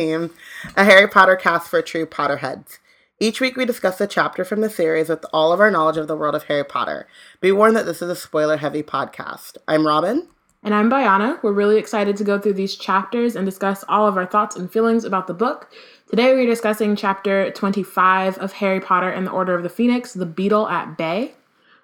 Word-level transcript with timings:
Team, 0.00 0.30
a 0.78 0.84
Harry 0.84 1.06
Potter 1.06 1.36
cast 1.36 1.68
for 1.68 1.82
true 1.82 2.06
Potterheads. 2.06 2.78
Each 3.18 3.38
week 3.38 3.58
we 3.58 3.66
discuss 3.66 4.00
a 4.00 4.06
chapter 4.06 4.46
from 4.46 4.62
the 4.62 4.70
series 4.70 5.10
with 5.10 5.26
all 5.30 5.52
of 5.52 5.60
our 5.60 5.70
knowledge 5.70 5.98
of 5.98 6.08
the 6.08 6.16
world 6.16 6.34
of 6.34 6.44
Harry 6.44 6.64
Potter. 6.64 7.06
Be 7.42 7.52
warned 7.52 7.76
that 7.76 7.84
this 7.84 8.00
is 8.00 8.08
a 8.08 8.16
spoiler 8.16 8.56
heavy 8.56 8.82
podcast. 8.82 9.58
I'm 9.68 9.86
Robyn. 9.86 10.26
And 10.62 10.72
I'm 10.72 10.88
Bayana. 10.90 11.42
We're 11.42 11.52
really 11.52 11.76
excited 11.76 12.16
to 12.16 12.24
go 12.24 12.38
through 12.38 12.54
these 12.54 12.76
chapters 12.76 13.36
and 13.36 13.44
discuss 13.44 13.84
all 13.90 14.06
of 14.06 14.16
our 14.16 14.24
thoughts 14.24 14.56
and 14.56 14.72
feelings 14.72 15.04
about 15.04 15.26
the 15.26 15.34
book. 15.34 15.70
Today 16.08 16.32
we're 16.32 16.46
discussing 16.46 16.96
chapter 16.96 17.50
25 17.50 18.38
of 18.38 18.52
Harry 18.52 18.80
Potter 18.80 19.10
and 19.10 19.26
the 19.26 19.32
Order 19.32 19.54
of 19.54 19.62
the 19.62 19.68
Phoenix, 19.68 20.14
The 20.14 20.24
Beetle 20.24 20.66
at 20.68 20.96
Bay. 20.96 21.34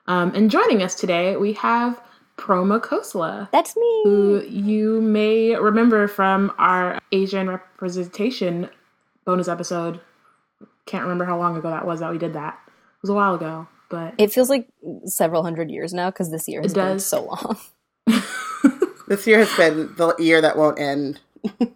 Um, 0.07 0.35
and 0.35 0.51
joining 0.51 0.83
us 0.83 0.95
today, 0.95 1.37
we 1.37 1.53
have 1.53 2.01
Proma 2.37 2.81
Khosla. 2.81 3.51
That's 3.51 3.77
me. 3.77 4.01
Who 4.05 4.43
you 4.49 5.01
may 5.01 5.55
remember 5.57 6.07
from 6.09 6.53
our 6.59 6.99
Asian 7.13 7.49
representation 7.49 8.69
bonus 9.25 9.49
episode. 9.49 10.01
Can't 10.87 11.03
remember 11.03 11.25
how 11.25 11.39
long 11.39 11.57
ago 11.57 11.71
that 11.71 11.87
was 11.87 12.01
that 12.01 12.13
we 12.13 12.19
did 12.19 12.35
that. 12.35 12.59
It 12.67 13.03
was 13.03 13.11
a 13.11 13.15
while 13.15 13.35
ago, 13.35 13.67
but 13.91 14.15
it 14.19 14.33
feels 14.33 14.49
like 14.51 14.69
several 15.05 15.43
hundred 15.43 15.71
years 15.71 15.93
now 15.93 16.11
because 16.11 16.31
this 16.31 16.47
year 16.49 16.63
has 16.63 16.73
It 16.73 16.75
been 16.77 16.85
does. 16.95 17.07
so 17.07 17.25
long. 17.25 17.57
This 19.09 19.25
year 19.25 19.39
has 19.39 19.57
been 19.57 19.95
the 19.97 20.17
year 20.19 20.41
that 20.41 20.57
won't 20.59 20.81
end. 20.81 21.21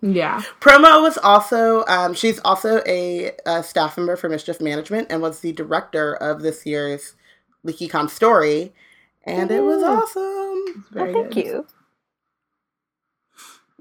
yeah. 0.02 0.42
Proma 0.60 1.00
was 1.00 1.16
also, 1.18 1.84
um, 1.86 2.12
she's 2.12 2.40
also 2.40 2.82
a, 2.86 3.30
uh 3.46 3.62
staff 3.62 3.96
member 3.96 4.16
for 4.16 4.28
Mischief 4.28 4.60
Management 4.60 5.06
and 5.10 5.22
was 5.22 5.38
the 5.38 5.52
director 5.52 6.14
of 6.16 6.42
this 6.42 6.66
year's 6.66 7.14
LeakyCon 7.64 8.10
story. 8.10 8.72
And 9.24 9.50
it 9.50 9.60
was 9.62 9.82
Ooh. 9.82 9.86
awesome. 9.86 10.84
Very 10.92 11.10
Oh, 11.10 11.14
thank 11.14 11.34
good. 11.34 11.46
you. 11.46 11.66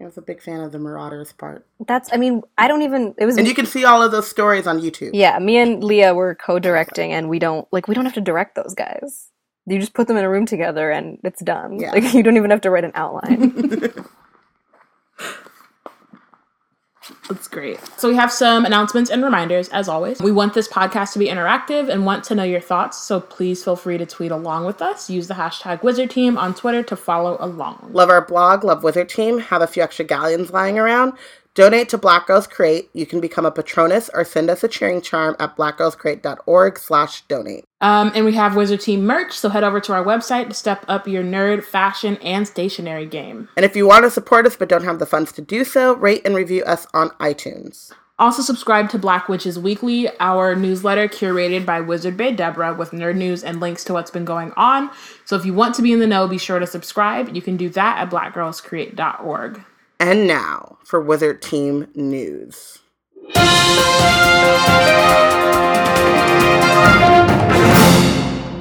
I 0.02 0.06
was 0.06 0.18
a 0.18 0.22
big 0.22 0.42
fan 0.42 0.62
of 0.62 0.72
the 0.72 0.80
Marauders 0.80 1.34
part. 1.34 1.68
That's. 1.86 2.10
I 2.14 2.18
mean, 2.18 2.42
I 2.58 2.68
don't 2.70 2.84
even. 2.84 3.14
It 3.18 3.26
was. 3.26 3.38
And 3.38 3.48
you 3.48 3.54
can 3.54 3.66
see 3.66 3.84
all 3.86 4.02
of 4.02 4.12
those 4.12 4.30
stories 4.30 4.66
on 4.66 4.80
YouTube. 4.80 5.12
yeah, 5.14 5.38
me 5.40 5.58
and 5.58 5.84
Leah 5.84 6.14
were 6.16 6.36
co-directing, 6.36 7.12
and 7.12 7.30
we 7.30 7.38
don't 7.40 7.68
like. 7.74 7.88
We 7.90 7.96
don't 7.96 8.06
have 8.06 8.14
to 8.16 8.22
direct 8.22 8.56
those 8.56 8.74
guys. 8.76 9.30
You 9.66 9.78
just 9.80 9.94
put 9.94 10.08
them 10.08 10.16
in 10.18 10.24
a 10.24 10.30
room 10.30 10.46
together, 10.46 10.90
and 10.90 11.20
it's 11.24 11.44
done. 11.44 11.80
Yeah. 11.80 11.92
Like 11.92 12.14
you 12.14 12.24
don't 12.24 12.38
even 12.38 12.50
have 12.52 12.62
to 12.62 12.72
write 12.72 12.86
an 12.86 12.94
outline. 12.96 13.94
That's 17.30 17.48
great. 17.48 17.80
So 17.98 18.10
we 18.10 18.16
have 18.16 18.32
some 18.32 18.66
announcements 18.66 19.12
and 19.12 19.24
reminders, 19.24 19.70
as 19.70 19.88
always. 19.88 20.20
We 20.20 20.32
want 20.32 20.56
this 20.56 20.68
podcast 20.68 21.14
to 21.14 21.20
be 21.20 21.28
interactive 21.28 21.88
and 21.88 22.04
want 22.04 22.24
to 22.26 22.36
know 22.36 22.44
your 22.44 22.60
thoughts, 22.60 22.98
so 22.98 23.20
please 23.20 23.64
feel 23.64 23.76
free 23.76 24.00
to 24.00 24.06
tweet 24.06 24.32
along 24.32 24.66
with 24.66 24.82
us. 24.82 25.12
Use 25.12 25.28
the 25.28 25.36
hashtag 25.36 25.84
Wizard 25.84 26.10
Team 26.10 26.40
on 26.40 26.56
Twitter 26.56 26.82
to 26.82 26.96
follow 26.96 27.38
along. 27.40 27.92
Love 27.92 28.10
our 28.10 28.26
blog, 28.26 28.64
Love 28.64 28.84
Wizard 28.84 29.10
Team, 29.10 29.38
have 29.38 29.62
a 29.62 29.68
few 29.68 29.84
extra 29.84 30.06
galleons 30.06 30.52
lying 30.52 30.80
around. 30.80 31.14
Donate 31.60 31.90
to 31.90 31.98
Black 31.98 32.26
Girls 32.26 32.48
Create. 32.48 32.90
You 32.94 33.06
can 33.06 33.20
become 33.20 33.46
a 33.46 33.52
patronus 33.52 34.10
or 34.14 34.24
send 34.24 34.50
us 34.50 34.64
a 34.64 34.70
cheering 34.70 35.02
charm 35.02 35.36
at 35.40 35.58
blackgirlscreate.org 35.58 36.80
slash 36.80 37.20
donate. 37.24 37.66
Um, 37.82 38.14
and 38.16 38.24
we 38.24 38.34
have 38.36 38.56
Wizard 38.56 38.80
Team 38.80 39.06
merch, 39.06 39.34
so 39.34 39.50
head 39.50 39.66
over 39.66 39.82
to 39.82 39.92
our 39.92 40.02
website 40.02 40.48
to 40.48 40.54
step 40.54 40.86
up 40.88 41.06
your 41.06 41.22
nerd, 41.22 41.66
fashion, 41.66 42.16
and 42.24 42.48
stationery 42.48 43.06
game. 43.06 43.50
And 43.58 43.66
if 43.66 43.76
you 43.76 43.86
want 43.86 44.06
to 44.06 44.10
support 44.10 44.46
us 44.46 44.56
but 44.56 44.70
don't 44.70 44.86
have 44.86 45.00
the 45.00 45.06
funds 45.06 45.34
to 45.34 45.42
do 45.42 45.66
so, 45.66 45.96
rate 45.96 46.22
and 46.24 46.34
review 46.34 46.64
us 46.64 46.88
on 46.94 47.10
iTunes. 47.20 47.92
Also, 48.20 48.42
subscribe 48.42 48.90
to 48.92 48.98
Black 48.98 49.28
Witches 49.28 49.60
Weekly, 49.60 50.08
our 50.22 50.56
newsletter 50.56 51.10
curated 51.10 51.66
by 51.66 51.82
Wizard 51.82 52.16
Bay 52.16 52.32
Deborah 52.32 52.74
with 52.74 52.92
nerd 52.92 53.18
news 53.18 53.44
and 53.44 53.60
links 53.60 53.84
to 53.84 53.92
what's 53.92 54.12
been 54.12 54.24
going 54.24 54.54
on. 54.56 54.92
So 55.26 55.36
if 55.36 55.46
you 55.46 55.54
want 55.54 55.76
to 55.76 55.82
be 55.82 55.92
in 55.92 56.00
the 56.00 56.08
know, 56.08 56.26
be 56.26 56.38
sure 56.38 56.60
to 56.60 56.68
subscribe. 56.68 57.36
You 57.36 57.42
can 57.42 57.58
do 57.58 57.68
that 57.72 57.98
at 57.98 58.10
blackgirlscreate.org. 58.10 59.66
And 60.00 60.28
now 60.28 60.78
for 60.84 61.02
Wizard 61.02 61.42
Team 61.42 61.88
news. 61.94 62.80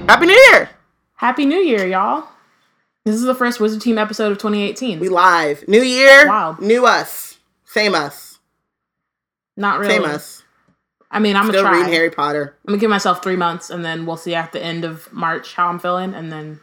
Happy 0.09 0.25
New 0.27 0.33
Year! 0.51 0.71
Happy 1.17 1.45
New 1.45 1.59
Year, 1.59 1.87
y'all. 1.87 2.27
This 3.05 3.15
is 3.15 3.23
the 3.23 3.35
first 3.35 3.61
Wizard 3.61 3.83
Team 3.83 3.99
episode 3.99 4.33
of 4.33 4.39
2018. 4.39 4.99
We 5.01 5.09
live. 5.11 5.67
New 5.69 5.83
Year. 5.83 6.27
Wow. 6.27 6.57
New 6.61 6.87
us. 6.87 7.39
Same 7.65 7.95
us. 7.95 8.39
Not 9.57 9.79
really. 9.81 9.93
Same 9.95 10.05
us. 10.05 10.43
I 11.11 11.19
mean, 11.19 11.37
I'm 11.37 11.45
Still 11.49 11.63
gonna 11.63 11.69
try. 11.69 11.79
reading 11.79 11.93
Harry 11.93 12.11
Potter. 12.11 12.57
I'm 12.67 12.73
gonna 12.73 12.81
give 12.81 12.91
myself 12.91 13.23
three 13.23 13.37
months, 13.37 13.69
and 13.71 13.85
then 13.85 14.07
we'll 14.07 14.17
see 14.17 14.35
at 14.35 14.53
the 14.53 14.63
end 14.63 14.85
of 14.85 15.13
March 15.13 15.55
how 15.55 15.69
I'm 15.69 15.79
feeling. 15.79 16.15
And 16.15 16.33
then 16.33 16.61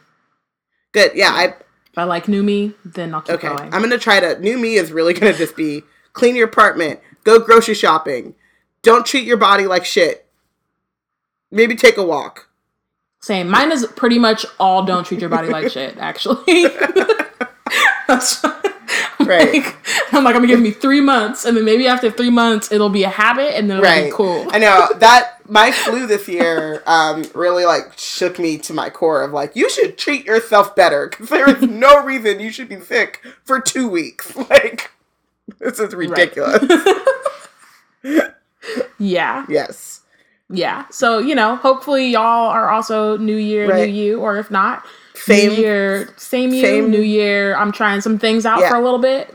Good. 0.92 1.12
Yeah, 1.14 1.30
I 1.30 1.54
if 1.96 2.00
I 2.00 2.04
like 2.04 2.28
new 2.28 2.42
me, 2.42 2.74
then 2.84 3.14
I'll 3.14 3.22
keep 3.22 3.36
Okay, 3.36 3.48
going. 3.48 3.72
I'm 3.72 3.80
gonna 3.80 3.96
try 3.96 4.20
to. 4.20 4.38
New 4.38 4.58
me 4.58 4.74
is 4.74 4.92
really 4.92 5.14
gonna 5.18 5.32
just 5.32 5.56
be 5.56 5.82
clean 6.12 6.36
your 6.36 6.46
apartment, 6.46 7.00
go 7.24 7.38
grocery 7.38 7.72
shopping, 7.74 8.34
don't 8.82 9.06
treat 9.06 9.24
your 9.24 9.38
body 9.38 9.66
like 9.66 9.86
shit. 9.86 10.26
Maybe 11.50 11.74
take 11.74 11.96
a 11.96 12.02
walk. 12.04 12.50
Same. 13.20 13.48
Mine 13.48 13.72
is 13.72 13.86
pretty 13.96 14.18
much 14.18 14.44
all 14.60 14.84
don't 14.84 15.06
treat 15.06 15.20
your 15.20 15.30
body 15.30 15.48
like 15.48 15.70
shit, 15.72 15.96
actually. 15.96 16.64
That's 18.06 18.44
Right. 19.20 19.54
Like, 19.64 19.76
I'm 20.12 20.22
like, 20.22 20.34
I'm 20.36 20.42
gonna 20.42 20.48
give 20.48 20.60
me 20.60 20.72
three 20.72 21.00
months, 21.00 21.46
and 21.46 21.56
then 21.56 21.64
maybe 21.64 21.86
after 21.86 22.10
three 22.10 22.28
months, 22.30 22.70
it'll 22.70 22.90
be 22.90 23.04
a 23.04 23.08
habit, 23.08 23.56
and 23.56 23.70
then 23.70 23.78
it'll 23.78 23.90
Right. 23.90 24.04
be 24.04 24.10
cool. 24.12 24.46
I 24.50 24.58
know 24.58 24.86
that 24.98 25.35
my 25.48 25.70
flu 25.72 26.06
this 26.06 26.26
year 26.28 26.82
um, 26.86 27.24
really 27.34 27.64
like 27.64 27.96
shook 27.98 28.38
me 28.38 28.58
to 28.58 28.72
my 28.72 28.90
core 28.90 29.22
of 29.22 29.32
like 29.32 29.54
you 29.54 29.68
should 29.70 29.96
treat 29.98 30.24
yourself 30.24 30.74
better 30.76 31.08
because 31.08 31.28
there 31.28 31.48
is 31.48 31.62
no 31.62 32.02
reason 32.04 32.40
you 32.40 32.50
should 32.50 32.68
be 32.68 32.80
sick 32.80 33.22
for 33.44 33.60
two 33.60 33.88
weeks. 33.88 34.34
Like 34.50 34.90
this 35.60 35.78
is 35.78 35.94
ridiculous. 35.94 36.62
Yeah. 38.98 39.46
yes. 39.48 40.00
Yeah. 40.48 40.86
So, 40.90 41.18
you 41.18 41.34
know, 41.34 41.56
hopefully 41.56 42.08
y'all 42.08 42.48
are 42.50 42.70
also 42.70 43.16
New 43.16 43.36
Year, 43.36 43.68
Right. 43.70 43.88
New 43.88 43.94
You, 43.94 44.20
or 44.20 44.38
if 44.38 44.50
not, 44.50 44.84
Same. 45.14 45.50
New 45.52 45.56
Year, 45.60 46.14
same 46.16 46.52
you, 46.52 46.60
same- 46.62 46.90
New 46.90 47.00
Year. 47.02 47.56
I'm 47.56 47.72
trying 47.72 48.00
some 48.00 48.18
things 48.18 48.44
out 48.46 48.60
Yeah. 48.60 48.70
for 48.70 48.76
a 48.76 48.80
little 48.80 48.98
bit. 48.98 49.34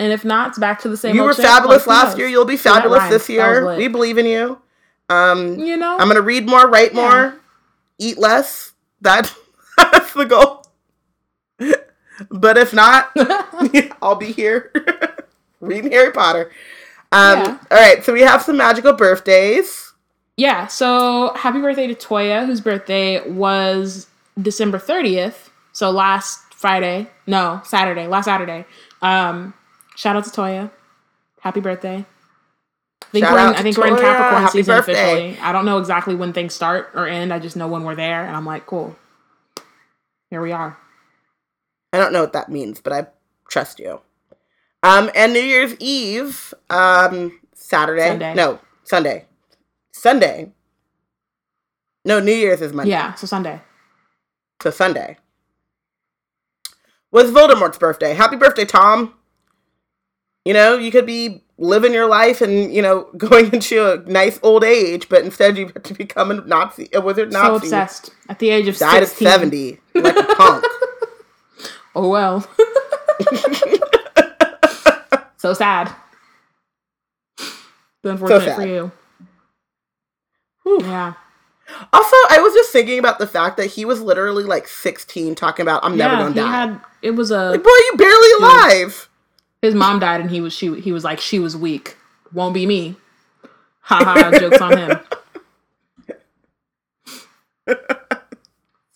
And 0.00 0.12
if 0.12 0.24
not, 0.24 0.50
it's 0.50 0.58
back 0.58 0.80
to 0.82 0.88
the 0.88 0.96
same 0.96 1.16
You 1.16 1.24
were 1.24 1.34
fabulous 1.34 1.86
Like, 1.86 1.96
last 1.96 2.10
knows? 2.12 2.18
year. 2.18 2.28
You'll 2.28 2.44
be 2.44 2.56
fabulous 2.56 3.08
this 3.08 3.28
year. 3.28 3.76
We 3.76 3.88
believe 3.88 4.18
in 4.18 4.26
you. 4.26 4.60
Um, 5.08 5.58
You 5.58 5.76
know? 5.76 5.96
I'm 5.98 6.08
gonna 6.08 6.20
read 6.22 6.46
more, 6.48 6.68
write 6.68 6.94
Yeah. 6.94 7.00
more, 7.00 7.34
eat 7.98 8.18
less. 8.18 8.72
That, 9.00 9.32
that's 9.76 10.12
the 10.12 10.24
goal. 10.26 10.64
but 12.30 12.58
if 12.58 12.72
not, 12.74 13.10
I'll 14.02 14.16
be 14.16 14.32
here 14.32 14.72
reading 15.60 15.90
Harry 15.92 16.12
Potter. 16.12 16.50
Um, 17.12 17.38
Yeah. 17.38 17.58
All 17.70 17.78
right, 17.78 18.04
so 18.04 18.12
we 18.12 18.20
have 18.22 18.42
some 18.42 18.56
magical 18.56 18.92
birthdays. 18.92 19.92
yeah. 20.36 20.66
So 20.66 21.32
happy 21.36 21.60
birthday 21.60 21.86
to 21.86 21.94
Toya, 21.94 22.44
whose 22.46 22.60
birthday 22.60 23.26
was 23.28 24.06
December 24.40 24.78
30th. 24.78 25.48
So 25.72 25.90
last 25.90 26.40
Friday. 26.54 27.08
No, 27.26 27.60
Saturday. 27.64 28.06
Last 28.08 28.24
Saturday. 28.26 28.64
Um, 29.00 29.54
shout 29.96 30.16
out 30.16 30.24
to 30.24 30.30
Toya. 30.30 30.70
Happy 31.40 31.60
birthday. 31.60 32.04
I 33.08 33.10
think, 33.10 33.24
Shout 33.24 33.32
we're 33.32 33.48
in, 33.48 33.54
I 33.54 33.62
think 33.62 33.76
we're 33.78 33.86
in 33.86 33.96
Capricorn 33.96 34.42
Happy 34.42 34.58
season 34.58 34.76
birthday. 34.76 34.92
officially. 34.92 35.38
I 35.40 35.52
don't 35.52 35.64
know 35.64 35.78
exactly 35.78 36.14
when 36.14 36.34
things 36.34 36.54
start 36.54 36.90
or 36.94 37.06
end. 37.06 37.32
I 37.32 37.38
just 37.38 37.56
know 37.56 37.66
when 37.66 37.84
we're 37.84 37.94
there, 37.94 38.26
and 38.26 38.36
I'm 38.36 38.44
like, 38.44 38.66
cool. 38.66 38.96
Here 40.30 40.42
we 40.42 40.52
are. 40.52 40.76
I 41.94 41.96
don't 41.96 42.12
know 42.12 42.20
what 42.20 42.34
that 42.34 42.50
means, 42.50 42.82
but 42.82 42.92
I 42.92 43.06
trust 43.48 43.78
you. 43.78 44.02
Um, 44.82 45.10
and 45.14 45.32
New 45.32 45.40
Year's 45.40 45.74
Eve, 45.80 46.52
um, 46.68 47.40
Saturday. 47.54 48.08
Sunday. 48.08 48.34
No, 48.34 48.58
Sunday. 48.84 49.24
Sunday. 49.90 50.52
No, 52.04 52.20
New 52.20 52.32
Year's 52.32 52.60
is 52.60 52.74
Monday. 52.74 52.90
Yeah, 52.90 53.14
so 53.14 53.26
Sunday. 53.26 53.62
So 54.62 54.70
Sunday. 54.70 55.16
Was 57.10 57.30
Voldemort's 57.30 57.78
birthday. 57.78 58.12
Happy 58.12 58.36
birthday, 58.36 58.66
Tom. 58.66 59.14
You 60.44 60.52
know, 60.52 60.76
you 60.76 60.90
could 60.90 61.06
be 61.06 61.42
living 61.58 61.92
your 61.92 62.06
life 62.08 62.40
and, 62.40 62.72
you 62.72 62.80
know, 62.80 63.08
going 63.16 63.52
into 63.52 63.84
a 63.92 63.96
nice 64.10 64.38
old 64.42 64.64
age, 64.64 65.08
but 65.08 65.24
instead 65.24 65.58
you 65.58 65.66
have 65.66 65.82
to 65.82 65.94
become 65.94 66.30
a 66.30 66.34
Nazi, 66.34 66.88
a 66.94 67.00
wizard 67.00 67.32
So 67.32 67.38
Nazi. 67.42 67.66
obsessed. 67.66 68.10
At 68.28 68.38
the 68.38 68.50
age 68.50 68.68
of 68.68 68.76
Died 68.78 69.06
16. 69.06 69.26
at 69.26 69.32
70, 69.34 69.80
like 69.94 70.16
a 70.16 70.34
punk. 70.34 70.64
Oh 71.96 72.08
well. 72.10 72.46
so 75.36 75.52
sad. 75.52 75.92
But 78.02 78.10
unfortunate 78.10 78.42
sad. 78.44 78.56
for 78.56 78.66
you. 78.66 78.92
Whew. 80.62 80.78
Yeah. 80.82 81.14
Also, 81.92 82.16
I 82.30 82.38
was 82.40 82.54
just 82.54 82.70
thinking 82.72 82.98
about 82.98 83.18
the 83.18 83.26
fact 83.26 83.56
that 83.56 83.66
he 83.66 83.84
was 83.84 84.00
literally 84.00 84.44
like 84.44 84.68
16 84.68 85.34
talking 85.34 85.62
about, 85.64 85.84
I'm 85.84 85.96
never 85.96 86.14
gonna 86.16 86.28
he 86.28 86.34
die. 86.40 86.50
had 86.50 86.80
it 87.02 87.10
was 87.12 87.30
a 87.30 87.50
like, 87.50 87.62
boy, 87.64 87.68
you 87.70 87.94
barely 87.96 88.28
alive. 88.38 89.07
His 89.62 89.74
mom 89.74 89.98
died 90.00 90.20
and 90.20 90.30
he 90.30 90.40
was 90.40 90.52
she 90.52 90.80
he 90.80 90.92
was 90.92 91.04
like 91.04 91.20
she 91.20 91.38
was 91.38 91.56
weak. 91.56 91.96
Won't 92.32 92.54
be 92.54 92.66
me. 92.66 92.96
Ha 93.80 94.04
ha 94.04 94.38
jokes 94.38 94.60
on 94.60 94.76
him. 94.76 95.00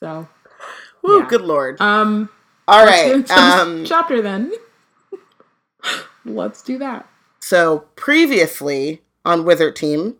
So 0.00 0.28
Woo, 1.02 1.20
Yeah. 1.20 1.26
good 1.28 1.40
lord. 1.42 1.80
um 1.80 2.28
All 2.68 2.84
right. 2.84 3.28
Um, 3.30 3.84
chapter 3.84 4.22
then. 4.22 4.52
Let's 6.24 6.62
do 6.62 6.78
that. 6.78 7.08
So 7.40 7.80
previously 7.96 9.02
on 9.24 9.44
Wizard 9.44 9.74
Team, 9.74 10.16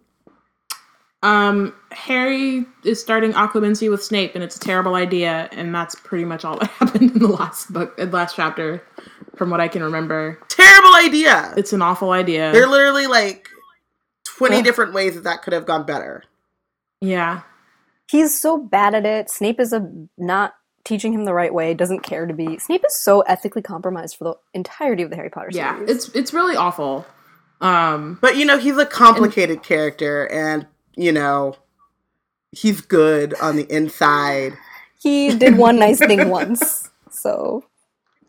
Um, 1.23 1.73
Harry 1.93 2.65
is 2.85 3.01
starting 3.01 3.33
occlumency 3.33 3.89
with 3.89 4.03
Snape, 4.03 4.35
and 4.35 4.43
it's 4.43 4.57
a 4.57 4.61
terrible 4.61 4.97
idea, 4.97 5.49
and 5.53 5.73
that's 5.73 5.95
pretty 5.95 6.25
much 6.25 6.45
all 6.45 6.59
that 6.59 6.69
happened 6.81 7.13
in 7.13 7.19
the 7.21 7.29
last 7.29 7.73
book, 7.73 7.95
in 7.99 8.11
the 8.11 8.17
last 8.17 8.35
chapter, 8.35 8.83
from 9.43 9.51
what 9.51 9.61
I 9.61 9.67
can 9.67 9.83
remember. 9.83 10.39
terrible 10.47 10.95
idea. 10.95 11.53
It's 11.57 11.73
an 11.73 11.83
awful 11.83 12.13
idea. 12.13 12.53
There 12.53 12.63
are 12.63 12.69
literally 12.71 13.09
like 13.09 13.49
20 14.37 14.55
Yeah. 14.59 14.63
different 14.63 14.95
ways 14.95 15.17
that 15.17 15.25
that 15.25 15.43
could 15.43 15.53
have 15.53 15.67
gone 15.67 15.85
better. 15.85 16.23
yeah, 17.01 17.41
He's 18.09 18.39
so 18.41 18.57
bad 18.57 18.95
at 18.95 19.05
it. 19.05 19.31
Snape 19.31 19.59
is 19.59 19.73
a 19.73 19.91
not 20.17 20.55
teaching 20.85 21.13
him 21.13 21.25
the 21.25 21.35
right 21.35 21.53
way. 21.53 21.75
Doesn't 21.75 22.05
care 22.05 22.25
to 22.27 22.33
be. 22.35 22.57
Snape 22.61 22.85
is 22.87 22.95
so 22.97 23.23
ethically 23.23 23.63
compromised 23.63 24.17
for 24.17 24.23
the 24.25 24.35
entirety 24.55 25.03
of 25.03 25.11
the 25.11 25.17
Harry 25.17 25.31
Potter 25.31 25.49
yeah. 25.51 25.75
series. 25.75 25.91
It's 25.91 26.09
it's 26.15 26.33
really 26.33 26.55
awful. 26.55 27.05
Um, 27.61 28.19
But 28.21 28.37
you 28.37 28.45
know, 28.45 28.59
he's 28.59 28.77
a 28.79 28.87
complicated 28.87 29.65
character 29.65 30.31
and, 30.31 30.69
you 30.95 31.11
know, 31.11 31.57
he's 32.53 32.81
good 32.81 33.35
on 33.43 33.57
the 33.57 33.65
inside 33.75 34.53
he 35.03 35.35
did 35.37 35.57
one 35.59 35.81
nice 35.81 35.99
thing 35.99 36.29
once, 36.39 36.89
so 37.11 37.65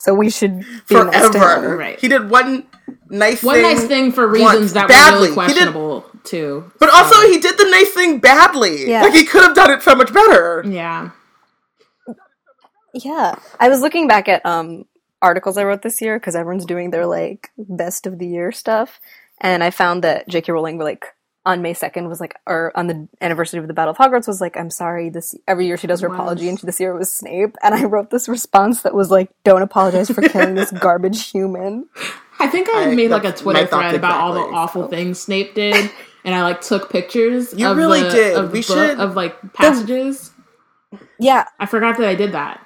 so 0.04 0.14
we 0.14 0.30
should 0.30 0.60
be 0.90 0.96
nice 0.96 1.30
to 1.30 1.40
forever. 1.40 1.74
him. 1.74 1.80
Right. 1.80 2.00
He 2.00 2.08
did 2.10 2.30
one 2.30 2.68
nice 3.10 3.42
one 3.42 3.56
thing. 3.56 3.64
nice 3.64 3.86
thing 3.88 4.12
for 4.12 4.28
once, 4.28 4.54
reasons 4.54 4.74
that 4.74 4.88
badly. 4.90 5.30
were 5.32 5.36
really 5.36 5.48
He 5.54 5.54
did- 5.60 5.72
questionable 5.74 6.06
too. 6.24 6.72
But 6.80 6.90
also 6.94 7.20
he 7.28 7.40
did 7.40 7.58
the 7.58 7.70
nice 7.72 7.92
thing 7.94 8.20
badly. 8.20 8.90
Yeah. 8.90 9.02
Like 9.04 9.14
he 9.14 9.24
could 9.26 9.44
have 9.44 9.56
done 9.56 9.72
it 9.72 9.82
so 9.82 9.96
much 9.96 10.14
better. 10.14 10.64
Yeah, 10.68 11.10
Yeah, 12.94 13.36
I 13.60 13.70
was 13.70 13.82
looking 13.82 14.08
back 14.08 14.28
at 14.30 14.46
um 14.46 14.86
articles 15.22 15.58
I 15.58 15.64
wrote 15.64 15.82
this 15.82 16.02
year 16.02 16.20
because 16.20 16.36
everyone's 16.36 16.66
doing 16.66 16.92
their 16.92 17.06
like 17.06 17.50
best 17.58 18.06
of 18.06 18.20
the 18.20 18.28
year 18.28 18.52
stuff, 18.52 19.00
and 19.42 19.64
I 19.64 19.72
found 19.72 20.04
that 20.04 20.28
J.K. 20.28 20.52
Rowling 20.52 20.78
like 20.78 21.06
on 21.46 21.62
May 21.62 21.74
second 21.74 22.08
was 22.08 22.20
like, 22.22 22.36
or 22.48 22.72
on 22.76 22.88
the 22.88 23.08
anniversary 23.20 23.60
of 23.60 23.68
the 23.68 23.74
Battle 23.74 23.92
of 23.92 23.98
Hogwarts 23.98 24.28
was 24.28 24.40
like, 24.40 24.56
I'm 24.56 24.70
sorry. 24.70 25.10
This 25.10 25.36
every 25.48 25.66
year 25.68 25.76
she 25.78 25.88
does 25.88 26.00
her 26.02 26.08
Was. 26.10 26.16
apology, 26.18 26.48
and 26.50 26.58
this 26.60 26.80
year 26.80 26.96
it 26.96 26.98
was 27.00 27.12
Snape, 27.14 27.56
and 27.62 27.76
I 27.76 27.84
wrote 27.84 28.10
this 28.12 28.30
response 28.30 28.84
that 28.84 28.94
was 28.94 29.12
like, 29.12 29.30
"Don't 29.44 29.62
apologize 29.62 30.10
for 30.10 30.22
killing 30.22 30.56
this 30.56 30.72
garbage 30.80 31.30
human." 31.32 31.88
I 32.40 32.48
think 32.48 32.70
I, 32.70 32.92
I- 32.92 32.96
made 32.96 33.12
like 33.12 33.26
a 33.26 33.32
Twitter 33.34 33.60
my 33.62 33.66
thoughts 33.66 33.84
thread 33.90 33.96
about 33.96 34.22
all 34.22 34.34
the 34.34 34.40
awful 34.56 34.84
so. 34.84 34.88
things 34.90 35.20
Snape 35.20 35.54
did, 35.54 35.92
and 36.26 36.34
I 36.34 36.44
like 36.44 36.62
took 36.62 36.90
pictures. 36.90 37.54
You 37.54 37.68
of 37.68 37.76
really 37.78 38.04
the, 38.04 38.10
did. 38.10 38.38
Of 38.38 38.46
the 38.48 38.54
We 38.54 38.60
book, 38.60 38.66
should- 38.68 39.00
of 39.00 39.16
like 39.16 39.54
passages. 39.54 40.32
Yeah, 41.20 41.46
I 41.60 41.66
forgot 41.66 41.98
that 41.98 42.08
I 42.08 42.16
did 42.16 42.32
that. 42.34 42.62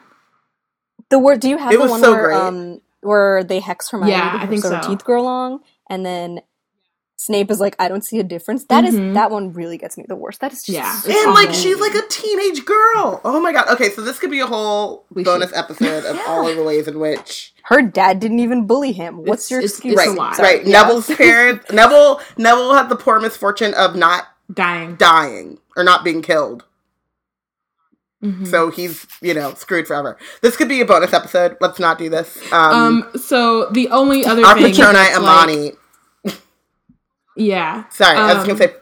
the 1.09 1.17
word. 1.19 1.39
Do 1.39 1.49
you 1.49 1.57
have 1.57 1.71
It 1.71 1.77
the 1.77 1.81
was 1.81 1.91
one 1.91 2.01
so 2.01 2.11
where 2.11 2.25
great. 2.27 2.37
um 2.37 2.81
where 3.01 3.43
they 3.43 3.59
hex 3.59 3.89
Hermione 3.89 4.11
Yeah, 4.11 4.37
I 4.41 4.45
think 4.47 4.61
so 4.61 4.75
her 4.75 4.83
so. 4.83 4.89
teeth 4.89 5.03
grow 5.03 5.23
long, 5.23 5.61
and 5.89 6.05
then. 6.05 6.41
Snape 7.19 7.49
is 7.49 7.59
like, 7.59 7.75
I 7.79 7.87
don't 7.87 8.05
see 8.05 8.19
a 8.19 8.23
difference. 8.23 8.65
That 8.65 8.83
is 8.85 8.93
Mhm. 8.93 9.15
that 9.15 9.31
one 9.31 9.51
really 9.51 9.77
gets 9.79 9.97
me 9.97 10.05
the 10.07 10.15
worst. 10.15 10.39
That 10.41 10.53
is 10.53 10.59
just 10.61 10.69
Yeah. 10.69 10.91
so 10.99 11.09
It's 11.09 11.25
And 11.25 11.33
like 11.33 11.51
she's 11.51 11.79
like 11.79 11.95
a 11.95 12.03
teenage 12.07 12.63
girl. 12.63 13.19
Oh 13.25 13.39
my 13.39 13.51
god. 13.51 13.67
Okay, 13.69 13.89
so 13.91 14.01
this 14.01 14.19
could 14.19 14.29
be 14.29 14.39
a 14.39 14.45
whole 14.45 15.03
We 15.11 15.23
bonus 15.23 15.49
should- 15.49 15.57
episode 15.57 16.05
of 16.05 16.19
all 16.27 16.47
of 16.47 16.55
the 16.55 16.61
ways 16.63 16.87
in 16.87 16.99
which 16.99 17.53
her 17.63 17.81
dad 17.81 18.19
didn't 18.19 18.39
even 18.39 18.67
bully 18.67 18.91
him. 18.91 19.17
What's 19.25 19.45
It's- 19.47 19.51
your 19.51 19.59
it's- 19.61 19.71
excuse? 19.73 19.93
it's 19.99 20.07
right, 20.07 20.15
lie. 20.17 20.33
Sorry, 20.35 20.57
right. 20.57 20.65
yeah. 20.67 20.81
Neville's 20.83 21.07
parents 21.07 21.65
Neville 21.71 22.21
Neville 22.37 22.73
had 22.75 22.87
the 22.89 22.95
poor 22.95 23.19
misfortune 23.19 23.73
of 23.73 23.95
not 23.95 24.25
Dying. 24.53 24.95
dying 24.95 25.57
or 25.75 25.83
not 25.83 26.03
being 26.03 26.21
killed. 26.21 26.65
Mhm. 28.23 28.47
So 28.47 28.69
he's, 28.71 29.05
you 29.21 29.33
know, 29.33 29.53
screwed 29.55 29.87
forever. 29.87 30.17
This 30.41 30.55
could 30.55 30.67
be 30.69 30.81
a 30.81 30.85
bonus 30.85 31.13
episode. 31.13 31.57
Let's 31.61 31.79
not 31.79 31.97
do 31.97 32.09
this. 32.09 32.37
Um, 32.51 33.03
Um. 33.11 33.19
So 33.19 33.65
the 33.71 33.89
only 33.89 34.23
other 34.25 34.45
our 34.45 34.53
thing 34.55 34.65
Patronite 34.73 34.93
that's, 34.93 35.17
like- 35.19 35.47
Amani. 35.47 35.71
Yeah. 37.37 37.87
Sorry, 37.89 38.17
I 38.17 38.33
was 38.33 38.43
um, 38.43 38.47
gonna 38.47 38.59
say 38.59 38.75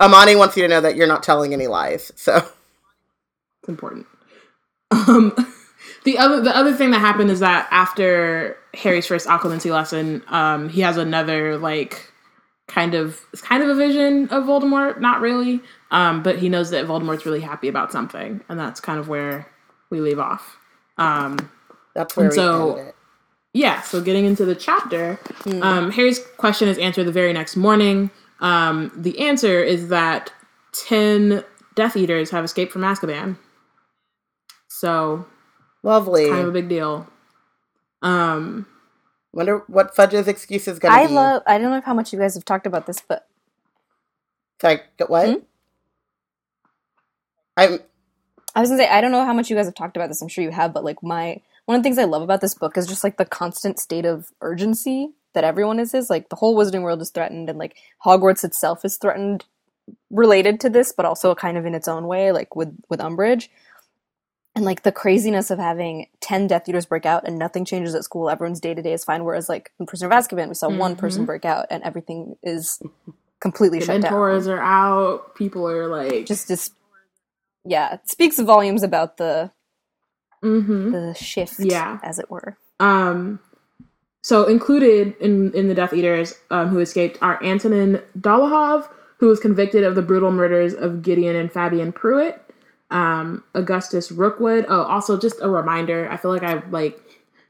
Amani 0.00 0.36
wants 0.36 0.56
you 0.56 0.62
to 0.62 0.68
know 0.68 0.80
that 0.80 0.96
you're 0.96 1.06
not 1.06 1.22
telling 1.22 1.52
any 1.52 1.66
lies. 1.66 2.12
So 2.16 2.36
It's 3.60 3.68
important. 3.68 4.06
Um, 4.90 5.34
the 6.04 6.18
other 6.18 6.40
the 6.40 6.54
other 6.56 6.72
thing 6.74 6.90
that 6.90 6.98
happened 6.98 7.30
is 7.30 7.40
that 7.40 7.68
after 7.70 8.56
Harry's 8.74 9.06
first 9.06 9.26
occlumency 9.28 9.70
lesson, 9.70 10.22
um, 10.28 10.68
he 10.68 10.80
has 10.80 10.96
another 10.96 11.56
like 11.58 12.12
kind 12.66 12.94
of 12.94 13.20
it's 13.32 13.42
kind 13.42 13.62
of 13.62 13.68
a 13.68 13.74
vision 13.74 14.28
of 14.28 14.44
Voldemort, 14.44 15.00
not 15.00 15.20
really, 15.20 15.60
um, 15.90 16.22
but 16.22 16.38
he 16.38 16.48
knows 16.48 16.70
that 16.70 16.86
Voldemort's 16.86 17.24
really 17.24 17.40
happy 17.40 17.68
about 17.68 17.92
something, 17.92 18.40
and 18.48 18.58
that's 18.58 18.80
kind 18.80 18.98
of 18.98 19.08
where 19.08 19.46
we 19.90 20.00
leave 20.00 20.18
off. 20.18 20.56
Um, 20.98 21.50
that's 21.94 22.16
where 22.16 22.28
we 22.28 22.34
so- 22.34 22.76
end 22.76 22.88
it. 22.88 22.94
Yeah, 23.52 23.82
so 23.82 24.00
getting 24.00 24.24
into 24.24 24.44
the 24.44 24.54
chapter, 24.54 25.18
um, 25.62 25.90
Harry's 25.92 26.20
question 26.38 26.68
is 26.68 26.78
answered 26.78 27.04
the 27.04 27.12
very 27.12 27.32
next 27.32 27.56
morning. 27.56 28.10
Um, 28.40 28.90
the 28.96 29.18
answer 29.20 29.62
is 29.62 29.88
that 29.88 30.32
10 30.72 31.44
Death 31.74 31.96
Eaters 31.96 32.30
have 32.30 32.44
escaped 32.44 32.72
from 32.72 32.82
Azkaban. 32.82 33.36
So, 34.68 35.26
Lovely. 35.82 36.28
kind 36.28 36.42
of 36.42 36.48
a 36.48 36.52
big 36.52 36.68
deal. 36.68 37.06
Um, 38.02 38.66
Wonder 39.32 39.58
what 39.66 39.94
Fudge's 39.96 40.28
excuse 40.28 40.68
is 40.68 40.78
gonna 40.78 40.94
I 40.94 41.06
be. 41.06 41.14
love. 41.14 41.42
I 41.46 41.58
don't 41.58 41.70
know 41.70 41.80
how 41.80 41.94
much 41.94 42.12
you 42.12 42.18
guys 42.18 42.34
have 42.34 42.44
talked 42.44 42.66
about 42.66 42.86
this, 42.86 43.00
but 43.06 43.26
Sorry, 44.60 44.80
go- 44.98 45.06
what? 45.06 45.28
Hmm? 45.28 45.34
I'm 47.56 47.78
I 48.54 48.60
was 48.60 48.68
gonna 48.70 48.82
say 48.82 48.88
I 48.88 49.00
don't 49.00 49.12
know 49.12 49.24
how 49.24 49.32
much 49.32 49.48
you 49.48 49.56
guys 49.56 49.66
have 49.66 49.74
talked 49.74 49.96
about 49.96 50.08
this. 50.08 50.20
I'm 50.20 50.28
sure 50.28 50.44
you 50.44 50.50
have, 50.50 50.74
but 50.74 50.84
like 50.84 51.02
my 51.02 51.40
one 51.66 51.76
of 51.76 51.82
the 51.82 51.86
things 51.86 51.98
I 51.98 52.04
love 52.04 52.22
about 52.22 52.40
this 52.40 52.54
book 52.54 52.76
is 52.76 52.86
just 52.86 53.04
like 53.04 53.16
the 53.16 53.24
constant 53.24 53.78
state 53.78 54.04
of 54.04 54.30
urgency 54.40 55.10
that 55.34 55.44
everyone 55.44 55.78
is. 55.78 55.94
Is 55.94 56.10
like 56.10 56.28
the 56.28 56.36
whole 56.36 56.56
Wizarding 56.56 56.82
world 56.82 57.00
is 57.02 57.10
threatened, 57.10 57.48
and 57.48 57.58
like 57.58 57.76
Hogwarts 58.04 58.44
itself 58.44 58.84
is 58.84 58.96
threatened, 58.96 59.44
related 60.10 60.60
to 60.60 60.70
this, 60.70 60.92
but 60.92 61.06
also 61.06 61.34
kind 61.34 61.56
of 61.56 61.66
in 61.66 61.74
its 61.74 61.88
own 61.88 62.06
way, 62.06 62.32
like 62.32 62.56
with 62.56 62.76
with 62.88 63.00
Umbridge. 63.00 63.48
And 64.54 64.66
like 64.66 64.82
the 64.82 64.92
craziness 64.92 65.50
of 65.50 65.58
having 65.58 66.08
ten 66.20 66.46
Death 66.46 66.68
Eaters 66.68 66.84
break 66.84 67.06
out 67.06 67.26
and 67.26 67.38
nothing 67.38 67.64
changes 67.64 67.94
at 67.94 68.04
school, 68.04 68.28
everyone's 68.28 68.60
day 68.60 68.74
to 68.74 68.82
day 68.82 68.92
is 68.92 69.04
fine. 69.04 69.24
Whereas 69.24 69.48
like 69.48 69.72
in 69.80 69.86
Prisoner 69.86 70.12
of 70.12 70.24
Azkaban, 70.24 70.48
we 70.48 70.54
saw 70.54 70.68
one 70.68 70.96
person 70.96 71.20
mm-hmm. 71.20 71.26
break 71.26 71.44
out 71.44 71.66
and 71.70 71.82
everything 71.84 72.36
is 72.42 72.82
completely 73.40 73.78
the 73.78 73.86
shut 73.86 74.02
down. 74.02 74.12
mentors 74.12 74.48
are 74.48 74.60
out. 74.60 75.34
People 75.36 75.66
are 75.66 75.88
like, 75.88 76.26
Just 76.26 76.48
just 76.48 76.74
yeah, 77.64 77.94
it 77.94 78.10
speaks 78.10 78.38
volumes 78.38 78.82
about 78.82 79.16
the 79.16 79.52
hmm 80.42 80.90
the 80.92 81.14
shift, 81.14 81.54
Yeah. 81.58 81.98
as 82.02 82.18
it 82.18 82.30
were. 82.30 82.56
Um, 82.80 83.38
so 84.22 84.44
included 84.46 85.16
in 85.20 85.52
in 85.52 85.68
the 85.68 85.74
Death 85.74 85.92
Eaters 85.92 86.34
um, 86.50 86.68
who 86.68 86.78
escaped 86.80 87.18
are 87.22 87.42
Antonin 87.42 88.00
Dolohov, 88.18 88.88
who 89.18 89.28
was 89.28 89.40
convicted 89.40 89.84
of 89.84 89.94
the 89.94 90.02
brutal 90.02 90.30
murders 90.32 90.74
of 90.74 91.02
Gideon 91.02 91.36
and 91.36 91.50
Fabian 91.50 91.92
Prewett. 91.92 92.38
Um, 92.90 93.42
Augustus 93.54 94.12
Rookwood. 94.12 94.66
Oh, 94.68 94.82
also 94.82 95.18
just 95.18 95.36
a 95.40 95.48
reminder. 95.48 96.08
I 96.10 96.16
feel 96.18 96.30
like 96.30 96.42
I 96.42 96.62
like 96.70 97.00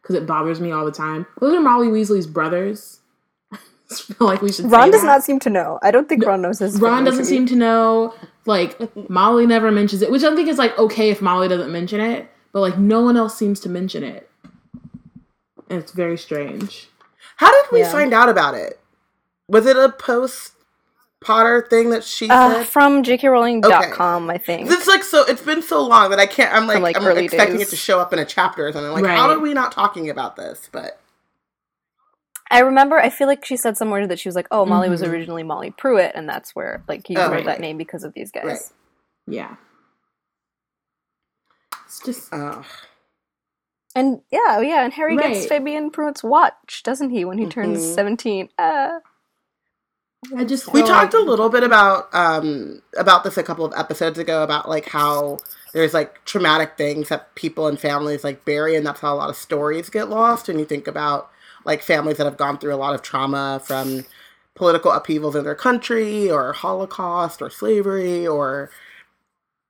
because 0.01 0.15
it 0.15 0.27
bothers 0.27 0.61
me 0.61 0.71
all 0.71 0.85
the 0.85 0.93
time. 0.93 1.27
Those 1.41 1.55
are 1.55 1.61
Molly 1.61 1.89
Weasley's 1.89 2.27
brothers. 2.27 3.01
I 3.53 3.57
feel 3.95 4.27
like 4.29 4.41
we 4.41 4.53
should. 4.53 4.71
Ron 4.71 4.91
does 4.91 5.01
that. 5.03 5.07
not 5.07 5.25
seem 5.25 5.39
to 5.41 5.51
know. 5.51 5.79
I 5.83 5.91
don't 5.91 6.09
think 6.09 6.25
Ron 6.25 6.43
knows 6.43 6.61
his. 6.61 6.81
Ron 6.81 7.05
doesn't 7.05 7.25
seem 7.25 7.47
to 7.47 7.57
know. 7.57 8.15
Like 8.47 8.79
Molly 9.11 9.47
never 9.47 9.71
mentions 9.71 10.01
it, 10.03 10.11
which 10.11 10.23
I 10.25 10.35
think 10.35 10.49
is 10.49 10.59
like 10.59 10.77
okay 10.79 11.11
if 11.11 11.21
Molly 11.21 11.49
doesn't 11.49 11.71
mention 11.73 12.01
it, 12.01 12.31
but 12.53 12.61
like 12.61 12.79
no 12.79 13.01
one 13.03 13.17
else 13.17 13.37
seems 13.37 13.61
to 13.61 13.69
mention 13.69 14.03
it, 14.05 14.31
and 15.69 15.79
it's 15.81 15.93
very 15.93 16.19
strange. 16.19 16.89
How 17.37 17.51
did 17.51 17.73
we 17.73 17.81
Yeah. 17.81 17.91
find 17.93 18.13
out 18.15 18.29
about 18.29 18.55
it? 18.55 18.79
Was 19.49 19.67
it 19.67 19.77
a 19.77 19.89
post 19.91 20.53
Potter 21.21 21.65
thing 21.71 21.91
that 21.91 22.03
she 22.03 22.29
Uh, 22.29 22.51
said? 22.51 22.69
from 22.69 23.03
jkrowling.com, 23.05 24.29
I 24.29 24.39
think. 24.39 24.69
It's 24.71 24.89
like 24.89 25.05
so. 25.05 25.23
It's 25.25 25.43
been 25.43 25.63
so 25.63 25.81
long 25.87 26.11
that 26.11 26.19
I 26.19 26.27
can't. 26.27 26.53
I'm 26.53 26.67
like, 26.67 26.81
like, 26.81 26.97
I'm 26.97 27.07
early 27.07 27.25
expecting 27.27 27.59
days. 27.59 27.69
it 27.69 27.71
to 27.71 27.77
show 27.77 28.01
up 28.01 28.13
in 28.13 28.19
a 28.19 28.25
chapter 28.25 28.67
or 28.67 28.73
something. 28.73 28.91
Like, 28.93 29.05
how 29.07 29.31
are 29.31 29.39
we 29.39 29.55
not 29.55 29.71
talking 29.73 30.11
about 30.11 30.35
this? 30.35 30.69
But 30.73 30.99
I 32.51 32.59
remember. 32.61 32.99
I 32.99 33.09
feel 33.09 33.29
like 33.29 33.45
she 33.45 33.57
said 33.57 33.77
somewhere 33.77 34.07
that 34.09 34.19
she 34.19 34.29
was 34.29 34.35
like, 34.35 34.49
"Oh, 34.51 34.67
Molly 34.67 34.89
was 34.89 35.01
Mhm. 35.01 35.11
originally 35.13 35.43
Molly 35.45 35.71
Prewett, 35.71 36.13
and 36.17 36.29
that's 36.29 36.55
where 36.57 36.83
like 36.89 37.09
you 37.09 37.17
Oh, 37.19 37.29
wrote 37.29 37.31
right. 37.37 37.45
that 37.47 37.61
name 37.61 37.77
because 37.79 38.03
of 38.05 38.13
these 38.15 38.31
guys." 38.33 38.45
Right. 38.45 38.59
Yeah, 39.29 39.55
it's 41.93 42.01
just 42.05 42.33
uh, 42.33 42.63
And 43.95 44.23
yeah, 44.33 44.61
yeah, 44.61 44.85
and 44.85 44.93
Harry 44.95 45.17
Right. 45.17 45.35
gets 45.35 45.47
Fabian 45.47 45.91
Prewett's 45.91 46.25
watch, 46.25 46.83
doesn't 46.85 47.11
he, 47.11 47.25
when 47.25 47.39
he 47.39 47.47
turns 47.47 47.83
Mhm. 47.83 47.95
seventeen? 47.95 48.49
Uh, 48.59 49.01
I 50.37 50.45
just 50.45 50.73
we 50.73 50.83
talked 50.83 51.15
like- 51.15 51.23
a 51.23 51.25
little 51.25 51.49
bit 51.51 51.65
about 51.65 52.15
um 52.15 52.83
about 52.97 53.25
this 53.25 53.37
a 53.39 53.43
couple 53.43 53.65
of 53.65 53.75
episodes 53.77 54.19
ago 54.19 54.43
about 54.45 54.69
like 54.69 54.87
how 54.89 55.39
there's 55.75 55.95
like 55.95 56.25
traumatic 56.25 56.77
things 56.79 57.09
that 57.11 57.35
people 57.35 57.67
and 57.69 57.81
families 57.81 58.25
like 58.25 58.45
bury, 58.45 58.77
and 58.77 58.87
that's 58.87 59.01
how 59.01 59.15
a 59.15 59.17
lot 59.17 59.31
of 59.31 59.37
stories 59.37 59.91
get 59.91 60.09
lost. 60.11 60.49
And 60.49 60.59
you 60.61 60.67
think 60.67 60.87
about 60.89 61.31
like 61.65 61.83
families 61.83 62.19
that 62.19 62.25
have 62.27 62.37
gone 62.39 62.59
through 62.59 62.75
a 62.75 62.77
lot 62.77 62.95
of 62.95 63.03
trauma 63.03 63.61
from 63.65 64.07
political 64.55 64.91
upheavals 64.93 65.37
in 65.37 65.45
their 65.45 65.55
country, 65.55 66.31
or 66.31 66.53
Holocaust, 66.55 67.43
or 67.43 67.51
slavery, 67.51 68.27
or 68.27 68.71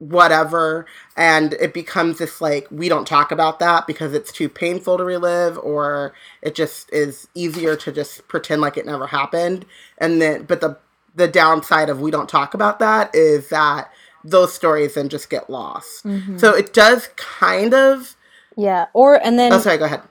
whatever 0.09 0.85
and 1.17 1.53
it 1.55 1.73
becomes 1.73 2.19
this 2.19 2.41
like 2.41 2.67
we 2.73 2.89
don't 2.89 3.07
talk 3.07 3.31
about 3.31 3.61
that 3.61 3.87
because 3.87 4.13
it's 4.15 4.33
too 4.33 4.49
painful 4.49 4.97
to 4.99 5.05
relive 5.05 5.57
or 5.59 6.13
it 6.43 6.57
just 6.57 6.93
is 6.93 7.29
easier 7.37 7.77
to 7.77 7.93
just 7.93 8.27
pretend 8.27 8.61
like 8.61 8.77
it 8.77 8.85
never 8.85 9.07
happened 9.07 9.65
and 9.99 10.21
then 10.21 10.43
but 10.43 10.61
the 10.61 10.77
the 11.15 11.29
downside 11.29 11.89
of 11.89 12.01
we 12.01 12.11
don't 12.11 12.29
talk 12.29 12.53
about 12.53 12.81
that 12.81 13.15
is 13.15 13.49
that 13.51 13.93
those 14.25 14.53
stories 14.53 14.95
then 14.95 15.09
just 15.09 15.31
get 15.31 15.49
lost 15.49 16.05
Mhm. 16.05 16.41
so 16.41 16.53
it 16.53 16.73
does 16.73 17.09
kind 17.15 17.73
of 17.73 18.17
Yeah. 18.57 18.87
Or 18.95 19.25
and 19.25 19.39
then 19.39 19.53
oh 19.53 19.61
sorry 19.61 19.79
go 19.79 19.85
ahead 19.85 20.03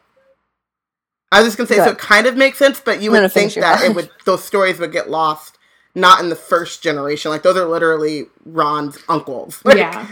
i 1.33 1.39
was 1.41 1.47
just 1.47 1.57
gonna 1.57 1.67
say 1.67 1.75
Go 1.75 1.81
so 1.81 1.89
ahead. 1.89 1.95
it 1.95 1.99
kind 1.99 2.27
of 2.27 2.37
makes 2.37 2.57
sense 2.57 2.79
but 2.79 3.01
you 3.01 3.11
would 3.11 3.29
think 3.31 3.53
that 3.55 3.83
it 3.83 3.93
would 3.93 4.09
those 4.23 4.41
stories 4.43 4.79
would 4.79 4.93
get 4.93 5.09
lost 5.09 5.57
not 5.95 6.21
in 6.21 6.29
the 6.29 6.35
first 6.35 6.81
generation 6.83 7.31
like 7.31 7.43
those 7.43 7.57
are 7.57 7.65
literally 7.65 8.25
ron's 8.45 8.97
uncles 9.09 9.61
Like, 9.65 9.77
yeah. 9.77 10.07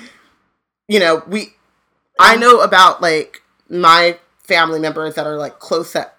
you 0.87 0.99
know, 0.99 1.23
we 1.27 1.53
I 2.19 2.35
know 2.35 2.61
about 2.61 3.01
like 3.01 3.41
my 3.69 4.17
family 4.43 4.79
members 4.79 5.15
that 5.15 5.25
are 5.27 5.37
like 5.37 5.59
close 5.59 5.93
that 5.93 6.15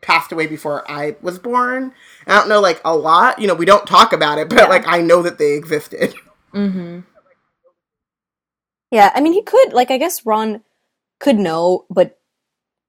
passed 0.00 0.30
away 0.30 0.46
before 0.46 0.88
I 0.88 1.16
was 1.22 1.38
born. 1.40 1.92
I 2.28 2.38
don't 2.38 2.48
know 2.48 2.60
like 2.60 2.80
a 2.84 2.94
lot. 2.94 3.40
You 3.40 3.48
know, 3.48 3.54
we 3.54 3.64
don't 3.66 3.86
talk 3.86 4.12
about 4.12 4.38
it, 4.38 4.48
but 4.48 4.58
Yeah. 4.58 4.66
like 4.66 4.86
I 4.86 5.00
know 5.00 5.22
that 5.22 5.38
they 5.38 5.54
existed. 5.54 6.14
Mm-hmm. 6.54 7.00
Yeah, 8.90 9.10
I 9.14 9.20
mean, 9.22 9.32
he 9.32 9.42
could 9.42 9.72
like 9.72 9.90
I 9.90 9.98
guess 9.98 10.26
Ron 10.26 10.62
could 11.18 11.36
know, 11.38 11.86
but 11.88 12.18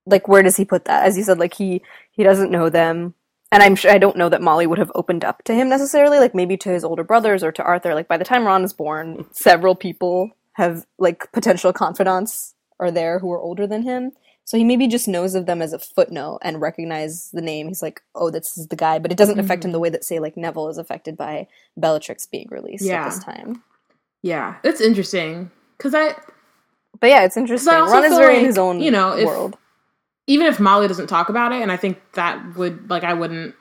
like 0.06 0.28
where 0.28 0.44
does 0.44 0.58
he 0.58 0.66
put 0.66 0.86
that? 0.86 1.06
As 1.06 1.18
you 1.18 1.24
said, 1.24 1.40
like 1.40 1.54
he 1.54 1.82
he 2.12 2.24
doesn't 2.24 2.52
know 2.52 2.70
them, 2.70 3.14
and 3.54 3.62
I'm 3.62 3.76
sure 3.76 3.92
I 3.92 4.00
don't 4.00 4.18
know 4.18 4.30
that 4.30 4.42
Molly 4.42 4.66
would 4.66 4.80
have 4.80 4.92
opened 4.96 5.24
up 5.24 5.44
to 5.44 5.54
him 5.54 5.70
necessarily. 5.70 6.18
Like 6.18 6.34
maybe 6.34 6.58
to 6.58 6.70
his 6.70 6.84
older 6.84 7.04
brothers 7.04 7.44
or 7.44 7.52
to 7.52 7.64
Arthur. 7.64 7.94
Like 7.94 8.08
by 8.08 8.18
the 8.18 8.26
time 8.26 8.46
Ron 8.48 8.64
is 8.64 8.74
born, 8.74 9.28
several 9.32 9.76
people 9.76 10.32
have 10.54 10.88
like 10.98 11.32
potential 11.32 11.72
confidants 11.72 12.56
are 12.80 12.90
there 12.90 13.20
who 13.20 13.32
are 13.32 13.40
older 13.40 13.68
than 13.68 13.84
him. 13.84 14.12
So 14.44 14.58
he 14.58 14.64
maybe 14.64 14.88
just 14.88 15.08
knows 15.08 15.36
of 15.36 15.46
them 15.46 15.62
as 15.62 15.72
a 15.72 15.78
footnote 15.78 16.40
and 16.42 16.62
recognize 16.62 17.30
the 17.32 17.44
name. 17.44 17.68
He's 17.68 17.84
like, 17.84 18.02
oh, 18.16 18.32
this 18.32 18.58
is 18.58 18.68
the 18.68 18.76
guy, 18.76 18.98
but 18.98 19.12
it 19.12 19.18
doesn't 19.20 19.40
affect 19.40 19.64
him 19.64 19.70
mm-hmm. 19.70 19.74
the 19.74 19.80
way 19.80 19.90
that 19.90 20.04
say 20.04 20.18
like 20.18 20.36
Neville 20.36 20.70
is 20.70 20.80
affected 20.80 21.16
by 21.16 21.48
Bellatrix 21.78 22.26
being 22.26 22.48
released 22.50 22.84
Yeah. 22.84 23.06
at 23.06 23.12
this 23.12 23.24
time. 23.24 23.62
Yeah. 24.24 24.56
It's 24.64 24.82
interesting 24.82 25.52
because 25.78 25.94
I 25.94 26.16
But 27.00 27.12
yeah, 27.12 27.24
it's 27.24 27.38
interesting. 27.38 27.72
Ron 27.72 28.04
is 28.04 28.18
very 28.18 28.40
in 28.40 28.46
his 28.46 28.58
own 28.58 28.82
you 28.82 28.90
know, 28.90 29.16
if- 29.16 29.28
world. 29.28 29.58
Even 30.28 30.46
if 30.48 30.60
Molly 30.60 30.88
doesn't 30.88 31.08
talk 31.08 31.30
about 31.30 31.52
it, 31.52 31.62
and 31.62 31.72
I 31.72 31.78
think 31.78 32.00
that 32.14 32.56
would 32.56 32.90
like 32.90 33.04
I 33.04 33.14
wouldn't 33.14 33.56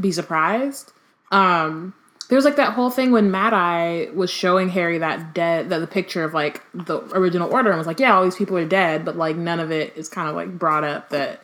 be 0.00 0.12
surprised. 0.12 0.92
Um, 1.32 1.94
there 2.28 2.36
was 2.36 2.44
like 2.44 2.56
that 2.56 2.72
whole 2.74 2.90
thing 2.90 3.12
when 3.12 3.30
Mad 3.30 3.52
Eye 3.52 4.08
was 4.14 4.30
showing 4.30 4.68
Harry 4.70 4.98
that 4.98 5.32
dead 5.34 5.70
that 5.70 5.78
the 5.78 5.86
picture 5.86 6.24
of 6.24 6.34
like 6.34 6.62
the 6.74 6.98
original 7.16 7.52
order 7.52 7.70
and 7.70 7.78
was 7.78 7.86
like, 7.86 8.00
yeah, 8.00 8.14
all 8.16 8.24
these 8.24 8.34
people 8.36 8.56
are 8.58 8.64
dead, 8.66 9.04
but 9.04 9.16
like 9.16 9.36
none 9.36 9.60
of 9.60 9.70
it 9.70 9.96
is 9.96 10.08
kind 10.08 10.28
of 10.28 10.34
like 10.34 10.58
brought 10.58 10.82
up 10.84 11.10
that 11.10 11.40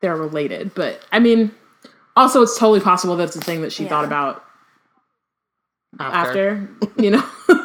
they're 0.00 0.16
related. 0.16 0.74
But 0.74 1.04
I 1.12 1.18
mean, 1.18 1.50
also 2.16 2.42
it's 2.42 2.58
totally 2.58 2.80
possible 2.80 3.16
that's 3.16 3.34
the 3.34 3.40
thing 3.42 3.60
that 3.62 3.72
she 3.72 3.84
Yeah. 3.84 3.88
thought 3.90 4.04
about 4.04 4.44
after, 5.98 6.68
you 6.96 7.10
know. 7.10 7.24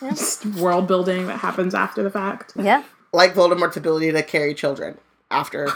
Yeah. 0.00 0.10
Just 0.10 0.46
world 0.46 0.86
building 0.86 1.26
that 1.26 1.38
happens 1.38 1.74
after 1.74 2.04
the 2.04 2.10
fact. 2.10 2.52
Yeah. 2.54 2.84
Like 3.12 3.34
Voldemort's 3.34 3.76
ability 3.76 4.12
to 4.12 4.22
carry 4.22 4.54
children 4.54 4.98
after 5.30 5.66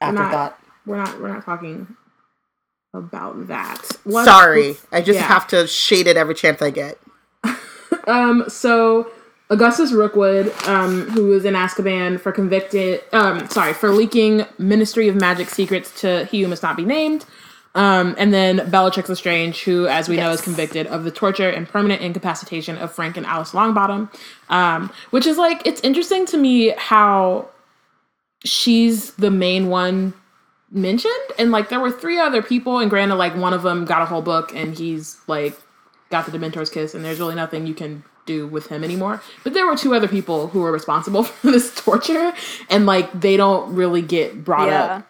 after 0.00 0.12
not- 0.12 0.32
that. 0.32 0.58
We're 0.86 0.96
not 0.96 1.20
we're 1.20 1.32
not 1.32 1.44
talking 1.44 1.96
about 2.94 3.48
that. 3.48 3.82
What- 4.04 4.24
Sorry. 4.24 4.76
I 4.90 5.02
just 5.02 5.18
yeah. 5.20 5.26
have 5.26 5.46
to 5.48 5.66
shade 5.66 6.06
it 6.06 6.16
every 6.16 6.34
chance 6.34 6.62
I 6.62 6.70
get. 6.70 6.98
Um, 8.06 8.44
so 8.48 9.10
Augustus 9.50 9.92
Rookwood, 9.92 10.50
um, 10.66 11.10
who 11.10 11.26
was 11.26 11.44
in 11.44 11.52
Azkaban 11.52 12.18
for 12.18 12.32
convicted, 12.32 13.02
um, 13.12 13.46
sorry, 13.50 13.74
for 13.74 13.90
leaking 13.90 14.46
Ministry 14.56 15.08
of 15.08 15.14
Magic 15.16 15.50
secrets 15.50 16.00
to 16.00 16.24
He 16.24 16.40
Who 16.40 16.48
Must 16.48 16.62
Not 16.62 16.74
Be 16.76 16.86
Named. 16.86 17.26
Um, 17.78 18.16
and 18.18 18.34
then 18.34 18.68
Bellatrix 18.70 19.08
Lestrange, 19.08 19.62
who, 19.62 19.86
as 19.86 20.08
we 20.08 20.16
know, 20.16 20.32
is 20.32 20.40
convicted 20.40 20.88
of 20.88 21.04
the 21.04 21.12
torture 21.12 21.48
and 21.48 21.68
permanent 21.68 22.02
incapacitation 22.02 22.76
of 22.76 22.90
Frank 22.92 23.16
and 23.16 23.24
Alice 23.24 23.52
Longbottom. 23.52 24.10
Um, 24.48 24.90
which 25.10 25.26
is 25.26 25.38
like, 25.38 25.64
it's 25.64 25.80
interesting 25.82 26.26
to 26.26 26.36
me 26.36 26.70
how 26.76 27.48
she's 28.44 29.12
the 29.14 29.30
main 29.30 29.68
one 29.68 30.12
mentioned. 30.72 31.14
And 31.38 31.52
like, 31.52 31.68
there 31.68 31.78
were 31.78 31.92
three 31.92 32.18
other 32.18 32.42
people, 32.42 32.80
and 32.80 32.90
granted, 32.90 33.14
like, 33.14 33.36
one 33.36 33.52
of 33.54 33.62
them 33.62 33.84
got 33.84 34.02
a 34.02 34.06
whole 34.06 34.22
book, 34.22 34.52
and 34.56 34.76
he's 34.76 35.16
like, 35.28 35.56
got 36.10 36.26
the 36.26 36.36
Dementor's 36.36 36.70
kiss, 36.70 36.94
and 36.94 37.04
there's 37.04 37.20
really 37.20 37.36
nothing 37.36 37.66
you 37.68 37.74
can 37.74 38.02
do 38.26 38.48
with 38.48 38.66
him 38.66 38.82
anymore. 38.82 39.22
But 39.44 39.54
there 39.54 39.66
were 39.66 39.76
two 39.76 39.94
other 39.94 40.08
people 40.08 40.48
who 40.48 40.60
were 40.62 40.72
responsible 40.72 41.22
for 41.24 41.52
this 41.52 41.72
torture, 41.76 42.32
and 42.68 42.86
like 42.86 43.20
they 43.20 43.36
don't 43.36 43.72
really 43.74 44.02
get 44.02 44.44
brought 44.44 44.68
Yeah. 44.68 44.82
up 44.96 45.07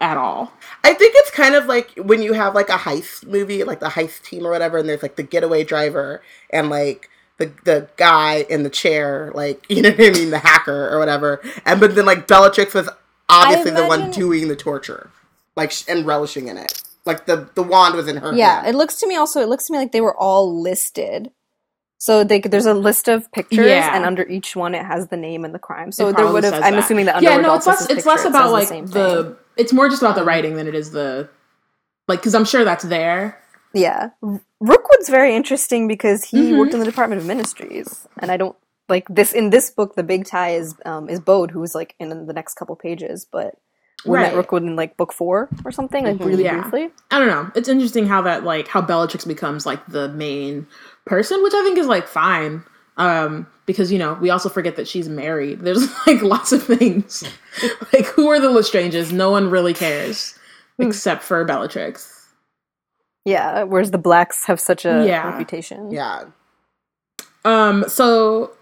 at 0.00 0.16
all. 0.16 0.52
I 0.84 0.94
think 0.94 1.14
it's 1.16 1.30
kind 1.30 1.54
of 1.54 1.66
like 1.66 1.90
when 1.96 2.22
you 2.22 2.32
have 2.32 2.54
like 2.54 2.68
a 2.68 2.76
heist 2.78 3.26
movie, 3.26 3.64
like 3.64 3.80
the 3.80 3.86
heist 3.88 4.22
team 4.22 4.46
or 4.46 4.50
whatever, 4.50 4.78
and 4.78 4.88
there's 4.88 5.02
like 5.02 5.16
the 5.16 5.22
getaway 5.22 5.64
driver 5.64 6.22
and 6.50 6.70
like 6.70 7.08
the 7.38 7.52
the 7.64 7.88
guy 7.96 8.46
in 8.48 8.62
the 8.62 8.70
chair, 8.70 9.30
like 9.34 9.64
you 9.70 9.82
know 9.82 9.90
what 9.90 10.00
I 10.00 10.10
mean, 10.10 10.30
the 10.30 10.38
hacker 10.38 10.88
or 10.90 10.98
whatever. 10.98 11.40
And 11.66 11.80
but 11.80 11.94
then 11.94 12.06
like 12.06 12.26
Bellatrix 12.26 12.74
was 12.74 12.88
obviously 13.28 13.70
the 13.72 13.86
one 13.86 14.10
doing 14.10 14.48
the 14.48 14.56
torture, 14.56 15.10
like 15.56 15.70
sh- 15.70 15.84
and 15.88 16.06
relishing 16.06 16.48
in 16.48 16.56
it. 16.56 16.82
Like 17.06 17.26
the 17.26 17.48
the 17.54 17.62
wand 17.62 17.94
was 17.94 18.08
in 18.08 18.16
her 18.18 18.32
Yeah. 18.34 18.56
hand. 18.62 18.68
It 18.68 18.74
looks 18.74 18.96
to 19.00 19.06
me 19.06 19.16
also, 19.16 19.40
it 19.40 19.48
looks 19.48 19.66
to 19.66 19.72
me 19.72 19.78
like 19.78 19.92
they 19.92 20.00
were 20.02 20.16
all 20.16 20.60
listed. 20.62 21.30
So 22.02 22.24
they, 22.24 22.40
there's 22.40 22.64
a 22.64 22.72
list 22.72 23.08
of 23.08 23.30
pictures, 23.32 23.66
Yeah. 23.66 23.94
and 23.94 24.06
under 24.06 24.26
each 24.26 24.56
one 24.56 24.74
it 24.74 24.84
has 24.86 25.08
the 25.08 25.18
name 25.18 25.44
and 25.44 25.54
the 25.54 25.58
crime. 25.58 25.92
So 25.92 26.08
It 26.08 26.16
there 26.16 26.32
would 26.32 26.44
have. 26.44 26.54
I'm 26.54 26.72
that. 26.72 26.78
assuming 26.84 27.04
that 27.06 27.16
under 27.16 27.28
yeah, 27.30 27.36
no, 27.36 27.54
it's 27.54 27.66
less. 27.66 27.90
It's 27.90 28.06
less 28.06 28.22
picture, 28.22 28.28
it 28.28 28.30
about 28.30 28.52
like 28.52 28.68
same 28.68 28.86
the. 28.86 29.36
It's 29.60 29.74
more 29.74 29.90
just 29.90 30.00
about 30.02 30.14
the 30.14 30.24
writing 30.24 30.56
than 30.56 30.66
it 30.66 30.74
is 30.74 30.90
the, 30.90 31.28
like, 32.08 32.20
because 32.20 32.34
I'm 32.34 32.46
sure 32.46 32.64
that's 32.64 32.84
there. 32.84 33.38
Yeah, 33.74 34.10
Rookwood's 34.60 35.10
very 35.10 35.36
interesting 35.36 35.86
because 35.86 36.24
he 36.24 36.38
Mhm. 36.38 36.56
worked 36.58 36.72
in 36.72 36.80
the 36.80 36.86
Department 36.86 37.20
of 37.20 37.26
Mysteries, 37.26 38.08
and 38.18 38.32
I 38.32 38.36
don't 38.38 38.56
like 38.88 39.06
this 39.08 39.32
in 39.32 39.50
this 39.50 39.70
book. 39.70 39.94
The 39.94 40.02
big 40.02 40.24
tie 40.24 40.54
is 40.54 40.74
um, 40.86 41.08
is 41.10 41.20
Bode, 41.20 41.50
who's 41.50 41.74
like 41.74 41.94
in 42.00 42.26
the 42.26 42.32
next 42.32 42.54
couple 42.54 42.74
pages, 42.74 43.26
but 43.30 43.54
we 44.06 44.16
met 44.18 44.34
Rookwood 44.34 44.62
in 44.64 44.74
like 44.76 44.96
book 44.96 45.12
four 45.12 45.48
or 45.64 45.70
something, 45.70 46.04
like 46.04 46.18
really 46.24 46.42
Yeah. 46.42 46.58
briefly. 46.62 46.90
I 47.10 47.18
don't 47.18 47.28
know. 47.28 47.50
It's 47.54 47.68
interesting 47.68 48.06
how 48.06 48.22
that 48.22 48.42
like 48.44 48.66
how 48.66 48.80
Bellatrix 48.80 49.24
becomes 49.26 49.66
like 49.66 49.86
the 49.86 50.08
main 50.08 50.66
person, 51.06 51.42
which 51.42 51.54
I 51.54 51.62
think 51.62 51.78
is 51.78 51.86
like 51.86 52.08
fine. 52.08 52.64
Um, 53.00 53.46
because 53.66 53.90
you 53.90 53.98
know, 53.98 54.14
we 54.20 54.30
also 54.30 54.48
forget 54.48 54.76
that 54.76 54.86
she's 54.86 55.08
married. 55.08 55.60
There's 55.64 55.88
like 56.06 56.22
lots 56.22 56.52
of 56.52 56.62
things. 56.62 57.24
like 57.92 58.06
who 58.06 58.28
are 58.28 58.38
the 58.40 58.48
Lestranges? 58.48 59.10
No 59.12 59.30
one 59.30 59.48
really 59.50 59.72
cares. 59.74 60.38
Hmm. 60.78 60.86
Except 60.88 61.22
for 61.22 61.44
Bellatrix. 61.44 62.28
Yeah, 63.24 63.64
whereas 63.64 63.90
the 63.90 63.98
blacks 63.98 64.46
have 64.46 64.60
such 64.60 64.84
a 64.84 65.04
Yeah. 65.06 65.28
reputation. 65.28 65.90
yeah. 65.90 66.24
Um, 67.44 67.84
so 67.88 68.52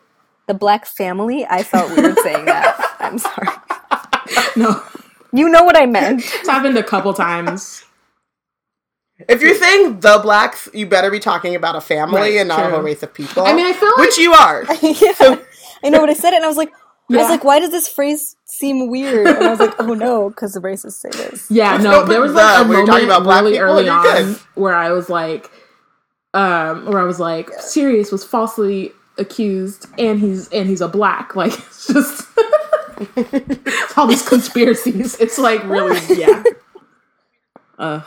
The 0.46 0.54
black 0.54 0.86
family, 0.86 1.44
I 1.48 1.62
felt 1.64 1.90
weird 1.96 2.16
saying 2.22 2.44
that. 2.46 2.96
I'm 3.00 3.18
sorry. 3.18 3.48
no, 4.56 4.82
You 5.32 5.48
know 5.48 5.62
what 5.64 5.76
I 5.76 5.86
meant. 5.86 6.20
it's 6.24 6.48
happened 6.48 6.76
a 6.78 6.82
couple 6.82 7.12
times. 7.14 7.84
If 9.28 9.42
you're 9.42 9.54
saying 9.54 10.00
the 10.00 10.20
blacks, 10.22 10.68
you 10.72 10.86
better 10.86 11.10
be 11.10 11.18
talking 11.18 11.56
about 11.56 11.74
a 11.74 11.80
family 11.80 12.20
Right, 12.20 12.36
and 12.36 12.48
not 12.48 12.64
a 12.64 12.70
whole 12.70 12.80
race 12.80 13.02
of 13.02 13.12
people. 13.12 13.44
I 13.44 13.52
mean, 13.52 13.66
I 13.66 13.72
feel 13.72 13.88
like 13.88 13.98
which 13.98 14.18
you 14.18 14.32
are. 14.32 14.64
yeah. 14.82 15.38
I 15.82 15.88
know 15.90 16.00
what 16.00 16.10
I 16.10 16.14
said 16.14 16.32
it, 16.32 16.36
and 16.36 16.44
I 16.44 16.48
was 16.48 16.56
like, 16.56 16.72
I 17.10 17.16
was 17.16 17.30
like, 17.30 17.42
why 17.42 17.58
does 17.58 17.70
this 17.70 17.88
phrase 17.88 18.36
seem 18.44 18.90
weird? 18.90 19.26
And 19.26 19.38
I 19.38 19.50
was 19.50 19.60
like, 19.60 19.74
oh 19.78 19.94
no, 19.94 20.28
because 20.28 20.52
the 20.52 20.60
racists 20.60 20.92
say 20.92 21.08
this. 21.10 21.50
Yeah, 21.50 21.72
Let's 21.72 21.84
no, 21.84 22.04
there 22.04 22.20
was 22.20 22.32
the, 22.32 22.38
like 22.38 22.58
a 22.58 22.68
when 22.68 22.70
you're 22.70 22.86
moment 22.86 22.88
talking 22.88 23.04
about 23.06 23.22
black 23.22 23.42
really 23.42 23.52
people, 23.54 23.68
early 23.68 23.88
on 23.88 24.02
good. 24.02 24.36
where 24.54 24.74
I 24.74 24.90
was 24.90 25.08
like, 25.08 25.50
um, 26.34 26.86
where 26.86 27.00
I 27.00 27.04
was 27.04 27.18
like, 27.18 27.50
Sirius 27.54 28.12
was 28.12 28.24
falsely 28.24 28.92
accused, 29.16 29.86
and 29.98 30.20
he's 30.20 30.48
and 30.50 30.68
he's 30.68 30.82
a 30.82 30.88
black. 30.88 31.34
Like 31.34 31.52
it's 31.58 31.86
just 31.86 32.28
all 33.96 34.06
these 34.06 34.28
conspiracies. 34.28 35.18
It's 35.18 35.38
like 35.38 35.64
really, 35.64 35.98
yeah. 36.14 36.42
Uh, 37.78 38.02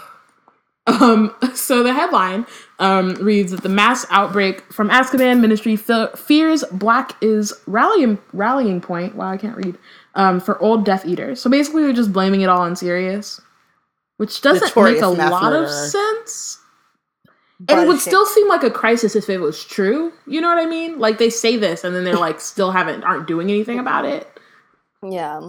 um, 0.87 1.33
so 1.53 1.83
the 1.83 1.93
headline 1.93 2.45
um, 2.79 3.13
reads 3.15 3.51
that 3.51 3.63
the 3.63 3.69
mass 3.69 4.05
outbreak 4.09 4.71
from 4.73 4.89
Azkaban 4.89 5.39
Ministry 5.39 5.75
fe- 5.75 6.09
fears 6.15 6.63
Black 6.71 7.15
is 7.21 7.53
rallying 7.67 8.17
rallying 8.33 8.81
point. 8.81 9.15
Wow, 9.15 9.29
I 9.31 9.37
can't 9.37 9.55
read. 9.57 9.77
Um, 10.15 10.39
for 10.41 10.61
old 10.61 10.83
Death 10.83 11.05
Eaters. 11.05 11.39
So 11.39 11.49
basically, 11.49 11.83
they're 11.83 11.93
just 11.93 12.11
blaming 12.11 12.41
it 12.41 12.49
all 12.49 12.61
on 12.61 12.75
Sirius, 12.75 13.39
which 14.17 14.41
doesn't 14.41 14.63
Notorious 14.67 15.01
make 15.01 15.09
a 15.09 15.15
mass 15.15 15.31
lot 15.31 15.53
of 15.53 15.61
murderer. 15.61 15.89
sense. 15.89 16.57
And 17.69 17.79
it 17.79 17.87
would 17.87 17.97
it- 17.97 18.01
still 18.01 18.25
seem 18.25 18.49
like 18.49 18.63
a 18.63 18.71
crisis 18.71 19.15
if 19.15 19.29
it 19.29 19.37
was 19.37 19.63
true. 19.63 20.11
You 20.27 20.41
know 20.41 20.49
what 20.49 20.57
I 20.57 20.65
mean? 20.65 20.99
Like 20.99 21.17
they 21.19 21.29
say 21.29 21.55
this, 21.57 21.83
and 21.83 21.95
then 21.95 22.03
they're 22.03 22.15
like 22.17 22.41
still 22.41 22.71
haven't 22.71 23.03
aren't 23.03 23.27
doing 23.27 23.49
anything 23.49 23.79
about 23.79 24.03
it. 24.05 24.27
Yeah. 25.07 25.39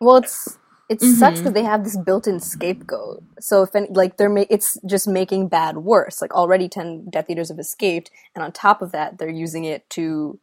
Well, 0.00 0.16
it's 0.16 0.58
it 0.88 1.00
sucks 1.00 1.40
Mhm. 1.40 1.44
that 1.44 1.54
they 1.54 1.64
have 1.64 1.82
this 1.82 1.96
built-in 1.96 2.38
scapegoat. 2.38 3.22
So 3.40 3.62
if 3.62 3.74
any, 3.74 3.88
like 3.90 4.16
they're 4.16 4.28
ma- 4.28 4.44
it's 4.48 4.76
just 4.86 5.08
making 5.08 5.48
bad 5.48 5.78
worse. 5.78 6.22
Like 6.22 6.32
already 6.34 6.68
ten 6.68 7.06
Death 7.10 7.28
Eaters 7.28 7.48
have 7.48 7.58
escaped, 7.58 8.10
and 8.34 8.44
on 8.44 8.52
top 8.52 8.82
of 8.82 8.92
that, 8.92 9.18
they're 9.18 9.28
using 9.28 9.64
it 9.64 9.88
to 9.90 10.38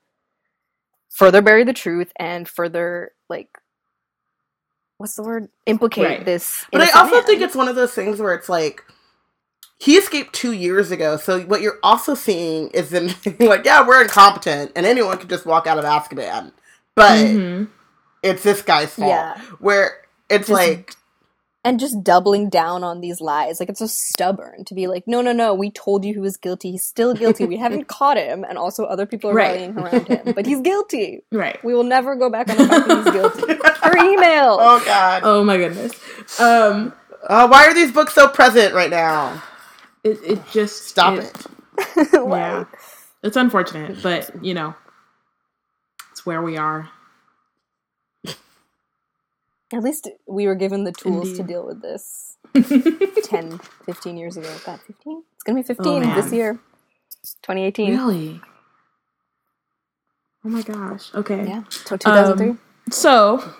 further 1.09 1.41
bury 1.41 1.63
the 1.63 1.73
truth 1.73 2.11
and 2.17 2.49
further 2.49 3.11
like 3.29 3.57
what's 4.97 5.15
the 5.15 5.23
word 5.23 5.49
implicate 5.65 6.05
Right. 6.05 6.25
this. 6.25 6.65
But 6.71 6.81
I 6.81 6.99
also 6.99 7.15
man. 7.15 7.23
think 7.25 7.41
it's 7.41 7.55
one 7.55 7.67
of 7.67 7.75
those 7.75 7.93
things 7.93 8.19
where 8.19 8.33
it's 8.33 8.49
like 8.49 8.83
he 9.79 9.97
escaped 9.97 10.33
two 10.33 10.51
years 10.53 10.91
ago. 10.91 11.17
So 11.17 11.41
what 11.41 11.61
you're 11.61 11.79
also 11.83 12.15
seeing 12.15 12.69
is 12.69 12.89
them 12.89 13.07
like, 13.39 13.65
yeah, 13.65 13.85
we're 13.85 14.01
incompetent, 14.01 14.71
and 14.75 14.85
anyone 14.85 15.17
could 15.17 15.29
just 15.29 15.45
walk 15.45 15.67
out 15.67 15.77
of 15.77 15.83
Azkaban, 15.85 16.51
but 16.95 17.19
Mhm. 17.19 17.67
it's 18.21 18.43
this 18.43 18.61
guy's 18.61 18.93
fault. 18.93 19.09
Yeah. 19.09 19.39
Where 19.59 19.97
it's 20.29 20.47
Just- 20.47 20.51
like, 20.51 20.95
and 21.65 21.79
just 21.79 22.03
doubling 22.03 22.49
down 22.49 22.83
on 22.83 22.99
these 22.99 23.21
lies. 23.21 23.61
Like 23.61 23.69
it's 23.69 23.79
so 23.79 23.87
stubborn 23.87 24.65
to 24.65 24.73
be 24.75 24.87
like, 24.87 25.07
no, 25.07 25.21
no, 25.21 25.31
no, 25.31 25.53
we 25.53 25.71
told 25.71 26.03
you 26.03 26.13
he 26.13 26.19
was 26.19 26.35
guilty. 26.35 26.71
He's 26.71 26.83
still 26.85 27.13
guilty. 27.13 27.45
We 27.45 27.55
haven't 27.55 27.87
caught 27.87 28.17
him, 28.17 28.43
and 28.43 28.57
also 28.57 28.83
other 28.83 29.05
people 29.05 29.29
are 29.29 29.33
Right. 29.33 29.51
rallying 29.71 29.77
around 29.79 30.07
him, 30.09 30.33
but 30.35 30.45
he's 30.45 30.59
guilty. 30.59 31.23
Right. 31.31 31.63
We 31.63 31.73
will 31.73 31.85
never 31.85 32.15
go 32.17 32.29
back 32.29 32.49
on 32.49 32.57
the 32.57 32.67
fact 32.67 32.87
that 32.89 33.03
he's 33.03 33.13
guilty. 33.13 33.53
Her 33.81 33.97
email. 33.97 34.57
oh 34.59 34.83
god, 34.85 35.21
Oh 35.23 35.43
my 35.45 35.55
goodness. 35.55 35.93
Um, 36.37 36.91
uh, 37.29 37.47
why 37.47 37.65
are 37.67 37.73
these 37.73 37.93
books 37.93 38.13
so 38.13 38.27
present 38.27 38.73
right 38.73 38.89
now? 38.89 39.41
it, 40.03 40.19
it 40.21 40.39
just 40.51 40.87
Stop 40.87 41.17
it. 41.19 41.33
Why? 42.11 42.39
Yeah, 42.39 42.65
it's 43.23 43.37
unfortunate, 43.37 44.03
but 44.03 44.29
you 44.43 44.53
know, 44.53 44.75
it's 46.11 46.25
where 46.25 46.41
we 46.41 46.57
are. 46.57 46.89
At 49.73 49.83
least 49.83 50.09
we 50.27 50.45
were 50.45 50.55
given 50.55 50.83
the 50.83 50.91
tools 50.91 51.35
to 51.37 51.43
deal 51.43 51.65
with 51.65 51.81
this 51.81 52.37
10, 53.23 53.59
15 53.85 54.17
years 54.17 54.37
ago. 54.37 54.53
God, 54.65 54.79
15? 54.81 55.23
It's 55.33 55.43
going 55.43 55.61
to 55.61 55.63
be 55.63 55.75
15 55.75 56.01
man. 56.01 56.15
this 56.15 56.31
year. 56.31 56.59
2018. 57.41 57.89
Really? 57.97 58.41
Oh 60.45 60.49
my 60.49 60.61
gosh. 60.61 61.13
Okay. 61.15 61.45
Yeah. 61.47 61.63
So 61.69 61.97
2003. 61.97 62.49
Um, 62.49 62.59
So, 62.89 63.53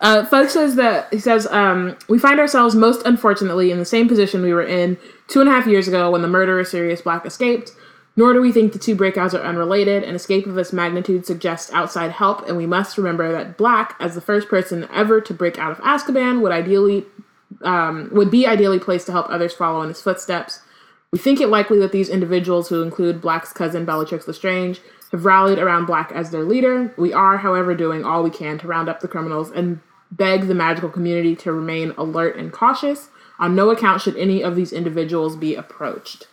uh, 0.00 0.24
Fudge 0.26 0.50
says 0.50 0.74
that 0.74 1.12
he 1.12 1.18
says 1.20 1.46
um, 1.46 1.96
we 2.08 2.18
find 2.18 2.40
ourselves 2.40 2.74
most 2.74 3.06
unfortunately 3.06 3.70
in 3.70 3.78
the 3.78 3.84
same 3.84 4.08
position 4.08 4.42
we 4.42 4.52
were 4.52 4.62
in 4.64 4.98
two 5.28 5.40
and 5.40 5.48
a 5.48 5.52
half 5.52 5.66
years 5.66 5.86
ago 5.88 6.10
when 6.10 6.22
the 6.22 6.28
murderer 6.28 6.64
Sirius 6.64 7.00
Black 7.02 7.24
escaped. 7.24 7.70
Nor 8.18 8.32
do 8.32 8.40
we 8.40 8.50
think 8.50 8.72
the 8.72 8.80
two 8.80 8.96
breakouts 8.96 9.32
are 9.32 9.46
unrelated. 9.46 10.02
An 10.02 10.16
escape 10.16 10.44
of 10.44 10.56
this 10.56 10.72
magnitude 10.72 11.24
suggests 11.24 11.72
outside 11.72 12.10
help, 12.10 12.48
and 12.48 12.56
we 12.56 12.66
must 12.66 12.98
remember 12.98 13.30
that 13.30 13.56
Black, 13.56 13.94
as 14.00 14.16
the 14.16 14.20
first 14.20 14.48
person 14.48 14.88
ever 14.92 15.20
to 15.20 15.32
break 15.32 15.56
out 15.56 15.70
of 15.70 15.78
Azkaban, 15.78 16.40
would 16.40 16.50
ideally 16.50 17.06
um, 17.62 18.08
would 18.10 18.28
be 18.28 18.44
ideally 18.44 18.80
placed 18.80 19.06
to 19.06 19.12
help 19.12 19.28
others 19.30 19.54
follow 19.54 19.82
in 19.82 19.88
his 19.88 20.02
footsteps. 20.02 20.62
We 21.12 21.20
think 21.20 21.40
it 21.40 21.46
likely 21.46 21.78
that 21.78 21.92
these 21.92 22.08
individuals, 22.08 22.68
who 22.68 22.82
include 22.82 23.20
Black's 23.20 23.52
cousin 23.52 23.84
Bellatrix 23.84 24.26
Lestrange, 24.26 24.80
have 25.12 25.24
rallied 25.24 25.60
around 25.60 25.86
Black 25.86 26.10
as 26.10 26.32
their 26.32 26.42
leader. 26.42 26.92
We 26.98 27.12
are, 27.12 27.36
however, 27.36 27.72
doing 27.76 28.04
all 28.04 28.24
we 28.24 28.30
can 28.30 28.58
to 28.58 28.66
round 28.66 28.88
up 28.88 28.98
the 28.98 29.06
criminals 29.06 29.52
and 29.52 29.78
beg 30.10 30.48
the 30.48 30.56
magical 30.56 30.90
community 30.90 31.36
to 31.36 31.52
remain 31.52 31.92
alert 31.96 32.34
and 32.36 32.52
cautious. 32.52 33.10
On 33.38 33.54
no 33.54 33.70
account 33.70 34.02
should 34.02 34.16
any 34.16 34.42
of 34.42 34.56
these 34.56 34.72
individuals 34.72 35.36
be 35.36 35.54
approached. 35.54 36.26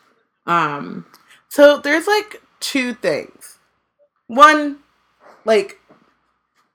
Um, 0.48 1.06
So 1.56 1.78
there's 1.78 2.06
like 2.06 2.42
two 2.60 2.94
things. 2.96 3.60
One, 4.28 4.80
like 5.46 5.80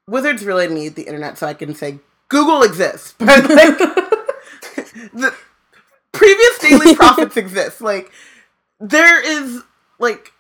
wizards 0.09 0.43
really 0.43 0.69
need 0.69 0.95
the 0.95 1.03
internet 1.03 1.37
so 1.37 1.47
I 1.47 1.53
can 1.53 1.75
say 1.75 1.99
Google 2.31 2.63
exists, 2.63 3.15
but 3.19 3.43
like 3.51 3.77
the 5.13 5.35
previous 6.13 6.59
daily 6.61 6.95
prophets 6.97 7.37
exist. 7.37 7.83
Like 7.83 8.11
there 8.81 9.23
is 9.23 9.65
like 9.99 10.33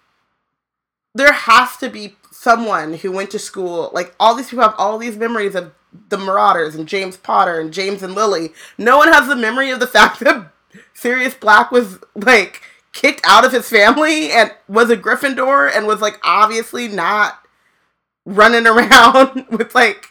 there 1.15 1.35
has 1.35 1.77
to 1.77 1.91
be 1.91 2.17
someone 2.31 2.95
who 2.95 3.13
went 3.13 3.31
to 3.33 3.39
school. 3.39 3.91
Like 3.93 4.15
all 4.19 4.35
these 4.35 4.49
people 4.49 4.63
have 4.63 4.75
all 4.79 4.97
these 4.97 5.19
memories 5.19 5.55
of 5.55 5.75
the 6.09 6.17
Marauders 6.17 6.75
and 6.75 6.89
James 6.89 7.19
Potter 7.19 7.61
and 7.61 7.75
James 7.75 8.03
and 8.03 8.15
Lily. 8.15 8.55
No 8.79 8.97
one 8.97 9.13
has 9.13 9.29
the 9.29 9.37
memory 9.37 9.71
of 9.71 9.81
the 9.81 9.87
fact 9.87 10.21
that 10.21 10.51
Sirius 10.95 11.35
Black 11.35 11.71
was 11.71 11.99
like 12.15 12.63
kicked 12.93 13.21
out 13.25 13.45
of 13.45 13.53
his 13.53 13.69
family 13.69 14.33
and 14.33 14.53
was 14.69 14.91
a 14.91 14.97
Gryffindor 14.97 15.71
and 15.75 15.87
was 15.87 16.01
like 16.01 16.19
obviously 16.23 16.89
not 16.89 17.39
running 18.25 18.67
around 18.67 19.47
with 19.51 19.75
like 19.75 20.07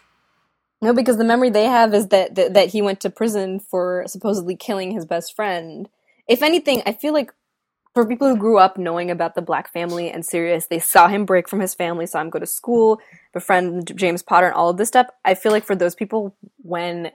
No, 0.81 0.93
because 0.93 1.17
the 1.17 1.23
memory 1.23 1.49
they 1.49 1.65
have 1.65 1.93
is 1.93 2.07
that, 2.07 2.35
that 2.35 2.53
that 2.53 2.69
he 2.69 2.81
went 2.81 2.99
to 3.01 3.09
prison 3.09 3.59
for 3.59 4.03
supposedly 4.07 4.55
killing 4.55 4.91
his 4.91 5.05
best 5.05 5.35
friend. 5.35 5.89
If 6.27 6.41
anything, 6.41 6.83
I 6.85 6.93
feel 6.93 7.13
like 7.13 7.31
for 7.93 8.05
people 8.05 8.29
who 8.29 8.37
grew 8.37 8.57
up 8.59 8.77
knowing 8.77 9.09
about 9.09 9.35
the 9.35 9.41
Black 9.41 9.73
family 9.73 10.09
and 10.09 10.25
Sirius, 10.25 10.67
they 10.67 10.79
saw 10.79 11.07
him 11.07 11.25
break 11.25 11.49
from 11.49 11.59
his 11.59 11.73
family, 11.73 12.05
saw 12.05 12.21
him 12.21 12.29
go 12.29 12.39
to 12.39 12.45
school, 12.45 12.99
befriend 13.33 13.91
James 13.97 14.21
Potter, 14.21 14.47
and 14.47 14.55
all 14.55 14.69
of 14.69 14.77
this 14.77 14.87
stuff. 14.87 15.07
I 15.25 15.33
feel 15.33 15.51
like 15.51 15.65
for 15.65 15.75
those 15.75 15.95
people, 15.95 16.35
when 16.57 17.11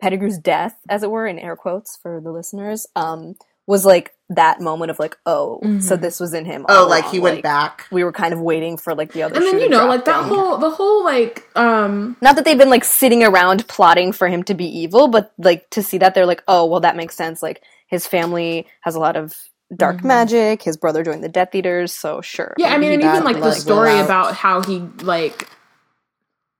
Pettigrew's 0.00 0.38
death, 0.38 0.78
as 0.88 1.02
it 1.02 1.10
were, 1.10 1.26
in 1.26 1.38
air 1.38 1.56
quotes 1.56 1.96
for 1.96 2.20
the 2.20 2.30
listeners, 2.30 2.86
um, 2.94 3.36
was 3.72 3.86
like 3.86 4.12
that 4.28 4.60
moment 4.60 4.90
of 4.90 4.98
like, 4.98 5.16
oh, 5.26 5.58
so 5.80 5.96
Mhm. 5.96 6.00
this 6.00 6.20
was 6.20 6.32
in 6.34 6.44
him. 6.44 6.64
oh 6.68 6.82
all 6.84 6.88
like 6.88 7.06
he 7.08 7.18
went 7.18 7.36
Like, 7.36 7.42
back. 7.42 7.86
We 7.90 8.04
were 8.04 8.12
kind 8.12 8.32
of 8.34 8.40
waiting 8.40 8.76
for 8.76 8.94
like 8.94 9.12
the 9.12 9.22
other. 9.24 9.34
and 9.36 9.44
shoe 9.44 9.50
then 9.52 9.60
you 9.60 9.68
know, 9.68 9.86
like 9.86 10.04
that 10.04 10.20
down. 10.20 10.28
whole 10.28 10.58
the 10.58 10.70
whole 10.70 11.02
like 11.04 11.44
um 11.56 12.16
not 12.20 12.36
that 12.36 12.44
they've 12.44 12.58
been 12.64 12.70
like 12.76 12.84
sitting 12.84 13.22
around 13.24 13.66
plotting 13.68 14.12
for 14.12 14.28
him 14.28 14.42
to 14.44 14.54
be 14.54 14.66
evil, 14.82 15.08
but 15.08 15.32
like 15.38 15.68
to 15.70 15.82
see 15.82 15.98
that 15.98 16.14
they're 16.14 16.26
like, 16.34 16.42
oh, 16.48 16.66
well, 16.66 16.80
that 16.80 16.96
makes 16.96 17.14
sense. 17.16 17.42
Like 17.42 17.62
his 17.86 18.06
family 18.06 18.66
has 18.82 18.94
a 18.94 19.00
lot 19.00 19.16
of 19.16 19.34
dark 19.74 19.98
Mhm. 19.98 20.04
magic. 20.04 20.62
His 20.62 20.76
brother 20.76 21.02
joined 21.02 21.24
the 21.24 21.28
Death 21.38 21.54
Eaters, 21.54 21.92
so 21.92 22.20
sure. 22.20 22.52
Yeah, 22.58 22.74
I 22.74 22.78
mean, 22.78 22.92
and 22.92 23.02
even 23.02 23.24
like 23.24 23.36
the 23.36 23.40
blood 23.42 23.54
story 23.68 23.98
about 24.00 24.34
how 24.34 24.62
he 24.62 24.76
like 25.02 25.48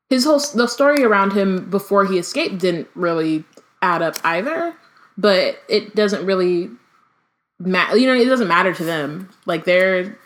his 0.09 0.25
whole 0.25 0.41
the 0.55 0.67
story 0.67 1.05
around 1.05 1.33
him 1.33 1.69
before 1.71 2.05
he 2.07 2.19
escaped 2.19 2.59
didn't 2.59 2.89
really 2.95 3.45
add 3.81 4.01
up 4.03 4.17
either. 4.25 4.75
But 5.19 5.59
it 5.69 5.95
doesn't 5.95 6.25
really 6.25 6.71
matter. 7.67 7.97
You 7.97 8.07
know, 8.09 8.15
it 8.21 8.27
doesn't 8.27 8.49
matter 8.49 8.73
to 8.75 8.85
them. 8.85 9.29
Like 9.47 9.65
they're 9.65 10.17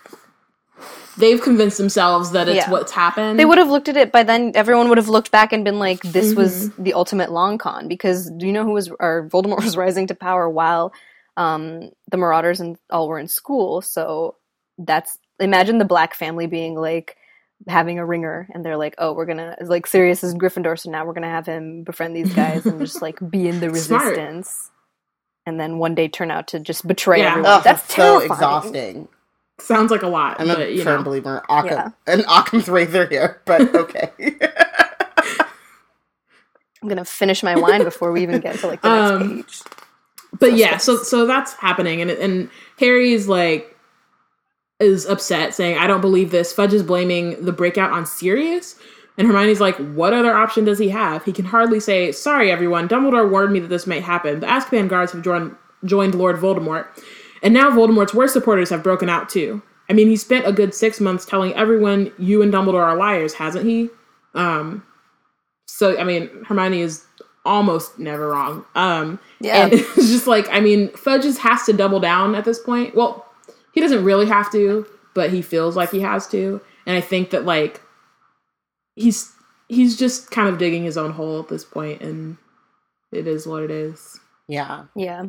they've 1.18 1.40
convinced 1.40 1.78
themselves 1.78 2.32
that 2.32 2.48
it's 2.48 2.56
Yeah. 2.56 2.70
what's 2.70 2.92
happened. 2.92 3.38
They 3.38 3.44
would 3.44 3.58
have 3.58 3.70
looked 3.70 3.88
at 3.88 3.96
it 3.96 4.12
by 4.12 4.22
then. 4.22 4.52
Everyone 4.54 4.88
would 4.88 4.98
have 4.98 5.08
looked 5.08 5.30
back 5.30 5.52
and 5.52 5.64
been 5.64 5.78
like, 5.78 6.00
"This 6.02 6.34
was 6.34 6.68
Mm-hmm. 6.68 6.82
the 6.82 6.92
ultimate 6.94 7.32
long 7.32 7.58
con." 7.58 7.88
Because 7.88 8.30
do 8.30 8.46
you 8.46 8.52
know 8.52 8.64
who 8.64 8.72
was 8.72 8.90
or 9.00 9.28
Voldemort 9.32 9.62
was 9.64 9.76
rising 9.76 10.06
to 10.08 10.14
power 10.14 10.48
while 10.48 10.92
um, 11.36 11.90
the 12.10 12.16
Marauders 12.16 12.60
and 12.60 12.76
all 12.90 13.08
were 13.08 13.18
in 13.18 13.28
school? 13.28 13.80
So 13.82 14.36
that's 14.78 15.18
imagine 15.40 15.78
the 15.78 15.84
Black 15.84 16.14
family 16.14 16.46
being 16.46 16.74
like 16.74 17.16
having 17.66 17.98
a 17.98 18.04
ringer, 18.04 18.46
and 18.52 18.62
they're 18.62 18.76
like, 18.76 18.94
"Oh, 18.98 19.14
we're 19.14 19.24
gonna 19.24 19.56
like 19.62 19.86
Sirius 19.86 20.22
is 20.22 20.34
Gryffindor, 20.34 20.78
so 20.78 20.90
now 20.90 21.06
we're 21.06 21.14
gonna 21.14 21.30
have 21.30 21.46
him 21.46 21.82
befriend 21.84 22.14
these 22.14 22.32
guys 22.34 22.66
and 22.66 22.78
just 22.80 23.00
like 23.00 23.18
be 23.30 23.48
in 23.48 23.60
the 23.60 23.70
resistance." 23.78 24.70
And 25.46 25.60
then 25.60 25.78
one 25.78 25.94
day 25.94 26.08
turn 26.08 26.30
out 26.30 26.48
to 26.48 26.60
just 26.60 26.86
betray 26.86 27.20
Yeah. 27.20 27.30
everyone. 27.30 27.50
Ugh, 27.52 27.64
That's 27.64 27.82
so 27.94 28.18
terrifying. 28.18 28.30
exhausting. 28.32 29.08
Sounds 29.60 29.90
like 29.90 30.02
a 30.02 30.08
lot, 30.08 30.38
I'm 30.40 30.50
a 30.50 30.54
but 30.54 30.72
you 30.72 30.82
firm 30.82 30.98
know. 31.00 31.04
believer 31.04 31.42
Occam, 31.48 31.70
Yeah. 32.06 32.12
an 32.14 32.24
Occam's 32.28 32.68
razor 32.68 33.06
here, 33.06 33.40
but 33.46 33.74
okay. 33.74 34.10
I'm 36.82 36.88
gonna 36.88 37.04
finish 37.04 37.42
my 37.42 37.56
wine 37.56 37.82
before 37.84 38.12
we 38.12 38.22
even 38.22 38.40
get 38.40 38.58
to 38.60 38.66
like 38.66 38.82
the 38.82 38.88
next 38.90 39.22
Um, 39.22 39.36
page. 39.36 39.62
but 40.38 40.50
So 40.50 40.56
yeah, 40.56 40.76
so 40.76 40.96
so 40.98 41.26
that's 41.26 41.54
happening, 41.54 42.00
and 42.02 42.10
and 42.10 42.50
Harry's 42.78 43.28
like 43.28 43.74
is 44.78 45.06
upset, 45.06 45.54
saying, 45.54 45.78
"I 45.78 45.86
don't 45.86 46.02
believe 46.02 46.30
this." 46.30 46.52
Fudge 46.52 46.74
is 46.74 46.82
blaming 46.82 47.42
the 47.44 47.52
breakout 47.52 47.92
on 47.92 48.04
Sirius, 48.04 48.76
and 49.18 49.26
Hermione's 49.26 49.60
like, 49.60 49.76
"What 49.76 50.12
other 50.12 50.34
option 50.34 50.64
does 50.64 50.78
he 50.78 50.88
have? 50.90 51.24
He 51.24 51.32
can 51.32 51.44
hardly 51.46 51.80
say, 51.80 52.12
sorry, 52.12 52.50
everyone. 52.50 52.88
Dumbledore 52.88 53.30
warned 53.30 53.52
me 53.52 53.60
that 53.60 53.68
this 53.68 53.86
might 53.86 54.02
happen. 54.02 54.40
The 54.40 54.46
Azkaban 54.46 54.88
guards 54.88 55.12
have 55.12 55.22
joined 55.22 55.54
joined 55.84 56.14
Lord 56.14 56.36
Voldemort, 56.36 56.86
and 57.42 57.54
now 57.54 57.70
Voldemort's 57.70 58.14
worst 58.14 58.32
supporters 58.32 58.70
have 58.70 58.82
broken 58.82 59.08
out 59.08 59.28
too. 59.28 59.62
I 59.88 59.92
mean, 59.92 60.08
he 60.08 60.16
spent 60.16 60.46
a 60.46 60.52
good 60.52 60.74
six 60.74 61.00
months 61.00 61.24
telling 61.24 61.54
everyone 61.54 62.12
you 62.18 62.42
and 62.42 62.52
Dumbledore 62.52 62.82
are 62.82 62.96
liars, 62.96 63.34
hasn't 63.34 63.64
he? 63.66 63.88
Um, 64.34 64.82
so 65.66 65.98
I 65.98 66.04
mean, 66.04 66.28
Hermione 66.44 66.80
is 66.80 67.04
almost 67.44 67.98
never 67.98 68.28
wrong. 68.30 68.64
Um, 68.74 69.18
Yeah. 69.40 69.64
and 69.64 69.72
it's 69.74 69.94
just 70.10 70.26
like, 70.26 70.48
I 70.50 70.58
mean, 70.60 70.88
Fudge 70.96 71.22
just 71.22 71.38
has 71.38 71.62
to 71.66 71.72
double 71.72 72.00
down 72.00 72.34
at 72.34 72.44
this 72.44 72.58
point. 72.58 72.94
Well, 72.96 73.24
he 73.72 73.80
doesn't 73.80 74.02
really 74.04 74.26
have 74.26 74.50
to, 74.52 74.84
but 75.14 75.30
he 75.30 75.42
feels 75.42 75.76
like 75.76 75.90
he 75.90 76.00
has 76.00 76.26
to. 76.28 76.60
And 76.86 76.96
I 76.96 77.00
think 77.00 77.30
that 77.30 77.44
like 77.44 77.80
he's 78.96 79.32
he's 79.68 79.96
just 79.96 80.30
kind 80.30 80.48
of 80.48 80.58
digging 80.58 80.84
his 80.84 80.96
own 80.96 81.12
hole 81.12 81.38
at 81.40 81.48
this 81.48 81.64
point 81.64 82.00
and 82.00 82.36
it 83.12 83.26
is 83.26 83.46
what 83.46 83.62
it 83.62 83.70
is. 83.70 84.18
yeah. 84.48 84.84
Yeah. 84.94 85.26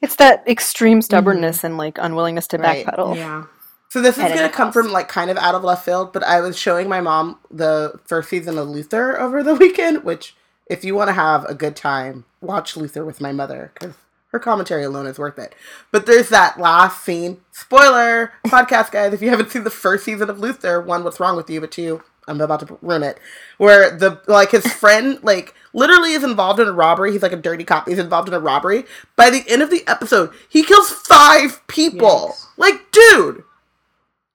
It's 0.00 0.16
that 0.16 0.42
extreme 0.48 0.98
mm-hmm. 0.98 1.04
stubbornness 1.04 1.62
and 1.64 1.76
like 1.76 1.98
unwillingness 1.98 2.46
to 2.48 2.58
Right. 2.58 2.86
backpedal. 2.86 3.16
Yeah. 3.16 3.44
So 3.88 4.00
this 4.02 4.16
is 4.18 4.24
going 4.24 4.38
to 4.38 4.48
come 4.48 4.68
cost. 4.68 4.74
from 4.74 4.92
like 4.92 5.08
kind 5.08 5.30
of 5.30 5.36
out 5.36 5.54
of 5.54 5.62
left 5.62 5.84
field, 5.84 6.12
but 6.12 6.24
I 6.24 6.40
was 6.40 6.58
showing 6.58 6.88
my 6.88 7.00
mom 7.00 7.38
the 7.50 7.98
first 8.04 8.28
season 8.28 8.58
of 8.58 8.68
Luther 8.68 9.18
over 9.18 9.42
the 9.42 9.54
weekend, 9.62 10.04
which 10.04 10.34
if 10.68 10.84
you 10.84 10.94
want 10.94 11.08
to 11.08 11.14
have 11.14 11.44
a 11.44 11.54
good 11.54 11.76
time, 11.76 12.24
watch 12.40 12.76
Luther 12.76 13.04
with 13.04 13.20
my 13.20 13.32
mother 13.32 13.70
because 13.74 13.94
her 14.32 14.38
commentary 14.40 14.82
alone 14.82 15.06
is 15.06 15.18
worth 15.18 15.38
it. 15.38 15.54
But 15.92 16.06
there's 16.06 16.28
that 16.30 16.58
last 16.58 17.04
scene. 17.04 17.40
Spoiler, 17.52 18.32
podcast 18.46 18.90
guys, 18.90 19.12
if 19.12 19.22
you 19.22 19.30
haven't 19.30 19.50
seen 19.50 19.64
the 19.64 19.70
first 19.70 20.04
season 20.04 20.28
of 20.28 20.40
Luther, 20.40 20.80
one, 20.80 21.04
what's 21.04 21.20
wrong 21.20 21.36
with 21.36 21.48
you? 21.48 21.60
But 21.60 21.70
two, 21.70 22.02
I'm 22.28 22.40
about 22.40 22.66
to 22.66 22.78
ruin 22.82 23.02
it. 23.02 23.18
Where 23.58 23.96
the 23.96 24.20
like 24.26 24.50
his 24.50 24.66
friend 24.66 25.18
like 25.22 25.54
literally 25.72 26.12
is 26.12 26.24
involved 26.24 26.60
in 26.60 26.68
a 26.68 26.72
robbery. 26.72 27.12
He's 27.12 27.22
like 27.22 27.32
a 27.32 27.36
dirty 27.36 27.64
cop. 27.64 27.88
He's 27.88 27.98
involved 27.98 28.28
in 28.28 28.34
a 28.34 28.40
robbery. 28.40 28.84
By 29.14 29.30
the 29.30 29.44
end 29.48 29.62
of 29.62 29.70
the 29.70 29.84
episode, 29.86 30.32
he 30.48 30.62
kills 30.64 30.90
five 30.90 31.64
people. 31.68 32.08
Yikes. 32.30 32.46
Like, 32.56 32.90
dude, 32.92 33.44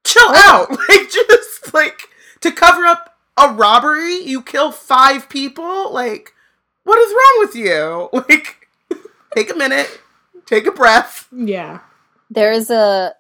chill 0.04 0.32
out. 0.36 0.69
Like, 0.89 1.10
just 1.10 1.73
like 1.73 2.10
to 2.41 2.51
cover 2.51 2.86
up 2.86 3.17
a 3.38 3.49
robbery, 3.49 4.15
you 4.15 4.41
kill 4.41 4.71
five 4.71 5.30
people. 5.30 5.91
Like, 5.93 6.34
what 6.84 6.99
is 6.99 7.12
wrong 7.12 7.36
with 7.39 7.56
you? 7.56 8.10
Like, 8.30 8.67
take 9.36 9.51
a 9.51 9.56
minute, 9.56 10.01
take 10.45 10.65
a 10.65 10.71
breath. 10.71 11.27
Yeah. 11.32 11.80
There 12.30 12.51
is 12.51 12.69
a 12.69 13.13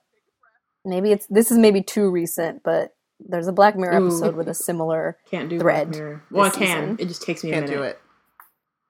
maybe 0.85 1.11
it's 1.11 1.25
this 1.27 1.51
is 1.51 1.57
maybe 1.57 1.81
too 1.81 2.09
recent, 2.09 2.63
but 2.63 2.93
there's 3.27 3.47
a 3.47 3.51
Black 3.53 3.75
Mirror 3.75 3.99
Ooh. 3.99 4.07
episode 4.07 4.35
with 4.35 4.47
a 4.47 4.53
similar. 4.53 5.17
Can't 5.31 5.49
do 5.49 5.59
Thread 5.59 5.91
Black 5.91 6.21
Well, 6.31 6.45
I 6.45 6.49
can. 6.49 6.57
season. 6.57 6.97
It 6.99 7.07
just 7.07 7.21
takes 7.23 7.43
me 7.43 7.51
a 7.51 7.53
Can't 7.53 7.65
minute. 7.67 7.77
do 7.77 7.83
it. 7.83 7.99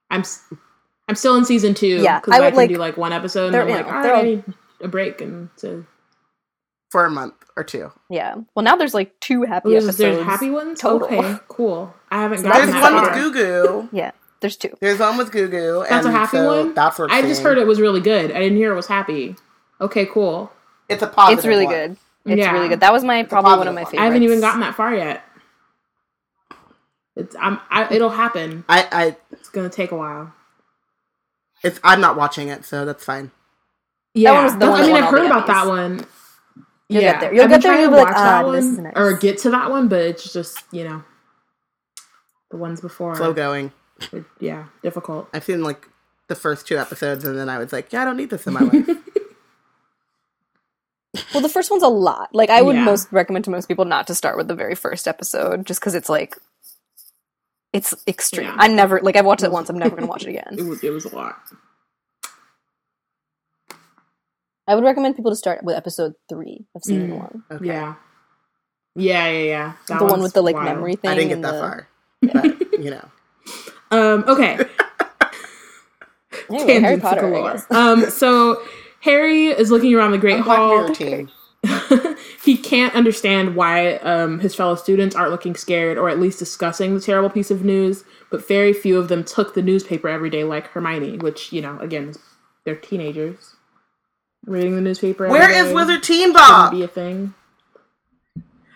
I'm 0.09 0.21
s- 0.21 0.43
I'm 1.07 1.15
still 1.15 1.35
in 1.35 1.45
season 1.45 1.73
two. 1.73 2.01
Yeah, 2.01 2.19
because 2.19 2.33
I 2.39 2.45
I, 2.45 2.49
can 2.49 2.57
like- 2.57 2.69
do 2.69 2.75
like 2.77 2.97
one 2.97 3.13
episode, 3.13 3.47
and 3.53 3.55
I'm 3.57 3.69
like, 3.69 3.85
know, 3.87 3.93
all 3.93 4.15
I 4.17 4.21
need 4.23 4.43
a 4.81 4.87
break, 4.87 5.21
and 5.21 5.49
so 5.55 5.85
For 6.89 7.05
a 7.05 7.09
month 7.09 7.33
or 7.55 7.63
two. 7.63 7.91
Yeah. 8.09 8.35
Well, 8.55 8.63
now 8.63 8.75
there's 8.75 8.93
like 8.93 9.19
two 9.19 9.43
happy 9.43 9.69
there's, 9.71 9.85
episodes. 9.85 9.97
there's 10.17 10.25
happy 10.25 10.49
ones. 10.49 10.79
total. 10.79 11.07
Okay, 11.07 11.35
cool. 11.47 11.93
I 12.09 12.21
haven't 12.21 12.39
So 12.39 12.43
gotten 12.45 12.69
There's 12.69 12.81
that 12.81 12.93
one 12.93 13.05
far. 13.05 13.13
with 13.15 13.33
Goo 13.33 13.33
Goo. 13.33 13.89
Yeah, 13.91 14.11
there's 14.41 14.55
two. 14.57 14.75
There's 14.79 14.99
one 14.99 15.17
with 15.17 15.31
Gugu. 15.31 15.87
That's 15.87 16.05
a 16.05 16.09
and 16.09 16.17
happy 16.17 16.37
so 16.37 16.47
one? 16.65 16.73
That's 16.73 16.97
what 16.99 17.11
I 17.11 17.21
just 17.21 17.41
heard 17.41 17.57
it 17.57 17.67
was 17.67 17.79
really 17.81 18.01
good. 18.01 18.31
I 18.31 18.39
didn't 18.39 18.57
hear 18.57 18.71
it 18.71 18.75
was 18.75 18.87
happy. 18.87 19.35
Okay, 19.79 20.05
cool. 20.05 20.51
It's 20.89 21.01
a 21.03 21.07
positive. 21.07 21.39
It's 21.39 21.47
really 21.47 21.65
one. 21.65 21.73
good. 21.73 21.97
It's 22.25 22.39
Yeah. 22.39 22.51
really 22.51 22.69
good. 22.69 22.79
That 22.81 22.93
was 22.93 23.03
my 23.03 23.17
a 23.17 23.23
probably 23.25 23.57
one 23.57 23.67
of 23.67 23.73
my 23.75 23.81
favorites. 23.83 24.01
I 24.01 24.05
haven't 24.05 24.23
even 24.23 24.39
gotten 24.41 24.59
that 24.61 24.75
far 24.75 24.93
yet. 24.95 25.23
It's 27.15 27.35
I'm 27.39 27.59
I, 27.69 27.93
it'll 27.93 28.09
happen. 28.09 28.63
I, 28.69 28.87
I, 28.91 29.17
It's 29.31 29.49
gonna 29.49 29.69
take 29.69 29.91
a 29.91 29.97
while. 29.97 30.33
it's. 31.63 31.79
I'm 31.83 31.99
not 32.01 32.15
watching 32.15 32.47
it, 32.47 32.63
so 32.65 32.85
that's 32.85 33.03
fine. 33.03 33.31
Yeah, 34.13 34.33
one 34.33 34.43
was 34.45 34.57
the 34.57 34.69
one 34.69 34.79
I 34.81 34.83
mean, 34.83 34.91
won 34.91 35.03
I've 35.03 35.09
heard 35.11 35.25
about 35.25 35.47
that 35.47 35.65
Emmys. 35.65 35.67
one. 35.67 36.05
You'll 36.89 37.01
yeah, 37.03 37.11
get 37.13 37.21
there. 37.21 37.33
You'll 37.33 37.43
I've 37.45 37.49
get 37.49 37.61
been 37.61 37.61
there, 37.61 37.71
trying 37.71 37.81
you'll 37.81 37.91
to 37.91 37.95
be 37.97 38.01
like, 38.03 38.07
watch 38.15 38.23
that 38.23 38.45
"Ah, 38.45 38.51
this 38.51 38.65
one 38.65 38.83
nice." 38.83 38.93
or 38.95 39.13
get 39.17 39.37
to 39.39 39.49
that 39.51 39.69
one, 39.69 39.87
but 39.87 39.99
it's 40.01 40.31
just 40.33 40.59
you 40.71 40.83
know 40.83 41.03
the 42.49 42.57
ones 42.57 42.81
before. 42.81 43.15
Slow 43.15 43.33
going. 43.33 43.71
are, 44.13 44.25
yeah, 44.39 44.65
difficult. 44.83 45.27
I've 45.33 45.43
seen 45.43 45.63
like 45.63 45.87
the 46.27 46.35
first 46.35 46.67
two 46.67 46.77
episodes, 46.77 47.23
and 47.25 47.37
then 47.37 47.49
I 47.49 47.57
was 47.57 47.71
like, 47.73 47.91
yeah, 47.93 48.01
I 48.01 48.05
don't 48.05 48.17
need 48.17 48.29
this 48.29 48.47
in 48.47 48.53
my 48.53 48.61
life. 48.61 48.89
Well, 51.33 51.41
the 51.41 51.49
first 51.49 51.69
one's 51.69 51.83
a 51.83 51.87
lot. 51.89 52.29
Like, 52.33 52.49
I 52.49 52.61
would 52.61 52.75
Yeah. 52.75 52.85
most 52.85 53.11
recommend 53.11 53.43
to 53.45 53.51
most 53.51 53.67
people 53.67 53.83
not 53.85 54.07
to 54.07 54.15
start 54.15 54.37
with 54.37 54.47
the 54.47 54.55
very 54.55 54.75
first 54.75 55.07
episode, 55.07 55.65
just 55.65 55.79
because 55.81 55.93
it's 55.93 56.07
like, 56.09 56.37
it's 57.73 57.93
extreme. 58.07 58.47
Yeah. 58.47 58.55
I 58.57 58.67
never 58.67 58.99
like 59.01 59.15
I've 59.15 59.25
watched 59.25 59.43
it 59.43 59.51
once. 59.51 59.69
I'm 59.69 59.77
never 59.77 59.95
gonna 59.95 60.07
watch 60.13 60.23
it 60.23 60.29
again. 60.29 60.55
It 60.57 60.63
was 60.63 60.83
it 60.83 60.89
was 60.91 61.05
a 61.05 61.15
lot. 61.15 61.37
I 64.67 64.75
would 64.75 64.83
recommend 64.83 65.15
people 65.15 65.31
to 65.31 65.35
start 65.35 65.63
with 65.63 65.75
episode 65.75 66.13
three 66.29 66.65
of 66.75 66.83
season 66.83 67.11
Mm. 67.11 67.17
one, 67.17 67.43
Okay. 67.51 67.65
Yeah, 67.65 67.95
yeah, 68.95 69.27
yeah, 69.29 69.39
yeah. 69.43 69.73
That 69.87 69.99
the 69.99 70.05
one 70.05 70.21
with 70.21 70.33
the 70.33 70.41
like 70.41 70.55
wild. 70.55 70.65
memory 70.65 70.95
thing. 70.95 71.11
I 71.11 71.15
didn't 71.15 71.29
get 71.29 71.41
that 71.41 71.51
the- 71.53 71.59
far, 71.59 71.87
but 72.21 72.79
you 72.79 72.91
know. 72.91 73.09
Um. 73.91 74.23
Okay. 74.27 74.59
Anyway, 76.49 76.79
Harry 76.79 76.99
Potter. 76.99 77.33
I 77.35 77.53
guess. 77.53 77.65
Um. 77.71 78.09
So 78.09 78.61
Harry 79.01 79.47
is 79.47 79.71
looking 79.71 79.93
around 79.93 80.11
the 80.11 80.17
Great 80.17 80.37
I'm 80.37 80.43
Hall. 80.43 80.95
He 82.43 82.57
can't 82.57 82.95
understand 82.95 83.55
why 83.55 83.97
um, 83.97 84.39
his 84.39 84.55
fellow 84.55 84.75
students 84.75 85.15
aren't 85.15 85.31
looking 85.31 85.55
scared 85.55 85.97
or 85.97 86.09
at 86.09 86.19
least 86.19 86.39
discussing 86.39 86.95
the 86.95 87.01
terrible 87.01 87.29
piece 87.29 87.51
of 87.51 87.63
news, 87.63 88.03
but 88.31 88.47
very 88.47 88.73
few 88.73 88.97
of 88.97 89.09
them 89.09 89.23
took 89.23 89.53
the 89.53 89.61
newspaper 89.61 90.09
every 90.09 90.31
day 90.31 90.43
like 90.43 90.67
Hermione, 90.67 91.19
which, 91.19 91.53
you 91.53 91.61
know, 91.61 91.77
again, 91.79 92.13
they're 92.63 92.75
teenagers. 92.75 93.55
Reading 94.45 94.73
the 94.73 94.81
newspaper 94.81 95.27
Where 95.27 95.47
day 95.47 95.71
Wizard 95.71 96.01
Teen 96.01 96.33
Bop? 96.33 96.71
be 96.71 96.81
a 96.81 96.87
thing. 96.87 97.35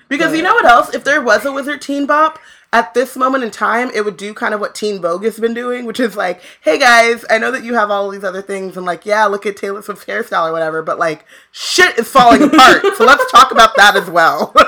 Because 0.07 0.35
you 0.35 0.43
know 0.43 0.53
what 0.53 0.65
else? 0.65 0.93
If 0.93 1.03
there 1.03 1.21
was 1.21 1.43
a 1.43 1.51
Wizard 1.51 1.81
Teen 1.81 2.05
Bop, 2.05 2.37
at 2.75 2.93
this 2.93 3.15
moment 3.15 3.45
in 3.45 3.51
time, 3.51 3.89
it 3.93 4.03
would 4.03 4.17
do 4.17 4.33
kind 4.33 4.53
of 4.53 4.59
what 4.59 4.75
Teen 4.75 5.01
Vogue 5.01 5.23
has 5.23 5.39
been 5.39 5.53
doing, 5.53 5.85
which 5.85 5.99
is 6.01 6.17
like, 6.17 6.41
hey 6.61 6.77
guys, 6.77 7.23
I 7.29 7.37
know 7.37 7.49
that 7.51 7.63
you 7.63 7.73
have 7.73 7.89
all 7.89 8.09
these 8.09 8.25
other 8.25 8.41
things, 8.41 8.75
and 8.75 8.85
like, 8.85 9.05
yeah, 9.05 9.25
look 9.25 9.45
at 9.45 9.55
Taylor 9.55 9.81
Swift's 9.81 10.03
hairstyle 10.03 10.49
or 10.49 10.51
whatever, 10.51 10.81
but 10.83 10.99
like, 10.99 11.25
shit 11.53 11.97
is 11.97 12.09
falling 12.09 12.43
apart. 12.49 12.83
so 12.97 13.05
let's 13.05 13.31
talk 13.31 13.51
about 13.51 13.75
that 13.77 13.95
as 13.95 14.09
well. 14.09 14.53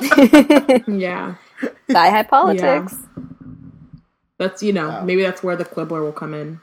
Yeah. 0.98 1.36
Thigh 1.90 2.10
high 2.10 2.22
politics. 2.24 2.96
That's, 4.38 4.62
you 4.62 4.72
know, 4.72 4.98
Oh. 5.00 5.04
maybe 5.04 5.22
that's 5.22 5.42
where 5.42 5.56
the 5.56 5.64
Quibbler 5.64 6.02
will 6.02 6.12
come 6.12 6.34
in. 6.34 6.60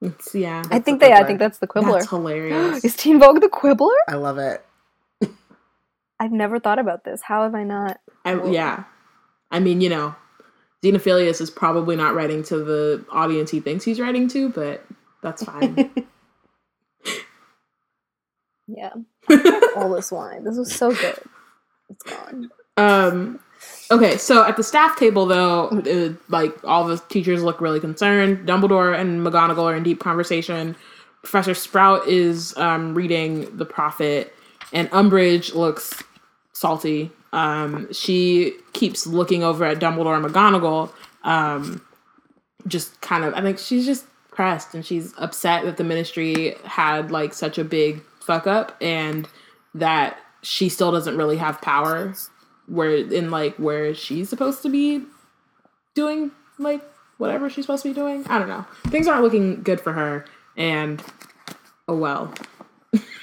It's, 0.00 0.34
yeah. 0.34 0.62
I 0.70 0.78
think 0.80 1.00
the 1.00 1.06
they. 1.06 1.12
I 1.12 1.22
think 1.24 1.38
that's 1.38 1.58
the 1.58 1.66
Quibbler. 1.68 1.92
That's 1.98 2.10
hilarious. 2.10 2.84
Is 2.84 2.96
Teen 2.96 3.20
Vogue 3.20 3.40
the 3.40 3.48
Quibbler? 3.48 3.94
I 4.08 4.14
love 4.14 4.38
it. 4.38 4.64
I've 6.18 6.32
never 6.32 6.58
thought 6.60 6.78
about 6.78 7.04
this. 7.04 7.22
How 7.22 7.42
have 7.44 7.54
I 7.54 7.62
not? 7.64 7.98
I, 8.24 8.40
yeah. 8.46 8.84
I 9.52 9.60
mean, 9.60 9.80
you 9.80 9.88
know, 9.88 10.16
Xenophilius 10.82 11.40
is 11.40 11.50
probably 11.50 11.94
not 11.94 12.14
writing 12.14 12.42
to 12.44 12.58
the 12.58 13.04
audience 13.12 13.50
he 13.52 13.60
thinks 13.60 13.84
he's 13.84 14.00
writing 14.00 14.26
to, 14.28 14.48
but 14.48 14.84
that's 15.22 15.44
fine. 15.44 15.92
Yeah. 18.66 18.92
All 19.76 19.92
this 19.92 20.10
wine. 20.10 20.44
This 20.44 20.56
was 20.56 20.74
so 20.74 20.92
good. 20.94 21.18
It's 21.90 22.02
gone. 22.04 22.50
um, 22.76 23.40
okay, 23.90 24.16
so 24.16 24.44
at 24.44 24.56
the 24.56 24.62
staff 24.62 24.96
table, 24.96 25.26
though, 25.26 25.68
uh, 25.68 26.14
like 26.28 26.52
all 26.64 26.86
the 26.86 26.96
teachers 27.10 27.42
look 27.42 27.60
really 27.60 27.80
concerned. 27.80 28.48
Dumbledore 28.48 28.98
and 28.98 29.26
McGonagall 29.26 29.64
are 29.64 29.76
in 29.76 29.82
deep 29.82 30.00
conversation. 30.00 30.74
Professor 31.22 31.54
Sprout 31.54 32.08
is 32.08 32.56
um, 32.56 32.94
reading 32.94 33.56
The 33.56 33.66
Prophet, 33.66 34.34
and 34.72 34.90
Umbridge 34.90 35.54
looks 35.54 36.02
salty. 36.52 37.10
Um, 37.32 37.92
she 37.92 38.54
keeps 38.72 39.06
looking 39.06 39.42
over 39.42 39.64
at 39.64 39.78
Dumbledore 39.78 40.16
and 40.16 40.24
McGonagall, 40.24 40.92
um, 41.24 41.82
just 42.66 43.00
kind 43.00 43.24
of. 43.24 43.34
I 43.34 43.40
think 43.40 43.58
she's 43.58 43.86
just 43.86 44.04
pressed 44.30 44.74
and 44.74 44.84
she's 44.84 45.14
upset 45.18 45.64
that 45.64 45.76
the 45.76 45.84
Ministry 45.84 46.54
had 46.64 47.10
like 47.10 47.34
such 47.34 47.58
a 47.58 47.64
big 47.64 48.02
fuck 48.20 48.46
up 48.46 48.76
and 48.80 49.28
that 49.74 50.18
she 50.42 50.68
still 50.68 50.92
doesn't 50.92 51.16
really 51.16 51.36
have 51.36 51.60
power. 51.60 52.14
Where 52.66 52.94
in 52.94 53.30
like 53.30 53.56
where 53.56 53.94
she's 53.94 54.28
supposed 54.28 54.62
to 54.62 54.68
be 54.68 55.02
doing 55.94 56.30
like 56.58 56.82
whatever 57.18 57.50
she's 57.50 57.64
supposed 57.64 57.82
to 57.82 57.90
be 57.90 57.94
doing. 57.94 58.24
I 58.26 58.38
don't 58.38 58.48
know. 58.48 58.64
Things 58.86 59.08
aren't 59.08 59.22
looking 59.22 59.62
good 59.62 59.80
for 59.80 59.92
her, 59.92 60.24
and 60.56 61.02
oh 61.88 61.96
well. 61.96 62.32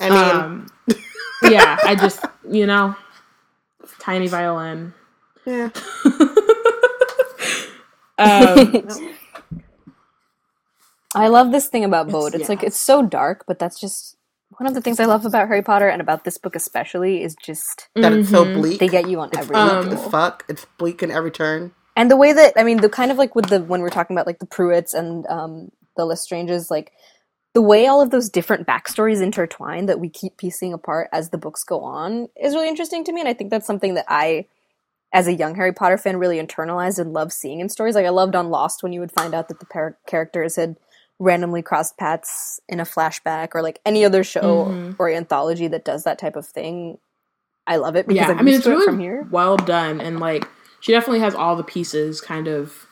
I 0.00 0.10
mean, 0.10 0.36
Um, 0.36 0.66
yeah, 1.44 1.78
I 1.84 1.94
just 1.94 2.24
you 2.50 2.66
know, 2.66 2.94
tiny 4.00 4.26
violin. 4.28 4.92
yeah. 5.46 5.70
Um, 8.16 8.88
I 11.16 11.28
love 11.28 11.52
this 11.52 11.68
thing 11.68 11.84
about 11.84 12.08
Bode. 12.08 12.34
It's 12.34 12.42
yeah. 12.42 12.48
like 12.48 12.62
it's 12.62 12.78
so 12.78 13.02
dark, 13.02 13.44
but 13.46 13.58
that's 13.58 13.80
just 13.80 14.16
one 14.58 14.66
of 14.68 14.74
the 14.74 14.80
things 14.80 15.00
I 15.00 15.04
love 15.06 15.24
about 15.26 15.48
Harry 15.48 15.62
Potter 15.62 15.88
and 15.88 16.00
about 16.00 16.24
this 16.24 16.38
book 16.38 16.54
especially 16.56 17.22
is 17.22 17.34
just 17.42 17.88
That 17.96 18.12
it's 18.12 18.30
so 18.30 18.44
Mhm. 18.44 18.54
bleak. 18.54 18.80
they 18.80 18.88
get 18.88 19.08
you 19.08 19.20
on 19.20 19.28
it's 19.28 19.38
every 19.38 19.54
bleak 19.54 19.66
Um, 19.68 19.86
as 19.88 19.94
level. 19.94 20.10
fuck. 20.10 20.44
It's 20.48 20.64
bleak 20.78 21.02
in 21.02 21.10
every 21.10 21.30
turn. 21.32 21.72
And 21.96 22.10
the 22.10 22.16
way 22.16 22.32
that 22.32 22.54
I 22.56 22.62
mean, 22.64 22.78
the 22.78 22.88
kind 22.88 23.10
of 23.10 23.18
like 23.18 23.34
with 23.34 23.48
the 23.48 23.60
when 23.62 23.80
we're 23.80 23.90
talking 23.90 24.16
about 24.16 24.26
like 24.26 24.38
the 24.38 24.46
Prewetts 24.46 24.94
and 24.94 25.26
um, 25.28 25.70
the 25.96 26.04
Lestranges, 26.04 26.70
like 26.70 26.92
the 27.54 27.62
way 27.62 27.86
all 27.86 28.00
of 28.02 28.10
those 28.10 28.28
different 28.28 28.66
backstories 28.66 29.22
intertwine 29.22 29.86
that 29.86 30.00
we 30.00 30.08
keep 30.08 30.36
piecing 30.36 30.72
apart 30.72 31.08
as 31.12 31.30
the 31.30 31.38
books 31.38 31.62
go 31.64 31.80
on 31.80 32.28
is 32.40 32.54
really 32.54 32.68
interesting 32.68 33.04
to 33.04 33.12
me, 33.12 33.20
and 33.20 33.28
I 33.28 33.32
think 33.34 33.50
that's 33.50 33.66
something 33.66 33.94
that 33.94 34.06
I, 34.08 34.46
as 35.12 35.26
a 35.28 35.32
young 35.32 35.54
Harry 35.54 35.72
Potter 35.72 35.96
fan, 35.96 36.16
really 36.16 36.38
internalized 36.44 36.98
and 36.98 37.12
love 37.12 37.32
seeing 37.32 37.60
in 37.60 37.68
stories. 37.68 37.94
Like 37.94 38.06
I 38.06 38.10
loved 38.10 38.34
on 38.34 38.50
Lost 38.50 38.82
when 38.82 38.92
you 38.92 39.00
would 39.00 39.12
find 39.12 39.34
out 39.34 39.48
that 39.48 39.60
the 39.60 39.66
par- 39.66 39.96
characters 40.06 40.56
had 40.56 40.76
randomly 41.20 41.62
crossed 41.62 41.96
paths 41.96 42.58
in 42.68 42.80
a 42.80 42.84
flashback, 42.84 43.50
or 43.54 43.62
like 43.62 43.80
any 43.86 44.04
other 44.04 44.24
show 44.24 44.66
Mhm. 44.66 44.96
or 44.98 45.08
anthology 45.08 45.68
that 45.68 45.84
does 45.84 46.02
that 46.02 46.18
type 46.18 46.34
of 46.34 46.44
thing. 46.46 46.98
I 47.68 47.76
love 47.76 47.94
it 47.94 48.08
because 48.08 48.28
yeah, 48.28 48.34
I 48.34 48.42
mean 48.42 48.56
it's 48.56 48.64
to 48.64 48.70
it 48.70 48.74
really 48.74 48.84
from 48.86 48.98
here. 48.98 49.26
well 49.30 49.56
done, 49.56 50.00
and 50.00 50.18
like 50.18 50.48
she 50.80 50.90
definitely 50.92 51.20
has 51.20 51.36
all 51.36 51.54
the 51.54 51.62
pieces 51.62 52.20
kind 52.20 52.48
of 52.48 52.86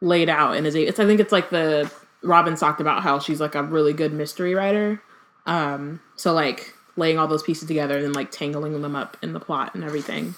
laid 0.00 0.30
out, 0.30 0.56
and 0.56 0.66
is 0.66 0.74
a- 0.74 0.84
it's 0.88 0.98
I 0.98 1.04
think 1.04 1.20
it's 1.20 1.30
like 1.32 1.50
the 1.50 1.90
Robyn 2.24 2.56
talked 2.56 2.80
about 2.80 3.02
how 3.02 3.18
she's 3.20 3.40
like 3.40 3.54
a 3.54 3.62
really 3.62 3.92
good 3.92 4.12
mystery 4.12 4.54
writer. 4.54 5.02
Um, 5.46 6.00
so 6.16 6.32
like 6.32 6.74
laying 6.96 7.18
all 7.18 7.28
those 7.28 7.42
pieces 7.42 7.68
together 7.68 7.96
and 7.96 8.04
then 8.04 8.12
like 8.12 8.30
tangling 8.30 8.80
them 8.82 8.96
up 8.96 9.16
in 9.22 9.32
the 9.32 9.40
plot 9.40 9.74
and 9.74 9.84
everything. 9.84 10.34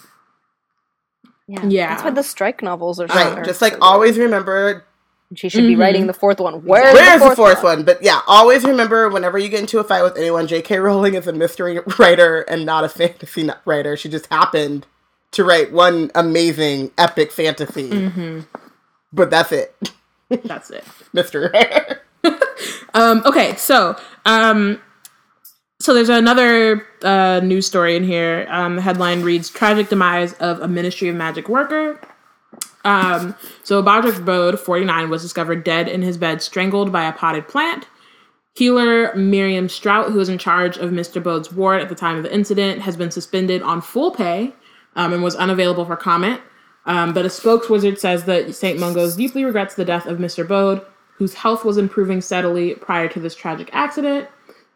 Yeah. 1.49 1.67
Yeah. 1.69 1.89
That's 1.91 2.05
why 2.05 2.11
the 2.11 2.23
strike 2.23 2.63
novels 2.63 3.01
are 3.01 3.09
so 3.09 3.15
Right. 3.15 3.39
are 3.39 3.45
Just 3.45 3.63
like 3.63 3.75
so 3.75 3.79
good. 3.79 3.85
always 3.85 4.19
remember 4.19 4.85
She 5.35 5.49
should 5.49 5.67
be 5.67 5.75
Mhm. 5.75 5.81
writing 5.81 6.07
the 6.07 6.13
fourth 6.15 6.39
one. 6.41 6.65
Where's, 6.65 6.95
where's 6.95 7.21
the 7.21 7.35
fourth, 7.35 7.63
one? 7.65 7.83
But 7.83 8.01
yeah, 8.03 8.21
always 8.29 8.65
remember 8.65 9.09
whenever 9.09 9.39
you 9.39 9.49
get 9.49 9.61
into 9.61 9.81
a 9.81 9.85
fight 9.85 10.03
with 10.03 10.17
anyone, 10.17 10.47
J.K. 10.47 10.79
Rowling 10.79 11.15
is 11.15 11.27
a 11.27 11.33
mystery 11.33 11.81
writer 11.99 12.43
and 12.43 12.65
not 12.65 12.85
a 12.85 12.89
fantasy 12.89 13.51
writer. 13.65 13.97
She 13.97 14.09
just 14.09 14.27
happened 14.27 14.87
to 15.33 15.45
write 15.45 15.73
one 15.73 16.13
amazing 16.15 16.93
epic 16.97 17.33
fantasy, 17.33 17.91
hmm 18.09 18.41
but 19.13 19.31
that's 19.31 19.51
it, 19.53 19.75
That's 20.29 20.71
it. 20.71 20.85
Mister. 21.13 21.53
Um, 22.95 23.23
okay, 23.27 23.55
so 23.57 23.95
um, 24.25 24.81
so 25.79 25.93
there's 25.93 26.09
another 26.09 26.87
uh, 27.03 27.41
news 27.45 27.67
story 27.67 27.95
in 27.95 28.03
here. 28.03 28.47
Um, 28.49 28.77
the 28.77 28.83
headline 28.83 29.23
reads: 29.23 29.51
"Tragic 29.51 29.91
demise 29.91 30.33
of 30.35 30.61
a 30.61 30.69
Ministry 30.69 31.09
of 31.09 31.17
Magic 31.17 31.49
worker." 31.49 32.01
Um, 32.85 33.35
so 33.65 33.83
Broderick 33.83 34.25
Bode, 34.25 34.59
49, 34.59 35.11
was 35.11 35.21
discovered 35.21 35.65
dead 35.65 35.89
in 35.89 36.03
his 36.03 36.17
bed, 36.17 36.41
strangled 36.41 36.91
by 36.91 37.05
a 37.05 37.13
potted 37.13 37.49
plant. 37.49 37.87
Healer 38.55 39.15
Miriam 39.15 39.69
Strout, 39.69 40.11
who 40.11 40.19
was 40.19 40.31
in 40.31 40.39
charge 40.39 40.79
of 40.79 40.91
Mr. 40.91 41.23
Bode's 41.23 41.53
ward 41.53 41.83
at 41.83 41.89
the 41.91 41.95
time 41.95 42.17
of 42.17 42.23
the 42.23 42.33
incident, 42.33 42.81
has 42.81 42.97
been 42.97 43.11
suspended 43.11 43.61
on 43.61 43.83
full 43.83 44.13
pay 44.13 44.55
um, 44.95 45.13
and 45.13 45.23
was 45.23 45.37
unavailable 45.37 45.85
for 45.85 45.97
comment. 45.97 46.41
Um, 46.87 47.13
but 47.13 47.25
a 47.25 47.29
spokeswizard 47.29 47.99
says 47.99 48.25
that 48.25 48.55
St. 48.55 48.79
Mungo's 48.79 49.17
deeply 49.17 49.45
regrets 49.45 49.75
the 49.75 49.85
death 49.85 50.07
of 50.07 50.19
Mr. 50.19 50.47
Bode, 50.47 50.81
whose 51.17 51.35
health 51.35 51.65
was 51.65 51.79
improving 51.79 52.21
steadily 52.21 52.75
prior 52.75 53.09
to 53.09 53.21
this 53.21 53.35
tragic 53.35 53.69
accident. 53.73 54.29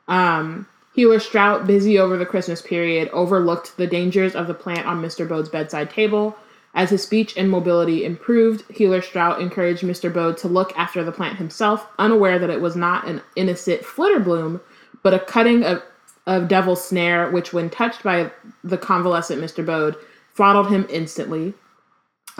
Um, 0.09 0.67
Healer 0.93 1.21
Strout, 1.21 1.67
busy 1.67 1.99
over 1.99 2.17
the 2.17 2.27
Christmas 2.27 2.61
period, 2.61 3.09
overlooked 3.13 3.77
the 3.77 3.87
dangers 3.87 4.35
of 4.35 4.49
the 4.49 4.55
plant 4.55 4.87
on 4.87 5.01
Mr. 5.01 5.29
Bode's 5.29 5.49
bedside 5.49 5.91
table. 5.91 6.37
As 6.75 6.91
his 6.91 7.03
speech 7.03 7.37
and 7.37 7.49
mobility 7.51 8.05
improved, 8.05 8.69
Healer 8.71 9.03
Strout 9.03 9.41
encouraged 9.41 9.83
Mr. 9.83 10.13
Bode 10.13 10.37
to 10.39 10.49
look 10.49 10.77
after 10.77 11.05
the 11.05 11.13
plant 11.13 11.39
himself, 11.39 11.87
unaware 11.99 12.39
that 12.39 12.51
it 12.51 12.61
was 12.61 12.77
not 12.77 13.07
an 13.07 13.23
innocent 13.37 13.83
flitterbloom, 13.83 14.61
but 15.03 15.15
a 15.15 15.21
cutting 15.21 15.65
of, 15.65 15.83
of 16.27 16.49
devil's 16.49 16.85
snare, 16.85 17.31
which, 17.31 17.53
when 17.53 17.71
touched 17.71 18.03
by 18.03 18.31
the 18.65 18.79
convalescent 18.79 19.41
Mr. 19.41 19.65
Bode, 19.65 19.97
throttled 20.35 20.69
him 20.71 20.87
instantly. 20.91 21.55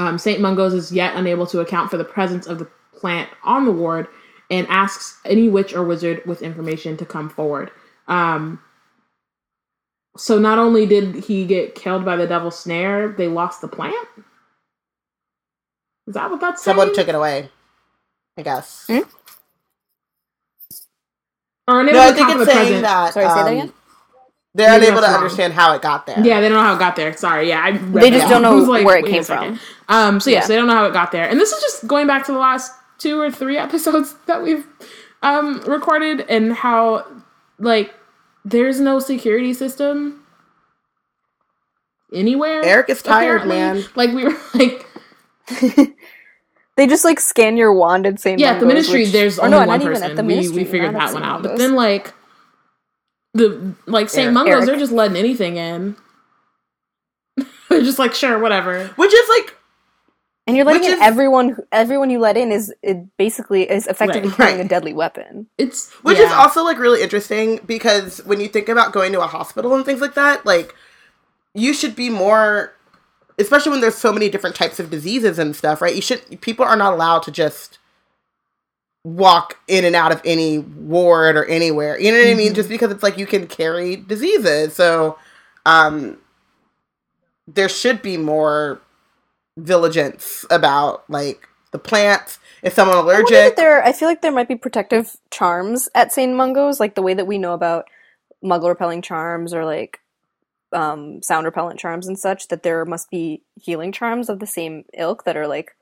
Um, 0.01 0.19
St. 0.19 0.41
Mungo's 0.41 0.75
is 0.75 0.93
yet 0.93 1.17
unable 1.17 1.47
to 1.49 1.61
account 1.61 1.91
for 1.93 1.99
the 1.99 2.05
presence 2.05 2.49
of 2.49 2.59
the 2.61 2.71
plant 2.95 3.31
on 3.45 3.67
the 3.67 3.73
ward 3.73 4.09
and 4.51 4.67
asks 4.69 5.21
any 5.27 5.49
witch 5.51 5.75
or 5.75 5.85
wizard 5.85 6.23
with 6.27 6.43
information 6.43 6.97
to 6.99 7.07
come 7.07 7.31
forward. 7.31 7.71
Um, 8.09 8.61
so 10.17 10.39
not 10.39 10.59
only 10.59 10.87
did 10.87 11.17
he 11.27 11.47
get 11.47 11.75
killed 11.77 12.05
by 12.05 12.17
the 12.17 12.27
devil's 12.29 12.59
snare, 12.59 13.09
they 13.11 13.29
lost 13.29 13.61
the 13.63 13.69
plant. 13.69 14.09
Is 16.09 16.15
that 16.15 16.31
what 16.31 16.41
that's 16.41 16.63
Someone 16.65 16.89
saying? 16.89 16.95
took 16.95 17.09
it 17.09 17.17
away, 17.17 17.51
I 18.39 18.43
guess. 18.43 18.87
Hmm? 18.89 19.01
Or 21.69 21.81
unable 21.81 21.95
No, 21.95 22.01
I 22.01 22.13
think 22.13 22.31
it's 22.31 22.41
the 22.41 22.47
saying 22.47 22.83
presence. 22.83 22.83
that 22.83 23.15
Sorry, 23.15 23.29
say 23.31 23.45
that 23.45 23.49
um, 23.49 23.53
again? 23.53 23.73
they're 24.55 24.77
unable 24.77 25.03
to 25.03 25.09
wrong. 25.09 25.15
understand 25.15 25.53
how 25.55 25.75
it 25.75 25.83
got 25.83 26.07
there. 26.07 26.21
Yeah, 26.25 26.41
they 26.41 26.49
don't 26.49 26.59
know 26.59 26.65
how 26.65 26.75
it 26.77 26.81
got 26.81 26.97
there. 26.97 27.17
Sorry, 27.17 27.49
yeah, 27.49 27.61
I 27.65 27.71
read 27.71 28.03
They 28.03 28.11
just 28.11 28.29
that. 28.29 28.31
don't 28.31 28.43
know 28.43 28.57
like, 28.71 28.85
where 28.85 28.99
it 28.99 29.05
wait 29.05 29.17
a 29.17 29.21
came 29.21 29.25
second. 29.25 29.57
from. 29.57 29.61
Um, 29.91 30.21
so 30.21 30.31
yes, 30.31 30.45
Yeah. 30.45 30.49
they 30.49 30.57
don't 30.57 30.67
know 30.69 30.75
how 30.75 30.87
it 30.87 30.93
got 30.95 31.13
there, 31.13 31.29
and 31.29 31.39
this 31.39 31.53
is 31.53 31.61
just 31.61 31.87
going 31.87 32.07
back 32.07 32.25
to 32.27 32.33
the 32.33 32.39
last 32.39 32.73
two 32.99 33.21
or 33.21 33.31
three 33.31 33.59
episodes 33.67 34.15
that 34.27 34.43
we've 34.43 34.67
um, 35.23 35.61
recorded, 35.67 36.25
and 36.29 36.53
how 36.53 37.05
like 37.59 37.93
there's 38.45 38.81
no 38.81 38.99
security 39.01 39.53
system 39.53 40.25
anywhere. 42.15 42.63
Eric 42.65 42.89
is 42.89 43.03
tired, 43.03 43.43
apparently. 43.43 43.57
man. 43.57 43.85
Like 43.97 44.13
we 44.13 44.25
were 44.25 44.37
like, 44.55 44.87
They 46.77 46.87
just 46.87 47.05
like 47.05 47.21
scan 47.21 47.57
your 47.59 47.75
wand 47.75 48.07
and 48.07 48.19
say 48.19 48.37
yeah, 48.37 48.53
at 48.53 48.61
the 48.61 48.67
ministry, 48.67 49.03
which- 49.03 49.13
there's 49.13 49.39
only 49.39 49.51
no, 49.59 49.67
one 49.67 49.83
person. 49.83 50.03
at 50.11 50.17
the 50.17 50.23
we 50.23 50.37
ministry. 50.37 50.57
we 50.59 50.65
figured 50.65 50.95
that 50.95 51.13
one 51.13 51.23
out, 51.23 51.43
but 51.43 51.59
then 51.59 51.75
like 51.75 52.15
the 53.35 53.75
like 53.87 54.09
St. 54.09 54.33
Mungo's, 54.33 54.67
they're 54.67 54.79
just 54.79 54.93
letting 54.93 55.17
anything 55.17 55.57
in. 55.57 55.97
they're 57.69 57.83
just 57.83 57.99
like, 57.99 58.15
sure, 58.15 58.39
whatever. 58.39 58.87
Which 58.97 59.13
is 59.13 59.29
like 59.29 59.57
and 60.51 60.57
you're 60.57 60.67
letting 60.67 60.83
which 60.83 60.89
in 60.91 60.95
is- 60.95 61.01
everyone. 61.03 61.57
Everyone 61.73 62.11
you 62.11 62.19
let 62.19 62.37
in 62.37 62.53
is 62.53 62.73
it 62.83 63.17
basically 63.17 63.71
is 63.71 63.87
effectively 63.87 64.29
Right. 64.29 64.37
carrying 64.37 64.57
Right. 64.59 64.67
a 64.67 64.69
deadly 64.69 64.93
weapon. 64.93 65.47
It's 65.57 65.91
Which 66.03 66.19
is 66.19 66.31
also 66.33 66.63
like 66.65 66.79
really 66.79 67.03
interesting 67.03 67.61
because 67.67 68.19
when 68.25 68.41
you 68.41 68.49
think 68.49 68.69
about 68.69 68.93
going 68.93 69.13
to 69.13 69.21
a 69.21 69.27
hospital 69.27 69.75
and 69.75 69.85
things 69.85 70.01
like 70.01 70.15
that, 70.15 70.45
like 70.45 70.75
you 71.55 71.73
should 71.73 71.97
be 71.97 72.11
more 72.11 72.73
especially 73.39 73.73
when 73.73 73.81
there's 73.81 73.95
so 73.97 74.13
many 74.13 74.29
different 74.29 74.55
types 74.55 74.79
of 74.79 74.91
diseases 74.91 75.39
and 75.39 75.57
stuff, 75.57 75.81
right? 75.81 75.95
You 75.97 76.03
should 76.03 76.41
people 76.43 76.65
are 76.67 76.77
not 76.77 76.93
allowed 76.93 77.23
to 77.23 77.31
just 77.31 77.79
walk 79.03 79.57
in 79.67 79.87
and 79.87 79.97
out 79.97 80.13
of 80.13 80.21
any 80.27 80.59
ward 80.59 81.35
or 81.37 81.47
anywhere. 81.47 81.99
You 81.99 82.13
know 82.13 82.19
what 82.19 82.29
I 82.29 82.35
mean? 82.35 82.53
Mhm. 82.53 82.57
Just 82.57 82.69
because 82.69 82.91
it's 82.91 83.03
like 83.03 83.17
you 83.17 83.25
can 83.27 83.47
carry 83.47 83.97
diseases. 83.97 84.75
So 84.75 85.17
um 85.65 86.19
there 87.49 87.69
should 87.69 88.03
be 88.03 88.17
more 88.19 88.81
vigilance 89.65 90.45
about 90.51 91.09
like 91.11 91.49
the 91.73 91.79
plants. 91.79 92.39
If 92.63 92.75
someone 92.75 92.97
I 92.99 93.01
wonder 93.01 93.23
that 93.23 93.31
allergic, 93.33 93.57
there, 93.57 93.83
I 93.83 93.93
feel 93.93 94.09
like 94.09 94.21
there 94.23 94.33
might 94.33 94.49
be 94.49 94.57
protective 94.57 95.17
charms 95.31 95.89
at 95.95 96.13
St. 96.13 96.35
Mungo's, 96.35 96.79
like 96.79 96.95
the 96.95 97.03
way 97.03 97.15
that 97.15 97.27
we 97.27 97.39
know 97.39 97.55
about 97.55 97.87
muggle 98.45 98.69
repelling 98.69 99.03
charms 99.03 99.55
or 99.55 99.65
like 99.65 100.01
um, 100.73 101.23
sound 101.23 101.47
repellent 101.47 101.81
charms 101.81 102.07
and 102.07 102.19
such. 102.19 102.49
That 102.49 102.63
there 102.63 102.85
must 102.85 103.11
be 103.11 103.43
healing 103.55 103.93
charms 103.93 104.29
of 104.29 104.41
the 104.41 104.47
same 104.47 104.85
ilk 104.95 105.25
that 105.25 105.37
are 105.37 105.47
like 105.47 105.75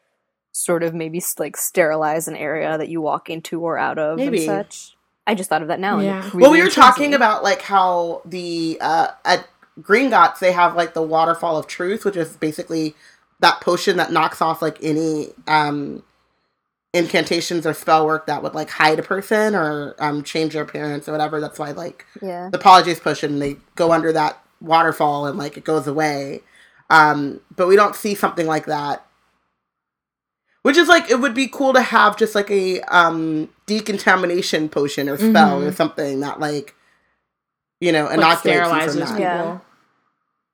sort 0.53 0.83
of 0.83 0.95
maybe 0.95 1.23
like 1.39 1.57
sterilize 1.57 2.29
an 2.29 2.37
area 2.37 2.77
that 2.79 2.89
you 2.89 3.01
walk 3.01 3.31
into 3.31 3.61
or 3.61 3.79
out 3.79 3.99
of 3.99 4.19
Maybe. 4.19 4.39
and 4.39 4.47
such. 4.47 4.97
I 5.27 5.35
just 5.35 5.51
thought 5.51 5.63
of 5.63 5.69
that 5.69 5.79
now. 5.79 6.01
Yeah. 6.01 6.25
really 6.29 6.43
well, 6.43 6.51
we 6.51 6.63
were 6.63 6.71
talking 6.71 7.13
about 7.13 7.43
like 7.43 7.63
how 7.63 8.23
the 8.25 8.79
uh, 8.81 9.09
at 9.25 9.47
Gringotts 9.81 10.39
they 10.39 10.53
have 10.53 10.75
like 10.75 10.95
the 10.95 11.03
Waterfall 11.03 11.57
of 11.57 11.67
Truth, 11.67 12.05
which 12.05 12.17
is 12.17 12.37
basically 12.37 12.95
that 13.41 13.61
potion 13.61 13.97
that 13.99 14.13
knocks 14.13 14.41
off 14.43 14.61
like 14.63 14.79
any 14.83 15.29
um 15.47 16.03
incantations 16.95 17.67
or 17.67 17.75
spell 17.75 18.07
work 18.07 18.27
that 18.27 18.43
would 18.43 18.55
like 18.55 18.71
hide 18.71 18.99
a 18.99 19.03
person 19.03 19.55
or 19.55 19.95
um 19.99 20.23
change 20.25 20.55
their 20.55 20.63
appearance 20.63 21.09
or 21.09 21.13
whatever. 21.13 21.41
That's 21.41 21.59
why 21.59 21.71
like 21.73 22.07
yeah. 22.23 22.49
the 22.51 22.59
Polyjuice 22.59 23.01
potion 23.03 23.39
they 23.39 23.57
go 23.77 23.93
under 23.93 24.13
that 24.13 24.43
waterfall 24.61 25.27
and 25.27 25.39
like 25.39 25.57
it 25.57 25.65
goes 25.65 25.87
away. 25.87 26.41
Um, 26.91 27.41
but 27.55 27.69
we 27.69 27.77
don't 27.77 27.95
see 27.95 28.15
something 28.15 28.47
like 28.47 28.67
that. 28.67 29.05
Which 30.63 30.77
is 30.77 30.89
like 30.89 31.11
it 31.11 31.21
would 31.21 31.35
be 31.35 31.47
cool 31.49 31.73
to 31.75 31.83
have 31.83 32.17
just 32.17 32.35
like 32.35 32.51
a 32.51 32.81
um 32.83 33.49
decontamination 33.67 34.69
potion 34.69 35.09
or 35.09 35.17
spell 35.17 35.63
or 35.63 35.71
Mhm. 35.71 35.75
something 35.77 36.21
that 36.21 36.41
like 36.41 36.75
you 37.81 37.93
know 37.93 38.05
like 38.05 38.15
inoculates 38.15 38.45
you 38.45 38.63
sterilizes 38.73 38.99
from 39.07 39.09
people. 39.09 39.21
Yeah. 39.21 39.59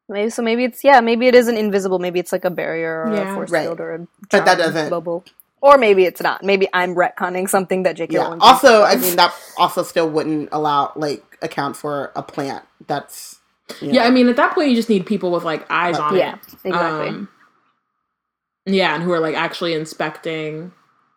Maybe 0.09 0.31
so. 0.31 0.43
Maybe 0.43 0.65
it's 0.65 0.85
yeah. 0.85 1.01
Maybe 1.01 1.27
it 1.27 1.35
isn't 1.35 1.57
invisible. 1.57 1.99
Maybe 1.99 2.21
it's 2.21 2.33
like 2.33 2.45
a 2.45 2.51
barrier 2.51 3.05
or 3.05 3.15
Yeah. 3.15 3.33
a 3.33 3.35
force 3.35 3.51
Right. 3.51 3.63
field 3.65 3.81
or 3.81 3.95
a 3.95 3.99
But 4.31 4.45
that 4.45 4.59
doesn't- 4.59 4.91
bubble. 4.91 5.25
Or 5.61 5.79
maybe 5.79 6.05
it's 6.05 6.21
not. 6.21 6.43
Maybe 6.45 6.69
I'm 6.75 6.95
retconning 6.95 7.49
something 7.49 7.85
that 7.85 7.97
J.K. 7.97 8.15
Yeah. 8.17 8.37
Also, 8.41 8.83
I 8.83 8.97
mean 8.97 9.17
that 9.17 9.33
also 9.57 9.83
still 9.83 10.11
wouldn't 10.11 10.51
allow 10.53 10.93
like 10.95 11.39
account 11.41 11.75
for 11.77 12.13
a 12.15 12.23
plant 12.23 12.65
that's 12.87 13.39
you 13.81 13.89
know, 13.89 13.95
Yeah, 13.95 14.05
I 14.05 14.11
mean, 14.11 14.29
at 14.29 14.37
that 14.37 14.55
point, 14.55 14.69
you 14.69 14.77
just 14.77 14.91
need 14.91 15.07
people 15.07 15.31
with 15.31 15.43
like 15.43 15.65
eyes 15.71 15.99
on 15.99 16.15
Yeah, 16.17 16.35
it. 16.35 16.41
exactly. 16.65 17.09
Um, 17.09 17.29
yeah, 18.67 18.95
and 18.95 19.03
who 19.03 19.11
are 19.13 19.21
like 19.21 19.35
actually 19.37 19.73
inspecting. 19.73 20.73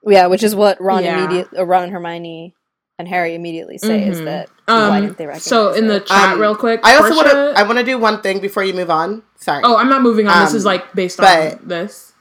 yeah, 0.05 0.27
which 0.27 0.43
is 0.43 0.55
what 0.55 0.79
Ron 0.79 1.03
Yeah. 1.03 1.17
immediate, 1.25 1.49
or 1.57 1.65
Ron 1.65 1.83
and 1.83 1.91
Hermione 1.91 2.55
and 2.99 3.07
Harry 3.07 3.35
immediately 3.35 3.77
say 3.77 4.03
is 4.07 4.19
Mhm. 4.21 4.25
that 4.25 4.49
why 4.65 4.73
Um, 4.97 5.01
didn't 5.03 5.17
they 5.17 5.25
recognize 5.27 5.43
so 5.43 5.71
in 5.73 5.87
the 5.87 5.99
chat, 5.99 6.33
Um, 6.33 6.39
real 6.41 6.55
quick, 6.55 6.79
I 6.83 6.95
also 6.95 7.15
want 7.15 7.29
to 7.29 7.53
I 7.55 7.63
want 7.63 7.77
to 7.77 7.83
do 7.83 7.97
one 7.97 8.21
thing 8.21 8.39
before 8.39 8.63
you 8.63 8.73
move 8.73 8.89
on. 8.89 9.23
Sorry. 9.39 9.61
Oh, 9.63 9.77
I'm 9.77 9.89
not 9.89 10.01
moving 10.01 10.27
on. 10.27 10.43
this 10.45 10.53
is 10.53 10.65
Um, 10.65 10.71
like 10.73 10.93
based 10.93 11.17
but- 11.17 11.53
on 11.53 11.67
this. 11.67 12.13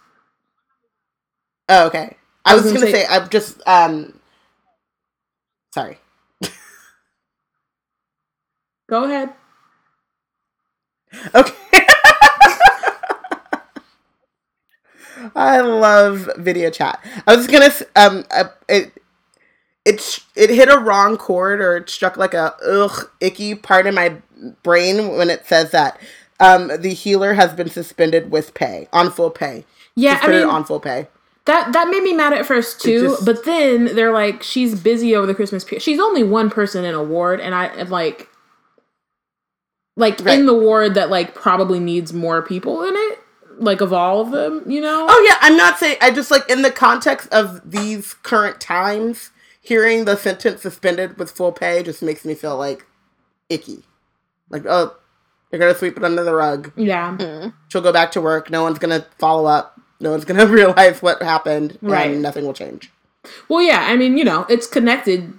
Oh, 1.68 1.86
okay. 1.86 2.16
I, 2.44 2.52
I 2.52 2.54
was, 2.54 2.62
was 2.64 2.72
gonna, 2.74 2.86
gonna 2.86 2.96
say, 2.96 3.04
say- 3.06 3.12
I'm 3.14 3.28
just 3.28 3.60
um 3.66 4.20
sorry. 5.74 5.98
Go 8.88 9.04
ahead. 9.04 9.32
Okay. 11.34 11.54
I 15.34 15.60
love 15.60 16.30
video 16.36 16.70
chat. 16.70 17.02
I 17.26 17.34
was 17.34 17.46
gonna 17.46 17.70
um 17.96 18.24
uh, 18.30 18.44
it 18.68 18.92
it 19.86 20.00
sh- 20.00 20.20
it 20.34 20.50
hit 20.50 20.68
a 20.68 20.78
wrong 20.78 21.16
chord 21.16 21.60
or 21.62 21.76
it 21.78 21.88
struck 21.88 22.16
like 22.18 22.34
a 22.34 22.54
ugh 22.66 23.08
icky 23.20 23.54
part 23.54 23.86
of 23.86 23.94
my 23.94 24.16
brain 24.62 25.16
when 25.16 25.30
it 25.30 25.46
says 25.46 25.70
that 25.70 25.98
um 26.40 26.68
the 26.80 26.92
healer 26.92 27.32
has 27.34 27.52
been 27.54 27.70
suspended 27.70 28.30
with 28.30 28.52
pay 28.52 28.88
on 28.92 29.10
full 29.10 29.30
pay. 29.30 29.64
Yeah, 29.94 30.10
I 30.10 30.14
suspended 30.16 30.40
mean 30.46 30.50
on 30.54 30.64
full 30.64 30.80
pay. 30.80 31.06
that 31.46 31.72
that 31.72 31.88
made 31.88 32.02
me 32.02 32.12
mad 32.12 32.32
at 32.34 32.44
first 32.44 32.80
too. 32.82 33.02
just- 33.08 33.24
but 33.24 33.44
then 33.46 33.94
they're 33.94 34.12
like, 34.12 34.42
she's 34.42 34.74
busy 34.78 35.14
over 35.16 35.26
the 35.26 35.34
Christmas 35.34 35.64
period. 35.64 35.82
She's 35.82 36.00
only 36.00 36.22
one 36.24 36.50
person 36.50 36.84
in 36.84 36.94
a 36.94 37.02
ward, 37.02 37.40
and 37.40 37.54
I 37.54 37.66
and 37.66 37.88
like, 37.88 38.28
like 39.96 40.20
Right. 40.24 40.38
in 40.38 40.46
the 40.46 40.54
ward 40.54 40.94
that 40.94 41.08
like 41.10 41.34
probably 41.34 41.80
needs 41.80 42.12
more 42.12 42.42
people 42.42 42.82
in 42.82 42.94
it. 42.94 43.18
like 43.58 43.80
of 43.80 43.90
all 43.90 44.20
of 44.20 44.32
them, 44.32 44.62
you 44.70 44.82
know? 44.82 45.06
Oh 45.08 45.24
yeah, 45.26 45.38
I'm 45.40 45.56
not 45.56 45.78
saying. 45.78 45.96
I 46.02 46.10
just 46.10 46.30
like 46.30 46.46
in 46.50 46.60
the 46.60 46.70
context 46.70 47.32
of 47.32 47.62
these 47.70 48.12
current 48.12 48.60
times, 48.60 49.30
hearing 49.66 50.04
the 50.04 50.16
sentence 50.16 50.62
suspended 50.62 51.18
with 51.18 51.30
full 51.30 51.52
pay 51.52 51.82
just 51.82 52.02
makes 52.02 52.24
me 52.24 52.34
feel 52.34 52.56
like 52.56 52.86
icky. 53.48 53.82
Like 54.50 54.64
oh, 54.66 54.96
they're 55.50 55.60
gonna 55.60 55.74
sweep 55.74 55.96
it 55.96 56.04
under 56.04 56.22
the 56.24 56.34
rug. 56.34 56.72
Yeah. 56.76 57.50
She'll 57.68 57.82
go 57.82 57.92
back 57.92 58.12
to 58.12 58.20
work. 58.20 58.50
No 58.50 58.62
one's 58.62 58.78
gonna 58.78 59.06
follow 59.18 59.46
up. 59.46 59.80
No 60.00 60.10
one's 60.10 60.24
gonna 60.26 60.46
realize 60.46 61.02
what 61.02 61.22
happened, 61.22 61.78
Right. 61.82 62.10
and 62.10 62.22
nothing 62.22 62.44
will 62.46 62.54
change. 62.54 62.92
Well, 63.48 63.60
yeah, 63.60 63.80
I 63.88 63.96
mean, 63.96 64.16
you 64.16 64.24
know, 64.24 64.46
it's 64.48 64.66
connected 64.68 65.32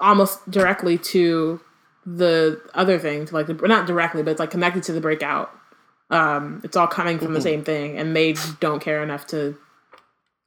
almost 0.00 0.48
directly 0.48 0.96
to 0.98 1.60
the 2.06 2.60
other 2.74 2.98
thing, 2.98 3.26
to 3.26 3.34
like 3.34 3.48
the 3.48 3.54
not 3.54 3.86
directly, 3.86 4.22
but 4.22 4.30
it's 4.30 4.40
like 4.40 4.50
connected 4.52 4.82
to 4.84 4.92
the 4.92 5.00
breakout. 5.00 5.50
Um, 6.10 6.60
it's 6.64 6.76
all 6.76 6.86
coming 6.86 7.18
from 7.18 7.34
the 7.34 7.40
same 7.40 7.64
thing, 7.64 7.98
and 7.98 8.14
they 8.16 8.34
don't 8.60 8.80
care 8.80 9.02
enough 9.02 9.26
to 9.28 9.56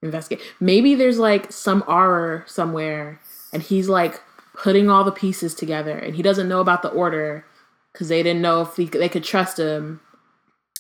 investigate. 0.02 0.44
Maybe 0.60 0.96
there's 0.96 1.20
like 1.20 1.52
some 1.52 1.82
horror 1.82 2.44
somewhere, 2.48 3.20
and 3.54 3.62
he's 3.62 3.88
like 3.90 4.22
putting 4.54 4.90
all 4.90 5.04
the 5.04 5.12
pieces 5.12 5.54
together, 5.56 5.98
and 5.98 6.16
he 6.16 6.22
doesn't 6.22 6.48
know 6.50 6.60
about 6.60 6.82
the 6.82 6.90
order 6.90 7.46
because 7.94 8.10
they 8.10 8.24
didn't 8.24 8.42
know 8.42 8.62
if 8.62 8.76
he, 8.76 8.86
they 8.86 9.10
could 9.10 9.24
trust 9.24 9.60
him. 9.60 10.00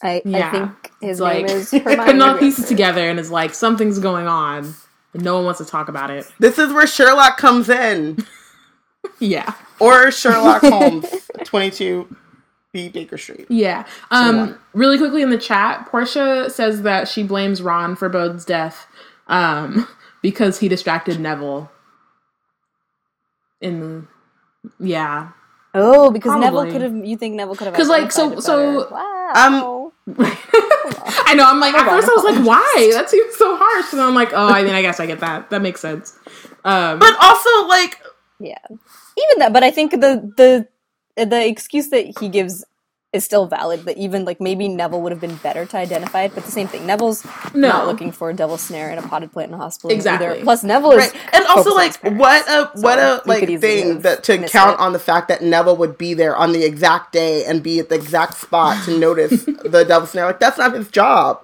I, 0.03 0.21
Yeah. 0.25 0.47
I 0.47 0.51
think 0.51 0.91
his 1.01 1.09
It's 1.11 1.19
like 1.19 1.45
is 1.45 1.69
putting 1.83 2.21
all 2.21 2.33
the 2.33 2.39
pieces 2.39 2.67
together, 2.67 3.09
and 3.09 3.19
it's 3.19 3.29
like 3.31 3.53
something's 3.53 3.99
going 3.99 4.27
on, 4.27 4.73
and 5.13 5.23
no 5.23 5.35
one 5.35 5.45
wants 5.45 5.59
to 5.59 5.65
talk 5.65 5.89
about 5.89 6.09
it. 6.09 6.31
This 6.39 6.57
is 6.57 6.71
where 6.73 6.87
Sherlock 6.87 7.37
comes 7.37 7.69
in, 7.69 8.25
Yeah. 9.19 9.53
or 9.79 10.11
Sherlock 10.11 10.61
Holmes, 10.63 11.05
22 11.43 12.15
B 12.73 12.87
Baker 12.89 13.17
Street. 13.17 13.45
Yeah. 13.49 13.85
Um, 14.11 14.57
really 14.73 14.97
quickly 14.97 15.21
in 15.21 15.29
the 15.29 15.37
chat, 15.37 15.85
Portia 15.87 16.49
says 16.49 16.83
that 16.83 17.07
she 17.07 17.21
blames 17.23 17.61
Ron 17.61 17.95
for 17.95 18.07
Bode's 18.09 18.45
death 18.45 18.87
um, 19.31 19.87
because 20.21 20.59
he 20.59 20.67
distracted 20.67 21.19
Neville. 21.19 21.71
In 23.61 23.79
the 23.79 24.07
yeah, 24.79 25.31
Oh, 25.73 26.11
because 26.11 26.37
Neville 26.37 26.71
could 26.71 26.81
have. 26.81 26.95
You 26.95 27.15
think 27.15 27.35
Neville 27.35 27.55
could 27.55 27.65
have? 27.65 27.73
Because 27.73 27.87
like, 27.87 28.11
so- 28.11 28.33
it 28.33 28.41
so, 28.41 28.83
better. 28.83 28.93
wow. 28.93 29.91
I 30.17 31.33
know. 31.35 31.45
I'm 31.45 31.59
like 31.59 31.73
at 31.73 31.87
first 31.87 32.09
I 32.09 32.13
was 32.13 32.23
like, 32.23 32.45
why? 32.45 32.89
That 32.93 33.09
seems 33.09 33.35
so 33.37 33.55
harsh. 33.55 33.93
And 33.93 34.01
I'm 34.01 34.13
like, 34.13 34.33
oh, 34.33 34.47
I 34.47 34.63
mean, 34.63 34.73
I 34.73 34.81
guess 34.81 34.99
I 34.99 35.05
get 35.05 35.21
that. 35.21 35.49
That 35.49 35.61
makes 35.61 35.79
sense. 35.79 36.17
Um, 36.65 36.99
But 36.99 37.15
also, 37.21 37.67
like, 37.67 38.01
yeah, 38.39 38.57
even 38.69 39.39
that. 39.39 39.53
But 39.53 39.63
I 39.63 39.71
think 39.71 39.91
the 39.91 40.33
the 40.35 40.67
the 41.23 41.47
excuse 41.47 41.89
that 41.89 42.19
he 42.19 42.27
gives 42.27 42.65
is 43.13 43.25
still 43.25 43.45
valid. 43.45 43.83
That 43.85 43.97
even 43.97 44.23
like 44.25 44.39
maybe 44.39 44.67
Neville 44.69 45.01
would 45.01 45.11
have 45.11 45.19
been 45.21 45.35
better 45.37 45.65
to 45.65 45.77
identify 45.77 46.23
it. 46.23 46.33
But 46.33 46.45
the 46.45 46.51
same 46.51 46.67
thing, 46.67 46.85
Neville's 46.85 47.25
No. 47.53 47.67
not 47.69 47.87
looking 47.87 48.11
for 48.11 48.29
a 48.29 48.33
devil 48.33 48.57
snare 48.57 48.89
in 48.91 48.97
a 48.97 49.01
potted 49.01 49.31
plant 49.33 49.49
in 49.49 49.55
a 49.55 49.57
hospital. 49.57 49.91
Exactly. 49.91 50.27
Either. 50.27 50.43
Plus, 50.43 50.63
Neville 50.63 50.91
is 50.93 51.13
and 51.33 51.45
also 51.47 51.73
like, 51.75 51.97
what 52.03 52.47
a 52.47 52.71
So 52.75 52.81
what 52.81 52.99
a 52.99 53.21
like 53.25 53.47
thing 53.59 53.99
that 54.01 54.23
to 54.25 54.37
count 54.47 54.75
it. 54.75 54.79
on 54.79 54.93
the 54.93 54.99
fact 54.99 55.27
that 55.27 55.41
Neville 55.41 55.75
would 55.77 55.97
be 55.97 56.13
there 56.13 56.35
on 56.35 56.53
the 56.53 56.63
exact 56.63 57.11
day 57.11 57.43
and 57.45 57.61
be 57.61 57.79
at 57.79 57.89
the 57.89 57.95
exact 57.95 58.35
spot 58.35 58.83
to 58.85 58.97
notice 58.97 59.43
the 59.45 59.83
devil 59.87 60.07
snare. 60.07 60.27
Like, 60.27 60.39
that's 60.39 60.57
not 60.57 60.73
his 60.73 60.89
job. 60.89 61.41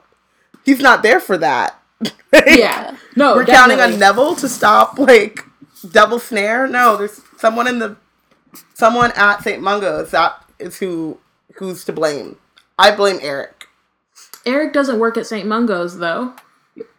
He's 0.65 0.80
not 0.80 1.03
there 1.03 1.19
for 1.19 1.38
that. 1.38 1.80
yeah. 2.45 2.95
No, 3.15 3.36
We're 3.36 3.45
counting 3.45 3.80
on. 3.80 3.97
Neville 3.99 4.36
to 4.38 4.47
stop 4.47 4.97
like 4.99 5.43
double 5.91 6.19
snare. 6.19 6.67
No, 6.67 6.95
there's 6.95 7.19
someone 7.38 7.67
in 7.67 7.80
the 7.80 7.97
someone 8.73 9.12
at 9.15 9.41
St. 9.43 9.62
Mungo's 9.62 10.12
that 10.12 10.43
is 10.60 10.77
who 10.80 11.17
who's 11.60 11.84
to 11.86 11.93
blame. 11.93 12.38
I 12.80 12.96
blame 12.96 13.20
Eric. 13.22 13.67
Eric 14.46 14.74
doesn't 14.74 15.00
work 15.00 15.17
at 15.17 15.26
St. 15.28 15.48
Mungo's 15.48 15.98
though. 15.98 16.34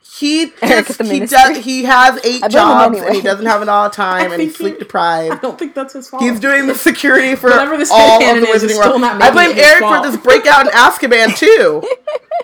He 0.01 0.53
just, 0.61 1.01
he 1.03 1.21
does 1.27 1.59
he 1.59 1.85
has 1.85 2.17
eight 2.25 2.41
blame 2.41 2.45
him 2.45 2.51
jobs 2.51 2.99
and 2.99 3.15
he 3.15 3.21
doesn't 3.21 3.47
have 3.47 3.63
it 3.63 3.69
all 3.69 3.89
time 3.91 4.33
and 4.33 4.41
he's 4.43 4.57
think 4.57 4.75
he- 4.77 4.79
sleep 4.79 4.95
I 4.95 5.37
don't 5.41 5.57
think 5.59 5.75
that's 5.75 5.93
his 5.93 6.09
fault. 6.09 6.23
He's 6.23 6.41
doing 6.41 6.67
the 6.67 6.75
security 6.75 7.37
for 7.37 7.51
Whatever 7.51 7.77
this 7.77 7.91
all 7.93 8.21
of 8.23 8.41
the 8.41 8.47
is, 8.49 8.63
is 8.65 8.73
Wizarding 8.73 8.79
World. 8.79 9.05
I 9.05 9.31
blame 9.31 9.57
Eric 9.57 9.81
fault. 9.81 10.05
for 10.05 10.11
this 10.11 10.21
breakout 10.21 10.67
in 10.67 10.73
Azkaban 10.73 11.37
too. 11.37 11.83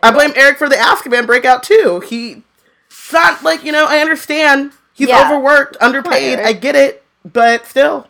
I 0.03 0.13
blame 0.13 0.33
Eric 0.37 0.59
for 0.59 0.69
the 0.69 0.77
Azkaban 0.77 1.27
breakout 1.27 1.63
too. 1.65 2.01
He, 2.07 2.43
it's 2.87 3.13
not 3.13 3.43
like 3.43 3.65
you 3.65 3.73
know. 3.73 3.87
I 3.89 3.99
understand 3.99 4.73
he's 4.93 5.09
Yeah. 5.09 5.27
overworked, 5.27 5.77
underpaid. 5.81 6.39
Eric. 6.39 6.47
I 6.47 6.53
get 6.53 6.77
it, 6.77 7.03
but 7.25 7.67
still, 7.67 8.07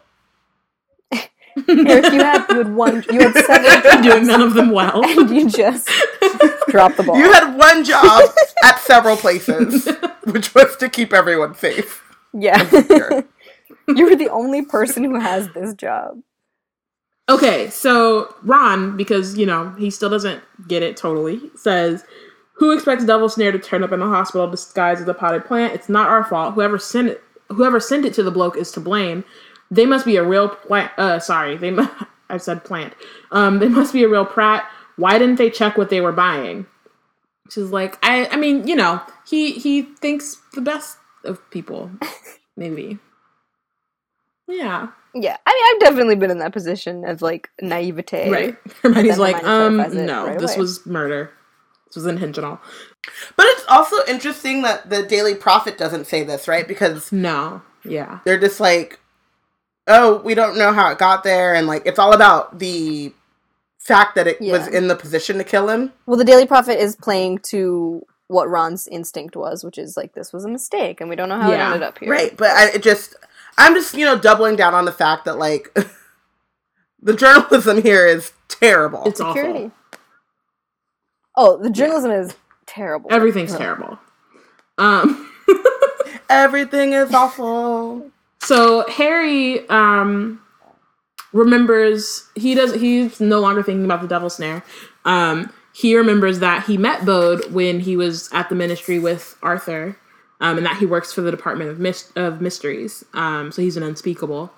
Eric, 1.69 2.13
you 2.13 2.21
had 2.21 2.47
you 2.51 2.57
had 2.59 2.75
one. 2.75 3.05
You 3.11 3.21
had 3.21 3.45
seven. 3.45 4.03
doing 4.03 4.27
none 4.27 4.43
of 4.43 4.55
them 4.55 4.71
well. 4.71 5.05
and 5.19 5.31
you 5.31 5.49
just 5.49 5.89
dropped 6.69 6.97
the 6.97 7.03
ball. 7.05 7.17
you 7.17 7.31
had 7.33 7.57
one 7.57 7.85
job 7.85 8.23
at 8.65 8.79
several 8.81 9.17
places, 9.17 9.89
which 10.25 10.55
was 10.55 10.77
to 10.77 10.89
keep 10.89 11.13
everyone 11.13 11.55
safe. 11.55 12.03
yeah. 12.33 13.23
You 13.87 14.09
were 14.09 14.17
the 14.17 14.31
only 14.31 14.65
person 14.65 15.05
who 15.05 15.21
has 15.21 15.49
this 15.53 15.75
job. 15.75 16.19
Okay, 17.29 17.71
so 17.71 18.35
Ron, 18.43 18.97
because 18.97 19.39
you 19.39 19.47
know 19.47 19.71
he 19.79 19.91
still 19.91 20.11
doesn't 20.11 20.43
get 20.69 20.83
it 20.83 20.97
totally, 20.97 21.41
says, 21.55 22.05
"Who 22.55 22.73
expects 22.73 23.05
Devil 23.05 23.29
Snare 23.29 23.53
to 23.53 23.59
turn 23.59 23.83
up 23.85 23.93
in 23.93 24.01
the 24.01 24.07
hospital 24.07 24.51
disguised 24.51 25.01
as 25.03 25.09
a 25.09 25.15
potted 25.15 25.45
plant? 25.45 25.75
It's 25.75 25.89
not 25.89 26.09
our 26.09 26.25
fault. 26.25 26.55
Whoever 26.55 26.79
sent 26.79 27.09
it, 27.09 27.23
whoever 27.49 27.79
sent 27.81 28.05
it 28.05 28.13
to 28.15 28.23
the 28.23 28.31
bloke 28.31 28.57
is 28.57 28.71
to 28.73 28.81
blame. 28.81 29.25
They 29.71 29.87
must 29.87 30.05
be 30.07 30.17
a 30.17 30.25
real 30.25 30.49
plant. 30.49 30.93
Uh, 30.99 31.19
sorry, 31.19 31.57
they. 31.57 31.71
mu- 31.71 31.87
I 32.31 32.39
said 32.39 32.65
plant. 32.65 32.95
Um, 33.33 33.59
they 33.59 33.69
must 33.69 33.93
be 33.93 34.03
a 34.05 34.09
real 34.09 34.25
prat. 34.25 34.69
Why 34.97 35.19
didn't 35.19 35.37
they 35.37 35.51
check 35.51 35.77
what 35.77 35.91
they 35.91 36.01
were 36.01 36.13
buying? 36.13 36.67
She's 37.51 37.71
like, 37.71 37.99
I. 38.03 38.27
I 38.29 38.37
mean, 38.37 38.67
you 38.67 38.77
know, 38.77 39.01
he 39.27 39.53
he 39.53 39.83
thinks 39.83 40.41
the 40.55 40.61
best 40.61 40.97
of 41.25 41.39
people, 41.51 41.91
maybe. 42.57 42.99
Yeah. 44.47 44.89
Yeah, 45.17 45.37
I 45.47 45.53
mean, 45.55 45.65
I've 45.77 45.81
definitely 45.81 46.17
been 46.17 46.33
in 46.33 46.39
that 46.39 46.53
position 46.53 47.05
of 47.05 47.23
like 47.23 47.49
naivete. 47.63 48.31
Right. 48.31 48.57
Hermione's 48.83 49.19
like, 49.19 49.43
um, 49.45 49.77
no, 49.77 50.27
right 50.27 50.39
this 50.41 50.53
away." 50.55 50.61
was 50.61 50.85
murder. 50.87 51.31
This 51.87 51.95
was 51.97 52.07
intentional. 52.07 52.61
But 53.37 53.47
it's 53.51 53.65
also 53.69 53.97
interesting 54.09 54.63
that 54.63 54.91
the 54.91 55.05
Daily 55.05 55.37
Prophet 55.37 55.79
doesn't 55.79 56.07
say 56.09 56.25
this, 56.25 56.49
right? 56.49 56.67
Because 56.67 57.13
No. 57.13 57.63
Yeah. 57.85 58.21
they're 58.25 58.41
just 58.41 58.59
like, 58.59 58.99
oh, 59.87 60.21
we 60.25 60.35
don't 60.35 60.57
know 60.59 60.73
how 60.73 60.91
it 60.91 60.99
got 60.99 61.25
there, 61.25 61.55
and 61.55 61.67
like 61.67 61.83
it's 61.87 61.99
all 61.99 62.13
about 62.13 62.59
the 62.59 63.13
fact 63.79 64.15
that 64.15 64.27
it 64.27 64.41
was 64.41 64.67
in 64.69 64.89
the 64.89 64.97
position 64.97 65.37
to 65.39 65.45
kill 65.45 65.69
him. 65.69 65.93
Well, 66.07 66.17
the 66.17 66.25
Daily 66.25 66.47
Prophet 66.47 66.81
is 66.81 66.97
playing 66.97 67.39
to 67.51 68.05
what 68.29 68.49
Ron's 68.49 68.89
instinct 68.89 69.37
was, 69.37 69.63
which 69.63 69.77
is 69.77 69.97
like 69.97 70.15
this 70.15 70.33
was 70.33 70.45
a 70.45 70.49
mistake, 70.49 71.01
and 71.01 71.11
we 71.11 71.17
don't 71.17 71.29
know 71.29 71.39
how 71.41 71.51
Yeah. 71.51 71.63
it 71.63 71.75
ended 71.75 71.83
up 71.83 71.99
here. 71.99 72.11
Right, 72.11 72.37
but 72.37 72.51
I 72.51 72.69
it 72.71 72.83
just 72.83 73.15
I'm 73.59 73.75
just, 73.75 73.95
you 73.95 74.05
know, 74.05 74.19
doubling 74.19 74.57
down 74.57 74.75
on 74.75 74.85
the 74.87 74.93
fact 74.93 75.27
that 75.27 75.39
like 75.39 75.73
the 77.03 77.15
journalism 77.15 77.83
here 77.83 78.07
is 78.07 78.33
terrible. 78.49 79.03
It's 79.07 79.19
Security. 79.19 79.65
awful. 79.67 79.73
Oh, 81.37 81.57
the 81.59 81.71
journalism 81.71 82.11
is 82.13 82.35
terrible. 82.67 83.13
Everything's 83.13 83.55
terrible. 83.57 83.99
Um 84.79 85.31
Everything 86.31 86.95
is 86.95 87.13
awful. 87.13 88.11
So 88.45 88.89
Harry 88.89 89.69
um 89.69 90.41
remembers 91.33 92.29
he 92.35 92.55
does 92.55 92.75
he's 92.75 93.21
no 93.21 93.41
longer 93.41 93.63
thinking 93.63 93.85
about 93.85 94.01
the 94.03 94.09
devil 94.09 94.31
snare. 94.31 94.63
Um 95.05 95.51
he 95.75 95.97
remembers 95.97 96.39
that 96.39 96.67
he 96.67 96.79
met 96.79 97.05
Bode 97.05 97.53
when 97.53 97.81
he 97.81 97.97
was 97.97 98.31
at 98.33 98.49
the 98.49 98.55
ministry 98.55 99.01
with 99.01 99.37
Arthur, 99.43 99.97
um, 100.41 100.57
and 100.57 100.65
that 100.65 100.77
he 100.77 100.87
works 100.87 101.13
for 101.13 101.21
the 101.21 101.33
Department 101.33 101.69
of 101.69 101.81
Mys- 101.81 102.13
of 102.15 102.41
Mysteries. 102.41 103.05
Um, 103.13 103.51
so 103.51 103.61
he's 103.61 103.77
an 103.77 103.83
unspeakable. 103.83 104.53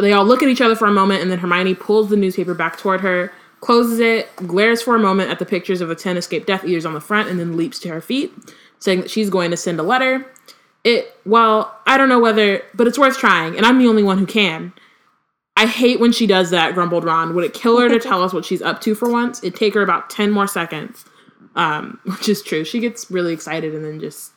They 0.00 0.12
all 0.12 0.24
look 0.24 0.42
at 0.42 0.48
each 0.48 0.60
other 0.60 0.74
for 0.74 0.88
a 0.88 0.92
moment, 0.92 1.22
and 1.22 1.30
then 1.30 1.38
Hermione 1.38 1.76
pulls 1.76 2.10
the 2.10 2.16
newspaper 2.16 2.52
back 2.52 2.78
toward 2.78 3.02
her, 3.02 3.32
closes 3.60 4.00
it, 4.00 4.34
glares 4.34 4.82
for 4.82 4.96
a 4.96 4.98
moment 4.98 5.30
at 5.30 5.38
the 5.38 5.46
pictures 5.46 5.80
of 5.80 5.88
the 5.88 5.94
ten 5.94 6.16
escaped 6.16 6.48
Death 6.48 6.64
Eaters 6.64 6.84
on 6.84 6.94
the 6.94 7.00
front, 7.00 7.28
and 7.28 7.38
then 7.38 7.56
leaps 7.56 7.78
to 7.80 7.88
her 7.90 8.00
feet, 8.00 8.32
saying 8.80 9.02
that 9.02 9.10
she's 9.10 9.30
going 9.30 9.52
to 9.52 9.56
send 9.56 9.78
a 9.78 9.84
letter. 9.84 10.26
It 10.84 11.16
well, 11.24 11.78
I 11.86 11.96
don't 11.96 12.08
know 12.08 12.18
whether, 12.20 12.62
but 12.74 12.86
it's 12.86 12.98
worth 12.98 13.16
trying, 13.18 13.56
and 13.56 13.64
I'm 13.64 13.78
the 13.78 13.86
only 13.86 14.02
one 14.02 14.18
who 14.18 14.26
can. 14.26 14.72
I 15.56 15.66
hate 15.66 16.00
when 16.00 16.12
she 16.12 16.26
does 16.26 16.50
that, 16.50 16.74
grumbled 16.74 17.04
Ron. 17.04 17.34
Would 17.34 17.44
it 17.44 17.54
kill 17.54 17.78
her 17.78 17.88
to 17.88 17.98
tell 18.00 18.22
us 18.22 18.32
what 18.32 18.44
she's 18.44 18.62
up 18.62 18.80
to 18.82 18.94
for 18.94 19.08
once? 19.10 19.38
It'd 19.44 19.54
take 19.54 19.74
her 19.74 19.82
about 19.82 20.08
10 20.10 20.30
more 20.30 20.46
seconds. 20.46 21.04
Um, 21.54 22.00
which 22.04 22.28
is 22.28 22.42
true. 22.42 22.64
She 22.64 22.80
gets 22.80 23.10
really 23.10 23.32
excited 23.34 23.74
and 23.74 23.84
then 23.84 24.00
just 24.00 24.32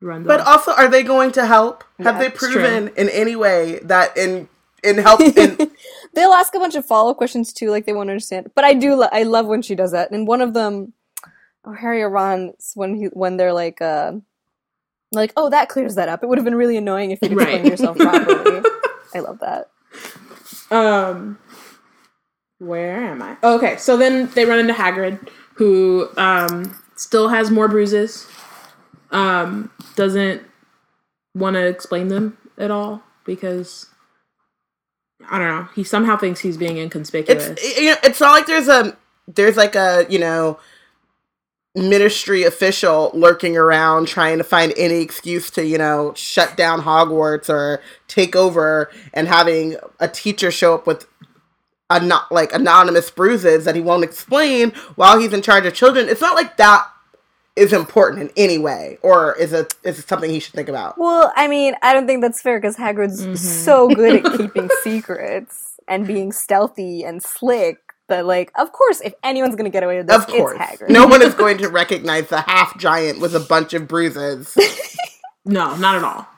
runs 0.00 0.26
But 0.26 0.40
off. 0.40 0.46
also 0.46 0.72
are 0.72 0.88
they 0.88 1.02
going 1.02 1.32
to 1.32 1.46
help? 1.46 1.84
Have 1.98 2.18
they 2.18 2.28
it's 2.28 2.38
proven 2.38 2.88
in 2.96 3.08
any 3.10 3.36
way 3.36 3.80
that 3.84 4.16
in 4.16 4.48
in 4.82 4.96
help 4.98 5.20
in 5.20 5.70
They'll 6.14 6.32
ask 6.32 6.54
a 6.54 6.58
bunch 6.58 6.74
of 6.74 6.86
follow 6.86 7.10
up 7.10 7.18
questions 7.18 7.52
too, 7.52 7.70
like 7.70 7.84
they 7.86 7.92
want 7.92 8.08
to 8.08 8.12
understand. 8.12 8.50
But 8.54 8.64
I 8.64 8.72
do, 8.74 8.94
lo- 8.96 9.08
I 9.12 9.22
love 9.24 9.46
when 9.46 9.62
she 9.62 9.74
does 9.74 9.92
that. 9.92 10.10
And 10.10 10.26
one 10.26 10.40
of 10.40 10.54
them, 10.54 10.94
or 11.62 11.76
Harry 11.76 12.02
or 12.02 12.08
Ron, 12.10 12.54
when 12.74 12.94
he 12.96 13.04
when 13.12 13.36
they're 13.36 13.52
like, 13.52 13.80
uh, 13.82 14.12
like, 15.12 15.32
oh, 15.36 15.50
that 15.50 15.68
clears 15.68 15.94
that 15.96 16.08
up. 16.08 16.22
It 16.22 16.26
would 16.28 16.38
have 16.38 16.44
been 16.44 16.54
really 16.54 16.76
annoying 16.76 17.10
if 17.10 17.18
you'd 17.22 17.32
explained 17.32 17.62
Right. 17.64 17.70
yourself 17.70 17.96
properly. 17.98 18.62
I 19.14 19.18
love 19.20 19.40
that. 19.40 19.70
Um, 20.70 21.38
where 22.58 22.96
am 23.04 23.22
I? 23.22 23.36
Okay, 23.42 23.76
so 23.76 23.96
then 23.96 24.26
they 24.34 24.44
run 24.44 24.58
into 24.60 24.72
Hagrid, 24.74 25.28
who 25.54 26.08
um, 26.16 26.78
still 26.96 27.28
has 27.28 27.50
more 27.50 27.68
bruises. 27.68 28.28
Um, 29.10 29.70
doesn't 29.96 30.42
want 31.34 31.54
to 31.54 31.66
explain 31.66 32.08
them 32.08 32.38
at 32.58 32.70
all 32.70 33.02
because 33.24 33.86
I 35.28 35.38
don't 35.38 35.48
know. 35.48 35.68
He 35.74 35.82
somehow 35.82 36.16
thinks 36.16 36.40
he's 36.40 36.56
being 36.56 36.78
inconspicuous. 36.78 37.48
It's 37.48 37.78
you 37.78 37.90
know, 37.90 37.96
it's 38.04 38.20
not 38.20 38.32
like 38.32 38.46
there's 38.46 38.68
a 38.68 38.96
there's 39.26 39.56
like 39.56 39.74
a 39.74 40.06
you 40.08 40.18
know 40.20 40.58
ministry 41.74 42.42
official 42.42 43.10
lurking 43.14 43.56
around 43.56 44.08
trying 44.08 44.38
to 44.38 44.44
find 44.44 44.72
any 44.76 45.00
excuse 45.00 45.50
to 45.52 45.64
you 45.64 45.78
know 45.78 46.12
shut 46.16 46.56
down 46.56 46.82
Hogwarts 46.82 47.48
or 47.48 47.80
take 48.08 48.34
over 48.34 48.90
and 49.14 49.28
having 49.28 49.76
a 50.00 50.08
teacher 50.08 50.50
show 50.50 50.74
up 50.74 50.86
with 50.86 51.06
a 51.88 52.00
not 52.04 52.30
like 52.32 52.52
anonymous 52.52 53.10
bruises 53.10 53.64
that 53.64 53.74
he 53.76 53.80
won't 53.80 54.02
explain 54.04 54.70
while 54.96 55.18
he's 55.18 55.32
in 55.32 55.42
charge 55.42 55.64
of 55.66 55.74
children. 55.74 56.08
It's 56.08 56.20
not 56.20 56.34
like 56.36 56.56
that 56.56 56.86
is 57.56 57.72
important 57.72 58.22
in 58.22 58.30
any 58.36 58.58
way 58.58 58.98
or 59.02 59.34
is 59.36 59.52
it 59.52 59.74
is 59.84 59.98
it 59.98 60.08
something 60.08 60.30
he 60.30 60.40
should 60.40 60.54
think 60.54 60.68
about. 60.68 60.98
Well, 60.98 61.32
I 61.36 61.46
mean, 61.46 61.74
I 61.82 61.92
don't 61.92 62.06
think 62.06 62.20
that's 62.22 62.42
fair 62.42 62.58
because 62.58 62.76
Hagrid's 62.76 63.24
Mhm. 63.26 63.36
so 63.38 63.88
good 63.88 64.24
at 64.24 64.36
keeping 64.38 64.68
secrets 64.82 65.74
and 65.86 66.06
being 66.06 66.32
stealthy 66.32 67.02
and 67.04 67.22
slick 67.22 67.78
that, 68.10 68.26
like, 68.26 68.52
of 68.56 68.70
course, 68.72 69.00
if 69.00 69.14
anyone's 69.24 69.56
gonna 69.56 69.70
get 69.70 69.82
away 69.82 69.96
with 69.96 70.06
this, 70.06 70.16
Of 70.16 70.26
course, 70.28 70.56
it's 70.60 70.82
Hagrid. 70.82 70.90
no 70.90 71.06
one 71.06 71.22
is 71.22 71.34
going 71.42 71.58
to 71.58 71.68
recognize 71.68 72.28
the 72.28 72.42
half 72.42 72.78
giant 72.78 73.20
with 73.20 73.34
a 73.34 73.40
bunch 73.40 73.72
of 73.74 73.88
bruises. 73.88 74.56
no, 75.44 75.74
not 75.76 75.96
at 75.96 76.04
all. 76.04 76.28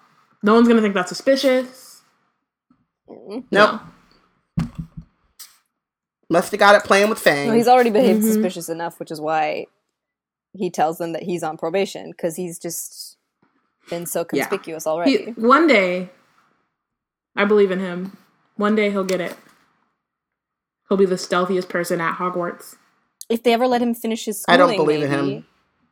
No 0.42 0.54
one's 0.54 0.68
gonna 0.68 0.80
think 0.80 0.94
that's 0.94 1.08
suspicious. 1.10 2.02
Nope. 3.50 3.80
Must 6.30 6.50
have 6.50 6.60
got 6.60 6.74
it 6.76 6.84
playing 6.84 7.10
with 7.10 7.18
Fang. 7.18 7.48
No, 7.48 7.54
he's 7.54 7.68
already 7.68 7.90
behaved 7.90 8.22
Mhm. 8.22 8.26
suspicious 8.32 8.68
enough, 8.70 8.98
which 8.98 9.10
is 9.10 9.20
why 9.20 9.66
he 10.54 10.70
tells 10.70 10.98
them 10.98 11.12
that 11.12 11.22
he's 11.24 11.42
on 11.42 11.58
probation 11.58 12.10
because 12.10 12.36
he's 12.36 12.58
just 12.58 13.16
been 13.90 14.06
so 14.06 14.20
Yeah. 14.32 14.44
conspicuous 14.46 14.84
He, 14.84 14.88
already. 14.90 15.24
one 15.32 15.66
day, 15.66 16.10
I 17.36 17.44
believe 17.44 17.70
in 17.70 17.80
him. 17.80 18.16
One 18.56 18.74
day 18.74 18.90
he'll 18.90 19.04
get 19.04 19.20
it. 19.20 19.36
He'll 20.92 20.98
be 20.98 21.06
the 21.06 21.16
stealthiest 21.16 21.70
person 21.70 22.02
at 22.02 22.18
Hogwarts. 22.18 22.76
if 23.30 23.42
they 23.42 23.54
ever 23.54 23.66
let 23.66 23.80
him 23.80 23.94
finish 23.94 24.26
his 24.26 24.42
schooling, 24.42 24.60
I 24.60 24.66
don't 24.66 24.76
believe 24.76 25.02
in 25.02 25.10
him. 25.10 25.46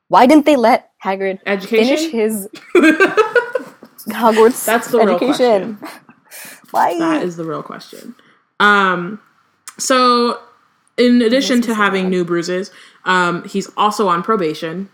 Why 0.09 0.27
didn't 0.27 0.45
they 0.45 0.57
let 0.57 0.91
Hagrid 1.03 1.39
Education. 1.47 1.97
finish 1.97 2.13
his 2.13 2.49
Hogwarts 4.11 4.67
That's 4.67 4.89
the 4.89 4.99
real 4.99 5.17
education? 5.17 5.79
Why? 6.71 6.99
That 6.99 7.23
is 7.23 7.37
the 7.37 7.47
real 7.47 7.63
question. 7.63 8.15
Um, 8.61 9.23
so 9.79 10.39
in 10.99 11.23
addition 11.23 11.63
to 11.63 11.75
having 11.75 12.05
mad. 12.05 12.11
new 12.11 12.25
bruises, 12.27 12.71
um, 13.07 13.43
he's 13.45 13.71
also 13.79 14.07
on 14.07 14.23
probation, 14.23 14.91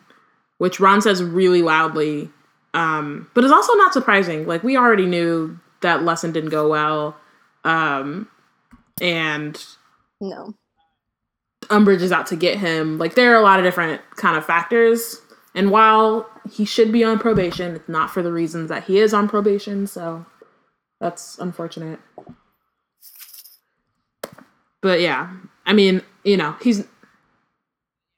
which 0.59 0.79
Ron 0.79 1.03
says 1.03 1.21
really 1.21 1.63
loudly, 1.63 2.31
um, 2.75 3.29
but 3.35 3.43
is 3.43 3.51
also 3.51 3.73
not 3.75 3.93
surprising. 3.93 4.47
Like 4.47 4.63
we 4.63 4.77
already 4.77 5.07
knew 5.07 5.59
that 5.81 6.05
lesson 6.05 6.31
didn't 6.31 6.51
go 6.51 6.69
well, 6.69 7.17
um, 7.65 8.29
and 9.01 9.61
no. 10.21 10.55
Umbridge 11.65 12.01
is 12.03 12.13
out 12.13 12.27
to 12.29 12.37
get 12.37 12.59
him. 12.59 12.97
Like 12.99 13.15
there 13.17 13.33
are 13.33 13.41
a 13.41 13.43
lot 13.43 13.59
of 13.59 13.65
different 13.65 14.01
kind 14.17 14.37
of 14.37 14.45
factors. 14.45 15.21
And 15.55 15.71
while 15.71 16.29
he 16.51 16.65
should 16.65 16.93
be 16.93 17.03
on 17.03 17.19
probation, 17.19 17.75
it's 17.77 17.89
not 17.89 18.11
for 18.11 18.23
the 18.23 18.31
reasons 18.33 18.69
that 18.69 18.85
he 18.85 18.99
is 18.99 19.13
on 19.15 19.29
probation, 19.29 19.87
so 19.87 20.25
that's 21.01 21.39
unfortunate. 21.39 21.99
But 24.83 25.01
yeah, 25.01 25.33
I 25.65 25.73
mean, 25.73 26.03
you 26.25 26.37
know, 26.37 26.55
he's 26.63 26.85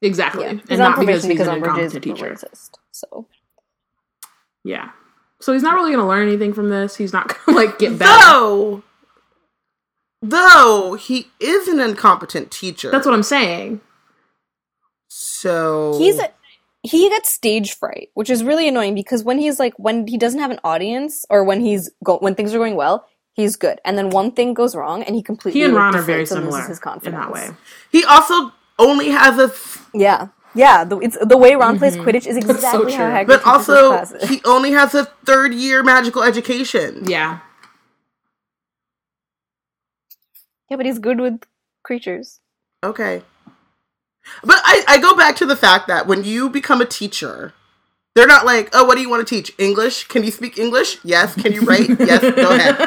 exactly, 0.03 0.43
Yeah. 0.45 0.51
and 0.51 0.61
He's 0.69 0.81
on 0.81 0.91
not 0.91 0.99
because 0.99 1.23
probation 1.23 1.31
he's 1.31 1.39
because 1.39 1.49
an 1.49 1.63
Umbridge 1.63 1.79
is 1.85 1.95
incompetent 1.95 1.95
a 1.95 2.01
teacher. 2.01 2.35
racist. 2.35 2.71
So 2.93 3.27
Yeah, 4.65 4.91
so 5.41 5.53
he's 5.53 5.63
not 5.63 5.75
really 5.75 5.91
going 5.93 6.03
to 6.03 6.09
learn 6.09 6.27
anything 6.29 6.53
from 6.53 6.69
this. 6.71 6.97
He's 6.97 7.13
not 7.13 7.29
going 7.29 7.41
to 7.59 7.65
like 7.67 7.79
get 7.79 7.99
better. 7.99 8.21
Though, 8.31 8.83
though 10.23 10.97
he 11.01 11.29
is 11.41 11.69
an 11.69 11.81
incompetent 11.81 12.51
teacher. 12.51 12.91
That's 12.91 13.07
what 13.07 13.15
I'm 13.15 13.23
saying. 13.23 13.81
So 15.09 15.97
he's 15.99 16.19
a, 16.19 16.31
he 16.83 17.09
gets 17.09 17.31
stage 17.31 17.75
fright, 17.75 18.11
which 18.15 18.31
is 18.31 18.45
really 18.45 18.69
annoying 18.69 18.95
because 18.95 19.25
when 19.25 19.39
he's 19.39 19.59
like 19.59 19.75
when 19.79 20.07
he 20.07 20.19
doesn't 20.19 20.41
have 20.41 20.51
an 20.51 20.61
audience 20.65 21.25
or 21.31 21.45
when 21.45 21.61
he's 21.61 21.91
go, 22.05 22.19
when 22.19 22.35
things 22.35 22.55
are 22.55 22.59
going 22.59 22.77
well, 22.77 23.07
he's 23.33 23.57
good, 23.57 23.81
and 23.85 23.97
then 23.97 24.11
one 24.11 24.33
thing 24.33 24.55
goes 24.55 24.77
wrong 24.77 25.03
and 25.03 25.17
he 25.17 25.23
completely 25.23 25.61
He 25.61 25.67
and 25.67 25.75
Ron 25.75 25.97
are 25.97 26.03
very 26.03 26.25
deflates 26.25 26.29
similar 26.29 26.61
his 26.67 26.81
in 27.05 27.13
that 27.13 27.33
way. 27.33 27.51
he 27.91 28.05
also 28.05 28.53
only 28.79 29.09
has 29.09 29.39
a, 29.39 29.49
th- 29.49 29.87
Yeah, 29.95 30.29
yeah. 30.55 30.85
The, 30.85 30.99
it's 30.99 31.17
the 31.21 31.37
way 31.37 31.55
Ron 31.57 31.79
plays 31.79 31.97
Mhm. 31.97 32.05
Quidditch 32.05 32.27
is 32.27 32.37
That's 32.37 32.47
so 32.47 32.83
exactly 32.87 32.93
how 32.93 33.07
true. 33.07 33.15
Hagrid 33.15 33.27
but 33.27 33.43
teaches 33.45 33.67
his 33.67 33.69
also 33.71 34.27
he 34.27 34.41
only 34.45 34.71
has 34.73 34.95
a 34.95 35.07
third 35.25 35.53
year 35.55 35.83
magical 35.83 36.23
education. 36.23 37.09
Yeah, 37.09 37.41
yeah, 40.69 40.77
but 40.77 40.87
he's 40.87 40.99
good 40.99 41.21
with 41.21 41.43
creatures. 41.83 42.41
Okay. 42.85 43.23
But 44.45 44.61
I, 44.63 44.85
I 44.87 44.99
go 44.99 45.17
back 45.17 45.37
to 45.37 45.47
the 45.47 45.57
fact 45.57 45.89
that 45.89 46.07
when 46.07 46.25
you 46.25 46.51
become 46.51 46.81
a 46.81 46.87
teacher, 46.87 47.55
they're 48.15 48.27
not 48.27 48.45
like, 48.45 48.69
oh, 48.73 48.85
what 48.85 48.97
do 48.97 49.01
you 49.01 49.09
want 49.09 49.27
to 49.27 49.35
teach? 49.35 49.53
English? 49.59 50.05
Can 50.05 50.25
you 50.25 50.31
speak 50.31 50.59
English? 50.59 50.99
Yes. 51.05 51.35
Can 51.35 51.53
you 51.53 51.63
write? 51.63 51.89
yes. 52.01 52.21
Go 52.21 52.55
ahead. 52.55 52.79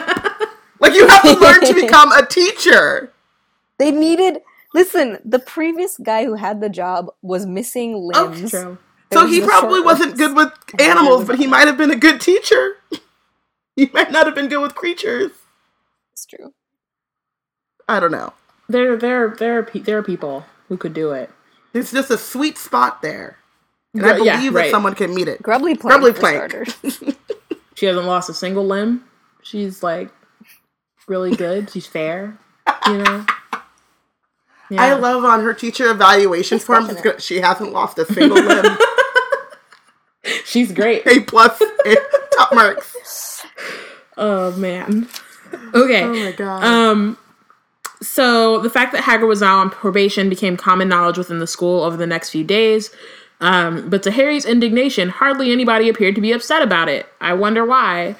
Like 0.79 0.93
you 0.93 1.07
have 1.07 1.21
to 1.21 1.33
learn 1.33 1.61
to 1.61 1.73
become 1.73 2.11
a 2.11 2.25
teacher. 2.25 3.13
They 3.77 3.91
needed. 3.91 4.39
Listen, 4.73 5.19
the 5.23 5.39
previous 5.39 5.97
guy 5.97 6.25
who 6.25 6.35
had 6.35 6.61
the 6.61 6.69
job 6.69 7.07
was 7.21 7.45
missing 7.45 7.93
oh, 7.95 8.25
limbs. 8.25 8.51
true. 8.51 8.77
So 9.13 9.27
he 9.27 9.41
probably 9.41 9.81
wasn't 9.81 10.17
good 10.17 10.35
with 10.35 10.53
animals, 10.79 11.25
but 11.25 11.37
he 11.37 11.47
might 11.55 11.67
have 11.67 11.77
been 11.77 11.91
a 11.91 11.95
good 11.95 12.21
teacher. 12.21 12.77
he 13.75 13.89
might 13.93 14.11
not 14.11 14.25
have 14.25 14.35
been 14.35 14.47
good 14.47 14.61
with 14.61 14.75
creatures. 14.75 15.31
It's 16.13 16.25
true. 16.25 16.53
I 17.91 17.99
don't 17.99 18.11
know. 18.11 18.33
There, 18.69 18.95
there, 18.95 19.29
there 19.29 19.59
are 19.59 19.63
pe- 19.63 19.79
there 19.79 19.97
are 19.97 20.03
people 20.03 20.45
who 20.69 20.77
could 20.77 20.93
do 20.93 21.11
it. 21.11 21.29
There's 21.73 21.91
just 21.91 22.09
a 22.09 22.17
sweet 22.17 22.57
spot 22.57 23.01
there. 23.01 23.37
And 23.93 24.05
I 24.05 24.17
Gr- 24.17 24.23
yeah, 24.23 24.37
believe 24.37 24.53
that 24.53 24.71
someone 24.71 24.95
can 24.95 25.13
meet 25.13 25.27
it. 25.27 25.41
Grubbly 25.41 25.75
plank. 25.75 25.99
Grubbly 26.01 26.13
for 26.13 26.19
plank. 26.19 27.17
She 27.75 27.87
hasn't 27.87 28.05
lost 28.05 28.29
a 28.29 28.33
single 28.35 28.67
limb. 28.67 29.03
She's 29.41 29.81
like 29.81 30.11
really 31.07 31.35
good. 31.35 31.71
She's 31.71 31.87
fair. 31.87 32.37
You 32.87 32.97
know. 32.99 33.25
Yeah. 34.69 34.83
I 34.83 34.93
love 34.93 35.25
on 35.25 35.43
her 35.43 35.53
teacher 35.53 35.91
evaluation 35.91 36.57
She's 36.57 36.65
forms. 36.65 36.93
She 37.19 37.41
hasn't 37.41 37.73
lost 37.73 37.99
a 37.99 38.05
single 38.05 38.41
limb. 38.41 38.77
She's 40.45 40.71
great. 40.71 41.05
A 41.05 41.19
plus, 41.19 41.61
A, 41.61 41.95
top 42.37 42.53
marks. 42.55 43.43
Oh 44.15 44.53
man. 44.53 45.09
Okay. 45.73 46.03
Oh 46.03 46.13
my 46.13 46.31
god. 46.31 46.63
Um. 46.63 47.17
So 48.01 48.59
the 48.59 48.69
fact 48.69 48.93
that 48.93 49.03
Hagrid 49.03 49.27
was 49.27 49.41
now 49.41 49.59
on 49.59 49.69
probation 49.69 50.29
became 50.29 50.57
common 50.57 50.89
knowledge 50.89 51.17
within 51.17 51.39
the 51.39 51.47
school 51.47 51.83
over 51.83 51.95
the 51.97 52.07
next 52.07 52.31
few 52.31 52.43
days. 52.43 52.89
Um, 53.39 53.89
but 53.89 54.03
to 54.03 54.11
Harry's 54.11 54.45
indignation, 54.45 55.09
hardly 55.09 55.51
anybody 55.51 55.89
appeared 55.89 56.15
to 56.15 56.21
be 56.21 56.31
upset 56.31 56.61
about 56.61 56.89
it. 56.89 57.07
I 57.19 57.33
wonder 57.33 57.65
why. 57.65 58.15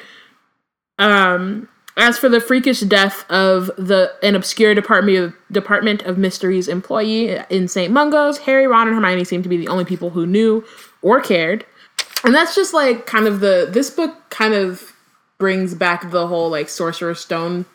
Um, 0.99 1.67
as 1.97 2.17
for 2.17 2.29
the 2.29 2.39
freakish 2.39 2.79
death 2.81 3.29
of 3.29 3.67
the 3.77 4.13
an 4.23 4.35
obscure 4.35 4.73
department 4.73 5.17
of, 5.17 5.35
Department 5.51 6.03
of 6.03 6.17
Mysteries 6.17 6.67
employee 6.67 7.37
in 7.49 7.67
St. 7.67 7.91
Mungo's, 7.91 8.39
Harry, 8.39 8.65
Ron, 8.65 8.87
and 8.87 8.95
Hermione 8.95 9.23
seemed 9.23 9.43
to 9.43 9.49
be 9.49 9.57
the 9.57 9.67
only 9.67 9.85
people 9.85 10.11
who 10.11 10.25
knew 10.25 10.63
or 11.01 11.21
cared. 11.21 11.65
And 12.23 12.33
that's 12.33 12.55
just 12.55 12.73
like 12.73 13.05
kind 13.05 13.27
of 13.27 13.39
the 13.39 13.67
this 13.69 13.89
book 13.89 14.29
kind 14.29 14.53
of 14.53 14.93
brings 15.37 15.73
back 15.73 16.11
the 16.11 16.27
whole 16.27 16.49
like 16.49 16.69
Sorcerer's 16.69 17.19
Stone 17.19 17.65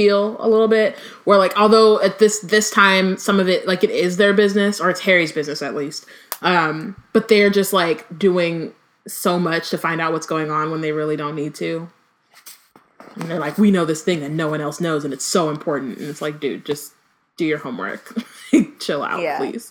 feel 0.00 0.36
a 0.44 0.48
little 0.48 0.68
bit 0.68 0.96
where 1.24 1.36
like 1.38 1.54
although 1.58 2.00
at 2.00 2.18
this 2.18 2.40
this 2.40 2.70
time 2.70 3.16
some 3.18 3.38
of 3.40 3.48
it 3.48 3.66
like 3.66 3.84
it 3.84 3.90
is 3.90 4.16
their 4.16 4.32
business 4.32 4.80
or 4.80 4.88
it's 4.90 5.00
Harry's 5.00 5.32
business 5.32 5.60
at 5.62 5.74
least 5.74 6.06
um 6.42 6.96
but 7.12 7.28
they're 7.28 7.50
just 7.50 7.72
like 7.72 8.06
doing 8.18 8.72
so 9.06 9.38
much 9.38 9.68
to 9.70 9.76
find 9.78 10.00
out 10.00 10.12
what's 10.12 10.26
going 10.26 10.50
on 10.50 10.70
when 10.70 10.80
they 10.80 10.92
really 10.92 11.16
don't 11.16 11.34
need 11.34 11.54
to 11.54 11.88
and 13.16 13.24
they're 13.28 13.38
like 13.40 13.58
we 13.58 13.70
know 13.70 13.84
this 13.84 14.02
thing 14.02 14.20
that 14.20 14.30
no 14.30 14.48
one 14.48 14.60
else 14.60 14.80
knows 14.80 15.04
and 15.04 15.12
it's 15.12 15.24
so 15.24 15.50
important 15.50 15.98
and 15.98 16.08
it's 16.08 16.22
like 16.22 16.40
dude 16.40 16.64
just 16.64 16.92
do 17.36 17.44
your 17.44 17.58
homework 17.58 18.14
chill 18.80 19.02
out 19.02 19.20
Yeah. 19.20 19.36
please 19.38 19.70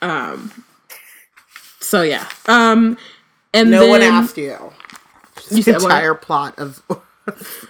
um 0.00 0.64
so 1.80 2.00
yeah 2.02 2.26
um 2.46 2.96
and 3.54 3.70
no 3.70 3.86
one 3.86 4.00
then- 4.00 4.12
asked 4.14 4.38
you. 4.38 4.56
You 5.50 5.62
said 5.62 5.74
what? 5.74 5.84
entire 5.84 6.14
plot 6.14 6.58
of. 6.58 6.82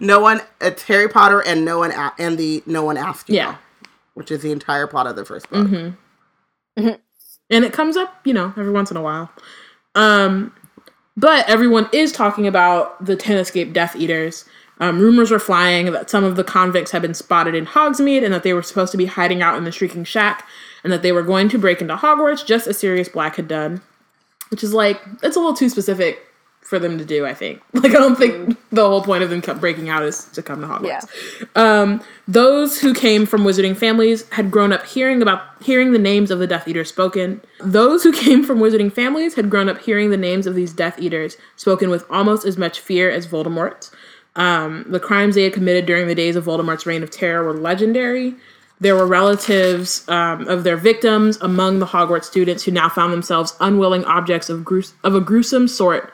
no 0.00 0.20
one. 0.20 0.40
It's 0.60 0.82
Harry 0.84 1.08
Potter 1.08 1.40
and 1.40 1.64
no 1.64 1.78
one 1.78 1.90
a- 1.92 2.12
and 2.18 2.38
the 2.38 2.62
no 2.66 2.82
one 2.84 2.96
asked 2.96 3.28
you. 3.28 3.36
Yeah. 3.36 3.56
Which 4.14 4.30
is 4.30 4.42
the 4.42 4.50
entire 4.52 4.86
plot 4.86 5.06
of 5.06 5.16
the 5.16 5.24
first 5.24 5.48
book. 5.50 5.68
and 6.76 7.64
it 7.64 7.72
comes 7.72 7.96
up, 7.96 8.14
you 8.24 8.34
know, 8.34 8.52
every 8.56 8.70
once 8.70 8.90
in 8.90 8.96
a 8.96 9.02
while. 9.02 9.30
Um, 9.94 10.52
but 11.16 11.48
everyone 11.48 11.88
is 11.92 12.12
talking 12.12 12.46
about 12.46 13.04
the 13.04 13.16
ten 13.16 13.38
escaped 13.38 13.72
Death 13.72 13.96
Eaters. 13.96 14.44
Um, 14.80 15.00
rumors 15.00 15.32
were 15.32 15.40
flying 15.40 15.90
that 15.90 16.08
some 16.08 16.22
of 16.22 16.36
the 16.36 16.44
convicts 16.44 16.92
had 16.92 17.02
been 17.02 17.14
spotted 17.14 17.54
in 17.56 17.66
Hogsmeade 17.66 18.24
and 18.24 18.32
that 18.32 18.44
they 18.44 18.52
were 18.52 18.62
supposed 18.62 18.92
to 18.92 18.98
be 18.98 19.06
hiding 19.06 19.42
out 19.42 19.56
in 19.56 19.64
the 19.64 19.72
Shrieking 19.72 20.04
Shack. 20.04 20.46
and 20.84 20.92
that 20.92 21.02
they 21.02 21.10
were 21.10 21.24
going 21.24 21.48
to 21.48 21.58
break 21.58 21.80
into 21.80 21.96
Hogwarts 21.96 22.46
just 22.46 22.68
as 22.68 22.78
Sirius 22.78 23.08
Black 23.08 23.34
had 23.34 23.48
done. 23.48 23.80
Which 24.50 24.62
is 24.62 24.72
like, 24.72 25.00
it's 25.24 25.34
a 25.36 25.40
little 25.40 25.54
too 25.56 25.68
specific 25.68 26.20
for 26.68 26.78
them 26.78 26.98
to 26.98 27.04
do, 27.04 27.24
I 27.24 27.32
think. 27.32 27.62
Like, 27.78 27.92
I 27.94 27.98
don't 27.98 28.16
think 28.16 28.58
the 28.70 28.86
whole 28.86 29.02
point 29.02 29.22
of 29.22 29.30
them 29.30 29.40
breaking 29.60 29.88
out 29.88 30.02
is 30.02 30.26
to 30.26 30.42
come 30.42 30.60
to 30.60 30.66
Hogwarts. 30.66 31.06
Yeah. 31.40 31.46
Um, 31.54 32.02
those 32.26 32.78
who 32.78 32.92
came 32.92 33.24
from 33.24 33.42
wizarding 33.42 33.76
families 33.76 34.28
had 34.30 34.50
grown 34.50 34.72
up 34.72 34.84
hearing 34.84 35.22
about 35.22 35.42
hearing 35.62 35.92
the 35.92 35.98
names 35.98 36.30
of 36.30 36.40
the 36.40 36.46
Death 36.46 36.66
Eaters 36.68 36.88
spoken. 36.88 37.40
Those 37.60 38.02
who 38.02 38.12
came 38.12 38.44
from 38.44 38.58
wizarding 38.58 38.92
families 38.92 39.34
had 39.34 39.48
grown 39.48 39.68
up 39.68 39.80
hearing 39.80 40.10
the 40.10 40.16
names 40.16 40.46
of 40.46 40.54
these 40.54 40.72
Death 40.72 40.98
Eaters 40.98 41.36
spoken 41.56 41.88
with 41.88 42.04
almost 42.10 42.44
as 42.44 42.58
much 42.58 42.80
fear 42.80 43.10
as 43.10 43.26
Voldemort's. 43.26 43.90
Um, 44.36 44.84
the 44.88 45.00
crimes 45.00 45.34
they 45.36 45.44
had 45.44 45.52
committed 45.54 45.86
during 45.86 46.08
the 46.08 46.14
days 46.14 46.36
of 46.36 46.44
Voldemort's 46.44 46.84
reign 46.84 47.02
of 47.02 47.10
terror 47.10 47.44
were 47.44 47.54
legendary. 47.54 48.34
There 48.80 48.94
were 48.94 49.06
relatives 49.06 50.06
um, 50.08 50.46
of 50.48 50.64
their 50.64 50.76
victims 50.76 51.38
among 51.40 51.78
the 51.78 51.86
Hogwarts 51.86 52.24
students 52.24 52.64
who 52.64 52.72
now 52.72 52.88
found 52.88 53.12
themselves 53.12 53.56
unwilling 53.60 54.04
objects 54.04 54.48
of, 54.48 54.64
grues- 54.64 54.94
of 55.04 55.14
a 55.14 55.20
gruesome 55.20 55.68
sort 55.68 56.12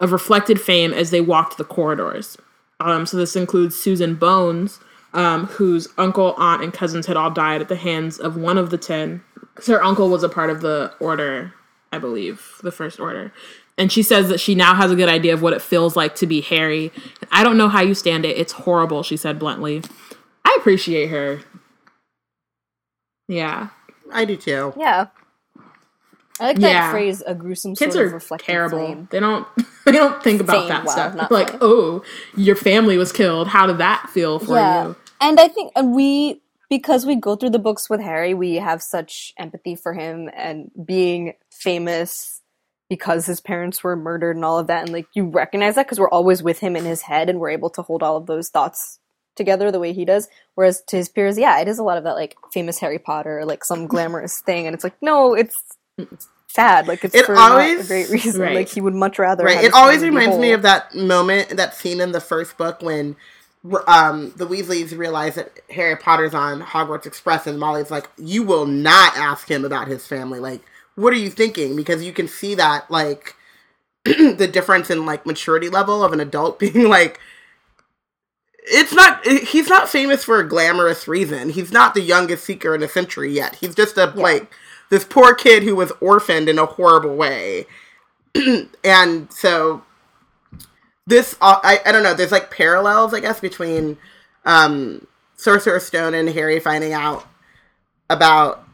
of 0.00 0.12
reflected 0.12 0.60
fame 0.60 0.92
as 0.92 1.10
they 1.10 1.20
walked 1.20 1.58
the 1.58 1.64
corridors. 1.64 2.36
Um, 2.80 3.06
so 3.06 3.16
this 3.16 3.36
includes 3.36 3.74
Susan 3.74 4.14
Bones, 4.14 4.80
um, 5.12 5.46
whose 5.46 5.88
uncle, 5.96 6.34
aunt, 6.36 6.62
and 6.62 6.72
cousins 6.72 7.06
had 7.06 7.16
all 7.16 7.30
died 7.30 7.60
at 7.62 7.68
the 7.68 7.76
hands 7.76 8.18
of 8.18 8.36
one 8.36 8.58
of 8.58 8.70
the 8.70 8.78
ten. 8.78 9.22
Because 9.54 9.68
her 9.68 9.82
uncle 9.82 10.10
was 10.10 10.22
a 10.22 10.28
part 10.28 10.50
of 10.50 10.60
the 10.60 10.92
order, 11.00 11.54
I 11.90 11.98
believe, 11.98 12.58
the 12.62 12.72
first 12.72 13.00
order. 13.00 13.32
And 13.78 13.90
she 13.90 14.02
says 14.02 14.28
that 14.28 14.40
she 14.40 14.54
now 14.54 14.74
has 14.74 14.90
a 14.90 14.96
good 14.96 15.08
idea 15.08 15.32
of 15.32 15.42
what 15.42 15.52
it 15.52 15.62
feels 15.62 15.96
like 15.96 16.14
to 16.16 16.26
be 16.26 16.40
Harry. 16.42 16.92
I 17.30 17.42
don't 17.42 17.58
know 17.58 17.68
how 17.68 17.80
you 17.80 17.94
stand 17.94 18.24
it. 18.24 18.36
It's 18.36 18.52
horrible, 18.52 19.02
she 19.02 19.16
said 19.16 19.38
bluntly. 19.38 19.82
I 20.44 20.56
appreciate 20.58 21.08
her. 21.08 21.40
Yeah. 23.28 23.68
I 24.12 24.24
do 24.24 24.36
too. 24.36 24.72
Yeah. 24.78 25.06
I 26.40 26.46
like 26.48 26.58
Yeah. 26.58 26.68
that 26.72 26.90
phrase, 26.90 27.22
a 27.26 27.34
gruesome 27.34 27.74
Kids 27.74 27.94
sort 27.94 28.06
are 28.06 28.10
reflected 28.14 28.46
terrible. 28.46 28.78
flame. 28.78 29.08
They 29.10 29.20
don't 29.20 29.46
they 29.86 29.92
don't 29.92 30.22
think 30.22 30.40
about 30.40 30.60
Fame, 30.60 30.68
that 30.68 30.84
well, 30.84 30.92
stuff. 30.92 31.30
Like, 31.30 31.50
fame. 31.50 31.58
oh, 31.62 32.02
your 32.36 32.56
family 32.56 32.98
was 32.98 33.12
killed. 33.12 33.48
How 33.48 33.66
did 33.66 33.78
that 33.78 34.10
feel 34.10 34.38
for 34.38 34.54
yeah. 34.56 34.88
you? 34.88 34.96
And 35.20 35.40
I 35.40 35.48
think 35.48 35.72
and 35.76 35.94
we 35.94 36.42
because 36.68 37.06
we 37.06 37.16
go 37.16 37.36
through 37.36 37.50
the 37.50 37.58
books 37.60 37.88
with 37.88 38.00
Harry, 38.00 38.34
we 38.34 38.56
have 38.56 38.82
such 38.82 39.32
empathy 39.38 39.76
for 39.76 39.92
him 39.92 40.28
and 40.34 40.70
being 40.84 41.34
famous 41.50 42.42
because 42.88 43.26
his 43.26 43.40
parents 43.40 43.82
were 43.82 43.96
murdered 43.96 44.36
and 44.36 44.44
all 44.44 44.58
of 44.58 44.68
that 44.68 44.82
and 44.82 44.92
like 44.92 45.06
you 45.14 45.24
recognize 45.28 45.74
that 45.74 45.86
because 45.86 45.98
we're 45.98 46.08
always 46.10 46.42
with 46.42 46.58
him 46.60 46.76
in 46.76 46.84
his 46.84 47.02
head 47.02 47.28
and 47.28 47.40
we're 47.40 47.50
able 47.50 47.70
to 47.70 47.82
hold 47.82 48.02
all 48.02 48.16
of 48.16 48.26
those 48.26 48.48
thoughts 48.48 49.00
together 49.34 49.70
the 49.72 49.80
way 49.80 49.92
he 49.92 50.04
does 50.04 50.28
whereas 50.54 50.82
to 50.86 50.96
his 50.96 51.08
peers 51.08 51.36
yeah 51.36 51.58
it 51.60 51.66
is 51.68 51.78
a 51.78 51.82
lot 51.82 51.98
of 51.98 52.04
that 52.04 52.14
like 52.14 52.36
famous 52.52 52.78
harry 52.78 52.98
potter 52.98 53.44
like 53.44 53.64
some 53.64 53.86
glamorous 53.88 54.40
thing 54.40 54.66
and 54.66 54.74
it's 54.74 54.84
like 54.84 54.94
no 55.02 55.34
it's 55.34 55.56
sad 56.48 56.86
like 56.88 57.04
it's 57.04 57.14
It 57.14 57.26
for 57.26 57.34
not 57.34 57.60
a 57.60 57.82
great 57.84 58.08
reason 58.10 58.40
Right. 58.40 58.54
like 58.56 58.68
he 58.68 58.80
would 58.80 58.94
much 58.94 59.18
rather 59.18 59.44
Right. 59.44 59.56
have 59.56 59.64
It 59.66 59.74
always 59.74 60.02
reminds 60.02 60.36
me 60.38 60.52
of 60.52 60.62
that 60.62 60.94
moment, 60.94 61.56
that 61.56 61.74
scene 61.74 62.00
in 62.00 62.12
the 62.12 62.20
first 62.20 62.56
book 62.56 62.80
when 62.82 63.16
um, 63.88 64.32
the 64.36 64.46
Weasleys 64.46 64.96
realize 64.96 65.34
that 65.34 65.58
Harry 65.70 65.96
Potter's 65.96 66.34
on 66.34 66.60
Hogwarts 66.62 67.04
Express, 67.06 67.48
and 67.48 67.58
Molly's 67.58 67.90
like, 67.90 68.08
"You 68.16 68.44
will 68.44 68.64
not 68.66 69.16
ask 69.16 69.50
him 69.50 69.64
about 69.64 69.88
his 69.88 70.06
family. 70.06 70.38
Like, 70.38 70.60
what 70.94 71.12
are 71.12 71.16
you 71.16 71.30
thinking?" 71.30 71.74
Because 71.74 72.04
you 72.04 72.12
can 72.12 72.28
see 72.28 72.54
that, 72.54 72.88
like, 72.92 73.34
the 74.04 74.48
difference 74.50 74.88
in 74.88 75.04
like 75.04 75.26
maturity 75.26 75.68
level 75.68 76.04
of 76.04 76.12
an 76.12 76.20
adult 76.20 76.58
being 76.60 76.88
like. 76.88 77.18
It's 78.68 78.92
not. 78.92 79.26
He's 79.26 79.68
not 79.68 79.88
famous 79.88 80.24
for 80.24 80.38
a 80.40 80.48
glamorous 80.48 81.06
reason. 81.08 81.50
He's 81.50 81.72
not 81.72 81.94
the 81.94 82.00
youngest 82.02 82.44
seeker 82.44 82.74
in 82.74 82.82
a 82.84 82.88
century 82.88 83.32
yet. 83.32 83.56
He's 83.56 83.74
just 83.74 83.96
a 83.96 84.06
like 84.06 84.50
this 84.90 85.04
poor 85.04 85.34
kid 85.34 85.62
who 85.62 85.76
was 85.76 85.92
orphaned 86.00 86.48
in 86.48 86.58
a 86.58 86.66
horrible 86.66 87.16
way, 87.16 87.66
and 88.84 89.32
so 89.32 89.82
this 91.06 91.36
uh, 91.40 91.60
I, 91.62 91.92
don't 91.92 92.02
know 92.02 92.14
there's 92.14 92.32
like 92.32 92.50
parallels 92.50 93.14
i 93.14 93.20
guess 93.20 93.40
between 93.40 93.96
um 94.44 95.06
sorcerer's 95.36 95.86
stone 95.86 96.14
and 96.14 96.28
harry 96.28 96.58
finding 96.60 96.92
out 96.92 97.26
about 98.10 98.64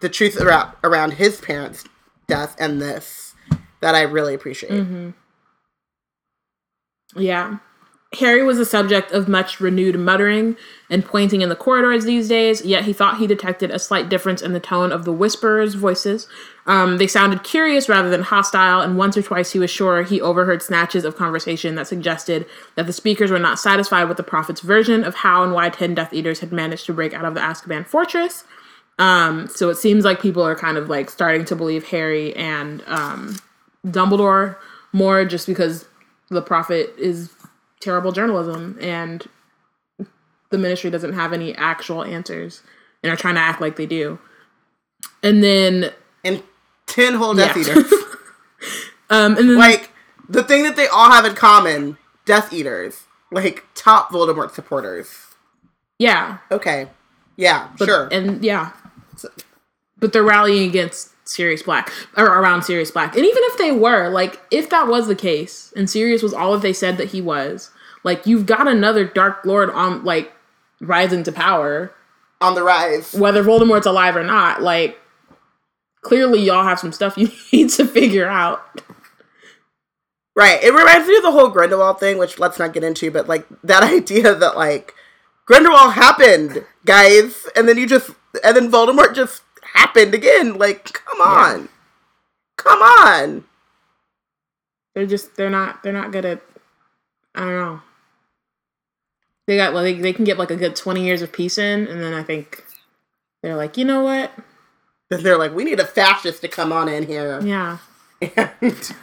the 0.00 0.08
truth 0.08 0.40
around 0.40 0.72
around 0.82 1.12
his 1.14 1.40
parents 1.40 1.84
death 2.26 2.56
and 2.58 2.80
this 2.80 3.34
that 3.80 3.94
i 3.94 4.02
really 4.02 4.34
appreciate 4.34 4.72
Mm-hmm. 4.72 5.10
Yeah. 7.14 7.58
Harry 8.18 8.42
was 8.42 8.58
the 8.58 8.64
subject 8.66 9.10
of 9.12 9.26
much 9.26 9.58
renewed 9.58 9.98
muttering 9.98 10.54
and 10.90 11.02
pointing 11.02 11.40
in 11.40 11.48
the 11.48 11.56
corridors 11.56 12.04
these 12.04 12.28
days, 12.28 12.62
yet 12.62 12.84
he 12.84 12.92
thought 12.92 13.16
he 13.16 13.26
detected 13.26 13.70
a 13.70 13.78
slight 13.78 14.10
difference 14.10 14.42
in 14.42 14.52
the 14.52 14.60
tone 14.60 14.92
of 14.92 15.06
the 15.06 15.12
whisperers' 15.12 15.74
voices. 15.74 16.28
Um, 16.66 16.98
they 16.98 17.06
sounded 17.06 17.42
curious 17.42 17.88
rather 17.88 18.10
than 18.10 18.22
hostile, 18.22 18.82
and 18.82 18.98
once 18.98 19.16
or 19.16 19.22
twice 19.22 19.52
he 19.52 19.58
was 19.58 19.70
sure 19.70 20.02
he 20.02 20.20
overheard 20.20 20.62
snatches 20.62 21.06
of 21.06 21.16
conversation 21.16 21.74
that 21.76 21.88
suggested 21.88 22.44
that 22.74 22.86
the 22.86 22.92
speakers 22.92 23.30
were 23.30 23.38
not 23.38 23.58
satisfied 23.58 24.04
with 24.04 24.18
the 24.18 24.22
prophet's 24.22 24.60
version 24.60 25.04
of 25.04 25.14
how 25.14 25.42
and 25.42 25.54
why 25.54 25.70
ten 25.70 25.94
Death 25.94 26.12
Eaters 26.12 26.40
had 26.40 26.52
managed 26.52 26.84
to 26.86 26.92
break 26.92 27.14
out 27.14 27.24
of 27.24 27.32
the 27.34 27.40
Azkaban 27.40 27.86
fortress. 27.86 28.44
Um, 28.98 29.48
so 29.48 29.70
it 29.70 29.76
seems 29.76 30.04
like 30.04 30.20
people 30.20 30.42
are 30.42 30.54
kind 30.54 30.76
of 30.76 30.90
like 30.90 31.08
starting 31.08 31.46
to 31.46 31.56
believe 31.56 31.88
Harry 31.88 32.36
and 32.36 32.84
um, 32.86 33.38
Dumbledore 33.86 34.56
more 34.92 35.24
just 35.24 35.46
because 35.46 35.86
the 36.28 36.42
prophet 36.42 36.94
is 36.98 37.30
terrible 37.82 38.12
journalism 38.12 38.78
and 38.80 39.28
the 40.50 40.58
ministry 40.58 40.90
doesn't 40.90 41.14
have 41.14 41.32
any 41.32 41.54
actual 41.56 42.04
answers 42.04 42.62
and 43.02 43.12
are 43.12 43.16
trying 43.16 43.34
to 43.34 43.40
act 43.40 43.60
like 43.60 43.76
they 43.76 43.86
do. 43.86 44.18
And 45.22 45.42
then 45.42 45.92
and 46.24 46.42
10 46.86 47.14
whole 47.14 47.34
death 47.34 47.56
Yeah. 47.56 47.62
eaters 47.62 47.92
um 49.10 49.36
and 49.36 49.50
then 49.50 49.58
like 49.58 49.90
the 50.28 50.44
thing 50.44 50.62
that 50.62 50.76
they 50.76 50.86
all 50.86 51.10
have 51.10 51.24
in 51.24 51.34
common 51.34 51.98
death 52.24 52.52
eaters 52.52 53.04
like 53.32 53.64
top 53.74 54.10
voldemort 54.10 54.52
supporters 54.52 55.08
yeah, 55.98 56.38
okay 56.50 56.88
yeah 57.36 57.68
but, 57.78 57.86
sure 57.86 58.08
and 58.12 58.44
yeah. 58.44 58.72
But 59.98 60.12
they're 60.12 60.22
rallying 60.24 60.68
against 60.68 61.11
Sirius 61.32 61.62
Black 61.62 61.90
or 62.16 62.24
around 62.24 62.62
Sirius 62.62 62.90
Black. 62.90 63.16
And 63.16 63.24
even 63.24 63.42
if 63.44 63.58
they 63.58 63.72
were, 63.72 64.08
like 64.08 64.40
if 64.50 64.70
that 64.70 64.88
was 64.88 65.06
the 65.06 65.14
case 65.14 65.72
and 65.76 65.88
Sirius 65.88 66.22
was 66.22 66.34
all 66.34 66.52
that 66.52 66.62
they 66.62 66.72
said 66.72 66.96
that 66.98 67.10
he 67.10 67.20
was, 67.20 67.70
like 68.04 68.26
you've 68.26 68.46
got 68.46 68.68
another 68.68 69.04
Dark 69.04 69.44
Lord 69.44 69.70
on 69.70 70.04
like 70.04 70.32
rising 70.80 71.22
to 71.24 71.32
power 71.32 71.94
on 72.40 72.56
the 72.56 72.62
rise 72.62 73.14
whether 73.14 73.44
Voldemort's 73.44 73.86
alive 73.86 74.16
or 74.16 74.24
not, 74.24 74.62
like 74.62 74.98
clearly 76.02 76.40
y'all 76.40 76.64
have 76.64 76.80
some 76.80 76.92
stuff 76.92 77.16
you 77.16 77.30
need 77.52 77.70
to 77.70 77.86
figure 77.86 78.28
out. 78.28 78.82
Right. 80.34 80.62
It 80.62 80.72
reminds 80.72 81.06
me 81.06 81.16
of 81.16 81.22
the 81.22 81.30
whole 81.30 81.50
Grindelwald 81.50 82.00
thing, 82.00 82.16
which 82.16 82.38
let's 82.38 82.58
not 82.58 82.72
get 82.72 82.84
into, 82.84 83.10
but 83.10 83.28
like 83.28 83.46
that 83.64 83.82
idea 83.92 84.34
that 84.34 84.56
like 84.56 84.94
Grindelwald 85.46 85.92
happened, 85.92 86.64
guys, 86.84 87.46
and 87.56 87.68
then 87.68 87.76
you 87.76 87.86
just 87.86 88.10
and 88.42 88.56
then 88.56 88.70
Voldemort 88.70 89.14
just 89.14 89.42
happened 89.72 90.14
again. 90.14 90.58
Like, 90.58 90.92
come 90.92 91.20
on. 91.20 91.68
Come 92.56 92.80
on. 92.82 93.44
They're 94.94 95.06
just 95.06 95.36
they're 95.36 95.50
not 95.50 95.82
they're 95.82 95.92
not 95.92 96.12
good 96.12 96.24
at 96.24 96.42
I 97.34 97.40
don't 97.40 97.60
know. 97.60 97.80
They 99.46 99.56
got 99.56 99.72
well 99.72 99.82
they 99.82 99.94
they 99.94 100.12
can 100.12 100.24
get 100.24 100.38
like 100.38 100.50
a 100.50 100.56
good 100.56 100.76
twenty 100.76 101.04
years 101.04 101.22
of 101.22 101.32
peace 101.32 101.58
in, 101.58 101.86
and 101.88 102.02
then 102.02 102.12
I 102.14 102.22
think 102.22 102.64
they're 103.42 103.56
like, 103.56 103.76
you 103.76 103.84
know 103.84 104.02
what? 104.02 104.32
Then 105.10 105.22
they're 105.22 105.38
like, 105.38 105.54
we 105.54 105.64
need 105.64 105.80
a 105.80 105.84
fascist 105.86 106.42
to 106.42 106.48
come 106.48 106.72
on 106.72 106.88
in 106.88 107.06
here 107.06 107.40
Yeah. 107.42 107.78
and 108.36 108.94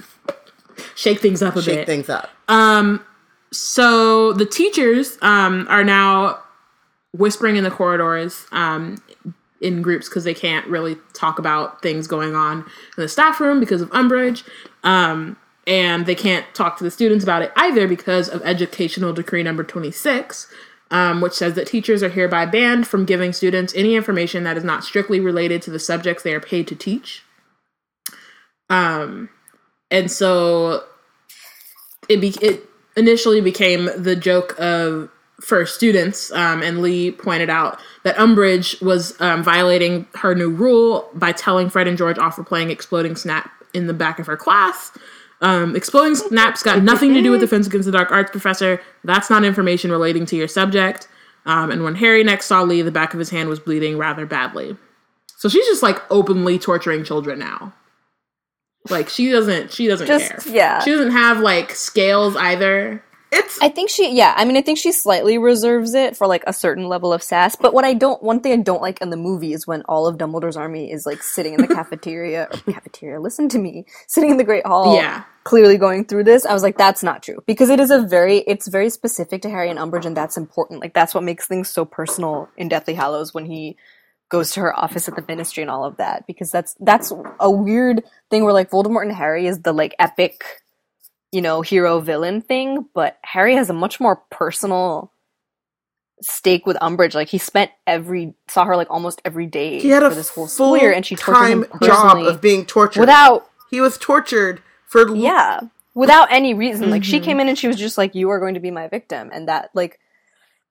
Shake 0.96 1.20
things 1.20 1.42
up 1.42 1.56
a 1.56 1.62
shake 1.62 1.66
bit. 1.66 1.76
Shake 1.80 1.86
things 1.86 2.10
up. 2.10 2.30
Um, 2.48 3.04
so 3.52 4.34
the 4.34 4.46
teachers 4.46 5.18
um, 5.22 5.66
are 5.70 5.84
now 5.84 6.40
whispering 7.14 7.56
in 7.56 7.64
the 7.64 7.72
corridors 7.72 8.46
um, 8.52 9.02
in 9.62 9.82
groups 9.82 10.08
because 10.08 10.24
they 10.24 10.34
can't 10.34 10.66
really 10.68 10.98
talk 11.14 11.40
about 11.40 11.82
things 11.82 12.08
going 12.08 12.36
on 12.36 12.60
in 12.60 12.66
the 12.98 13.08
staff 13.08 13.40
room 13.40 13.60
because 13.60 13.82
of 13.82 13.90
Umbridge. 13.92 14.48
Um, 14.84 15.38
and 15.68 16.06
they 16.06 16.16
can't 16.16 16.46
talk 16.56 16.78
to 16.78 16.84
the 16.84 16.92
students 16.92 17.24
about 17.24 17.42
it 17.42 17.52
either 17.56 17.88
because 17.88 18.28
of 18.28 18.42
Educational 18.44 19.14
Decree 19.14 19.44
number 19.44 19.64
26, 19.64 20.52
um, 20.90 21.22
which 21.22 21.34
says 21.34 21.54
that 21.54 21.68
teachers 21.68 22.02
are 22.02 22.10
hereby 22.10 22.46
banned 22.46 22.88
from 22.88 23.06
giving 23.06 23.34
students 23.34 23.74
any 23.76 23.96
information 23.96 24.44
that 24.46 24.58
is 24.58 24.64
not 24.64 24.84
strictly 24.84 25.20
related 25.20 25.62
to 25.62 25.72
the 25.72 25.78
subjects 25.78 26.24
they 26.24 26.34
are 26.34 26.40
paid 26.40 26.68
to 26.68 26.76
teach. 26.76 27.24
Um, 28.70 29.30
and 29.92 30.10
so 30.10 30.86
it 32.08 32.20
be- 32.22 32.38
it 32.42 32.68
initially 32.96 33.42
became 33.42 33.90
the 33.96 34.16
joke 34.16 34.60
of 34.60 35.10
for 35.42 35.66
students, 35.66 36.32
um, 36.32 36.62
and 36.62 36.82
Lee 36.82 37.12
pointed 37.12 37.50
out 37.50 37.80
that 38.04 38.16
Umbridge 38.18 38.82
was 38.82 39.20
um, 39.22 39.44
violating 39.44 40.06
her 40.16 40.36
new 40.36 40.50
rule 40.50 41.10
by 41.14 41.32
telling 41.32 41.70
Fred 41.70 41.88
and 41.88 41.98
George 41.98 42.18
off 42.18 42.36
for 42.36 42.44
playing 42.44 42.70
Exploding 42.72 43.16
Snap 43.16 43.50
in 43.74 43.88
the 43.88 43.94
back 43.94 44.20
of 44.20 44.26
her 44.28 44.38
class. 44.38 44.92
Um, 45.42 45.74
exploding 45.76 46.16
snaps 46.16 46.64
got 46.64 46.84
nothing 46.84 47.14
to 47.14 47.22
do 47.22 47.32
with 47.32 47.40
Defense 47.40 47.66
Against 47.68 47.86
the 47.86 47.94
Dark 47.94 48.12
Arts 48.12 48.30
professor. 48.32 48.82
That's 49.06 49.30
not 49.30 49.46
information 49.46 49.90
relating 49.90 50.26
to 50.26 50.36
your 50.36 50.50
subject. 50.50 51.08
Um, 51.46 51.72
and 51.72 51.84
when 51.86 51.96
Harry 51.96 52.24
next 52.26 52.48
saw 52.48 52.62
Lee, 52.64 52.82
the 52.82 52.92
back 52.92 53.14
of 53.14 53.20
his 53.20 53.30
hand 53.30 53.48
was 53.48 53.60
bleeding 53.60 53.98
rather 53.98 54.26
badly. 54.26 54.76
So 55.38 55.48
she's 55.48 55.66
just 55.66 55.82
like 55.82 56.02
openly 56.12 56.60
torturing 56.60 57.06
children 57.06 57.40
now. 57.40 57.74
Like 58.90 59.08
she 59.08 59.32
doesn't 59.32 59.72
she 59.72 59.88
doesn't 59.88 60.08
Just- 60.08 60.30
care. 60.46 60.54
yeah. 60.54 60.80
She 60.84 60.92
doesn't 60.92 61.12
have 61.12 61.40
like 61.40 61.72
scales 61.72 62.36
either. 62.36 63.02
It's 63.32 63.60
I 63.62 63.70
think 63.70 63.90
she, 63.92 64.12
yeah, 64.16 64.34
I 64.36 64.46
mean, 64.46 64.58
I 64.58 64.62
think 64.62 64.80
she 64.80 64.92
slightly 64.92 65.38
reserves 65.38 65.94
it 65.94 66.18
for 66.18 66.26
like 66.26 66.44
a 66.48 66.54
certain 66.54 66.88
level 66.88 67.14
of 67.14 67.22
sass. 67.22 67.56
But 67.56 67.74
what 67.74 67.86
I 67.86 67.94
don't, 67.94 68.22
one 68.24 68.40
thing 68.40 68.54
I 68.54 68.64
don't 68.64 68.82
like 68.82 69.02
in 69.02 69.12
the 69.12 69.18
movie 69.18 69.54
is 69.54 69.68
when 69.68 69.84
all 69.84 70.08
of 70.08 70.18
Dumbledore's 70.18 70.58
army 70.58 70.92
is 70.92 71.06
like 71.06 71.22
sitting 71.22 71.54
in 71.54 71.62
the 71.62 71.68
cafeteria 71.76 72.48
or 72.52 72.74
cafeteria. 72.74 73.20
Listen 73.20 73.48
to 73.50 73.60
me, 73.60 73.86
sitting 74.08 74.32
in 74.32 74.38
the 74.38 74.44
Great 74.44 74.66
Hall, 74.66 74.96
Yeah. 74.96 75.24
clearly 75.44 75.78
going 75.78 76.06
through 76.06 76.24
this. 76.24 76.46
I 76.46 76.54
was 76.54 76.64
like, 76.64 76.78
that's 76.78 77.04
not 77.04 77.22
true 77.22 77.44
because 77.46 77.70
it 77.70 77.80
is 77.80 77.92
a 77.92 78.02
very, 78.02 78.40
it's 78.40 78.68
very 78.68 78.90
specific 78.90 79.44
to 79.44 79.50
Harry 79.50 79.70
and 79.70 79.78
Umbridge, 79.80 80.06
and 80.06 80.18
that's 80.18 80.38
important. 80.38 80.82
Like 80.82 80.94
that's 80.96 81.14
what 81.14 81.24
makes 81.24 81.46
things 81.46 81.70
so 81.70 81.86
personal 81.86 82.50
in 82.58 82.68
Deathly 82.68 82.96
Hallows 82.96 83.34
when 83.34 83.46
he 83.46 83.78
goes 84.30 84.52
to 84.52 84.60
her 84.62 84.80
office 84.80 85.08
at 85.08 85.16
the 85.16 85.26
Ministry 85.28 85.62
and 85.64 85.72
all 85.72 85.84
of 85.84 85.98
that 85.98 86.26
because 86.28 86.52
that's 86.52 86.76
that's 86.80 87.12
a 87.40 87.50
weird 87.52 88.04
thing 88.30 88.44
where 88.44 88.54
like 88.54 88.70
Voldemort 88.70 89.04
and 89.04 89.12
Harry 89.12 89.48
is 89.48 89.60
the 89.62 89.74
like 89.74 89.96
epic 90.00 90.44
you 91.32 91.42
know, 91.42 91.62
hero 91.62 92.00
villain 92.00 92.42
thing, 92.42 92.86
but 92.94 93.18
Harry 93.24 93.56
has 93.56 93.70
a 93.70 93.74
much 93.74 94.00
more 94.00 94.18
personal 94.32 95.12
stake 96.22 96.66
with 96.66 96.76
Umbridge. 96.78 97.14
Like 97.16 97.30
he 97.30 97.38
spent 97.38 97.72
every 97.88 98.34
saw 98.48 98.66
her 98.66 98.76
like 98.76 98.90
almost 98.90 99.22
every 99.24 99.46
day 99.46 99.80
he 99.80 99.90
had 99.90 100.04
a 100.04 100.10
for 100.10 100.16
this 100.16 100.30
whole 100.30 100.48
school 100.48 100.78
year, 100.78 100.92
and 100.92 101.06
she 101.06 101.16
tortured 101.16 101.40
time 101.40 101.66
job 101.82 102.18
of 102.26 102.42
being 102.42 102.66
tortured. 102.66 103.00
without 103.02 103.50
he 103.70 103.80
was 103.80 103.98
tortured 103.98 104.62
for 104.88 105.16
yeah 105.16 105.62
without 105.96 106.32
any 106.32 106.54
reason. 106.54 106.90
Like 106.90 107.04
she 107.04 107.20
Mhm. 107.20 107.24
came 107.24 107.40
in 107.40 107.48
and 107.48 107.58
she 107.58 107.68
was 107.68 107.78
just 107.78 107.98
like, 107.98 108.16
"You 108.16 108.30
are 108.32 108.40
going 108.40 108.56
to 108.56 108.60
be 108.60 108.72
my 108.72 108.88
victim," 108.88 109.30
and 109.34 109.48
that 109.48 109.70
like 109.74 110.00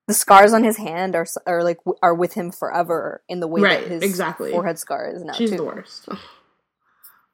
the 0.07 0.15
scars 0.15 0.53
on 0.53 0.65
his 0.65 0.77
hand 0.77 1.15
are 1.15 1.27
are 1.47 1.63
like 1.63 1.79
w- 1.85 1.99
are 2.03 2.15
with 2.15 2.33
him 2.35 2.51
forever 2.51 3.23
in 3.29 3.41
the 3.41 3.47
way 3.47 3.61
Right, 3.63 3.81
that 3.83 3.89
his 3.91 4.03
exactly. 4.03 4.51
forehead 4.51 4.79
scar 4.79 5.09
is 5.09 5.23
now 5.23 5.33
She's 5.35 5.51
too. 5.51 5.57
the 5.59 5.65
worst. 5.65 6.09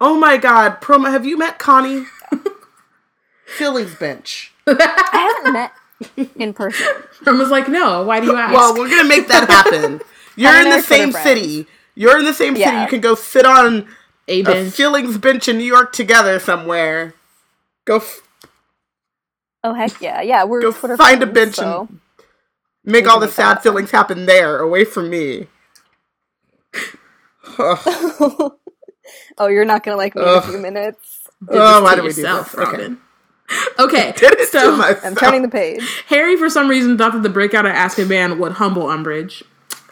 Oh 0.00 0.16
my 0.18 0.36
god, 0.36 0.80
Proma, 0.80 1.10
have 1.10 1.24
you 1.24 1.36
met 1.38 1.58
Connie? 1.58 2.04
Fillings 3.46 3.94
bench. 3.94 4.52
I 4.66 5.34
haven't 5.36 5.52
met 5.52 5.72
in 6.36 6.52
person. 6.54 6.86
Ron 7.26 7.38
was 7.38 7.50
like, 7.50 7.68
no, 7.68 8.02
why 8.04 8.20
do 8.20 8.26
you 8.26 8.36
ask? 8.36 8.52
Well, 8.54 8.74
we're 8.74 8.88
gonna 8.88 9.08
make 9.08 9.28
that 9.28 9.48
happen. 9.48 10.00
You're 10.36 10.56
in 10.60 10.70
the 10.70 10.80
same 10.82 11.12
city. 11.12 11.66
You're 11.94 12.18
in 12.18 12.24
the 12.24 12.34
same 12.34 12.54
city. 12.54 12.62
Yeah. 12.62 12.82
You 12.82 12.88
can 12.88 13.00
go 13.00 13.14
sit 13.14 13.46
on 13.46 13.86
a 14.28 14.40
a 14.40 14.42
bench. 14.42 14.74
Fillings 14.74 15.18
bench 15.18 15.48
in 15.48 15.58
New 15.58 15.64
York 15.64 15.92
together 15.92 16.38
somewhere. 16.40 17.14
Go 17.84 17.96
f- 17.96 18.20
Oh 19.62 19.74
heck 19.74 20.00
yeah, 20.00 20.20
yeah. 20.22 20.44
We're 20.44 20.60
Go 20.62 20.72
Twitter 20.72 20.96
find 20.96 21.22
a 21.22 21.26
bench 21.26 21.54
so. 21.56 21.88
and 21.90 22.00
make 22.84 23.04
We 23.04 23.10
all 23.10 23.20
the 23.20 23.26
make 23.26 23.34
sad 23.34 23.62
feelings 23.62 23.90
happen 23.92 24.26
there, 24.26 24.58
away 24.58 24.84
from 24.84 25.10
me. 25.10 25.46
Ugh. 27.58 27.78
oh, 29.38 29.46
you're 29.48 29.64
not 29.64 29.84
gonna 29.84 29.96
like 29.96 30.14
me 30.16 30.22
in 30.22 30.28
a 30.28 30.42
few 30.42 30.58
minutes. 30.58 31.28
Did 31.50 31.60
Oh, 31.60 31.82
why 31.82 31.94
do 31.94 32.02
we 32.02 32.12
do 32.12 32.22
yourself, 32.22 32.52
this? 32.52 32.60
Okay. 32.68 32.82
Robyn. 32.82 32.98
Okay, 33.78 34.12
Did 34.16 34.32
it 34.38 34.48
so 34.48 34.76
myself. 34.76 35.04
I'm 35.04 35.14
turning 35.14 35.42
the 35.42 35.48
page. 35.48 35.82
Harry, 36.06 36.36
for 36.36 36.48
some 36.48 36.68
reason, 36.68 36.96
thought 36.96 37.12
that 37.12 37.22
the 37.22 37.28
breakout 37.28 37.66
at 37.66 37.74
Azkaban 37.74 38.38
would 38.38 38.52
humble 38.52 38.84
Umbridge, 38.84 39.42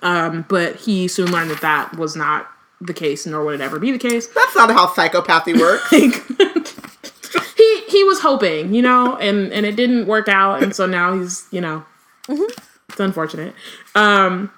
um, 0.02 0.44
but 0.48 0.76
he 0.76 1.08
soon 1.08 1.30
learned 1.30 1.50
that 1.50 1.60
that 1.60 1.96
was 1.96 2.16
not 2.16 2.48
the 2.80 2.94
case, 2.94 3.26
nor 3.26 3.44
would 3.44 3.54
it 3.56 3.60
ever 3.60 3.78
be 3.78 3.92
the 3.92 3.98
case. 3.98 4.26
That's 4.28 4.56
not 4.56 4.70
how 4.70 4.86
psychopathy 4.88 5.58
works. 5.58 5.92
Like, 5.92 7.56
he 7.56 7.80
he 7.88 8.04
was 8.04 8.20
hoping, 8.20 8.74
you 8.74 8.82
know, 8.82 9.16
and 9.16 9.52
and 9.52 9.64
it 9.66 9.76
didn't 9.76 10.06
work 10.06 10.28
out, 10.28 10.62
and 10.62 10.74
so 10.74 10.86
now 10.86 11.18
he's, 11.18 11.46
you 11.50 11.60
know, 11.60 11.84
it's 12.28 13.00
unfortunate. 13.00 13.54
Um, 13.94 14.50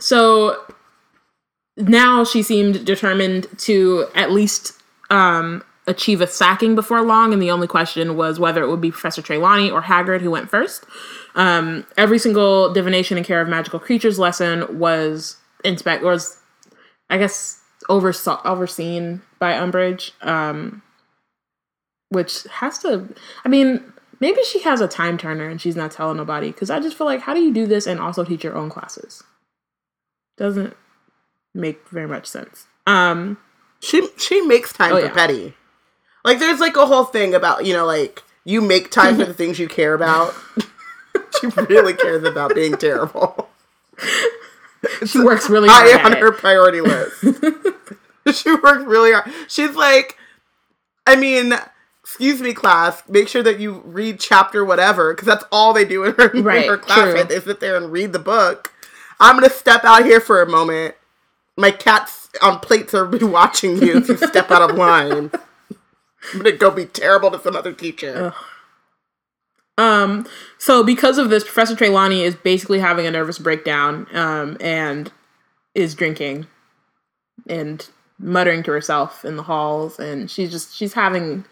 so 0.00 0.62
now 1.76 2.24
she 2.24 2.42
seemed 2.42 2.84
determined 2.84 3.46
to 3.58 4.06
at 4.14 4.30
least 4.30 4.80
um 5.10 5.62
achieve 5.86 6.20
a 6.20 6.26
sacking 6.26 6.74
before 6.74 7.02
long, 7.02 7.32
and 7.32 7.42
the 7.42 7.50
only 7.50 7.66
question 7.66 8.16
was 8.16 8.38
whether 8.38 8.62
it 8.62 8.68
would 8.68 8.80
be 8.80 8.90
Professor 8.90 9.20
Trelawney 9.22 9.70
or 9.70 9.82
Hagrid 9.82 10.20
who 10.20 10.30
went 10.30 10.48
first. 10.50 10.84
Um, 11.34 11.86
every 11.96 12.18
single 12.18 12.72
divination 12.72 13.16
and 13.16 13.26
care 13.26 13.40
of 13.40 13.48
magical 13.48 13.80
creatures 13.80 14.18
lesson 14.18 14.78
was 14.78 15.36
inspect 15.64 16.02
was, 16.04 16.38
I 17.10 17.18
guess, 17.18 17.60
oversaw 17.88 18.40
overseen 18.44 19.22
by 19.38 19.52
Umbridge. 19.54 20.12
Um, 20.24 20.82
which 22.10 22.42
has 22.44 22.78
to, 22.80 23.08
I 23.44 23.48
mean, 23.48 23.82
maybe 24.20 24.42
she 24.44 24.60
has 24.60 24.82
a 24.82 24.86
time 24.86 25.16
turner 25.16 25.48
and 25.48 25.58
she's 25.60 25.74
not 25.76 25.90
telling 25.92 26.18
nobody. 26.18 26.48
Because 26.48 26.68
I 26.68 26.78
just 26.78 26.96
feel 26.96 27.06
like, 27.06 27.20
how 27.22 27.32
do 27.32 27.40
you 27.40 27.52
do 27.52 27.66
this 27.66 27.86
and 27.86 27.98
also 27.98 28.22
teach 28.22 28.44
your 28.44 28.54
own 28.54 28.68
classes? 28.68 29.24
Doesn't 30.36 30.76
make 31.54 31.88
very 31.88 32.06
much 32.06 32.26
sense. 32.26 32.66
Um, 32.86 33.38
She 33.80 34.06
she 34.18 34.42
makes 34.42 34.72
time 34.72 34.92
Oh, 34.92 34.96
for 35.00 35.06
yeah. 35.06 35.12
petty. 35.12 35.54
Like 36.24 36.38
there's 36.38 36.60
like 36.60 36.76
a 36.76 36.86
whole 36.86 37.04
thing 37.04 37.34
about, 37.34 37.66
you 37.66 37.74
know, 37.74 37.86
like 37.86 38.22
you 38.44 38.60
make 38.60 38.90
time 38.90 39.16
for 39.16 39.24
the 39.24 39.34
things 39.34 39.58
you 39.58 39.68
care 39.68 39.94
about. 39.94 40.34
she 41.40 41.46
really 41.68 41.94
cares 41.94 42.24
about 42.24 42.54
being 42.54 42.76
terrible. 42.76 43.48
she 45.06 45.20
works 45.20 45.48
really 45.48 45.68
High 45.68 45.92
hard 45.92 46.06
on 46.06 46.12
at 46.12 46.18
her 46.18 46.32
priority 46.32 46.80
list. 46.80 47.22
she 48.34 48.50
works 48.54 48.84
really 48.84 49.12
hard. 49.12 49.30
She's 49.48 49.74
like 49.74 50.16
I 51.06 51.16
mean, 51.16 51.54
excuse 52.02 52.40
me, 52.40 52.54
class. 52.54 53.02
Make 53.08 53.28
sure 53.28 53.42
that 53.42 53.58
you 53.58 53.82
read 53.84 54.20
chapter 54.20 54.64
whatever, 54.64 55.12
because 55.12 55.26
that's 55.26 55.44
all 55.50 55.72
they 55.72 55.84
do 55.84 56.04
in 56.04 56.14
her, 56.14 56.28
in 56.28 56.44
her 56.44 56.78
class. 56.78 57.12
true. 57.12 57.24
They 57.24 57.40
sit 57.40 57.60
there 57.60 57.76
and 57.76 57.90
read 57.90 58.12
the 58.12 58.18
book. 58.18 58.72
I'm 59.20 59.36
gonna 59.36 59.50
step 59.50 59.84
out 59.84 60.04
here 60.04 60.20
for 60.20 60.42
a 60.42 60.48
moment. 60.48 60.94
My 61.56 61.70
cats 61.70 62.28
on 62.40 62.60
plates 62.60 62.94
are 62.94 63.06
be 63.18 63.24
watching 63.24 63.82
you 63.82 63.98
if 63.98 64.08
you 64.08 64.16
step 64.16 64.50
out 64.50 64.70
of 64.70 64.76
line. 64.76 65.30
I'm 66.32 66.40
gonna 66.40 66.52
go 66.52 66.70
be 66.70 66.86
terrible 66.86 67.30
to 67.30 67.40
some 67.40 67.56
other 67.56 67.72
teacher. 67.72 68.34
Um, 69.78 70.26
so 70.58 70.82
because 70.84 71.18
of 71.18 71.30
this, 71.30 71.44
Professor 71.44 71.74
Trelawney 71.74 72.22
is 72.22 72.34
basically 72.34 72.78
having 72.78 73.06
a 73.06 73.10
nervous 73.10 73.38
breakdown, 73.38 74.06
um, 74.12 74.56
and 74.60 75.10
is 75.74 75.94
drinking 75.94 76.46
and 77.48 77.88
muttering 78.18 78.62
to 78.64 78.70
herself 78.70 79.24
in 79.24 79.36
the 79.36 79.42
halls, 79.42 79.98
and 79.98 80.30
she's 80.30 80.50
just 80.50 80.76
she's 80.76 80.92
having 80.92 81.44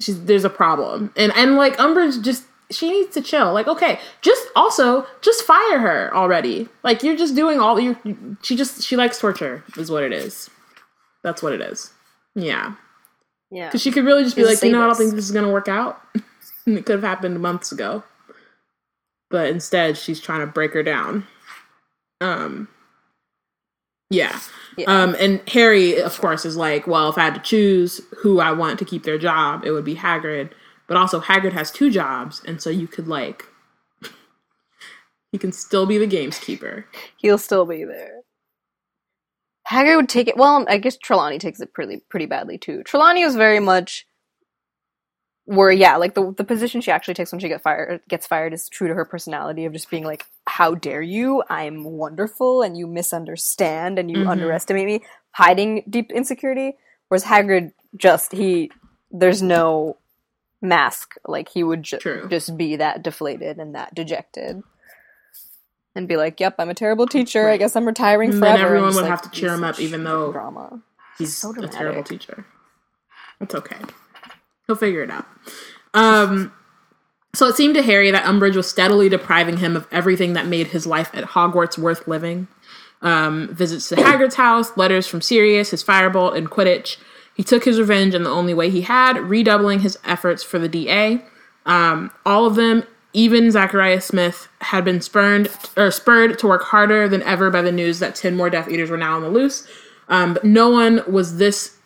she's 0.00 0.24
there's 0.24 0.44
a 0.44 0.50
problem, 0.50 1.12
and 1.16 1.32
and 1.36 1.56
like 1.56 1.76
Umbridge 1.76 2.22
just 2.22 2.44
she 2.70 2.90
needs 2.90 3.14
to 3.14 3.22
chill. 3.22 3.52
Like, 3.52 3.68
okay, 3.68 4.00
just 4.22 4.48
also 4.56 5.06
just 5.22 5.42
fire 5.42 5.78
her 5.78 6.14
already. 6.14 6.68
Like 6.82 7.02
you're 7.02 7.16
just 7.16 7.34
doing 7.34 7.60
all 7.60 7.78
you. 7.78 8.36
She 8.42 8.56
just 8.56 8.82
she 8.82 8.96
likes 8.96 9.18
torture, 9.18 9.64
is 9.76 9.90
what 9.90 10.02
it 10.02 10.12
is. 10.12 10.50
That's 11.22 11.42
what 11.42 11.52
it 11.52 11.60
is. 11.60 11.92
Yeah. 12.34 12.74
Yeah. 13.50 13.66
Because 13.66 13.82
she 13.82 13.90
could 13.90 14.04
really 14.04 14.24
just 14.24 14.36
be 14.36 14.44
like, 14.44 14.62
you 14.62 14.72
know, 14.72 14.82
I 14.82 14.86
don't 14.86 14.96
think 14.96 15.14
this 15.14 15.24
is 15.26 15.32
gonna 15.32 15.52
work 15.52 15.68
out. 15.68 16.00
and 16.66 16.78
it 16.78 16.86
could 16.86 16.96
have 16.96 17.04
happened 17.04 17.40
months 17.40 17.72
ago. 17.72 18.02
But 19.30 19.48
instead, 19.48 19.96
she's 19.96 20.20
trying 20.20 20.40
to 20.40 20.46
break 20.46 20.72
her 20.72 20.82
down. 20.82 21.26
Um. 22.20 22.68
Yeah. 24.10 24.38
Yeah. 24.76 24.86
Um. 24.86 25.16
And 25.18 25.40
Harry, 25.48 25.98
of 26.00 26.18
course, 26.20 26.44
is 26.44 26.56
like, 26.56 26.86
well, 26.86 27.08
if 27.08 27.18
I 27.18 27.24
had 27.24 27.34
to 27.34 27.40
choose 27.40 28.00
who 28.18 28.40
I 28.40 28.52
want 28.52 28.78
to 28.78 28.84
keep 28.84 29.04
their 29.04 29.18
job, 29.18 29.64
it 29.64 29.72
would 29.72 29.84
be 29.84 29.96
Hagrid. 29.96 30.52
But 30.86 30.96
also, 30.96 31.20
Hagrid 31.20 31.52
has 31.52 31.70
two 31.72 31.90
jobs, 31.90 32.42
and 32.46 32.62
so 32.62 32.70
you 32.70 32.86
could 32.86 33.08
like, 33.08 33.44
he 35.32 35.38
can 35.38 35.50
still 35.50 35.86
be 35.86 35.98
the 35.98 36.06
gameskeeper. 36.06 36.84
He'll 37.16 37.38
still 37.38 37.66
be 37.66 37.84
there. 37.84 38.15
Hagrid 39.70 39.96
would 39.96 40.08
take 40.08 40.28
it. 40.28 40.36
Well, 40.36 40.64
I 40.68 40.78
guess 40.78 40.96
Trelawney 40.96 41.38
takes 41.38 41.60
it 41.60 41.72
pretty 41.74 41.98
pretty 42.08 42.26
badly 42.26 42.58
too. 42.58 42.82
Trelawney 42.84 43.24
was 43.24 43.34
very 43.36 43.60
much 43.60 44.06
where 45.44 45.70
yeah, 45.70 45.96
like 45.96 46.14
the 46.14 46.32
the 46.36 46.44
position 46.44 46.80
she 46.80 46.90
actually 46.90 47.14
takes 47.14 47.32
when 47.32 47.40
she 47.40 47.48
get 47.48 47.62
fired 47.62 48.00
gets 48.08 48.26
fired 48.26 48.52
is 48.52 48.68
true 48.68 48.88
to 48.88 48.94
her 48.94 49.04
personality 49.04 49.64
of 49.64 49.72
just 49.72 49.90
being 49.90 50.04
like, 50.04 50.24
"How 50.46 50.74
dare 50.74 51.02
you? 51.02 51.42
I'm 51.48 51.84
wonderful, 51.84 52.62
and 52.62 52.76
you 52.76 52.86
misunderstand 52.86 53.98
and 53.98 54.10
you 54.10 54.18
Mhm. 54.18 54.28
underestimate 54.28 54.86
me," 54.86 55.04
hiding 55.32 55.84
deep 55.88 56.10
insecurity. 56.12 56.76
Whereas 57.08 57.24
Hagrid 57.24 57.72
just 57.96 58.32
he 58.32 58.70
there's 59.10 59.40
no 59.42 59.98
mask 60.60 61.14
like 61.26 61.48
he 61.48 61.62
would 61.62 61.82
ju- 61.84 61.98
just 62.28 62.56
be 62.56 62.76
that 62.76 63.02
deflated 63.02 63.58
and 63.58 63.74
that 63.74 63.94
dejected 63.94 64.62
and 65.96 66.06
be 66.06 66.16
like, 66.16 66.38
"Yep, 66.38 66.56
I'm 66.58 66.68
a 66.68 66.74
terrible 66.74 67.06
teacher. 67.06 67.48
I 67.48 67.56
guess 67.56 67.74
I'm 67.74 67.86
retiring 67.86 68.30
And 68.30 68.38
forever." 68.38 68.56
then 68.58 68.66
everyone 68.66 68.94
would 68.94 69.02
like, 69.02 69.10
have 69.10 69.22
to 69.22 69.30
cheer 69.30 69.52
him 69.52 69.64
up, 69.64 69.80
even 69.80 70.04
though 70.04 70.32
drama. 70.32 70.80
He's 71.18 71.36
So 71.36 71.54
a 71.56 71.66
terrible 71.66 72.04
teacher. 72.04 72.46
It's 73.40 73.54
okay. 73.54 73.76
He'll 74.66 74.76
figure 74.76 75.02
it 75.02 75.10
out. 75.10 75.26
Um, 75.94 76.52
so 77.34 77.46
it 77.46 77.56
seemed 77.56 77.74
to 77.74 77.82
Harry 77.82 78.10
that 78.10 78.24
Umbridge 78.24 78.56
was 78.56 78.68
steadily 78.68 79.08
depriving 79.08 79.58
him 79.58 79.76
of 79.76 79.86
everything 79.92 80.32
that 80.34 80.46
made 80.46 80.68
his 80.68 80.86
life 80.86 81.10
at 81.14 81.24
Hogwarts 81.24 81.78
worth 81.78 82.06
living. 82.08 82.48
Um, 83.02 83.48
visits 83.54 83.88
to 83.90 83.96
Hagrid's 84.02 84.36
house, 84.36 84.76
letters 84.76 85.06
from 85.06 85.20
Sirius, 85.20 85.70
his 85.70 85.84
firebolt, 85.84 86.36
and 86.36 86.50
Quidditch. 86.50 86.96
He 87.34 87.42
took 87.42 87.64
his 87.64 87.78
revenge 87.78 88.14
in 88.14 88.22
the 88.22 88.30
only 88.30 88.54
way 88.54 88.70
he 88.70 88.80
had, 88.82 89.18
redoubling 89.18 89.80
his 89.80 89.98
efforts 90.04 90.42
for 90.42 90.58
the 90.58 90.68
DA. 90.68 91.22
Um, 91.66 92.10
all 92.24 92.46
of 92.46 92.54
them 92.54 92.84
even 93.16 93.50
Zachariah 93.50 94.02
Smith 94.02 94.46
had 94.60 94.84
been 94.84 95.00
spurned 95.00 95.48
or 95.74 95.90
spurred 95.90 96.38
to 96.38 96.46
work 96.46 96.62
harder 96.64 97.08
than 97.08 97.22
ever 97.22 97.50
by 97.50 97.62
the 97.62 97.72
news 97.72 97.98
that 97.98 98.14
10 98.14 98.36
more 98.36 98.50
Death 98.50 98.68
Eaters 98.68 98.90
were 98.90 98.98
now 98.98 99.16
on 99.16 99.22
the 99.22 99.30
loose. 99.30 99.66
Um, 100.10 100.34
but 100.34 100.44
no 100.44 100.68
one 100.68 101.02
was 101.10 101.38
this 101.38 101.78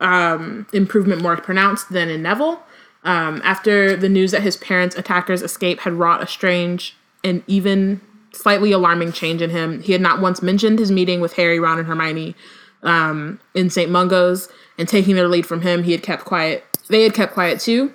um, 0.00 0.66
improvement 0.72 1.20
more 1.20 1.36
pronounced 1.36 1.90
than 1.90 2.08
in 2.08 2.22
Neville. 2.22 2.62
Um, 3.04 3.42
after 3.44 3.94
the 3.94 4.08
news 4.08 4.30
that 4.30 4.40
his 4.40 4.56
parents' 4.56 4.96
attackers' 4.96 5.42
escape 5.42 5.80
had 5.80 5.92
wrought 5.92 6.22
a 6.22 6.26
strange 6.26 6.96
and 7.22 7.42
even 7.46 8.00
slightly 8.32 8.72
alarming 8.72 9.12
change 9.12 9.42
in 9.42 9.50
him, 9.50 9.82
he 9.82 9.92
had 9.92 10.00
not 10.00 10.18
once 10.18 10.40
mentioned 10.40 10.78
his 10.78 10.90
meeting 10.90 11.20
with 11.20 11.34
Harry, 11.34 11.60
Ron, 11.60 11.78
and 11.78 11.86
Hermione 11.86 12.34
um, 12.82 13.38
in 13.54 13.68
St. 13.68 13.90
Mungo's 13.90 14.48
and 14.78 14.88
taking 14.88 15.14
their 15.14 15.28
lead 15.28 15.44
from 15.44 15.60
him. 15.60 15.82
He 15.82 15.92
had 15.92 16.02
kept 16.02 16.24
quiet. 16.24 16.64
They 16.88 17.02
had 17.02 17.12
kept 17.12 17.34
quiet 17.34 17.60
too. 17.60 17.92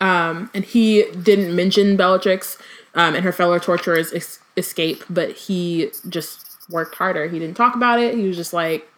Um, 0.00 0.50
and 0.54 0.64
he 0.64 1.10
didn't 1.22 1.54
mention 1.54 1.96
Bellatrix 1.96 2.58
um, 2.94 3.14
and 3.14 3.24
her 3.24 3.32
fellow 3.32 3.58
torturers' 3.58 4.12
es- 4.12 4.38
escape, 4.56 5.02
but 5.10 5.32
he 5.32 5.90
just 6.08 6.46
worked 6.70 6.94
harder. 6.94 7.28
He 7.28 7.38
didn't 7.38 7.56
talk 7.56 7.74
about 7.74 7.98
it. 8.00 8.14
He 8.14 8.26
was 8.26 8.36
just 8.36 8.52
like, 8.52 8.88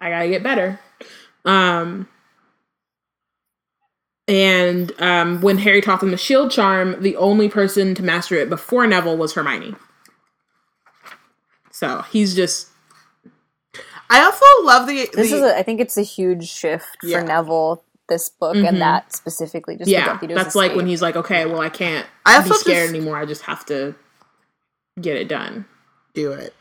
I 0.00 0.10
gotta 0.10 0.28
get 0.28 0.42
better. 0.42 0.78
Um, 1.44 2.08
and 4.26 4.92
um, 5.00 5.40
when 5.42 5.58
Harry 5.58 5.80
taught 5.80 6.00
them 6.00 6.10
the 6.10 6.16
shield 6.16 6.50
charm, 6.50 7.02
the 7.02 7.16
only 7.16 7.48
person 7.48 7.94
to 7.94 8.02
master 8.02 8.34
it 8.36 8.48
before 8.50 8.86
Neville 8.86 9.16
was 9.16 9.34
Hermione. 9.34 9.74
So 11.70 12.02
he's 12.10 12.34
just 12.34 12.68
I 14.10 14.22
also 14.22 14.44
love 14.64 14.86
the. 14.86 15.08
This 15.12 15.30
the 15.30 15.36
is, 15.36 15.42
a, 15.42 15.58
I 15.58 15.62
think, 15.62 15.80
it's 15.80 15.96
a 15.96 16.02
huge 16.02 16.48
shift 16.48 16.86
Yeah. 17.02 17.20
for 17.20 17.26
Neville. 17.26 17.82
This 18.08 18.28
book 18.28 18.56
and 18.56 18.80
that 18.82 19.14
specifically, 19.14 19.76
just 19.76 19.90
yeah. 19.90 20.18
Death 20.18 20.28
That's 20.34 20.54
like 20.54 20.74
when 20.76 20.86
he's 20.86 21.00
like, 21.00 21.16
okay, 21.16 21.46
well, 21.46 21.60
I 21.60 21.70
can't 21.70 22.06
I 22.26 22.38
be 22.42 22.50
also 22.50 22.54
scared 22.60 22.88
just- 22.88 22.94
anymore. 22.94 23.16
I 23.16 23.24
just 23.24 23.42
have 23.42 23.64
to 23.66 23.94
get 25.00 25.16
it 25.16 25.28
done. 25.28 25.64
do 26.12 26.32
it. 26.32 26.54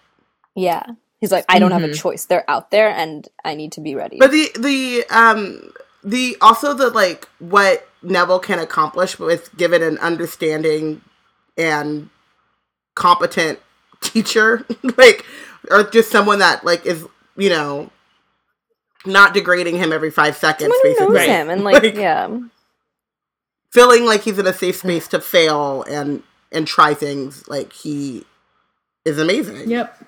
yeah. 0.55 0.83
He's 1.19 1.31
like, 1.31 1.45
I 1.47 1.57
don't 1.59 1.71
have 1.71 1.81
Mhm. 1.83 1.91
a 1.91 1.93
choice. 1.93 2.25
They're 2.25 2.43
out 2.49 2.69
there, 2.71 2.89
and 2.89 3.25
I 3.45 3.55
need 3.55 3.71
to 3.73 3.81
be 3.81 3.95
ready. 3.95 4.17
But 4.19 4.31
the 4.31 4.51
the 4.59 5.05
um 5.09 5.71
the 6.03 6.35
also 6.41 6.73
the 6.73 6.89
like 6.89 7.29
what 7.39 7.87
Neville 8.01 8.39
can 8.39 8.59
accomplish 8.59 9.17
with 9.19 9.55
given 9.55 9.81
an 9.81 9.97
understanding 9.99 11.01
and 11.57 12.09
competent 12.95 13.59
teacher, 14.01 14.65
like 14.97 15.25
or 15.71 15.83
just 15.83 16.11
someone 16.11 16.39
that 16.39 16.65
like 16.65 16.85
is 16.85 17.05
you 17.37 17.49
know 17.49 17.89
not 19.05 19.33
degrading 19.33 19.77
him 19.77 19.91
every 19.93 20.11
five 20.11 20.35
seconds, 20.37 20.71
Someone 20.71 20.79
basically 20.83 21.07
knows 21.07 21.15
Right. 21.15 21.29
him, 21.29 21.49
and 21.49 21.63
like, 21.63 21.83
Like- 21.83 21.95
yeah, 21.95 22.39
feeling 23.71 24.05
like 24.05 24.21
he's 24.21 24.37
in 24.39 24.47
a 24.47 24.53
safe 24.53 24.77
space 24.77 25.07
to 25.09 25.19
fail 25.19 25.83
and 25.83 26.23
and 26.51 26.67
try 26.67 26.93
things. 26.93 27.47
Like 27.47 27.73
he 27.73 28.25
is 29.05 29.17
amazing. 29.17 29.69
Yep. 29.69 30.03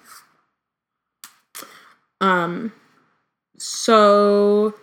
Um. 2.21 2.71
So 3.57 4.73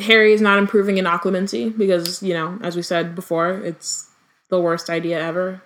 Harry 0.00 0.32
is 0.32 0.40
not 0.40 0.58
improving 0.58 0.98
in 0.98 1.04
occlumency 1.04 1.76
because 1.76 2.22
you 2.22 2.34
know, 2.34 2.58
as 2.62 2.76
we 2.76 2.82
said 2.82 3.14
before, 3.14 3.50
it's 3.50 4.08
the 4.48 4.60
worst 4.60 4.88
idea 4.90 5.20
ever. 5.20 5.62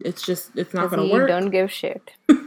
It's 0.00 0.22
just 0.24 0.50
it's 0.56 0.74
not 0.74 0.90
going 0.90 1.02
he 1.02 1.08
to 1.08 1.14
work. 1.14 1.28
don't 1.28 1.50
give 1.50 1.70
shit. 1.72 2.12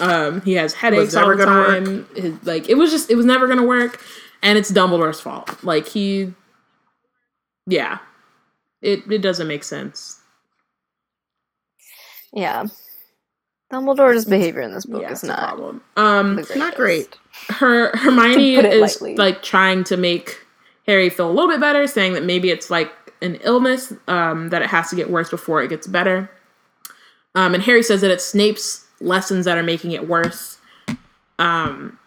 Um, 0.00 0.40
he 0.42 0.54
has 0.54 0.74
headaches 0.74 1.14
all 1.14 1.36
the 1.36 1.44
time. 1.44 2.06
His, 2.14 2.34
like 2.44 2.68
it 2.68 2.74
was 2.76 2.90
just 2.90 3.10
it 3.10 3.16
was 3.16 3.26
never 3.26 3.46
gonna 3.46 3.66
work, 3.66 4.02
and 4.42 4.56
it's 4.58 4.70
Dumbledore's 4.70 5.20
fault. 5.20 5.62
Like 5.62 5.86
he, 5.88 6.32
yeah, 7.66 7.98
it 8.82 9.00
it 9.10 9.22
doesn't 9.22 9.48
make 9.48 9.64
sense. 9.64 10.18
Yeah, 12.32 12.66
Dumbledore's 13.72 14.24
behavior 14.24 14.60
in 14.62 14.72
this 14.72 14.86
book 14.86 15.02
yeah, 15.02 15.08
is 15.12 15.18
it's 15.18 15.24
a 15.24 15.28
not 15.28 15.38
problem. 15.40 15.82
Um, 15.96 16.44
not 16.56 16.74
great. 16.74 17.16
her 17.48 17.96
Hermione 17.96 18.56
To 18.56 18.62
put 18.62 18.64
it 18.64 18.72
is 18.74 19.00
lightly. 19.00 19.16
like 19.16 19.42
trying 19.42 19.84
to 19.84 19.96
make 19.96 20.38
Harry 20.86 21.10
feel 21.10 21.28
a 21.28 21.32
little 21.32 21.50
bit 21.50 21.60
better, 21.60 21.86
saying 21.86 22.14
that 22.14 22.24
maybe 22.24 22.50
it's 22.50 22.70
like 22.70 22.92
an 23.22 23.36
illness, 23.42 23.92
um, 24.08 24.48
that 24.48 24.62
it 24.62 24.68
has 24.68 24.88
to 24.90 24.96
get 24.96 25.10
worse 25.10 25.28
before 25.30 25.62
it 25.62 25.68
gets 25.68 25.86
better. 25.86 26.30
Um, 27.34 27.54
and 27.54 27.62
Harry 27.62 27.82
says 27.82 28.00
that 28.00 28.10
it's 28.10 28.24
Snape's 28.24 28.86
lessons 29.00 29.44
that 29.46 29.58
are 29.58 29.62
making 29.62 29.92
it 29.92 30.08
worse. 30.08 30.58
Um, 31.38 31.98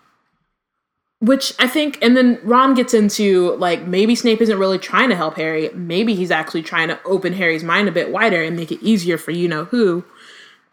which 1.19 1.53
I 1.57 1.67
think, 1.67 1.97
and 2.01 2.17
then 2.17 2.39
Ron 2.43 2.73
gets 2.73 2.93
into 2.93 3.55
like 3.55 3.87
maybe 3.87 4.13
Snape 4.13 4.41
isn't 4.41 4.59
really 4.59 4.77
trying 4.77 5.09
to 5.09 5.15
help 5.15 5.37
Harry. 5.37 5.69
Maybe 5.73 6.15
he's 6.15 6.31
actually 6.31 6.63
trying 6.63 6.89
to 6.89 6.99
open 7.05 7.33
Harry's 7.33 7.63
mind 7.63 7.87
a 7.87 7.91
bit 7.93 8.11
wider 8.11 8.43
and 8.43 8.57
make 8.57 8.71
it 8.71 8.83
easier 8.83 9.17
for 9.17 9.31
you 9.31 9.47
know 9.47 9.65
who. 9.65 10.03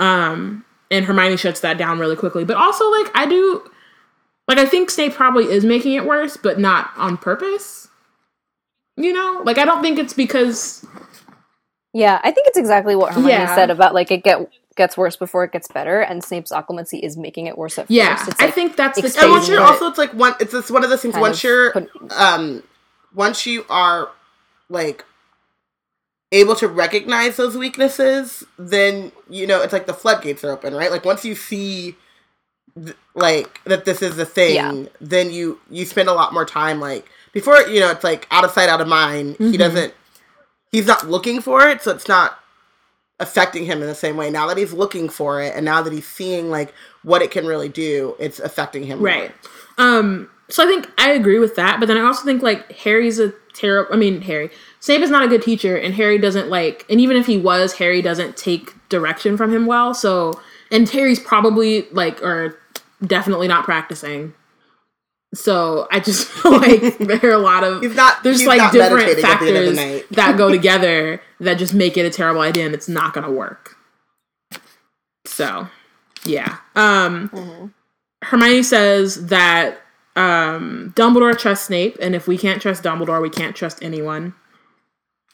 Um, 0.00 0.64
and 0.90 1.04
Hermione 1.04 1.36
shuts 1.36 1.60
that 1.60 1.78
down 1.78 2.00
really 2.00 2.16
quickly. 2.16 2.44
But 2.44 2.56
also, 2.56 2.90
like, 2.90 3.10
I 3.14 3.26
do, 3.26 3.62
like, 4.48 4.58
I 4.58 4.66
think 4.66 4.90
Snape 4.90 5.12
probably 5.14 5.44
is 5.44 5.64
making 5.64 5.92
it 5.94 6.04
worse, 6.04 6.36
but 6.36 6.58
not 6.58 6.90
on 6.96 7.16
purpose. 7.16 7.86
You 8.96 9.12
know, 9.12 9.42
like, 9.44 9.56
I 9.58 9.64
don't 9.64 9.82
think 9.82 9.98
it's 10.00 10.12
because 10.14 10.84
Yeah, 11.92 12.20
I 12.24 12.30
think 12.32 12.48
it's 12.48 12.58
exactly 12.58 12.96
what 12.96 13.12
Hermione 13.14 13.32
Yeah. 13.32 13.54
said 13.54 13.70
about 13.70 13.94
like 13.94 14.10
it 14.10 14.24
get 14.24 14.50
gets 14.80 14.96
worse 14.96 15.14
before 15.16 15.44
it 15.44 15.52
gets 15.52 15.68
better, 15.68 16.00
and 16.00 16.24
Snape's 16.24 16.50
occlumency 16.50 17.00
is 17.02 17.16
making 17.18 17.46
it 17.46 17.56
worse 17.58 17.78
at 17.78 17.90
yeah. 17.90 18.16
first. 18.16 18.30
It's 18.30 18.40
I 18.40 18.50
think 18.50 18.76
that's 18.76 18.98
the 18.98 19.06
exposing 19.06 19.24
And 19.28 19.32
once 19.32 19.48
you're 19.48 19.60
also, 19.62 19.86
it's 19.88 19.98
like 19.98 20.12
one. 20.14 20.34
It's 20.40 20.52
just 20.52 20.70
one 20.70 20.82
of 20.82 20.88
those 20.90 21.02
things. 21.02 21.14
Once 21.16 21.44
you're, 21.44 21.72
put- 21.72 21.90
um, 22.12 22.62
once 23.14 23.44
you 23.44 23.66
are 23.68 24.10
like 24.70 25.04
able 26.32 26.54
to 26.56 26.66
recognize 26.68 27.36
those 27.36 27.56
weaknesses, 27.56 28.42
then 28.58 29.12
you 29.28 29.46
know 29.46 29.60
it's 29.62 29.72
like 29.72 29.86
the 29.86 29.94
floodgates 29.94 30.42
are 30.44 30.50
open, 30.52 30.74
right? 30.74 30.90
Like 30.90 31.04
once 31.04 31.24
you 31.24 31.34
see, 31.34 31.96
th- 32.82 32.96
like 33.14 33.62
that 33.64 33.84
this 33.84 34.00
is 34.02 34.16
the 34.16 34.26
thing, 34.26 34.54
Yeah. 34.54 34.84
then 35.00 35.30
you 35.30 35.60
you 35.70 35.84
spend 35.84 36.08
a 36.08 36.14
lot 36.14 36.32
more 36.32 36.46
time 36.46 36.80
like 36.80 37.06
before. 37.32 37.58
You 37.68 37.80
know, 37.80 37.90
it's 37.90 38.02
like 38.04 38.26
out 38.30 38.44
of 38.44 38.50
sight, 38.52 38.68
out 38.70 38.80
of 38.80 38.88
mind. 38.88 39.36
He 39.38 39.52
Mhm. 39.52 39.58
doesn't. 39.58 39.94
He's 40.72 40.86
not 40.86 41.08
looking 41.08 41.40
for 41.42 41.68
it, 41.68 41.82
so 41.82 41.90
it's 41.90 42.08
not 42.08 42.38
affecting 43.20 43.64
him 43.64 43.80
in 43.80 43.86
the 43.86 43.94
same 43.94 44.16
way. 44.16 44.30
Now 44.30 44.48
that 44.48 44.56
he's 44.56 44.72
looking 44.72 45.08
for 45.08 45.40
it, 45.40 45.54
and 45.54 45.64
now 45.64 45.82
that 45.82 45.92
he's 45.92 46.08
seeing 46.08 46.50
like 46.50 46.74
what 47.02 47.22
it 47.22 47.30
can 47.30 47.46
really 47.46 47.68
do, 47.68 48.16
it's 48.18 48.40
affecting 48.40 48.82
him. 48.82 48.98
more. 48.98 49.06
Right. 49.06 49.32
Um, 49.78 50.28
so 50.50 50.64
I 50.64 50.66
think 50.66 50.90
I 50.98 51.10
agree 51.10 51.38
with 51.38 51.56
that, 51.56 51.80
but 51.80 51.86
then 51.86 51.96
I 51.96 52.02
also 52.02 52.24
think 52.24 52.42
like 52.42 52.72
Harry's 52.72 53.18
a 53.18 53.32
terrible 53.54 53.94
I 53.94 53.96
mean 53.96 54.20
Harry. 54.22 54.50
Snape 54.80 55.02
is 55.02 55.10
not 55.10 55.22
a 55.22 55.28
good 55.28 55.42
teacher 55.42 55.76
and 55.76 55.94
Harry 55.94 56.18
doesn't 56.18 56.48
like 56.48 56.84
and 56.90 57.00
even 57.00 57.16
if 57.16 57.26
he 57.26 57.38
was, 57.38 57.74
Harry 57.74 58.02
doesn't 58.02 58.36
take 58.36 58.74
direction 58.88 59.36
from 59.36 59.54
him 59.54 59.66
well. 59.66 59.94
So 59.94 60.40
and 60.70 60.88
Harry's 60.88 61.20
probably 61.20 61.82
like 61.90 62.22
or 62.22 62.58
definitely 63.04 63.48
not 63.48 63.64
practicing. 63.64 64.34
So 65.34 65.86
I 65.90 66.00
just 66.00 66.26
feel 66.28 66.52
like 66.60 66.98
there 66.98 67.20
are 67.24 67.30
a 67.34 67.38
lot 67.38 67.62
of 67.64 67.82
not. 67.94 68.22
there's 68.24 68.44
like 68.46 68.72
different 68.72 69.06
meditating 69.06 69.24
at 69.24 69.40
the 69.40 69.46
end 69.48 69.56
of 69.56 69.64
the 69.66 69.76
factors 69.76 70.16
that 70.16 70.36
go 70.36 70.48
together 70.50 71.22
that 71.40 71.54
just 71.54 71.72
make 71.74 71.96
it 71.96 72.04
a 72.06 72.10
terrible 72.10 72.40
idea 72.40 72.66
and 72.66 72.74
it's 72.74 72.88
not 72.88 73.14
gonna 73.14 73.30
work. 73.30 73.76
So 75.26 75.68
yeah. 76.24 76.58
Um 76.74 77.28
Mhm. 77.30 77.72
Hermione 78.22 78.62
says 78.62 79.26
that 79.28 79.78
um, 80.16 80.92
Dumbledore 80.96 81.38
trusts 81.38 81.66
Snape, 81.66 81.96
and 82.02 82.14
if 82.14 82.26
we 82.28 82.36
can't 82.36 82.60
trust 82.60 82.82
Dumbledore, 82.82 83.22
we 83.22 83.30
can't 83.30 83.56
trust 83.56 83.82
anyone, 83.82 84.34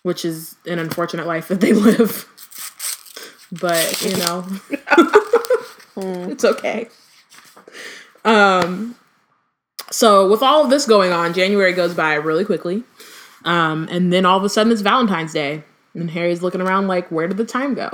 which 0.05 0.25
is 0.25 0.55
an 0.67 0.79
unfortunate 0.79 1.27
life 1.27 1.49
that 1.49 1.61
they 1.61 1.73
live. 1.73 2.27
But 3.51 4.01
you 4.03 4.17
know, 4.19 4.47
it's 6.31 6.45
okay. 6.45 6.89
Um, 8.25 8.95
so 9.91 10.29
with 10.31 10.43
all 10.43 10.65
of 10.65 10.71
this 10.71 10.87
going 10.87 11.13
on, 11.13 11.35
January 11.35 11.73
goes 11.73 11.95
by 11.95 12.15
really 12.15 12.45
quickly, 12.45 12.85
um, 13.45 13.89
and 13.91 14.13
then 14.13 14.27
all 14.27 14.39
of 14.39 14.45
a 14.45 14.49
sudden 14.49 14.73
it's 14.73 14.83
Valentine's 14.83 15.33
Day, 15.33 15.65
and 15.95 16.11
Harry's 16.11 16.43
looking 16.43 16.61
around 16.61 16.89
like, 16.89 17.11
where 17.11 17.29
did 17.29 17.37
the 17.37 17.45
time 17.45 17.75
go? 17.75 17.91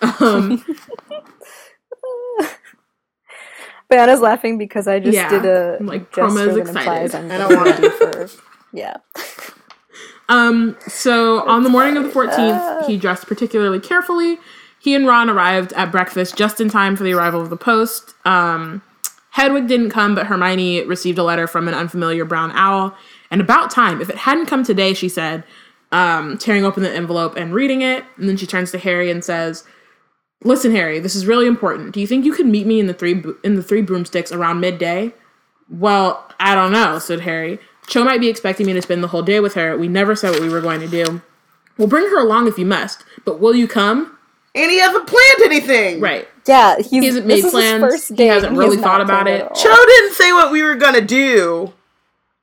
um, 0.20 0.64
Bayana's 3.90 4.20
laughing 4.20 4.58
because 4.58 4.86
I 4.86 5.00
just 5.00 5.16
Yeah, 5.16 5.28
did 5.28 5.44
a 5.44 5.78
like, 5.80 6.10
that 6.12 6.68
implies 6.68 7.12
excited. 7.12 7.14
I'm 7.14 7.28
don't 7.38 7.56
want 7.56 7.76
to 7.76 7.82
ready 7.82 7.96
for 7.96 8.30
yeah. 8.72 8.96
Um, 10.28 10.76
so 10.86 11.46
on 11.48 11.64
the 11.64 11.68
morning 11.70 11.96
of 11.96 12.04
the 12.04 12.10
14th, 12.10 12.86
he 12.86 12.96
dressed 12.98 13.26
particularly 13.26 13.80
carefully. 13.80 14.38
He 14.80 14.94
and 14.94 15.06
Ron 15.06 15.30
arrived 15.30 15.72
at 15.74 15.92
breakfast 15.92 16.36
just 16.36 16.60
in 16.60 16.68
time 16.70 16.96
for 16.96 17.04
the 17.04 17.12
arrival 17.12 17.40
of 17.40 17.50
the 17.50 17.56
post. 17.56 18.14
Um, 18.24 18.82
Hedwig 19.30 19.68
didn't 19.68 19.90
come, 19.90 20.14
but 20.14 20.26
Hermione 20.26 20.84
received 20.86 21.18
a 21.18 21.22
letter 21.22 21.46
from 21.46 21.68
an 21.68 21.74
unfamiliar 21.74 22.24
brown 22.24 22.50
owl. 22.54 22.96
And 23.30 23.40
about 23.40 23.70
time. 23.70 24.00
If 24.00 24.10
it 24.10 24.16
hadn't 24.16 24.46
come 24.46 24.64
today, 24.64 24.94
she 24.94 25.08
said, 25.08 25.44
um, 25.92 26.38
tearing 26.38 26.64
open 26.64 26.82
the 26.82 26.90
envelope 26.90 27.36
and 27.36 27.54
reading 27.54 27.82
it. 27.82 28.04
And 28.16 28.28
then 28.28 28.36
she 28.36 28.46
turns 28.46 28.70
to 28.72 28.78
Harry 28.78 29.10
and 29.10 29.22
says, 29.22 29.64
"Listen, 30.42 30.72
Harry, 30.72 30.98
this 30.98 31.14
is 31.14 31.26
really 31.26 31.46
important. 31.46 31.92
Do 31.92 32.00
you 32.00 32.06
think 32.06 32.24
you 32.24 32.32
could 32.32 32.46
meet 32.46 32.66
me 32.66 32.80
in 32.80 32.86
the 32.86 32.94
three 32.94 33.22
in 33.44 33.56
the 33.56 33.62
three 33.62 33.82
broomsticks 33.82 34.32
around 34.32 34.60
midday?" 34.60 35.12
Well, 35.68 36.26
I 36.40 36.54
don't 36.54 36.72
know," 36.72 36.98
said 36.98 37.20
Harry. 37.20 37.60
Cho 37.86 38.04
might 38.04 38.20
be 38.20 38.28
expecting 38.28 38.66
me 38.66 38.72
to 38.72 38.82
spend 38.82 39.02
the 39.02 39.08
whole 39.08 39.22
day 39.22 39.40
with 39.40 39.54
her. 39.54 39.76
We 39.76 39.88
never 39.88 40.16
said 40.16 40.30
what 40.30 40.40
we 40.40 40.48
were 40.48 40.60
going 40.60 40.80
to 40.80 40.88
do. 40.88 41.20
We'll 41.76 41.88
bring 41.88 42.06
her 42.06 42.18
along 42.18 42.46
if 42.48 42.58
you 42.58 42.66
must, 42.66 43.04
but 43.24 43.40
will 43.40 43.54
you 43.54 43.68
come? 43.68 44.16
And 44.60 44.70
he 44.70 44.78
hasn't 44.78 45.06
planned 45.06 45.42
anything. 45.42 46.00
Right. 46.00 46.28
Yeah, 46.46 46.76
he's, 46.76 46.90
He 46.90 47.06
hasn't 47.06 47.26
made 47.26 47.38
is 47.38 47.44
his 47.44 47.52
plans. 47.52 47.80
first 47.80 48.12
He 48.16 48.26
hasn't 48.26 48.56
really 48.56 48.76
has 48.76 48.84
thought 48.84 49.00
about 49.00 49.28
it. 49.28 49.48
Cho 49.54 49.86
didn't 49.86 50.14
say 50.14 50.32
what 50.32 50.52
we 50.52 50.62
were 50.62 50.74
gonna 50.74 51.00
do. 51.00 51.72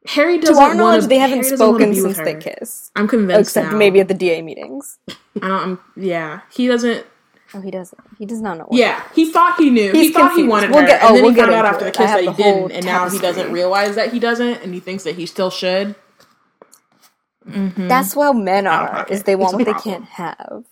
Harry 0.07 0.37
doesn't 0.37 0.63
our 0.63 0.73
knowledge, 0.73 1.01
wanna, 1.01 1.07
they 1.09 1.17
haven't 1.17 1.43
Harry 1.43 1.55
spoken 1.57 1.93
since 1.93 2.17
they 2.17 2.35
kissed. 2.35 2.91
I'm 2.95 3.07
convinced 3.07 3.49
except 3.49 3.73
now. 3.73 3.77
maybe 3.77 3.99
at 3.99 4.07
the 4.07 4.13
DA 4.13 4.41
meetings. 4.41 4.97
I 5.09 5.15
don't. 5.47 5.51
I'm, 5.51 5.79
yeah, 5.97 6.41
he 6.51 6.67
doesn't. 6.67 7.05
Oh, 7.53 7.61
he 7.61 7.71
doesn't. 7.71 8.01
He 8.17 8.25
does 8.25 8.41
not 8.41 8.57
know. 8.57 8.65
What 8.65 8.79
Yeah, 8.79 9.03
he 9.13 9.31
thought 9.31 9.57
he 9.57 9.69
knew. 9.69 9.91
he 9.91 10.05
He's 10.05 10.13
thought 10.13 10.35
he 10.35 10.43
wanted 10.43 10.71
We'll 10.71 10.81
her, 10.81 10.87
get- 10.87 11.01
and 11.01 11.11
oh, 11.11 11.13
then 11.13 11.23
we'll 11.23 11.33
he 11.33 11.39
found 11.39 11.51
out 11.51 11.65
into 11.65 11.69
after 11.69 11.83
the 11.85 11.89
it. 11.89 11.99
I 11.99 12.03
kiss 12.03 12.11
that 12.11 12.19
he 12.21 12.25
the 12.25 12.31
whole 12.31 12.67
didn't, 12.67 12.71
and 12.71 12.85
now 12.85 13.09
he 13.09 13.19
doesn't 13.19 13.51
realize 13.51 13.95
that 13.95 14.13
he 14.13 14.19
doesn't, 14.19 14.63
and 14.63 14.73
he 14.73 14.79
thinks 14.79 15.03
that 15.03 15.15
he 15.15 15.25
still 15.25 15.49
should. 15.49 15.95
That's 17.45 18.13
mm-hmm. 18.13 18.19
how 18.19 18.33
men 18.33 18.67
are. 18.67 19.05
Is 19.09 19.23
they 19.23 19.35
want 19.35 19.55
what 19.55 19.65
they 19.65 19.73
can't 19.73 20.05
have. 20.05 20.65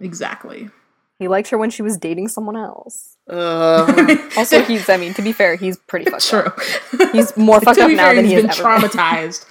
Exactly. 0.00 0.70
He 1.18 1.28
liked 1.28 1.48
her 1.50 1.58
when 1.58 1.70
she 1.70 1.82
was 1.82 1.96
dating 1.96 2.28
someone 2.28 2.56
else. 2.56 3.16
Uh, 3.30 4.18
Also, 4.36 4.62
he's. 4.64 4.88
I 4.88 4.96
mean, 4.96 5.14
to 5.14 5.22
be 5.22 5.32
fair, 5.32 5.54
he's 5.56 5.76
pretty 5.76 6.10
fucked 6.10 6.28
True. 6.28 6.40
up. 6.40 6.58
He's 7.12 7.36
more 7.36 7.60
fucked 7.62 7.78
up 7.78 7.88
be 7.88 7.94
now 7.94 8.06
fair, 8.06 8.14
than 8.16 8.24
he's 8.24 8.40
he 8.40 8.46
has 8.46 8.56
been 8.58 8.66
ever 8.66 8.80
been. 8.80 8.90
traumatized. 8.90 9.46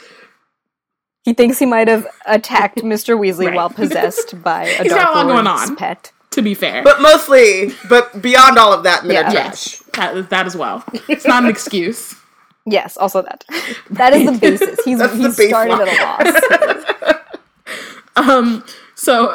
He 1.23 1.33
thinks 1.33 1.57
he 1.57 1.65
might 1.65 1.87
have 1.87 2.05
attacked 2.25 2.79
Mr. 2.79 3.17
Weasley 3.17 3.47
Right. 3.47 3.55
while 3.55 3.69
possessed 3.69 4.41
by 4.43 4.63
a 4.65 4.83
He's 4.83 4.91
Dark 4.91 5.03
got 5.05 5.25
a 5.25 5.27
lot 5.29 5.33
going 5.33 5.47
on. 5.47 5.75
pet. 5.77 6.11
to 6.31 6.41
be 6.41 6.53
fair, 6.53 6.83
but 6.83 7.01
mostly, 7.01 7.71
but 7.87 8.21
beyond 8.21 8.57
all 8.57 8.73
of 8.73 8.83
that, 8.83 9.05
men 9.05 9.13
Yeah. 9.15 9.29
are 9.29 9.33
yes, 9.33 9.81
that, 9.93 10.29
that 10.31 10.45
as 10.45 10.57
well. 10.57 10.83
It's 11.07 11.25
not 11.25 11.43
an 11.45 11.49
excuse. 11.49 12.13
Yes, 12.65 12.97
also 12.97 13.21
that. 13.21 13.45
That 13.91 14.13
is 14.13 14.25
the 14.25 14.37
basis. 14.37 14.79
He's 14.83 14.97
That's 14.99 15.13
the 15.13 15.43
he 15.43 15.47
started 15.47 15.73
at 15.87 15.87
a 15.87 17.05
loss. 17.05 17.15
Um, 18.15 18.63
so 18.95 19.33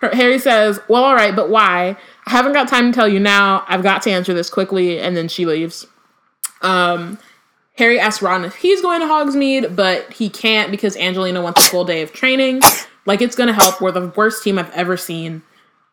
Harry 0.12 0.38
says, 0.38 0.80
"Well, 0.88 1.04
all 1.04 1.14
right, 1.14 1.34
but 1.34 1.48
why? 1.48 1.96
I 2.26 2.30
haven't 2.30 2.52
got 2.52 2.68
time 2.68 2.92
to 2.92 2.96
tell 2.96 3.08
you 3.08 3.20
now. 3.20 3.64
I've 3.68 3.82
got 3.82 4.02
to 4.02 4.10
answer 4.10 4.34
this 4.34 4.50
quickly." 4.50 4.98
And 4.98 5.16
then 5.16 5.28
she 5.28 5.46
leaves. 5.46 5.86
Um, 6.62 7.18
Harry 7.76 8.00
asks 8.00 8.22
Ron 8.22 8.44
if 8.44 8.56
he's 8.56 8.80
going 8.80 9.00
to 9.00 9.06
Hogsmeade, 9.06 9.76
but 9.76 10.12
he 10.12 10.28
can't 10.28 10.70
because 10.70 10.96
Angelina 10.96 11.42
wants 11.42 11.66
a 11.66 11.70
full 11.70 11.84
day 11.84 12.02
of 12.02 12.12
training. 12.12 12.60
Like 13.04 13.22
it's 13.22 13.36
gonna 13.36 13.52
help. 13.52 13.80
We're 13.80 13.92
the 13.92 14.08
worst 14.16 14.42
team 14.42 14.58
I've 14.58 14.70
ever 14.72 14.96
seen. 14.96 15.42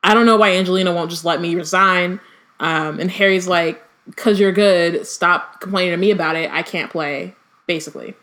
I 0.04 0.14
don't 0.14 0.26
know 0.26 0.36
why 0.36 0.52
Angelina 0.54 0.92
won't 0.94 1.12
just 1.12 1.24
let 1.24 1.40
me 1.40 1.56
resign. 1.56 2.20
Um, 2.60 3.00
and 3.00 3.12
Harry's 3.12 3.48
like, 3.48 3.84
"Cause 4.16 4.40
you're 4.40 4.52
good. 4.52 5.06
Stop 5.06 5.62
complaining 5.62 5.92
to 5.92 5.98
me 5.98 6.12
about 6.12 6.36
it. 6.36 6.52
I 6.52 6.64
can't 6.64 6.92
play." 6.92 7.36
Basically, 7.68 8.16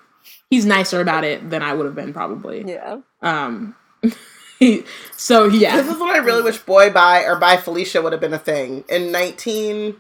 he's 0.51 0.67
nicer 0.67 1.01
about 1.01 1.25
it 1.25 1.49
than 1.51 1.63
I 1.63 1.73
would 1.73 1.87
have 1.87 1.95
been 1.95 2.13
probably. 2.13 2.65
Yeah. 2.67 2.99
Um, 3.23 3.75
he, 4.61 4.85
so 5.17 5.47
yeah. 5.47 5.77
This 5.83 5.89
is 5.95 6.01
what 6.01 6.15
I 6.15 6.19
really 6.19 6.43
wish 6.43 6.59
Boy 6.59 6.91
by 6.93 7.25
or 7.25 7.37
by 7.37 7.57
Felicia 7.59 8.03
would 8.03 8.13
have 8.13 8.23
been 8.23 8.35
a 8.35 8.39
thing 8.41 8.85
in 8.91 9.13
1998. 9.13 9.97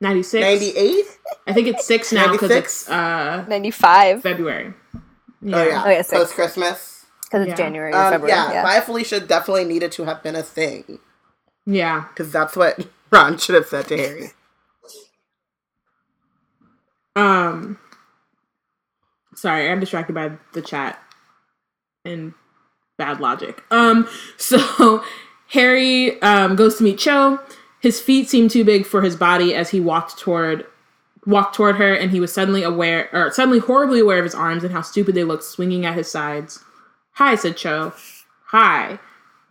ninety 0.00 0.22
six. 0.22 1.18
I 1.48 1.52
think 1.54 1.68
it's 1.68 1.86
six 1.86 2.12
now 2.12 2.32
because 2.32 2.50
it's 2.52 2.88
uh 2.90 3.44
95. 3.48 4.22
February. 4.22 4.74
Oh 4.94 4.98
yeah, 5.44 5.82
Oh, 5.84 5.90
yeah, 5.90 6.02
post 6.08 6.34
Christmas. 6.34 7.06
Because 7.24 7.46
Yeah. 7.46 7.52
it's 7.52 7.58
January 7.60 7.92
or 7.92 7.96
Um, 7.96 8.12
February. 8.12 8.30
yeah, 8.36 8.52
Yeah. 8.52 8.62
Bye 8.62 8.80
Felicia 8.82 9.20
definitely 9.20 9.64
needed 9.64 9.92
to 9.92 10.04
have 10.04 10.22
been 10.22 10.36
a 10.36 10.42
thing 10.44 11.00
yeah. 11.66 12.06
because 12.10 12.30
that's 12.32 12.56
what 12.56 12.86
Ron 13.12 13.38
should 13.38 13.56
have 13.56 13.66
said 13.68 13.88
to 13.88 13.96
Harry. 13.96 14.32
Um, 17.16 17.78
sorry, 19.34 19.68
I'm 19.70 19.80
distracted 19.80 20.14
by 20.14 20.32
the 20.54 20.62
chat 20.62 20.98
and 22.04 22.34
bad 23.02 23.20
logic. 23.20 23.62
Um, 23.70 24.08
so 24.36 25.02
Harry 25.48 26.20
um 26.22 26.56
goes 26.56 26.76
to 26.76 26.84
meet 26.84 26.98
Cho. 26.98 27.40
His 27.80 28.00
feet 28.00 28.28
seemed 28.28 28.50
too 28.52 28.64
big 28.64 28.86
for 28.86 29.02
his 29.02 29.16
body 29.16 29.54
as 29.54 29.70
he 29.70 29.80
walked 29.80 30.18
toward 30.18 30.66
walked 31.26 31.54
toward 31.54 31.76
her, 31.76 31.94
and 31.94 32.10
he 32.10 32.20
was 32.20 32.32
suddenly 32.32 32.62
aware, 32.62 33.08
or 33.12 33.30
suddenly 33.30 33.58
horribly 33.58 34.00
aware 34.00 34.18
of 34.18 34.24
his 34.24 34.34
arms 34.34 34.64
and 34.64 34.72
how 34.72 34.82
stupid 34.82 35.14
they 35.14 35.24
looked 35.24 35.44
swinging 35.44 35.86
at 35.86 35.94
his 35.96 36.10
sides. 36.10 36.64
Hi, 37.12 37.34
said 37.34 37.56
Cho. 37.56 37.92
Hi. 38.46 38.98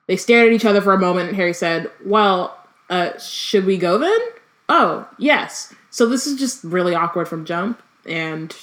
They 0.08 0.18
stared 0.18 0.48
at 0.48 0.54
each 0.54 0.66
other 0.66 0.82
for 0.82 0.94
a 0.94 1.00
moment, 1.00 1.30
and 1.30 1.38
Harry 1.38 1.54
said, 1.54 1.90
Well, 2.06 2.58
uh, 2.90 3.18
should 3.18 3.66
we 3.66 3.78
go 3.78 3.98
then? 3.98 4.20
Oh, 4.68 5.08
yes. 5.18 5.74
So 5.90 6.06
this 6.06 6.28
is 6.28 6.40
just 6.40 6.64
really 6.64 6.96
awkward 6.96 7.28
from 7.28 7.46
jump, 7.46 7.82
and 8.06 8.56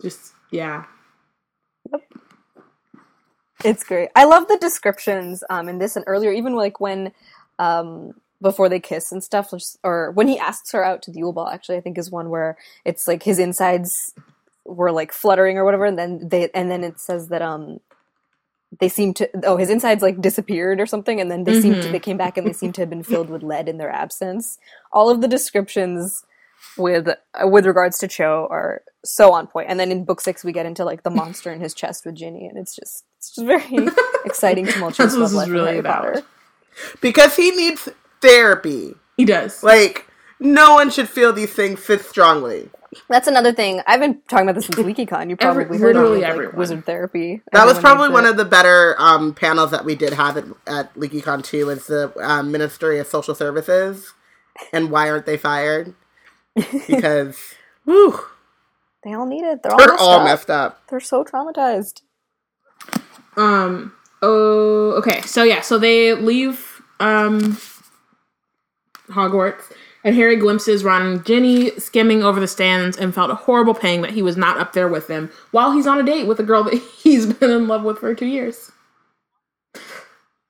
just, 0.00 0.32
yeah. 0.50 0.84
It's 3.64 3.84
great. 3.84 4.10
I 4.14 4.24
love 4.24 4.48
the 4.48 4.58
descriptions 4.58 5.42
um, 5.50 5.68
in 5.68 5.78
this 5.78 5.96
and 5.96 6.04
earlier, 6.06 6.32
even 6.32 6.54
like 6.54 6.80
when 6.80 7.12
um, 7.58 8.12
before 8.42 8.68
they 8.68 8.80
kiss 8.80 9.10
and 9.10 9.24
stuff, 9.24 9.52
or 9.82 10.10
when 10.12 10.28
he 10.28 10.38
asks 10.38 10.72
her 10.72 10.84
out 10.84 11.02
to 11.02 11.10
the 11.10 11.18
Yule 11.18 11.32
Ball. 11.32 11.48
Actually, 11.48 11.78
I 11.78 11.80
think 11.80 11.98
is 11.98 12.10
one 12.10 12.28
where 12.28 12.56
it's 12.84 13.08
like 13.08 13.22
his 13.22 13.38
insides 13.38 14.14
were 14.64 14.92
like 14.92 15.12
fluttering 15.12 15.56
or 15.58 15.64
whatever, 15.64 15.86
and 15.86 15.98
then 15.98 16.28
they 16.28 16.50
and 16.54 16.70
then 16.70 16.84
it 16.84 17.00
says 17.00 17.28
that 17.28 17.42
um 17.42 17.80
they 18.80 18.88
seem 18.88 19.14
to 19.14 19.28
oh 19.44 19.56
his 19.56 19.70
insides 19.70 20.02
like 20.02 20.20
disappeared 20.20 20.80
or 20.80 20.86
something, 20.86 21.20
and 21.20 21.30
then 21.30 21.44
they 21.44 21.60
seem 21.60 21.80
to 21.80 21.88
they 21.88 22.00
came 22.00 22.16
back 22.16 22.36
and 22.36 22.46
they 22.46 22.52
seem 22.52 22.72
to 22.72 22.82
have 22.82 22.90
been 22.90 23.02
filled 23.02 23.30
with 23.30 23.42
lead 23.42 23.68
in 23.68 23.78
their 23.78 23.90
absence. 23.90 24.58
All 24.92 25.08
of 25.08 25.20
the 25.20 25.28
descriptions 25.28 26.24
with 26.76 27.08
uh, 27.08 27.46
with 27.46 27.66
regards 27.66 27.98
to 27.98 28.08
Cho 28.08 28.46
are 28.50 28.82
so 29.04 29.32
on 29.32 29.46
point. 29.46 29.68
And 29.70 29.78
then 29.78 29.90
in 29.92 30.04
book 30.04 30.20
six, 30.20 30.44
we 30.44 30.52
get 30.52 30.66
into 30.66 30.84
like 30.84 31.02
the 31.02 31.10
monster 31.10 31.52
in 31.52 31.60
his 31.60 31.74
chest 31.74 32.04
with 32.04 32.16
Ginny, 32.16 32.46
and 32.46 32.58
it's 32.58 32.74
just 32.74 33.04
it's 33.28 33.36
just 33.36 33.46
very 33.46 33.88
exciting, 34.24 34.66
tumultuous 34.66 35.12
That's 35.12 35.16
what 35.16 35.30
this 35.38 35.42
is 35.44 35.50
really 35.50 35.78
about. 35.78 36.04
Potter. 36.04 36.22
Because 37.00 37.36
he 37.36 37.50
needs 37.52 37.88
therapy. 38.20 38.94
He 39.16 39.24
does. 39.24 39.62
Like 39.62 40.08
no 40.40 40.74
one 40.74 40.90
should 40.90 41.08
feel 41.08 41.32
these 41.32 41.52
things 41.52 41.86
this 41.86 42.06
strongly. 42.06 42.70
That's 43.08 43.26
another 43.26 43.52
thing. 43.52 43.80
I've 43.88 43.98
been 44.00 44.20
talking 44.28 44.44
about 44.46 44.54
this 44.54 44.66
since 44.66 44.78
LeakyCon. 44.78 45.28
You 45.28 45.36
probably 45.36 45.64
Every- 45.64 45.78
heard 45.78 45.96
of 45.96 46.02
literally 46.02 46.18
it, 46.18 46.22
like, 46.22 46.30
everyone. 46.30 46.56
wizard 46.56 46.86
therapy. 46.86 47.42
That 47.52 47.66
was 47.66 47.78
probably 47.78 48.08
one 48.10 48.24
it. 48.24 48.30
of 48.30 48.36
the 48.36 48.44
better 48.44 48.94
um, 49.00 49.34
panels 49.34 49.72
that 49.72 49.84
we 49.84 49.96
did 49.96 50.12
have 50.12 50.36
at, 50.36 50.44
at 50.68 50.94
LeakyCon 50.94 51.42
too. 51.44 51.70
Is 51.70 51.86
the 51.88 52.12
um, 52.20 52.52
Ministry 52.52 52.98
of 53.00 53.06
Social 53.08 53.34
Services 53.34 54.12
and 54.72 54.90
why 54.92 55.10
aren't 55.10 55.26
they 55.26 55.36
fired? 55.36 55.94
Because 56.86 57.36
whew, 57.84 58.20
They 59.02 59.12
all 59.12 59.26
need 59.26 59.42
it. 59.42 59.62
They're 59.64 59.72
all, 59.72 59.78
they're 59.78 59.88
messed, 59.88 60.00
all 60.02 60.20
up. 60.20 60.24
messed 60.24 60.50
up. 60.50 60.82
They're 60.88 61.00
so 61.00 61.24
traumatized. 61.24 62.02
Um. 63.36 63.92
Oh. 64.22 64.92
Okay. 64.98 65.20
So 65.22 65.42
yeah. 65.42 65.60
So 65.60 65.78
they 65.78 66.14
leave. 66.14 66.82
Um. 67.00 67.58
Hogwarts, 69.10 69.70
and 70.02 70.14
Harry 70.16 70.36
glimpses 70.36 70.82
Ron 70.82 71.02
and 71.02 71.26
Ginny 71.26 71.70
skimming 71.78 72.22
over 72.22 72.40
the 72.40 72.48
stands, 72.48 72.96
and 72.96 73.14
felt 73.14 73.30
a 73.30 73.34
horrible 73.34 73.74
pang 73.74 74.00
that 74.02 74.12
he 74.12 74.22
was 74.22 74.36
not 74.36 74.58
up 74.58 74.72
there 74.72 74.88
with 74.88 75.08
them 75.08 75.30
while 75.50 75.72
he's 75.72 75.86
on 75.86 75.98
a 75.98 76.02
date 76.02 76.26
with 76.26 76.40
a 76.40 76.42
girl 76.42 76.64
that 76.64 76.74
he's 77.02 77.26
been 77.32 77.50
in 77.50 77.68
love 77.68 77.84
with 77.84 77.98
for 77.98 78.14
two 78.14 78.26
years. 78.26 78.72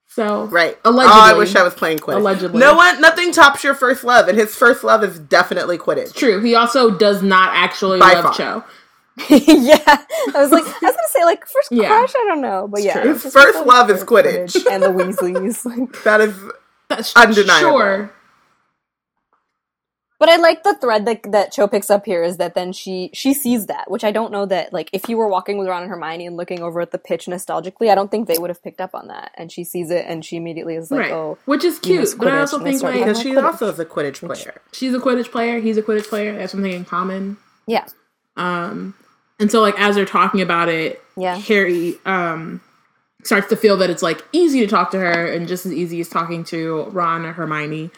So 0.08 0.44
Right. 0.46 0.78
Allegedly. 0.84 1.12
Oh, 1.12 1.24
I 1.24 1.32
wish 1.36 1.56
I 1.56 1.64
was 1.64 1.74
playing 1.74 1.98
Quidditch. 1.98 2.18
Allegedly. 2.18 2.60
No 2.60 2.76
one, 2.76 3.00
nothing 3.00 3.32
tops 3.32 3.64
your 3.64 3.74
first 3.74 4.04
love, 4.04 4.28
and 4.28 4.38
his 4.38 4.54
first 4.54 4.84
love 4.84 5.02
is 5.02 5.18
definitely 5.18 5.76
Quidditch. 5.76 6.14
True. 6.14 6.40
He 6.40 6.54
also 6.54 6.96
does 6.96 7.20
not 7.22 7.50
actually 7.52 7.98
By 7.98 8.12
love 8.12 8.24
far. 8.24 8.34
Cho. 8.34 8.64
yeah, 9.30 9.78
I 9.86 10.32
was 10.34 10.50
like, 10.50 10.64
I 10.64 10.86
was 10.86 10.96
gonna 10.96 11.08
say 11.08 11.24
like 11.24 11.46
first 11.46 11.68
Yeah. 11.70 11.88
crush. 11.88 12.10
I 12.16 12.24
don't 12.26 12.40
know, 12.40 12.66
but 12.68 12.82
yeah, 12.82 12.98
it's 12.98 13.22
His 13.22 13.32
first 13.32 13.56
like, 13.58 13.66
love 13.66 13.90
is 13.90 14.02
Quidditch. 14.04 14.66
and 14.70 14.82
the 14.82 14.88
Weasleys. 14.88 15.64
Like, 15.78 16.02
That 16.02 16.20
is 16.20 16.34
That's 16.88 17.14
Undeniable. 17.14 17.70
Sure. 17.70 18.12
But 20.20 20.28
I 20.28 20.36
like 20.36 20.62
the 20.62 20.74
thread 20.76 21.04
that 21.06 21.30
that 21.32 21.52
Cho 21.52 21.66
picks 21.66 21.90
up 21.90 22.06
here 22.06 22.22
is 22.22 22.38
that 22.38 22.54
then 22.54 22.72
she 22.72 23.10
she 23.12 23.34
sees 23.34 23.66
that, 23.66 23.90
which 23.90 24.04
I 24.04 24.10
don't 24.12 24.32
know 24.32 24.46
that 24.46 24.72
like 24.72 24.88
if 24.92 25.08
you 25.08 25.16
were 25.16 25.28
walking 25.28 25.58
with 25.58 25.68
Ron 25.68 25.82
and 25.82 25.90
Hermione 25.90 26.26
and 26.26 26.36
looking 26.36 26.62
over 26.62 26.80
at 26.80 26.92
the 26.92 26.98
pitch 26.98 27.26
nostalgically, 27.26 27.90
I 27.90 27.94
don't 27.94 28.10
think 28.10 28.28
they 28.28 28.38
would 28.38 28.48
have 28.48 28.62
picked 28.62 28.80
up 28.80 28.94
on 28.94 29.08
that. 29.08 29.32
And 29.34 29.50
she 29.52 29.64
sees 29.64 29.90
it 29.90 30.06
and 30.08 30.24
she 30.24 30.36
immediately 30.36 30.76
is 30.76 30.90
like, 30.90 31.00
right. 31.00 31.12
"Oh, 31.12 31.36
Which 31.46 31.64
is 31.64 31.78
cute, 31.80 32.14
but 32.16 32.28
I 32.28 32.40
also 32.40 32.58
think 32.60 32.80
like 32.82 32.94
because 32.94 33.18
talking 33.18 33.32
she 33.32 33.38
also 33.38 33.68
is 33.68 33.78
a 33.80 33.84
Quidditch 33.84 34.20
player. 34.26 34.60
she's 34.72 34.94
a 34.94 34.98
Quidditch 34.98 35.30
player. 35.30 35.58
He's 35.60 35.76
a 35.76 35.82
Quidditch 35.82 36.08
player. 36.08 36.32
They 36.32 36.40
have 36.42 36.50
something 36.50 36.72
in 36.72 36.84
common. 36.84 37.36
yeah, 37.66 37.84
Um, 38.36 38.94
and 39.40 39.50
so 39.50 39.60
like 39.60 39.78
as 39.78 39.94
they're 39.96 40.04
talking 40.04 40.40
about 40.40 40.68
it, 40.68 41.02
Yeah. 41.16 41.36
Harry 41.36 41.96
um 42.06 42.60
starts 43.22 43.48
to 43.48 43.56
feel 43.56 43.76
that 43.78 43.88
it's 43.90 44.02
like 44.02 44.22
easy 44.32 44.60
to 44.60 44.66
talk 44.66 44.90
to 44.90 44.98
her 44.98 45.26
and 45.26 45.48
just 45.48 45.64
as 45.64 45.72
easy 45.72 46.00
as 46.00 46.08
talking 46.08 46.44
to 46.44 46.82
Ron 46.90 47.24
or 47.24 47.32
Hermione, 47.32 47.90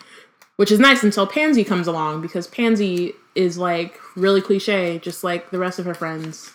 which 0.57 0.71
is 0.71 0.79
nice 0.79 1.03
until 1.03 1.27
Pansy 1.27 1.65
comes 1.65 1.87
along 1.89 2.23
because 2.23 2.47
Pansy 2.47 3.13
is 3.35 3.59
like 3.59 3.99
really 4.15 4.41
cliche, 4.41 4.99
just 5.01 5.25
like 5.25 5.51
the 5.51 5.59
rest 5.59 5.79
of 5.79 5.85
her 5.85 5.95
friends, 5.95 6.53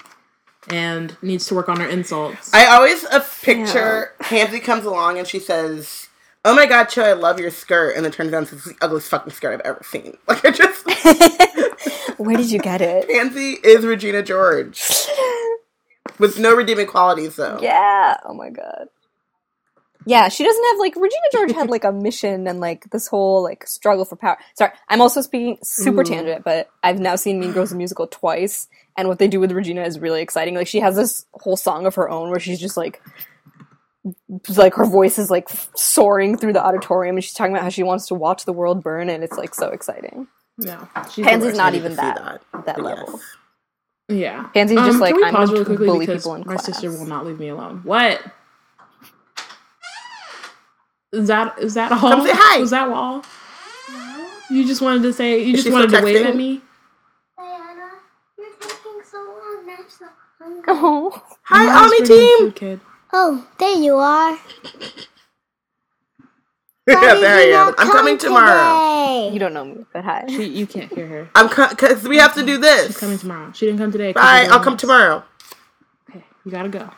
and 0.69 1.15
needs 1.21 1.45
to 1.47 1.55
work 1.55 1.67
on 1.69 1.79
her 1.79 1.87
insults. 1.87 2.53
I 2.53 2.65
always 2.67 3.03
a 3.11 3.19
picture. 3.43 4.13
Pansy 4.19 4.59
comes 4.59 4.85
along 4.85 5.17
and 5.19 5.27
she 5.27 5.37
says, 5.39 6.07
"Oh 6.45 6.55
my 6.55 6.65
God, 6.65 6.85
Cho, 6.85 7.03
I 7.03 7.13
love 7.13 7.39
your 7.39 7.51
skirt," 7.51 7.95
and 7.95 8.05
then 8.05 8.11
turns 8.11 8.31
out 8.33 8.43
it's 8.51 8.63
the 8.65 8.75
ugliest 8.81 9.09
fucking 9.09 9.33
skirt 9.33 9.53
I've 9.53 9.61
ever 9.65 9.81
seen. 9.83 10.17
Like 10.27 10.45
I 10.45 10.51
just 10.51 10.85
where 12.17 12.37
did 12.37 12.51
you 12.51 12.59
get 12.59 12.81
it? 12.81 13.09
Pansy 13.09 13.57
is 13.63 13.85
Regina 13.85 14.23
George. 14.23 15.07
with 16.19 16.39
no 16.39 16.55
redeeming 16.55 16.87
qualities 16.87 17.35
though. 17.35 17.59
Yeah. 17.61 18.17
Oh 18.25 18.33
my 18.33 18.49
god. 18.49 18.87
Yeah, 20.05 20.29
she 20.29 20.43
doesn't 20.43 20.65
have 20.65 20.79
like 20.79 20.95
Regina 20.95 21.27
George 21.31 21.51
had 21.51 21.69
like 21.69 21.83
a 21.83 21.91
mission 21.91 22.47
and 22.47 22.59
like 22.59 22.89
this 22.89 23.07
whole 23.07 23.43
like 23.43 23.67
struggle 23.67 24.03
for 24.03 24.15
power. 24.15 24.37
Sorry, 24.55 24.71
I'm 24.89 25.01
also 25.01 25.21
speaking 25.21 25.59
super 25.63 26.01
Ooh. 26.01 26.05
tangent, 26.05 26.43
but 26.43 26.69
I've 26.81 26.99
now 26.99 27.15
seen 27.15 27.39
Mean 27.39 27.51
Girls 27.51 27.69
the 27.69 27.75
musical 27.75 28.07
twice, 28.07 28.67
and 28.97 29.07
what 29.07 29.19
they 29.19 29.27
do 29.27 29.39
with 29.39 29.51
Regina 29.51 29.83
is 29.83 29.99
really 29.99 30.21
exciting. 30.21 30.55
Like 30.55 30.67
she 30.67 30.79
has 30.79 30.95
this 30.95 31.25
whole 31.33 31.55
song 31.55 31.85
of 31.85 31.95
her 31.95 32.09
own 32.09 32.31
where 32.31 32.39
she's 32.39 32.59
just 32.59 32.77
like 32.77 33.01
like 34.57 34.73
her 34.73 34.85
voice 34.85 35.19
is 35.19 35.29
like 35.29 35.47
soaring 35.75 36.35
through 36.35 36.53
the 36.53 36.65
auditorium 36.65 37.15
and 37.15 37.23
she's 37.23 37.33
talking 37.33 37.53
about 37.53 37.63
how 37.63 37.69
she 37.69 37.83
wants 37.83 38.07
to 38.07 38.15
watch 38.15 38.45
the 38.45 38.53
world 38.53 38.81
burn 38.81 39.09
and 39.09 39.23
it's 39.23 39.37
like 39.37 39.53
so 39.53 39.67
exciting. 39.67 40.27
No, 40.57 40.87
she's 41.11 41.25
Pansy's 41.25 41.55
not 41.55 41.75
even 41.75 41.95
that 41.97 42.15
that. 42.23 42.41
that 42.65 42.81
level. 42.81 43.07
worst. 43.13 43.25
Yeah, 44.09 44.49
Pansy's 44.53 44.77
um, 44.77 44.85
just 44.85 45.01
like, 45.01 45.15
can 45.15 45.17
we 45.17 45.25
I'm 45.25 45.33
pause 45.33 45.49
gonna 45.49 45.53
really 45.53 45.65
quickly 45.65 45.87
bully 45.87 46.05
because 46.05 46.23
people 46.23 46.35
in 46.35 46.43
my 46.45 46.57
sister 46.57 46.91
will 46.91 47.05
not 47.05 47.25
leave 47.25 47.39
me 47.39 47.49
alone. 47.49 47.81
What? 47.83 48.21
Is 51.13 51.27
that 51.29 51.59
is 51.59 51.73
that 51.75 51.91
all? 51.91 51.99
Come 51.99 52.21
say 52.27 52.33
hi. 52.33 52.59
Was 52.59 52.71
that 52.71 52.89
all? 52.89 53.23
You 54.49 54.65
just 54.67 54.81
wanted 54.81 55.03
to 55.03 55.13
say. 55.13 55.43
You 55.43 55.53
Is 55.53 55.63
just 55.63 55.71
wanted 55.71 55.89
still 55.89 55.99
to 55.99 56.03
wave 56.05 56.25
at 56.25 56.35
me. 56.35 56.61
Diana, 57.37 57.89
you're 58.37 58.47
taking 58.59 59.01
so 59.09 59.17
long. 59.19 59.69
I'm 59.69 59.89
so 59.89 60.05
hungry. 60.39 60.63
Oh, 60.67 61.23
Hi, 61.45 61.65
Mom's 61.65 61.81
Ami 61.85 61.97
bringing 61.97 62.29
team. 62.29 62.29
food, 62.29 62.55
kid. 62.55 62.81
Oh, 63.13 63.47
there 63.59 63.75
you 63.77 63.95
are. 63.95 64.37
Yeah, 66.87 67.15
there 67.15 67.35
I 67.35 67.41
am. 67.41 67.67
I'm 67.69 67.75
come 67.75 67.91
coming 67.91 68.17
tomorrow. 68.17 69.29
you 69.29 69.39
don't 69.39 69.53
know 69.53 69.65
me, 69.65 69.85
but 69.93 70.03
hi. 70.03 70.25
She, 70.27 70.45
you 70.45 70.65
can't 70.65 70.91
hear 70.93 71.07
her. 71.07 71.29
I'm 71.35 71.47
because 71.47 72.07
we 72.07 72.17
have 72.17 72.33
to 72.35 72.45
do 72.45 72.57
this. 72.57 72.87
She's 72.87 72.97
coming 72.97 73.17
tomorrow. 73.17 73.51
She 73.53 73.65
didn't 73.65 73.79
come 73.79 73.91
today. 73.91 74.13
Bye. 74.13 74.47
I'll 74.49 74.63
come 74.63 74.77
tomorrow. 74.77 75.23
Okay, 76.09 76.23
you 76.45 76.51
gotta 76.51 76.69
go. 76.69 76.89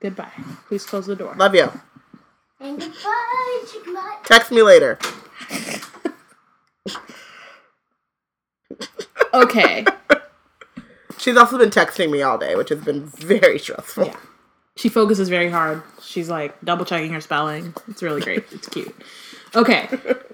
Goodbye. 0.00 0.32
Please 0.68 0.84
close 0.84 1.06
the 1.06 1.16
door. 1.16 1.34
Love 1.36 1.54
you. 1.54 1.70
And 2.60 2.80
goodbye, 2.80 3.64
goodbye. 3.72 4.18
Text 4.24 4.50
me 4.50 4.62
later. 4.62 4.98
Okay. 9.34 9.84
She's 11.18 11.36
also 11.36 11.58
been 11.58 11.70
texting 11.70 12.10
me 12.10 12.22
all 12.22 12.38
day, 12.38 12.54
which 12.54 12.68
has 12.68 12.84
been 12.84 13.06
very 13.06 13.58
stressful. 13.58 14.06
Yeah. 14.06 14.16
She 14.76 14.88
focuses 14.88 15.28
very 15.28 15.48
hard. 15.50 15.82
She's 16.02 16.28
like 16.28 16.60
double 16.64 16.84
checking 16.84 17.12
her 17.12 17.20
spelling. 17.20 17.74
It's 17.88 18.02
really 18.02 18.20
great. 18.20 18.44
It's 18.52 18.68
cute. 18.68 18.94
Okay. 19.54 19.88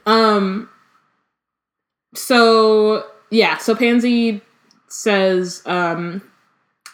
Um 0.06 0.68
so 2.14 3.06
yeah, 3.30 3.58
so 3.58 3.74
Pansy 3.74 4.40
says 4.88 5.62
um 5.66 6.22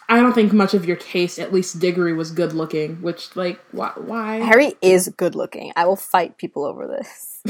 I 0.09 0.19
don't 0.21 0.33
think 0.33 0.53
much 0.53 0.73
of 0.73 0.85
your 0.85 0.95
taste, 0.95 1.37
at 1.37 1.51
least 1.53 1.79
Diggory 1.79 2.13
was 2.13 2.31
good 2.31 2.53
looking, 2.53 3.01
which 3.01 3.35
like 3.35 3.59
why 3.71 3.91
why 3.95 4.37
Harry 4.37 4.73
is 4.81 5.09
good 5.17 5.35
looking. 5.35 5.71
I 5.75 5.85
will 5.85 5.95
fight 5.95 6.37
people 6.37 6.65
over 6.65 6.87
this. 6.87 7.41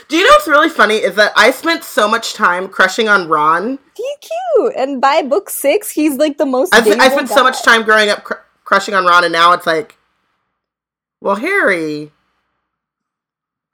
Do 0.08 0.18
you 0.18 0.24
know 0.24 0.30
what's 0.32 0.48
really 0.48 0.70
funny 0.70 0.96
is 0.96 1.16
that 1.16 1.34
I 1.36 1.52
spent 1.52 1.84
so 1.84 2.08
much 2.08 2.34
time 2.34 2.68
crushing 2.68 3.08
on 3.08 3.28
Ron. 3.28 3.80
He's 3.96 4.18
cute, 4.22 4.74
and 4.76 5.02
by 5.02 5.22
book 5.22 5.50
six, 5.50 5.92
he's 5.92 6.18
like 6.18 6.38
the 6.38 6.46
most. 6.46 6.74
I, 6.74 6.80
I 6.80 7.10
spent 7.10 7.30
so 7.30 7.44
much 7.44 7.64
time 7.64 7.84
growing 7.84 8.10
up 8.10 8.24
cr- 8.24 8.36
crushing 8.64 8.94
on 8.94 9.06
Ron, 9.06 9.24
and 9.24 9.34
now 9.34 9.54
it's 9.54 9.68
like, 9.68 9.98
well, 11.22 11.36
Harry, 11.36 12.12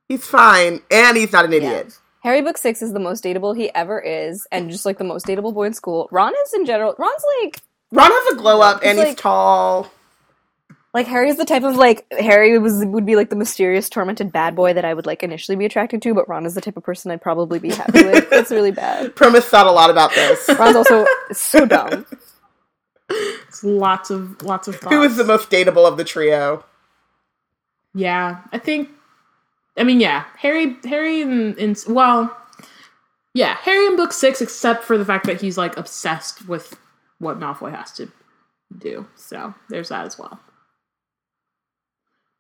he's 0.08 0.26
fine, 0.26 0.82
and 0.90 1.18
he's 1.18 1.32
not 1.32 1.46
an 1.46 1.54
idiot. 1.54 1.98
Harry 2.22 2.42
book 2.42 2.58
six 2.58 2.82
is 2.82 2.94
the 2.94 3.00
most 3.00 3.24
dateable 3.24 3.56
he 3.56 3.74
ever 3.76 4.00
is, 4.00 4.48
and 4.52 4.72
just 4.72 4.86
like 4.86 4.98
the 4.98 5.04
most 5.04 5.26
dateable 5.26 5.54
boy 5.54 5.66
in 5.66 5.74
school. 5.74 6.08
Ron 6.10 6.34
is 6.46 6.54
in 6.54 6.66
general. 6.66 6.96
Ron's 6.98 7.24
like 7.42 7.62
Ron 7.92 8.10
has 8.12 8.34
a 8.34 8.38
glow 8.38 8.62
up, 8.62 8.82
and 8.84 8.98
He's 8.98 9.10
he's 9.10 9.16
tall. 9.18 9.92
Like 10.94 11.08
Harry's 11.08 11.38
the 11.38 11.46
type 11.46 11.64
of 11.64 11.76
like 11.76 12.06
Harry 12.12 12.58
was 12.60 12.86
would 12.86 13.06
be 13.06 13.16
like 13.16 13.32
the 13.32 13.36
mysterious 13.36 13.90
tormented 13.90 14.32
bad 14.32 14.56
boy 14.56 14.74
that 14.74 14.86
I 14.86 14.94
would 14.94 15.08
like 15.08 15.24
initially 15.24 15.56
be 15.56 15.66
attracted 15.66 16.04
to, 16.04 16.14
but 16.14 16.30
Ron 16.30 16.46
is 16.46 16.54
the 16.54 16.62
type 16.62 16.78
of 16.78 16.84
person 16.84 17.10
I'd 17.10 17.22
probably 17.22 17.58
be 17.58 17.72
happy 17.72 18.06
with. 18.06 18.28
It's 18.32 18.52
really 18.52 18.72
bad. 18.72 19.16
Proma's 19.16 19.46
thought 19.46 19.68
a 19.68 19.72
lot 19.72 19.90
about 19.90 20.14
this. 20.14 20.50
Ron's 20.60 20.76
also 20.76 21.06
so 21.32 21.66
dumb. 21.68 22.06
It's 23.10 23.64
lots 23.64 24.12
of 24.12 24.42
lots 24.44 24.68
of 24.68 24.76
thoughts. 24.76 24.94
Who 24.94 25.02
is 25.02 25.18
the 25.18 25.24
most 25.24 25.50
dateable 25.50 25.88
of 25.88 25.98
the 25.98 26.04
trio? 26.04 26.64
Yeah, 27.96 28.42
I 28.52 28.60
think. 28.60 28.90
I 29.78 29.84
mean, 29.84 30.00
yeah, 30.00 30.26
Harry, 30.38 30.78
Harry, 30.84 31.24
and, 31.24 31.58
in 31.58 31.76
well, 31.88 32.36
yeah, 33.34 33.56
Harry 33.56 33.88
in 33.88 33.96
book 33.96 34.14
six, 34.14 34.42
except 34.42 34.84
for 34.84 34.98
the 34.98 35.06
fact 35.06 35.26
that 35.26 35.42
he's 35.42 35.58
like 35.58 35.76
obsessed 35.78 36.48
with 36.48 36.78
what 37.18 37.40
Malfoy 37.40 37.74
has 37.74 37.92
to 37.94 38.12
do. 38.78 39.08
So 39.16 39.54
there's 39.70 39.90
that 39.90 40.06
as 40.06 40.20
well. 40.20 40.40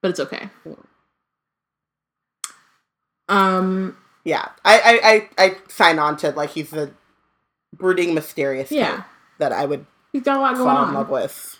But 0.03 0.11
it's 0.11 0.19
okay. 0.19 0.49
Um. 3.29 3.97
Yeah, 4.25 4.49
I, 4.63 4.79
I, 4.79 5.11
I, 5.11 5.45
I 5.45 5.57
sign 5.67 5.99
on 5.99 6.15
to 6.17 6.31
like 6.31 6.51
he's 6.51 6.69
the 6.69 6.91
brooding, 7.73 8.13
mysterious 8.13 8.69
type 8.69 8.77
Yeah, 8.77 9.03
that 9.39 9.51
I 9.51 9.65
would 9.65 9.85
he's 10.13 10.23
got 10.23 10.37
a 10.37 10.41
lot 10.41 10.55
going 10.55 10.65
fall 10.65 10.87
in 10.87 10.93
love 10.93 11.09
with. 11.09 11.59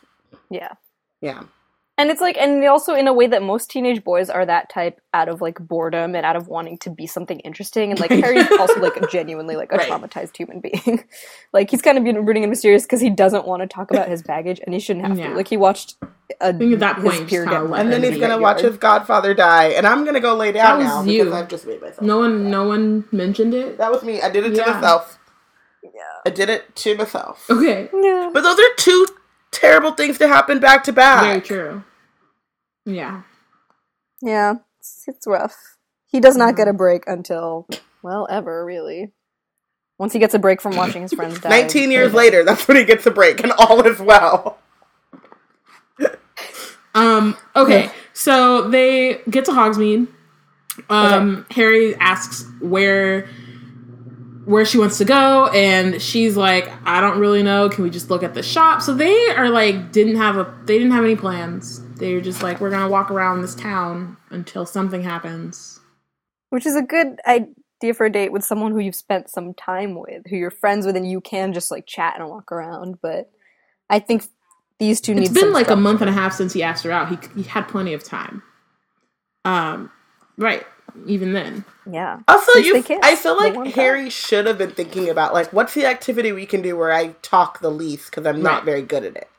Yeah. 0.50 0.74
Yeah, 1.22 1.44
And 1.96 2.10
it's 2.10 2.22
like, 2.22 2.38
and 2.38 2.66
also 2.66 2.96
in 2.96 3.08
a 3.08 3.14
way 3.14 3.28
that 3.28 3.44
most 3.44 3.70
teenage 3.70 4.04
boys 4.04 4.28
are 4.28 4.44
that 4.48 4.68
type 4.72 5.00
out 5.14 5.30
of 5.30 5.42
like 5.42 5.60
boredom 5.60 6.16
and 6.16 6.26
out 6.26 6.36
of 6.36 6.48
wanting 6.48 6.80
to 6.80 6.90
be 6.90 7.06
something 7.06 7.40
interesting. 7.42 7.92
And 7.92 8.00
like 8.00 8.10
Harry's 8.10 8.48
also 8.60 8.80
like 8.80 9.12
genuinely 9.12 9.56
like 9.56 9.72
a 9.72 9.76
Right. 9.78 9.88
traumatized 9.90 10.36
human 10.36 10.60
being. 10.60 11.04
like 11.54 11.70
he's 11.70 11.84
kind 11.84 12.00
of 12.00 12.04
being 12.04 12.24
brooding 12.26 12.44
and 12.44 12.50
mysterious 12.50 12.84
because 12.84 13.00
he 13.00 13.12
doesn't 13.12 13.46
want 13.46 13.62
to 13.62 13.68
talk 13.68 13.92
about 13.92 14.08
his 14.10 14.24
baggage 14.24 14.60
and 14.66 14.74
he 14.74 14.80
shouldn't 14.80 15.06
have 15.06 15.20
Yeah. 15.20 15.30
to. 15.30 15.36
Like 15.36 15.48
he 15.48 15.56
watched 15.58 15.98
a, 16.42 16.48
I 16.48 16.52
think 16.54 16.74
at 16.74 16.80
that 16.80 16.96
his 16.96 17.04
point, 17.06 17.20
you 17.20 17.26
peer 17.28 17.46
just 17.46 17.56
kinda 17.58 17.74
and 17.76 17.92
then 17.94 18.02
he's 18.02 18.20
gonna 18.20 18.40
watch 18.40 18.62
his 18.62 18.78
godfather 18.78 19.36
die, 19.36 19.66
and 19.66 19.86
I'm 19.86 20.04
gonna 20.04 20.20
go 20.20 20.34
lay 20.36 20.52
down 20.52 20.80
that 20.80 20.86
was 20.98 21.06
now 21.06 21.12
you. 21.12 21.24
because 21.26 21.40
I've 21.40 21.48
just 21.50 21.68
made 21.68 21.80
myself. 21.80 22.02
No 22.02 22.18
one, 22.18 22.50
no 22.50 22.68
one 22.68 23.06
mentioned 23.12 23.54
it. 23.54 23.78
That 23.78 23.92
was 23.92 24.02
me. 24.04 24.20
I 24.20 24.30
did 24.32 24.46
it 24.46 24.52
to 24.52 24.56
Yeah. 24.66 24.74
myself. 24.74 25.20
Yeah. 25.84 25.92
I 26.26 26.30
did 26.32 26.50
it 26.50 26.76
to 26.78 26.96
myself. 26.98 27.46
Okay, 27.52 27.90
Yeah. 27.94 28.32
But 28.34 28.42
those 28.42 28.58
are 28.58 28.74
two 28.78 29.06
terrible 29.54 29.92
things 29.92 30.18
to 30.18 30.28
happen 30.28 30.60
back 30.60 30.84
to 30.86 30.92
back. 30.94 31.24
very 31.24 31.42
true. 31.42 31.84
Yeah. 32.86 33.22
Yeah. 34.22 34.56
It's, 34.80 35.06
it's 35.08 35.26
rough. 35.28 35.56
He 36.06 36.20
does 36.20 36.36
not 36.36 36.56
get 36.56 36.68
a 36.68 36.74
break 36.74 37.04
until, 37.08 37.68
well, 38.04 38.28
ever 38.30 38.66
really. 38.66 39.14
Once 39.98 40.12
he 40.14 40.20
gets 40.20 40.34
a 40.34 40.40
break 40.40 40.62
from 40.62 40.76
watching 40.76 41.02
his 41.04 41.14
friends 41.14 41.40
die. 41.42 41.50
19 41.50 41.92
years 41.92 42.12
then- 42.12 42.18
later, 42.18 42.44
that's 42.44 42.68
when 42.68 42.78
he 42.78 42.84
gets 42.84 43.06
a 43.06 43.12
break, 43.12 43.42
and 43.42 43.52
all 43.54 43.82
is 43.86 44.00
well. 44.00 44.58
Um. 46.96 47.36
Okay. 47.56 47.90
So 48.14 48.70
they 48.70 49.20
get 49.28 49.46
to 49.46 49.52
Hogsmeade. 49.52 50.08
Um. 50.90 51.46
Harry 51.50 51.96
asks 51.96 52.46
where 52.62 53.28
where 54.46 54.66
she 54.66 54.78
wants 54.78 54.98
to 54.98 55.06
go, 55.06 55.48
and 55.48 56.02
she's 56.02 56.36
like, 56.36 56.72
"I 56.86 57.02
don't 57.02 57.20
really 57.20 57.44
know. 57.44 57.70
Can 57.70 57.84
we 57.84 57.90
just 57.90 58.10
look 58.10 58.24
at 58.24 58.34
the 58.34 58.44
shop?" 58.44 58.82
So 58.82 58.94
they 58.94 59.30
are 59.30 59.50
like, 59.50 59.92
didn't 59.92 60.18
have 60.18 60.38
a 60.38 60.54
they 60.66 60.78
didn't 60.78 60.94
have 60.94 61.04
any 61.04 61.16
plans. 61.16 61.82
They 61.98 62.14
were 62.14 62.22
just 62.22 62.44
like, 62.44 62.60
"We're 62.60 62.70
gonna 62.70 62.90
walk 62.90 63.12
around 63.12 63.42
this 63.42 63.56
town 63.56 64.18
until 64.30 64.66
something 64.66 65.04
happens." 65.04 65.80
Which 66.50 66.66
is 66.66 66.76
a 66.76 66.82
good 66.82 67.20
idea 67.26 67.94
for 67.94 68.06
a 68.06 68.12
date 68.12 68.32
with 68.32 68.44
someone 68.44 68.72
who 68.72 68.80
you've 68.80 68.96
spent 68.96 69.30
some 69.30 69.54
time 69.54 69.96
with, 69.96 70.24
who 70.30 70.36
you're 70.36 70.52
friends 70.52 70.86
with, 70.86 70.96
and 70.96 71.10
you 71.10 71.22
can 71.22 71.54
just 71.54 71.72
like 71.72 71.86
chat 71.86 72.16
and 72.20 72.30
walk 72.30 72.52
around. 72.52 73.00
But 73.02 73.32
I 73.90 74.00
think 74.00 74.26
these 74.80 75.00
two 75.02 75.14
need. 75.16 75.24
It's 75.24 75.34
been 75.34 75.54
like 75.54 75.70
a 75.70 75.76
month 75.76 76.02
and 76.02 76.10
a 76.10 76.14
half 76.14 76.34
since 76.34 76.54
he 76.54 76.64
asked 76.64 76.84
her 76.84 76.92
out. 76.92 77.10
He 77.10 77.18
he 77.36 77.44
had 77.44 77.68
plenty 77.68 77.94
of 77.94 78.04
time. 78.04 78.44
Um. 79.46 79.92
Right. 80.38 80.66
Even 81.06 81.34
then. 81.34 81.66
Yeah. 81.90 82.20
Also, 82.28 82.52
Since 82.54 82.66
you, 82.68 82.82
they 82.84 83.00
I 83.02 83.16
feel 83.16 83.36
like. 83.38 83.74
Harry 83.76 84.10
should 84.10 84.46
have 84.46 84.58
been 84.58 84.72
thinking 84.72 85.10
about 85.10 85.34
like, 85.34 85.52
what's 85.52 85.74
the 85.74 85.86
activity 85.86 86.32
we 86.32 86.46
can 86.46 86.62
do 86.62 86.76
where 86.78 86.92
I 86.94 87.10
talk 87.22 87.60
the 87.60 87.72
least 87.72 88.10
because 88.12 88.26
I'm 88.26 88.42
not 88.42 88.58
Right. 88.58 88.66
very 88.66 88.82
good 88.84 89.04
at 89.04 89.16
it. 89.16 89.30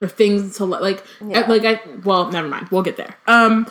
or 0.00 0.08
things 0.08 0.56
to 0.58 0.64
like 0.64 1.02
Yeah. 1.26 1.40
like 1.48 1.64
I 1.64 1.80
well 2.04 2.30
never 2.30 2.46
mind 2.48 2.68
we'll 2.70 2.82
get 2.82 2.96
there 2.96 3.16
um 3.26 3.66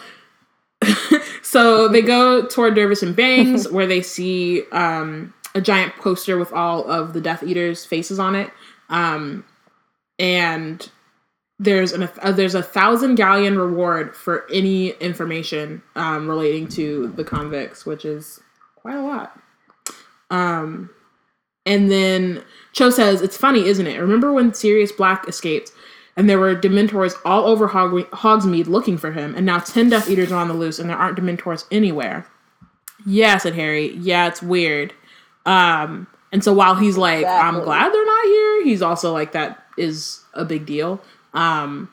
so 1.41 1.88
they 1.88 2.01
go 2.01 2.45
toward 2.45 2.76
Dervish 2.76 3.01
and 3.01 3.15
Banges 3.15 3.72
where 3.72 3.88
they 3.88 4.01
see 4.01 4.63
um 4.72 5.34
a 5.55 5.61
giant 5.61 5.95
poster 5.95 6.38
with 6.38 6.51
all 6.53 6.84
of 6.89 7.13
the 7.13 7.22
Death 7.22 7.43
Eaters 7.43 7.86
faces 7.86 8.20
on 8.20 8.36
it 8.36 8.51
um 8.89 9.45
and 10.20 10.89
there's 11.60 11.91
an 11.91 12.03
uh, 12.22 12.32
there's 12.32 12.55
a 12.55 12.62
thousand 12.64 13.16
galleon 13.16 13.58
reward 13.58 14.16
for 14.16 14.45
any 14.53 14.89
information 14.99 15.82
um 15.95 16.28
relating 16.28 16.68
to 16.68 17.08
the 17.16 17.24
convicts 17.24 17.86
which 17.86 18.05
is 18.05 18.39
quite 18.76 18.95
a 18.95 19.01
lot 19.01 19.39
um 20.30 20.89
and 21.66 21.91
then 21.91 22.43
Cho 22.72 22.89
says, 22.89 23.22
It's 23.22 23.36
funny, 23.36 23.68
isn't 23.68 23.88
it? 23.88 23.99
Remember 23.99 24.32
when 24.32 24.53
Sirius 24.53 24.91
Black 24.93 25.28
escaped? 25.28 25.72
and 26.16 26.28
there 26.28 26.39
were 26.39 26.55
Dementors 26.55 27.14
all 27.26 27.45
over 27.45 27.68
Hog- 27.68 28.10
Hogsmeade 28.10 28.66
looking 28.68 28.97
for 28.97 29.12
him, 29.12 29.36
and 29.36 29.45
now 29.45 29.60
ten 29.60 29.89
Death 29.89 30.10
Eaters 30.10 30.32
are 30.32 30.41
on 30.41 30.47
the 30.47 30.53
loose, 30.55 30.80
and 30.80 30.89
there 30.89 30.97
aren't 30.97 31.18
Dementors 31.20 31.66
anywhere. 31.72 32.26
Yeah, 33.05 33.38
said 33.38 33.53
Harry. 33.53 33.93
Yeah, 33.97 34.28
it's 34.28 34.41
weird. 34.41 34.93
Um, 35.45 36.08
and 36.32 36.43
so 36.43 36.53
while 36.53 36.74
he's 36.76 36.97
like, 36.97 37.24
I'm 37.26 37.60
glad 37.62 37.93
they're 37.93 38.05
not 38.05 38.26
here, 38.26 38.64
he's 38.64 38.82
also 38.82 39.14
like, 39.14 39.34
that 39.34 39.64
is 39.78 40.24
a 40.34 40.43
big 40.43 40.66
deal. 40.66 40.99
Um, 41.38 41.89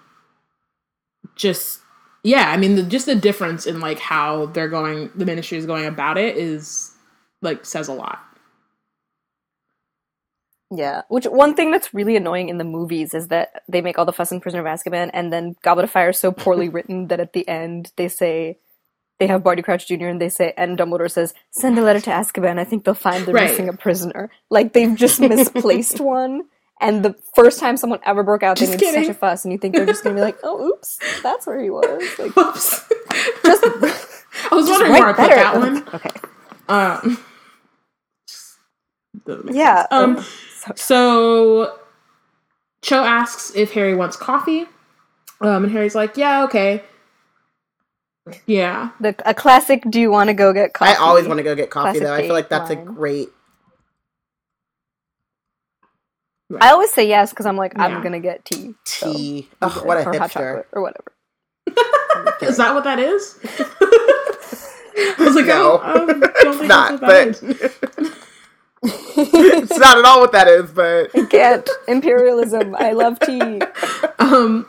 just 1.36 1.80
yeah, 2.24 2.50
I 2.50 2.56
mean, 2.56 2.76
the, 2.76 2.82
just 2.82 3.06
the 3.06 3.14
difference 3.14 3.66
in 3.66 3.80
like 3.80 3.98
how 3.98 4.46
they're 4.46 4.68
going, 4.68 5.10
the 5.14 5.26
ministry 5.26 5.58
is 5.58 5.66
going 5.66 5.86
about 5.86 6.18
it 6.18 6.36
is 6.36 6.92
like 7.42 7.64
says 7.66 7.88
a 7.88 7.92
lot. 7.92 8.20
Yeah, 10.74 11.02
which 11.08 11.26
one 11.26 11.54
thing 11.54 11.70
that's 11.70 11.94
really 11.94 12.16
annoying 12.16 12.48
in 12.48 12.58
the 12.58 12.64
movies 12.64 13.14
is 13.14 13.28
that 13.28 13.62
they 13.68 13.80
make 13.82 13.98
all 13.98 14.06
the 14.06 14.12
fuss 14.12 14.32
in 14.32 14.40
Prisoner 14.40 14.66
of 14.66 14.66
Azkaban, 14.80 15.10
and 15.14 15.32
then 15.32 15.56
Goblet 15.62 15.84
of 15.84 15.90
Fire 15.90 16.10
is 16.10 16.18
so 16.18 16.32
poorly 16.32 16.68
written 16.70 17.08
that 17.08 17.20
at 17.20 17.32
the 17.34 17.48
end 17.48 17.92
they 17.96 18.08
say 18.08 18.58
they 19.20 19.26
have 19.28 19.44
Barty 19.44 19.62
Crouch 19.62 19.86
Jr. 19.88 20.06
and 20.08 20.20
they 20.20 20.28
say, 20.30 20.54
and 20.56 20.78
Dumbledore 20.78 21.10
says, 21.10 21.34
"Send 21.50 21.78
a 21.78 21.82
letter 21.82 22.00
to 22.02 22.10
Azkaban. 22.10 22.58
I 22.58 22.64
think 22.64 22.84
they'll 22.84 22.94
find 22.94 23.26
they're 23.26 23.34
Right. 23.34 23.50
missing 23.50 23.68
a 23.68 23.74
prisoner." 23.74 24.30
Like 24.50 24.72
they've 24.74 24.94
just 24.96 25.20
misplaced 25.34 26.00
one. 26.00 26.44
And 26.80 27.04
the 27.04 27.14
first 27.34 27.60
time 27.60 27.76
someone 27.76 28.00
ever 28.04 28.22
broke 28.22 28.42
out, 28.42 28.56
they 28.58 28.66
Just 28.66 28.72
made 28.72 28.80
kidding. 28.80 29.04
such 29.04 29.10
a 29.10 29.14
fuss, 29.18 29.44
and 29.44 29.52
you 29.52 29.58
think 29.58 29.74
they're 29.74 29.86
just 29.86 30.02
gonna 30.02 30.16
be 30.16 30.20
like, 30.20 30.38
"Oh, 30.42 30.66
oops, 30.66 30.98
that's 31.22 31.46
where 31.46 31.60
he 31.62 31.70
was." 31.70 32.02
Like, 32.18 32.34
Whoops. 32.36 32.84
just, 33.44 33.64
I 34.50 34.54
was 34.54 34.66
just 34.66 34.70
wondering 34.80 34.92
write 34.92 35.00
where 35.00 35.08
I 35.08 35.12
put 35.12 35.30
that 35.30 35.56
one. 35.58 35.88
Okay, 35.94 36.10
Um, 36.68 37.24
yeah. 39.54 39.82
sense. 39.82 39.92
Um, 39.92 40.16
so- 40.22 40.72
so 40.76 41.78
Cho 42.82 43.04
asks 43.04 43.54
if 43.54 43.72
Harry 43.72 43.94
wants 43.94 44.16
coffee. 44.16 44.66
Um, 45.40 45.64
and 45.64 45.72
Harry's 45.72 45.94
like, 45.94 46.16
yeah, 46.16 46.44
okay. 46.44 46.82
Yeah. 48.46 48.90
the 49.00 49.14
a 49.26 49.34
classic. 49.34 49.82
Do 49.90 50.00
you 50.00 50.10
want 50.10 50.28
to 50.28 50.34
go 50.34 50.52
get 50.54 50.72
coffee? 50.72 50.92
I 50.92 50.94
always 50.96 51.26
want 51.28 51.38
to 51.38 51.44
go 51.44 51.54
get 51.54 51.68
coffee 51.70 51.98
Classic 51.98 52.02
though. 52.02 52.14
I 52.14 52.22
feel 52.22 52.32
like 52.32 52.48
that's 52.48 52.70
a 52.70 52.74
line. 52.74 53.26
Great. 56.50 56.62
I 56.62 56.70
always 56.70 56.92
say 56.92 57.08
yes 57.08 57.30
because 57.30 57.46
I'm 57.46 57.56
like, 57.56 57.74
Yeah. 57.76 57.86
I'm 57.86 58.02
gonna 58.02 58.20
get 58.20 58.44
tea. 58.44 58.74
so 58.84 59.12
Tea. 59.12 59.48
I'm 59.62 59.70
Ugh, 59.70 59.86
what 59.86 59.96
a 59.98 60.04
or 60.04 60.12
hot 60.14 60.30
hipster. 60.30 60.30
chocolate 60.30 60.68
or 60.72 60.82
whatever. 60.82 61.12
Is 62.42 62.56
that 62.58 62.74
what 62.74 62.84
that 62.84 62.98
is? 62.98 63.38
I 64.96 65.14
was 65.18 65.34
like, 65.34 65.46
No. 65.46 65.78
I 65.78 65.94
don't, 65.94 66.24
I 66.24 66.42
don't 66.44 66.56
think 66.58 66.68
Not, 66.68 67.00
that's 67.00 67.02
what 67.02 67.10
that 67.10 67.40
but 67.40 67.42
it's 69.16 69.78
not 69.78 69.98
at 69.98 70.04
all 70.04 70.20
what 70.20 70.32
that 70.32 70.48
is. 70.48 70.70
But 70.70 71.12
Get 71.30 71.68
imperialism. 71.88 72.74
I 72.78 72.92
love 72.92 73.18
tea. 73.20 73.60
Um, 74.18 74.66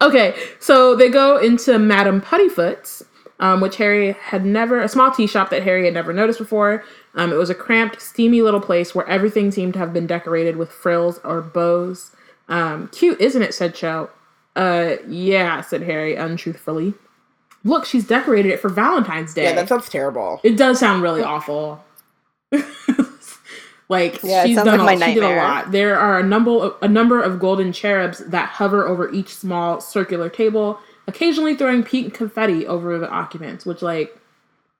okay, 0.00 0.34
so 0.60 0.96
they 0.96 1.08
go 1.08 1.38
into 1.38 1.78
Madame 1.78 2.20
Puddifoot's, 2.20 3.04
um, 3.40 3.60
which 3.60 3.76
Harry 3.76 4.12
had 4.20 4.44
never, 4.44 4.80
a 4.80 4.88
small 4.88 5.10
tea 5.12 5.26
shop 5.26 5.50
that 5.50 5.62
Harry 5.62 5.84
had 5.84 5.94
never 5.94 6.12
noticed 6.12 6.38
before. 6.38 6.84
Um, 7.14 7.32
it 7.32 7.36
was 7.36 7.50
a 7.50 7.54
cramped, 7.54 8.00
steamy 8.00 8.42
little 8.42 8.60
place 8.60 8.94
where 8.94 9.08
everything 9.08 9.50
seemed 9.50 9.74
to 9.74 9.78
have 9.78 9.92
been 9.92 10.06
decorated 10.06 10.56
with 10.56 10.70
frills 10.70 11.20
or 11.22 11.40
bows. 11.40 12.10
Um, 12.48 12.88
cute, 12.88 13.20
isn't 13.20 13.42
it? 13.42 13.54
said 13.54 13.74
Cho. 13.74 14.10
Uh, 14.56 14.96
yeah, 15.08 15.60
said 15.60 15.82
Harry 15.82 16.14
untruthfully. 16.14 16.94
Look, 17.64 17.86
she's 17.86 18.06
decorated 18.06 18.52
it 18.52 18.60
for 18.60 18.68
Valentine's 18.68 19.32
Day. 19.32 19.44
yeah, 19.44 19.54
that 19.54 19.68
sounds 19.68 19.88
terrible. 19.88 20.40
It 20.44 20.56
does 20.56 20.78
sound 20.78 21.02
really 21.02 21.22
awful. 21.22 21.82
like 23.88 24.22
Yeah, 24.22 24.44
she's 24.44 24.56
done 24.56 24.84
like 24.84 24.96
a, 24.96 25.00
my 25.00 25.06
she 25.08 25.14
did 25.14 25.22
a 25.22 25.36
lot. 25.36 25.72
There 25.72 25.98
are 25.98 26.18
a 26.18 26.22
number 26.22 26.72
a 26.82 26.88
number 26.88 27.22
of 27.22 27.40
golden 27.40 27.72
cherubs 27.72 28.18
that 28.18 28.50
hover 28.50 28.86
over 28.86 29.10
each 29.12 29.34
small 29.34 29.80
circular 29.80 30.28
table, 30.28 30.78
occasionally 31.06 31.56
throwing 31.56 31.82
pink 31.82 32.12
confetti 32.12 32.66
over 32.66 32.98
the 32.98 33.08
occupants, 33.08 33.64
which 33.64 33.80
like 33.80 34.20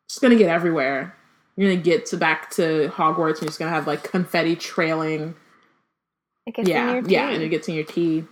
just 0.08 0.20
gonna 0.20 0.36
get 0.36 0.50
everywhere. 0.50 1.16
You're 1.56 1.70
gonna 1.70 1.82
get 1.82 2.06
to 2.06 2.16
back 2.16 2.50
to 2.52 2.90
Hogwarts 2.94 3.34
and 3.34 3.42
you're 3.42 3.48
just 3.48 3.58
gonna 3.60 3.70
have 3.72 3.86
like 3.86 4.04
confetti 4.04 4.56
trailing 4.56 5.34
It 6.46 6.54
gets 6.56 6.72
in 6.74 6.76
yeah, 6.76 6.94
your 6.94 7.08
yeah, 7.08 7.30
and 7.30 7.42
it 7.42 7.50
gets 7.50 7.68
in 7.68 7.74
your 7.74 7.84
tea. 7.84 8.24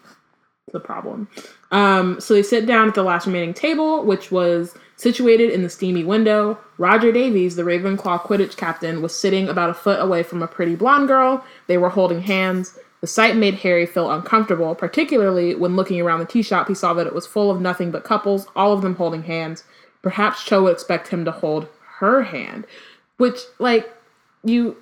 The 0.72 0.80
problem. 0.80 1.28
Um, 1.72 2.20
so 2.20 2.34
they 2.34 2.42
sit 2.42 2.66
down 2.66 2.88
at 2.88 2.94
the 2.94 3.02
last 3.04 3.26
remaining 3.26 3.54
table, 3.54 4.04
which 4.04 4.32
was 4.32 4.74
situated 4.96 5.50
in 5.50 5.62
the 5.62 5.70
steamy 5.70 6.04
window. 6.04 6.58
Roger 6.78 7.12
Davies, 7.12 7.56
the 7.56 7.62
Ravenclaw 7.64 8.20
Quidditch 8.22 8.56
captain, 8.56 9.02
was 9.02 9.14
sitting 9.16 9.48
about 9.48 9.70
a 9.70 9.74
foot 9.74 10.00
away 10.00 10.22
from 10.24 10.42
a 10.42 10.48
pretty 10.48 10.76
blonde 10.76 11.08
girl. 11.08 11.44
They 11.68 11.78
were 11.78 11.90
holding 11.90 12.22
hands. 12.22 12.78
The 13.00 13.08
sight 13.08 13.36
made 13.36 13.54
Harry 13.56 13.86
feel 13.86 14.10
uncomfortable, 14.10 14.74
particularly 14.74 15.54
when 15.56 15.76
looking 15.76 16.00
around 16.00 16.20
the 16.20 16.26
tea 16.26 16.42
shop, 16.42 16.68
he 16.68 16.74
saw 16.74 16.94
that 16.94 17.06
it 17.08 17.14
was 17.14 17.26
full 17.26 17.50
of 17.50 17.60
nothing 17.60 17.90
but 17.90 18.04
couples, 18.04 18.46
all 18.56 18.72
of 18.72 18.82
them 18.82 18.96
holding 18.96 19.24
hands. 19.24 19.64
Perhaps 20.02 20.44
Cho 20.44 20.64
would 20.64 20.72
expect 20.74 21.08
him 21.08 21.24
to 21.26 21.32
hold 21.32 21.68
her 21.98 22.22
hand, 22.24 22.66
which, 23.22 23.38
like, 23.60 23.88
you 24.42 24.76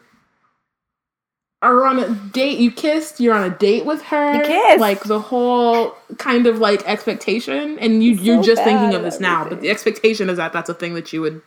are 1.61 1.85
on 1.85 1.99
a 1.99 2.15
date. 2.33 2.59
You 2.59 2.73
kissed. 2.73 3.21
You're 3.21 3.35
on 3.35 3.45
a 3.45 3.55
date 3.55 3.85
with 3.85 4.01
her. 4.05 4.35
You 4.35 4.47
kissed. 4.47 4.81
Like 4.81 5.03
the 5.05 5.21
whole 5.21 5.95
kind 6.17 6.47
of 6.47 6.59
like 6.59 6.83
expectation, 6.89 7.79
and 7.79 8.03
you 8.03 8.13
It's 8.13 8.23
you're 8.23 8.43
just 8.43 8.65
thinking 8.65 8.95
of 8.95 9.03
this 9.03 9.21
now. 9.21 9.47
But 9.47 9.61
the 9.61 9.69
expectation 9.69 10.31
is 10.31 10.39
that 10.39 10.55
that's 10.55 10.71
a 10.71 10.75
thing 10.75 10.95
that 10.95 11.13
you 11.13 11.21
would 11.21 11.43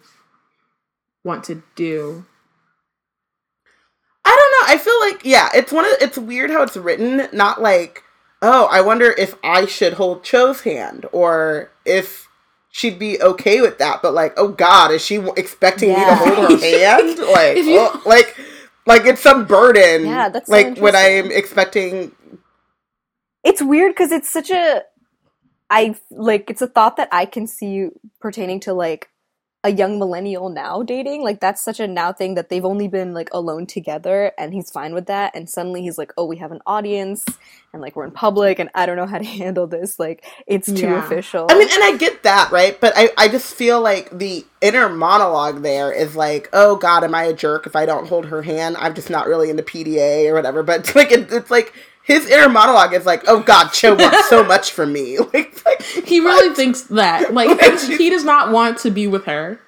want 1.23 1.43
to 1.45 1.63
do. 1.75 2.25
I 4.23 4.29
don't 4.29 4.69
know. 4.69 4.73
I 4.73 4.77
feel 4.77 4.99
like 5.01 5.25
yeah, 5.25 5.49
it's 5.55 5.71
one 5.71 5.85
of 5.85 5.91
it's 5.99 6.17
weird 6.19 6.51
how 6.51 6.61
it's 6.61 6.77
written. 6.77 7.27
Not 7.33 7.59
like 7.59 8.03
oh, 8.43 8.67
I 8.69 8.81
wonder 8.81 9.15
if 9.17 9.33
I 9.43 9.65
should 9.65 9.93
hold 9.93 10.23
Cho's 10.23 10.61
hand 10.61 11.07
or 11.11 11.71
if 11.85 12.27
she'd 12.73 12.99
be 12.99 13.21
okay 13.21 13.61
with 13.61 13.77
that. 13.77 14.01
But 14.01 14.13
like, 14.13 14.33
oh 14.35 14.49
God, 14.49 14.91
is 14.91 15.05
she 15.05 15.15
expecting 15.37 15.89
me 15.89 15.95
to 15.95 16.15
hold 16.15 16.51
her 16.51 16.57
hand? 16.67 17.19
Like, 17.19 17.57
you- 17.57 17.79
oh, 17.79 18.01
like, 18.05 18.35
like 18.85 19.05
it's 19.05 19.21
some 19.21 19.45
burden. 19.45 20.05
Yeah, 20.05 20.29
that's 20.29 20.47
so 20.49 20.53
like 20.53 20.77
when 20.79 20.95
I 20.95 21.01
am 21.03 21.31
expecting. 21.31 22.11
It's 23.43 23.61
weird 23.61 23.91
because 23.93 24.11
it's 24.11 24.29
such 24.29 24.49
a 24.51 24.83
I 25.69 25.95
like 26.11 26.49
it's 26.49 26.61
a 26.61 26.67
thought 26.67 26.97
that 26.97 27.09
I 27.11 27.25
can 27.25 27.47
see 27.47 27.89
pertaining 28.19 28.59
to 28.61 28.73
like 28.73 29.09
a 29.63 29.71
young 29.71 29.99
millennial 29.99 30.49
now 30.49 30.83
dating. 30.83 31.23
Like 31.23 31.39
that's 31.41 31.63
such 31.63 31.79
a 31.81 31.87
now 31.87 32.13
thing 32.13 32.35
that 32.35 32.49
they've 32.49 32.65
only 32.65 32.87
been 32.89 33.13
like 33.13 33.29
alone 33.33 33.67
together 33.67 34.33
and 34.37 34.53
he's 34.53 34.71
fine 34.71 34.93
with 34.95 35.07
that 35.07 35.33
and 35.35 35.49
suddenly 35.49 35.83
he's 35.83 35.97
like, 35.99 36.13
"Oh, 36.17 36.25
we 36.25 36.37
have 36.37 36.51
an 36.53 36.61
audience 36.67 37.37
and 37.73 37.81
like 37.81 37.95
we're 37.95 38.05
in 38.05 38.11
public 38.11 38.59
and 38.59 38.69
I 38.75 38.85
don't 38.87 38.97
know 38.97 39.07
how 39.07 39.19
to 39.19 39.25
handle 39.41 39.67
this. 39.67 39.99
Like 39.99 40.25
it's 40.47 40.73
too 40.73 40.95
Yeah. 40.95 40.95
official." 40.95 41.49
I 41.49 41.59
mean, 41.59 41.69
and 41.71 41.83
I 41.83 41.97
get 41.97 42.23
that, 42.23 42.51
right? 42.51 42.79
But 42.81 42.93
I, 42.95 43.11
I 43.17 43.27
just 43.27 43.55
feel 43.55 43.81
like 43.81 44.09
the 44.17 44.47
inner 44.61 44.89
monologue 44.89 45.61
there 45.61 45.91
is 45.93 46.15
like, 46.15 46.49
oh 46.53 46.75
God, 46.77 47.03
am 47.03 47.15
I 47.15 47.25
a 47.25 47.33
jerk 47.33 47.67
if 47.67 47.75
I 47.75 47.85
don't 47.85 48.07
hold 48.07 48.27
her 48.27 48.41
hand? 48.41 48.77
I'm 48.79 48.95
just 48.95 49.11
not 49.11 49.27
really 49.27 49.51
into 49.51 49.63
PDA 49.63 50.27
or 50.29 50.33
whatever. 50.35 50.63
But 50.63 50.81
it's 50.81 50.95
like, 50.97 51.11
it, 51.11 51.31
it's 51.31 51.51
like 51.51 51.73
his 52.03 52.27
inner 52.29 52.49
monologue 52.49 52.93
is 52.93 53.05
like, 53.05 53.23
oh 53.27 53.41
God, 53.41 53.69
Cho 53.69 53.95
wants 53.95 54.29
so 54.29 54.43
much 54.53 54.71
from 54.71 54.91
me. 54.93 55.17
Like, 55.33 55.65
like 55.65 55.81
He 55.81 56.19
really 56.19 56.53
thinks 56.55 56.81
that. 56.83 57.33
Like 57.33 57.61
Like, 57.61 57.79
he 57.79 58.09
does 58.09 58.23
not 58.25 58.51
want 58.51 58.77
to 58.79 58.91
be 58.91 59.07
with 59.07 59.25
her. 59.25 59.59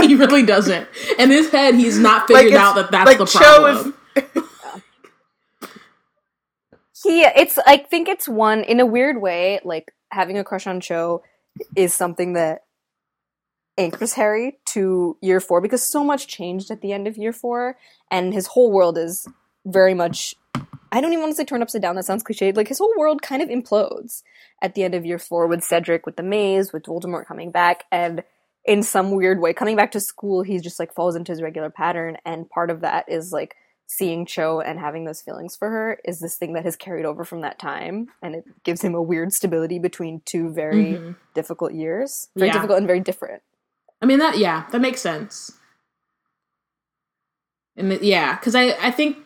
He 0.00 0.14
really 0.14 0.44
doesn't. 0.46 0.88
In 1.18 1.30
his 1.30 1.50
head, 1.50 1.74
he's 1.74 1.98
not 1.98 2.26
figured 2.26 2.46
it's- 2.54 2.60
out 2.60 2.74
that 2.76 2.90
that's 2.90 3.06
like, 3.06 3.18
the 3.18 3.26
Cho 3.26 3.38
problem. 3.38 3.94
he 7.04 7.22
it's 7.22 7.58
I 7.66 7.76
think 7.78 8.08
it's 8.08 8.28
one 8.28 8.64
in 8.64 8.80
a 8.80 8.86
weird 8.86 9.20
way, 9.20 9.60
like 9.64 9.92
having 10.10 10.38
a 10.38 10.44
crush 10.44 10.66
on 10.66 10.80
Cho 10.80 11.22
is 11.76 11.92
something 11.92 12.32
that 12.32 12.62
anchors 13.76 14.14
Harry 14.14 14.58
to 14.66 15.16
year 15.20 15.40
four 15.40 15.60
because 15.60 15.82
so 15.82 16.02
much 16.04 16.28
changed 16.28 16.70
at 16.70 16.80
the 16.80 16.92
end 16.92 17.06
of 17.06 17.16
year 17.18 17.32
four, 17.32 17.76
and 18.10 18.32
his 18.32 18.46
whole 18.48 18.72
world 18.72 18.96
is 18.96 19.28
very 19.66 19.92
much. 19.94 20.34
I 20.94 21.00
don't 21.00 21.12
even 21.12 21.22
want 21.22 21.32
to 21.32 21.36
say 21.36 21.44
turned 21.44 21.62
upside 21.62 21.82
down. 21.82 21.96
That 21.96 22.04
sounds 22.04 22.22
cliched. 22.22 22.56
Like 22.56 22.68
his 22.68 22.78
whole 22.78 22.94
world 22.96 23.20
kind 23.20 23.42
of 23.42 23.48
implodes 23.48 24.22
at 24.62 24.74
the 24.74 24.84
end 24.84 24.94
of 24.94 25.04
year 25.04 25.18
four 25.18 25.48
with 25.48 25.64
Cedric, 25.64 26.06
with 26.06 26.16
the 26.16 26.22
maze, 26.22 26.72
with 26.72 26.84
Voldemort 26.84 27.26
coming 27.26 27.50
back, 27.50 27.84
and 27.90 28.22
in 28.64 28.82
some 28.82 29.10
weird 29.10 29.40
way, 29.40 29.52
coming 29.52 29.76
back 29.76 29.90
to 29.92 30.00
school, 30.00 30.42
he 30.42 30.58
just 30.58 30.78
like 30.78 30.94
falls 30.94 31.16
into 31.16 31.32
his 31.32 31.42
regular 31.42 31.68
pattern, 31.68 32.16
and 32.24 32.48
part 32.48 32.70
of 32.70 32.80
that 32.82 33.06
is 33.08 33.32
like 33.32 33.56
seeing 33.86 34.24
Cho 34.24 34.60
and 34.60 34.78
having 34.78 35.04
those 35.04 35.20
feelings 35.20 35.54
for 35.56 35.68
her 35.68 35.98
is 36.04 36.20
this 36.20 36.36
thing 36.36 36.54
that 36.54 36.64
has 36.64 36.76
carried 36.76 37.04
over 37.04 37.24
from 37.24 37.42
that 37.42 37.58
time, 37.58 38.06
and 38.22 38.34
it 38.36 38.44
gives 38.62 38.80
him 38.82 38.94
a 38.94 39.02
weird 39.02 39.32
stability 39.32 39.78
between 39.80 40.22
two 40.24 40.48
very 40.52 40.94
Mhm. 40.94 41.16
difficult 41.34 41.74
years, 41.74 42.28
very 42.36 42.48
Yeah. 42.48 42.54
difficult 42.54 42.78
and 42.78 42.86
very 42.86 43.00
different. 43.00 43.42
I 44.00 44.06
mean 44.06 44.20
that 44.20 44.38
yeah, 44.38 44.64
that 44.70 44.80
makes 44.80 45.00
sense. 45.00 45.52
And 47.76 47.92
it, 47.92 48.02
yeah, 48.02 48.36
because 48.36 48.54
I 48.54 48.76
I 48.80 48.90
think 48.90 49.18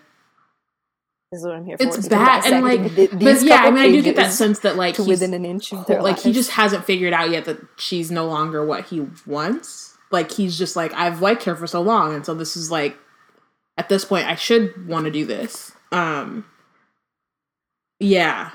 This 1.30 1.40
is 1.40 1.46
what 1.46 1.56
I'm 1.56 1.64
here 1.66 1.76
for. 1.76 1.84
it's 1.84 2.08
bad 2.08 2.46
and 2.46 2.64
like, 2.64 2.94
th- 2.94 3.10
but 3.10 3.42
yeah, 3.42 3.56
I 3.64 3.70
mean 3.70 3.84
I 3.84 3.90
do 3.90 4.02
get 4.02 4.16
that 4.16 4.32
sense 4.32 4.60
that 4.60 4.76
like 4.76 4.94
to 4.94 5.02
he's 5.02 5.20
within 5.20 5.34
an 5.34 5.44
inch 5.44 5.72
of 5.72 5.84
their 5.86 6.02
like 6.02 6.18
he 6.18 6.32
just 6.32 6.52
hasn't 6.52 6.84
figured 6.84 7.12
out 7.12 7.30
yet 7.30 7.44
that 7.44 7.58
she's 7.76 8.10
no 8.10 8.26
longer 8.26 8.64
what 8.64 8.86
he 8.86 9.06
wants. 9.26 9.96
Like 10.10 10.30
he's 10.32 10.56
just 10.56 10.74
like 10.74 10.92
I've 10.94 11.20
liked 11.20 11.44
her 11.44 11.54
for 11.54 11.66
so 11.66 11.82
long, 11.82 12.14
and 12.14 12.24
so 12.24 12.34
this 12.34 12.56
is 12.56 12.70
like 12.70 12.96
at 13.76 13.90
this 13.90 14.06
point 14.06 14.26
I 14.26 14.36
should 14.36 14.88
want 14.88 15.04
to 15.04 15.10
do 15.10 15.26
this. 15.26 15.72
Um, 15.92 16.46
yeah, 18.00 18.52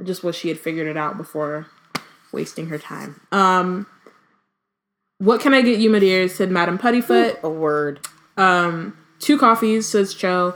I 0.00 0.02
just 0.02 0.24
wish 0.24 0.36
she 0.38 0.48
had 0.48 0.58
figured 0.58 0.88
it 0.88 0.96
out 0.96 1.16
before 1.16 1.68
wasting 2.32 2.66
her 2.66 2.78
time. 2.78 3.20
Um, 3.30 3.86
what 5.18 5.40
can 5.40 5.54
I 5.54 5.62
get 5.62 5.78
you, 5.78 5.90
my 5.90 5.98
dears? 6.00 6.34
said 6.34 6.50
Madame 6.50 6.78
Puddifoot. 6.78 7.38
A 7.44 7.48
word. 7.48 8.00
Um, 8.36 8.96
two 9.18 9.38
coffees, 9.38 9.86
says 9.88 10.14
Cho. 10.14 10.54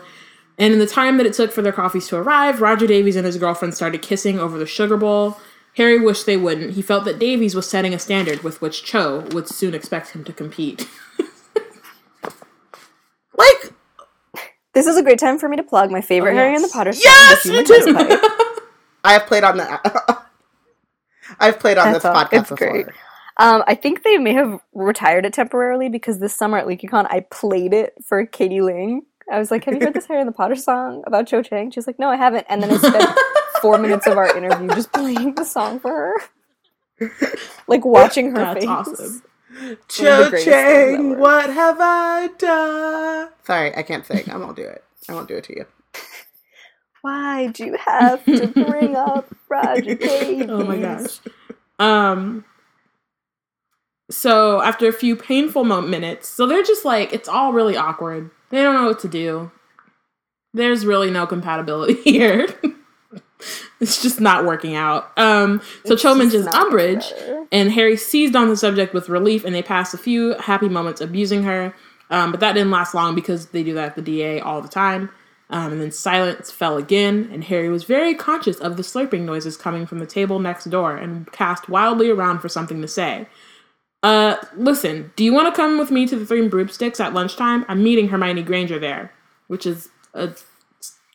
And 0.59 0.72
in 0.72 0.78
the 0.78 0.86
time 0.86 1.16
that 1.16 1.26
it 1.26 1.32
took 1.35 1.51
for 1.52 1.62
their 1.62 1.72
coffees 1.72 2.06
to 2.09 2.16
arrive, 2.16 2.60
Roger 2.60 2.86
Davies 2.86 3.16
and 3.16 3.26
his 3.26 3.36
girlfriend 3.39 3.74
started 3.74 4.02
kissing 4.02 4.39
over 4.39 4.56
the 4.59 4.66
sugar 4.66 4.97
bowl. 4.97 5.36
Harry 5.76 5.98
wished 5.98 6.26
they 6.26 6.36
wouldn't. 6.36 6.74
He 6.74 6.82
felt 6.82 7.05
that 7.06 7.18
Davies 7.18 7.56
was 7.56 7.68
setting 7.68 7.93
a 7.93 7.98
standard 7.98 8.44
with 8.44 8.60
which 8.62 8.85
Cho 8.85 9.26
would 9.32 9.48
soon 9.48 9.74
expect 9.74 10.10
him 10.10 10.22
to 10.24 10.32
compete. 10.32 10.89
Like, 13.36 13.72
This 14.74 14.86
is 14.86 14.97
a 14.97 15.02
great 15.02 15.18
time 15.18 15.39
for 15.39 15.48
me 15.48 15.56
to 15.56 15.62
plug 15.64 15.90
my 15.90 16.01
favorite 16.01 16.32
Oh, 16.32 16.36
Harry 16.36 16.55
and 16.55 16.62
the. 16.64 16.68
Potter 16.68 16.93
song. 16.93 17.02
Yes, 17.05 17.43
The 17.43 17.52
me 17.52 17.64
too. 17.64 18.62
I 19.05 19.12
have 19.14 19.26
played 19.26 19.44
on 19.44 19.56
that. 19.59 19.81
I've 21.40 21.59
played 21.59 21.78
on 21.78 21.93
That's 21.93 22.05
this 22.05 22.05
all. 22.05 22.14
podcast 22.14 22.40
It's 22.43 22.51
before. 22.51 22.70
great. 22.70 22.86
Um, 23.36 23.64
I 23.66 23.74
think 23.74 24.05
they 24.05 24.18
may 24.18 24.35
have 24.35 24.60
retired 24.72 25.26
it 25.26 25.32
temporarily 25.32 25.89
because 25.89 26.20
this 26.20 26.35
summer 26.36 26.59
at 26.59 26.66
LeakyCon 26.66 27.06
I 27.10 27.20
played 27.31 27.74
it 27.74 27.94
for 28.06 28.24
Katie 28.24 28.60
Leung. 28.60 29.01
I 29.30 29.38
was 29.38 29.51
like, 29.51 29.64
"Have 29.64 29.74
you 29.74 29.80
heard 29.80 29.94
this 29.94 30.06
Harry 30.09 30.20
and 30.20 30.28
the 30.28 30.32
Potter 30.32 30.55
song 30.56 31.02
about 31.06 31.26
Cho 31.26 31.42
Chang?" 31.42 31.70
She's 31.70 31.86
like, 31.86 31.98
"No, 31.98 32.09
I 32.10 32.16
haven't." 32.16 32.46
And 32.48 32.62
then 32.62 32.70
I 32.70 32.76
spent 32.76 33.18
four 33.62 33.78
minutes 33.78 34.06
of 34.06 34.16
our 34.18 34.36
interview 34.36 34.68
just 34.68 34.92
playing 34.92 35.34
the 35.34 35.44
song 35.44 35.80
for 35.80 36.14
her, 37.01 37.09
like 37.66 37.84
watching 37.84 38.30
her 38.30 38.38
That's 38.38 38.60
face. 38.60 38.68
awesome. 38.68 39.22
Cho 39.88 40.30
Chang, 40.42 41.18
what 41.18 41.48
have 41.51 41.76
I 41.80 42.28
done? 42.38 43.30
Sorry, 43.44 43.74
I 43.76 43.82
can't 43.82 44.05
sing. 44.05 44.28
I 44.30 44.36
won't 44.36 44.56
do 44.56 44.62
it. 44.64 44.84
I 45.09 45.14
won't 45.14 45.28
do 45.28 45.36
it 45.36 45.44
to 45.44 45.56
you. 45.56 45.66
Why'd 47.02 47.59
you 47.60 47.76
have 47.86 48.24
to 48.24 48.46
bring 48.48 48.96
up 48.96 49.32
Roger 49.48 49.94
Davies? 49.94 50.46
Oh 50.48 50.64
my 50.64 50.78
gosh. 50.78 51.20
Um. 51.78 52.44
So 54.10 54.60
after 54.62 54.86
a 54.88 54.92
few 54.92 55.16
painful 55.16 55.64
mo- 55.64 55.80
minutes, 55.80 56.28
so 56.28 56.46
they're 56.46 56.62
just 56.62 56.84
like 56.84 57.12
it's 57.12 57.28
all 57.28 57.52
really 57.52 57.76
awkward. 57.76 58.30
They 58.50 58.62
don't 58.62 58.74
know 58.74 58.86
what 58.86 59.00
to 59.00 59.08
do. 59.08 59.50
There's 60.52 60.86
really 60.86 61.10
no 61.10 61.26
compatibility 61.26 61.94
here. 62.04 62.46
it's 63.80 64.02
just 64.02 64.20
not 64.20 64.44
working 64.44 64.74
out. 64.74 65.10
Um. 65.18 65.60
So 65.84 65.96
Cho 65.96 66.10
just 66.10 66.18
mentions 66.18 66.44
not 66.46 66.66
Umbridge, 66.70 67.10
better. 67.10 67.46
and 67.52 67.72
Harry 67.72 67.96
seized 67.96 68.36
on 68.36 68.48
the 68.48 68.56
subject 68.56 68.94
with 68.94 69.08
relief, 69.08 69.44
and 69.44 69.54
they 69.54 69.62
passed 69.62 69.94
a 69.94 69.98
few 69.98 70.34
happy 70.34 70.68
moments 70.68 71.00
abusing 71.00 71.42
her. 71.44 71.74
Um, 72.10 72.30
but 72.30 72.40
that 72.40 72.52
didn't 72.52 72.70
last 72.70 72.94
long 72.94 73.14
because 73.14 73.46
they 73.46 73.62
do 73.64 73.74
that 73.74 73.88
at 73.90 73.94
the 73.96 74.02
DA 74.02 74.38
all 74.40 74.60
the 74.60 74.68
time. 74.68 75.10
Um, 75.50 75.72
and 75.72 75.80
then 75.80 75.90
silence 75.90 76.50
fell 76.50 76.76
again, 76.78 77.28
and 77.32 77.44
Harry 77.44 77.68
was 77.68 77.84
very 77.84 78.14
conscious 78.14 78.56
of 78.58 78.76
the 78.76 78.82
slurping 78.82 79.22
noises 79.22 79.56
coming 79.56 79.84
from 79.86 79.98
the 79.98 80.06
table 80.06 80.38
next 80.38 80.64
door 80.70 80.96
and 80.96 81.30
cast 81.32 81.68
wildly 81.68 82.08
around 82.10 82.38
for 82.40 82.48
something 82.48 82.80
to 82.80 82.88
say. 82.88 83.26
Uh, 84.05 84.36
listen, 84.55 85.10
do 85.16 85.24
you 85.24 85.32
want 85.32 85.52
to 85.52 85.56
come 85.59 85.78
with 85.78 85.90
me 85.90 86.06
to 86.06 86.14
the 86.14 86.26
Three 86.26 86.47
Broomsticks 86.47 87.01
at 87.01 87.14
lunchtime? 87.14 87.64
I'm 87.68 87.82
meeting 87.82 88.09
Hermione 88.09 88.43
Granger 88.43 88.78
there, 88.78 89.10
which 89.47 89.64
is 89.64 89.89
a, 90.12 90.31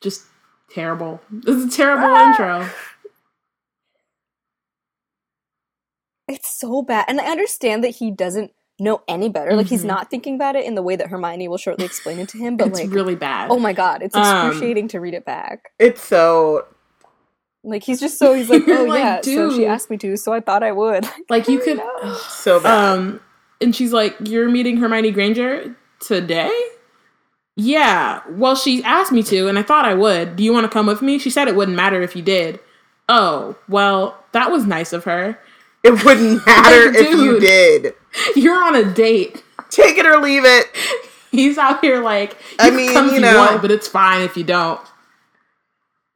just 0.01 0.25
terrible. 0.71 1.21
This 1.31 1.55
is 1.55 1.73
a 1.73 1.77
terrible 1.77 2.07
Ah. 2.09 2.29
intro. 2.31 2.69
It's 6.27 6.59
so 6.59 6.81
bad. 6.81 7.05
And 7.07 7.19
I 7.21 7.25
understand 7.31 7.83
that 7.83 7.89
he 7.89 8.11
doesn't 8.11 8.51
know 8.79 9.01
any 9.07 9.29
better. 9.29 9.55
Like 9.55 9.67
he's 9.67 9.83
Mhm. 9.83 9.87
not 9.87 10.09
thinking 10.09 10.35
about 10.35 10.55
it 10.55 10.65
in 10.65 10.73
the 10.75 10.81
way 10.83 10.95
that 10.95 11.07
Hermione 11.09 11.47
will 11.47 11.57
shortly 11.57 11.85
explain 11.85 12.17
it 12.19 12.29
to 12.29 12.37
him, 12.37 12.55
but 12.57 12.67
it's 12.69 12.79
like 12.81 12.91
really 12.91 13.15
bad. 13.15 13.51
oh 13.51 13.59
my 13.59 13.73
god, 13.73 14.01
it's 14.01 14.15
Um, 14.15 14.23
excruciating 14.47 14.87
to 14.89 14.99
read 14.99 15.13
it 15.13 15.25
back. 15.25 15.71
It's 15.79 16.01
so. 16.01 16.65
Like 17.63 17.83
he's 17.83 17.99
just 17.99 18.17
so 18.17 18.33
he's 18.33 18.49
like, 18.49 18.63
"Oh 18.67 18.83
like, 18.85 18.99
yeah, 18.99 19.21
so 19.21 19.55
she 19.55 19.65
asked 19.65 19.89
me 19.89 19.97
to, 19.97 20.15
so 20.17 20.33
I 20.33 20.39
thought 20.39 20.63
I 20.63 20.71
would." 20.71 21.07
like 21.29 21.47
you 21.47 21.59
could. 21.59 21.77
No. 21.77 22.13
So 22.29 22.59
bad. 22.59 22.97
Um, 22.97 23.19
and 23.61 23.75
she's 23.75 23.91
like, 23.93 24.15
"You're 24.23 24.49
meeting 24.49 24.77
Hermione 24.77 25.11
Granger 25.11 25.75
today." 25.99 26.51
Yeah. 27.55 28.21
Well, 28.29 28.55
she 28.55 28.81
asked 28.83 29.11
me 29.11 29.21
to, 29.23 29.47
and 29.49 29.59
I 29.59 29.63
thought 29.63 29.83
I 29.85 29.93
would. 29.93 30.37
Do 30.37 30.43
you 30.43 30.53
want 30.53 30.63
to 30.63 30.69
come 30.69 30.85
with 30.85 31.01
me? 31.01 31.19
She 31.19 31.29
said 31.29 31.47
it 31.49 31.55
wouldn't 31.55 31.75
matter 31.75 32.01
if 32.01 32.15
you 32.15 32.21
did. 32.21 32.59
Oh, 33.09 33.57
well, 33.67 34.23
that 34.31 34.51
was 34.51 34.65
nice 34.65 34.93
of 34.93 35.03
her. 35.03 35.37
it 35.83 36.05
wouldn't 36.05 36.45
matter 36.45 36.93
if 36.95 37.09
you 37.11 37.39
did. 37.39 37.93
You're 38.35 38.63
on 38.63 38.75
a 38.75 38.85
date. 38.93 39.43
Take 39.69 39.97
it 39.97 40.05
or 40.05 40.19
leave 40.21 40.45
it. 40.45 40.67
He's 41.31 41.57
out 41.57 41.81
here 41.81 42.01
like, 42.01 42.31
you 42.31 42.55
I 42.59 42.69
mean, 42.71 42.93
come 42.93 43.07
if 43.07 43.11
you 43.11 43.15
you 43.17 43.21
know. 43.21 43.37
want, 43.37 43.61
but 43.61 43.71
it's 43.71 43.87
fine 43.87 44.21
if 44.21 44.37
you 44.37 44.43
don't. 44.45 44.79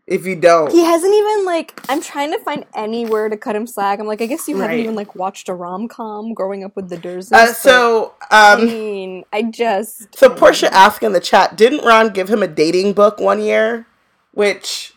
If 0.05 0.25
you 0.25 0.35
don't. 0.35 0.69
He 0.69 0.83
hasn't 0.83 1.13
even 1.13 1.45
like 1.45 1.79
I'm 1.89 2.01
trying 2.01 2.31
to 2.33 2.39
find 2.39 2.65
anywhere 2.75 3.29
to 3.29 3.37
cut 3.37 3.55
him 3.55 3.65
slack. 3.65 3.99
I'm 3.99 4.05
like, 4.05 4.21
I 4.21 4.25
guess 4.25 4.47
you 4.49 4.57
haven't 4.57 4.79
even 4.79 4.95
like 4.95 5.15
watched 5.15 5.47
a 5.47 5.53
rom 5.53 5.87
com 5.87 6.33
growing 6.33 6.63
up 6.65 6.75
with 6.75 6.89
the 6.89 6.97
Dursleys. 6.97 7.31
Uh, 7.31 7.45
but, 7.47 7.55
so, 7.55 8.13
I 8.29 8.53
um, 8.53 8.65
mean, 8.65 9.23
I 9.31 9.43
just 9.43 10.13
so 10.13 10.29
Portia 10.29 10.73
asked 10.73 11.03
in 11.03 11.13
the 11.13 11.21
chat, 11.21 11.55
didn't 11.55 11.85
Ron 11.85 12.09
give 12.09 12.29
him 12.29 12.43
a 12.43 12.47
dating 12.47 12.93
book 12.93 13.19
one 13.21 13.41
year? 13.41 13.87
Which, 14.33 14.93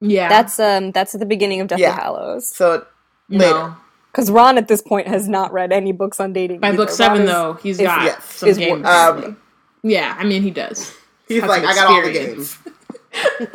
Yeah. 0.00 0.28
that's 0.28 0.60
um 0.60 0.92
that's 0.92 1.14
at 1.14 1.18
the 1.20 1.26
beginning 1.26 1.60
of 1.60 1.66
Deathly 1.68 1.82
Yeah. 1.82 1.98
Hallows. 2.00 2.48
so 2.54 2.86
no. 3.28 3.76
Because 4.12 4.30
Ron 4.30 4.56
at 4.56 4.68
this 4.68 4.82
point 4.82 5.08
has 5.08 5.26
not 5.28 5.52
read 5.52 5.72
any 5.72 5.90
books 5.90 6.20
on 6.20 6.32
dating. 6.32 6.60
By 6.60 6.68
either. 6.68 6.76
book 6.76 6.88
Ron 6.90 6.96
seven, 6.96 7.22
is- 7.22 7.28
though, 7.30 7.54
he's 7.54 7.80
is- 7.80 7.86
got 7.88 8.02
yes, 8.04 8.24
some 8.34 8.48
is 8.48 8.58
game. 8.58 8.82
worse. 8.82 8.86
Um, 8.88 9.36
yeah, 9.82 10.14
I 10.16 10.22
mean, 10.22 10.42
he 10.42 10.52
does. 10.52 10.94
he's 11.26 11.42
like, 11.42 11.64
I 11.64 11.74
got 11.74 11.88
all 11.88 12.02
the 12.02 12.12
games. 12.12 12.56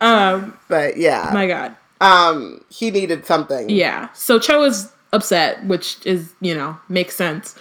Um, 0.00 0.58
But 0.68 0.96
yeah, 0.96 1.30
my 1.34 1.46
God. 1.46 1.76
um, 2.00 2.64
he 2.70 2.90
needed 2.90 3.26
something. 3.26 3.68
Yeah. 3.68 4.08
So 4.14 4.38
Cho 4.38 4.62
is 4.64 4.90
upset, 5.12 5.62
which 5.66 5.98
is, 6.06 6.32
you 6.40 6.54
know, 6.54 6.78
makes 6.88 7.14
sense. 7.14 7.54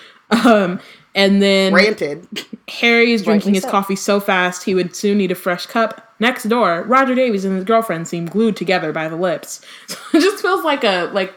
Um, 0.46 0.80
and 1.16 1.42
then 1.42 1.74
Ranted. 1.74 2.28
Harry 2.70 3.12
is 3.12 3.24
drinking 3.24 3.56
his 3.56 3.64
so. 3.64 3.70
coffee 3.72 3.96
so 3.98 4.20
fast 4.22 4.64
he 4.64 4.74
would 4.76 4.96
soon 4.96 5.18
need 5.18 5.32
a 5.32 5.36
fresh 5.36 5.66
cup. 5.66 6.14
Next 6.22 6.44
door, 6.44 6.84
Roger 6.84 7.16
Davies 7.16 7.44
and 7.46 7.56
his 7.56 7.66
girlfriend 7.66 8.08
seem 8.08 8.26
glued 8.26 8.56
together 8.56 8.94
by 8.94 9.08
the 9.10 9.16
lips. 9.18 9.62
So 9.88 9.98
it 10.18 10.22
just 10.22 10.42
feels 10.42 10.64
like 10.64 10.84
a 10.86 11.10
like 11.14 11.34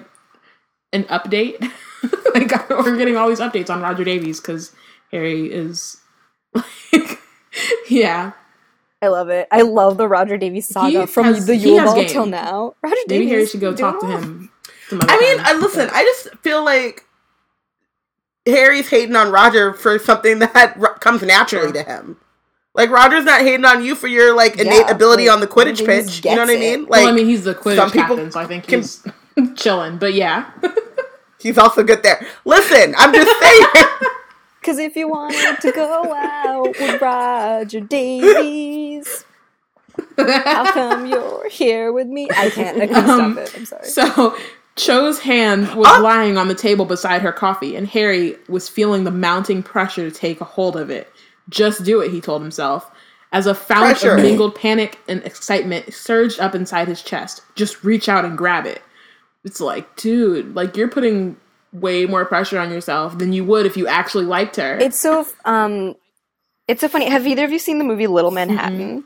an 0.92 1.04
update. 1.04 1.60
like 2.34 2.68
we're 2.70 2.96
getting 2.96 3.16
all 3.16 3.28
these 3.28 3.40
updates 3.40 3.70
on 3.70 3.80
Roger 3.80 4.04
Davies 4.04 4.40
because 4.40 4.72
Harry 5.10 5.50
is 5.52 5.96
like, 6.54 7.18
yeah. 7.88 8.32
I 9.02 9.08
love 9.08 9.28
it. 9.30 9.48
I 9.50 9.62
love 9.62 9.96
the 9.96 10.06
Roger 10.08 10.36
Davies 10.38 10.68
saga 10.68 11.00
He 11.00 11.06
from 11.06 11.24
has- 11.26 11.44
the 11.46 11.56
he 11.56 11.70
Yule 11.74 11.84
Ball 11.84 11.94
game. 11.96 12.08
till 12.08 12.26
now. 12.26 12.74
Roger 12.82 12.94
Maybe 13.08 13.24
Davies, 13.26 13.30
Harry 13.30 13.46
should 13.46 13.60
go 13.60 13.74
talk 13.74 14.00
to 14.00 14.06
him. 14.06 14.50
I 14.92 15.18
mean. 15.18 15.40
I 15.44 15.54
listen. 15.54 15.88
I 15.92 16.04
just 16.04 16.28
feel 16.42 16.64
like 16.64 17.04
Harry's 18.46 18.88
hating 18.88 19.16
on 19.16 19.30
Roger 19.32 19.72
for 19.74 19.98
something 19.98 20.38
that 20.40 20.76
r- 20.80 20.98
comes 20.98 21.22
naturally 21.22 21.72
True. 21.72 21.82
to 21.82 21.88
him. 21.88 22.16
Like 22.74 22.90
Roger's 22.90 23.24
not 23.24 23.40
hating 23.42 23.64
on 23.64 23.84
you 23.84 23.94
for 23.94 24.06
your 24.06 24.34
like 24.34 24.54
innate 24.58 24.86
Yeah, 24.86 24.90
ability 24.90 25.26
like, 25.28 25.34
on 25.34 25.40
the 25.40 25.46
Quidditch 25.46 25.84
pitch. 25.84 26.24
You 26.24 26.34
know 26.36 26.42
what 26.42 26.50
I 26.50 26.58
mean? 26.58 26.82
Like 26.82 26.90
well, 27.02 27.08
I 27.08 27.12
mean, 27.12 27.26
he's 27.26 27.44
the 27.44 27.54
Quidditch 27.54 27.76
some 27.76 27.90
people 27.90 28.16
captain, 28.16 28.32
so 28.32 28.40
I 28.40 28.46
think 28.46 28.66
can- 28.66 28.80
he's 28.80 29.04
chilling. 29.56 29.98
But 29.98 30.14
yeah, 30.14 30.50
he's 31.40 31.58
also 31.58 31.82
good 31.82 32.02
there. 32.02 32.26
Listen, 32.44 32.94
I'm 32.96 33.12
just 33.12 33.40
saying. 33.40 33.66
Because 34.62 34.78
if 34.78 34.94
you 34.94 35.08
wanted 35.08 35.60
to 35.60 35.72
go 35.72 36.14
out 36.14 36.68
with 36.78 37.02
Roger 37.02 37.80
Davies, 37.80 39.24
how 40.16 40.72
come 40.72 41.06
you're 41.06 41.48
here 41.48 41.92
with 41.92 42.06
me? 42.06 42.28
I 42.30 42.48
can't. 42.48 42.80
I 42.80 42.86
can't 42.86 43.08
Um, 43.08 43.32
stop 43.34 43.44
it. 43.44 43.54
I'm 43.56 43.66
sorry. 43.66 43.84
So 43.86 44.36
Cho's 44.76 45.18
hand 45.18 45.74
was 45.74 45.88
Oh. 45.90 46.00
lying 46.00 46.38
on 46.38 46.46
the 46.46 46.54
table 46.54 46.84
beside 46.84 47.22
her 47.22 47.32
coffee, 47.32 47.74
and 47.74 47.88
Harry 47.88 48.36
was 48.48 48.68
feeling 48.68 49.02
the 49.02 49.10
mounting 49.10 49.64
pressure 49.64 50.08
to 50.08 50.16
take 50.16 50.40
a 50.40 50.44
hold 50.44 50.76
of 50.76 50.90
it. 50.90 51.10
Just 51.48 51.82
do 51.82 52.00
it, 52.00 52.12
he 52.12 52.20
told 52.20 52.40
himself. 52.40 52.88
As 53.32 53.46
a 53.48 53.54
fount 53.56 53.98
Pressure. 53.98 54.14
of 54.14 54.22
mingled 54.22 54.54
panic 54.54 54.98
and 55.08 55.24
excitement 55.24 55.92
surged 55.92 56.38
up 56.38 56.54
inside 56.54 56.86
his 56.86 57.02
chest. 57.02 57.40
Just 57.56 57.82
reach 57.82 58.08
out 58.08 58.24
and 58.24 58.38
grab 58.38 58.64
it. 58.66 58.80
It's 59.44 59.60
like, 59.60 59.96
dude, 59.96 60.54
like 60.54 60.76
you're 60.76 60.86
putting 60.88 61.36
way 61.72 62.04
more 62.06 62.24
pressure 62.24 62.58
on 62.58 62.70
yourself 62.70 63.18
than 63.18 63.32
you 63.32 63.44
would 63.44 63.66
if 63.66 63.76
you 63.76 63.86
actually 63.86 64.24
liked 64.24 64.56
her. 64.56 64.78
It's 64.78 64.98
so 65.00 65.26
um, 65.44 65.94
it's 66.68 66.80
so 66.80 66.88
funny. 66.88 67.08
Have 67.08 67.26
either 67.26 67.44
of 67.44 67.50
you 67.52 67.58
seen 67.58 67.78
the 67.78 67.84
movie 67.84 68.06
Little 68.06 68.30
Manhattan? 68.30 69.04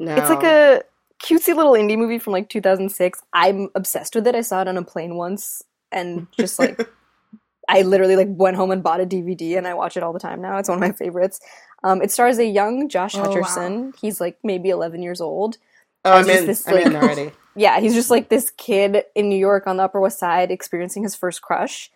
No. 0.00 0.14
It's 0.16 0.28
like 0.28 0.42
a 0.44 0.82
cutesy 1.22 1.54
little 1.54 1.72
indie 1.72 1.96
movie 1.96 2.18
from 2.18 2.32
like 2.32 2.48
2006. 2.48 3.22
I'm 3.32 3.68
obsessed 3.74 4.14
with 4.14 4.26
it. 4.26 4.34
I 4.34 4.40
saw 4.42 4.60
it 4.62 4.68
on 4.68 4.76
a 4.76 4.82
plane 4.84 5.16
once 5.16 5.62
and 5.92 6.26
just 6.38 6.58
like 6.58 6.88
I 7.68 7.82
literally 7.82 8.16
like 8.16 8.28
went 8.30 8.56
home 8.56 8.70
and 8.70 8.82
bought 8.82 9.00
a 9.00 9.06
DVD 9.06 9.56
and 9.56 9.66
I 9.66 9.74
watch 9.74 9.96
it 9.96 10.02
all 10.02 10.12
the 10.12 10.18
time 10.18 10.42
now. 10.42 10.58
It's 10.58 10.68
one 10.68 10.76
of 10.76 10.80
my 10.80 10.92
favorites. 10.92 11.40
Um, 11.82 12.02
it 12.02 12.10
stars 12.10 12.38
a 12.38 12.44
young 12.44 12.88
Josh 12.88 13.14
Oh, 13.14 13.20
wow. 13.20 13.26
Hutcherson. 13.28 13.94
He's 13.98 14.20
like 14.20 14.38
maybe 14.42 14.70
11 14.70 15.02
years 15.02 15.20
old. 15.20 15.58
Oh, 16.04 16.12
I'm 16.12 16.28
As 16.28 16.28
is 16.28 16.40
in. 16.40 16.46
this, 16.46 16.68
I'm 16.68 16.76
in 16.78 16.96
already. 16.96 17.32
Yeah, 17.56 17.80
he's 17.80 17.94
just 17.94 18.10
like 18.10 18.28
this 18.28 18.50
kid 18.50 19.04
in 19.14 19.28
New 19.28 19.38
York 19.38 19.66
on 19.66 19.76
the 19.76 19.84
Upper 19.84 20.00
West 20.00 20.18
Side 20.18 20.50
experiencing 20.50 21.02
his 21.02 21.14
first 21.14 21.42
crush. 21.42 21.90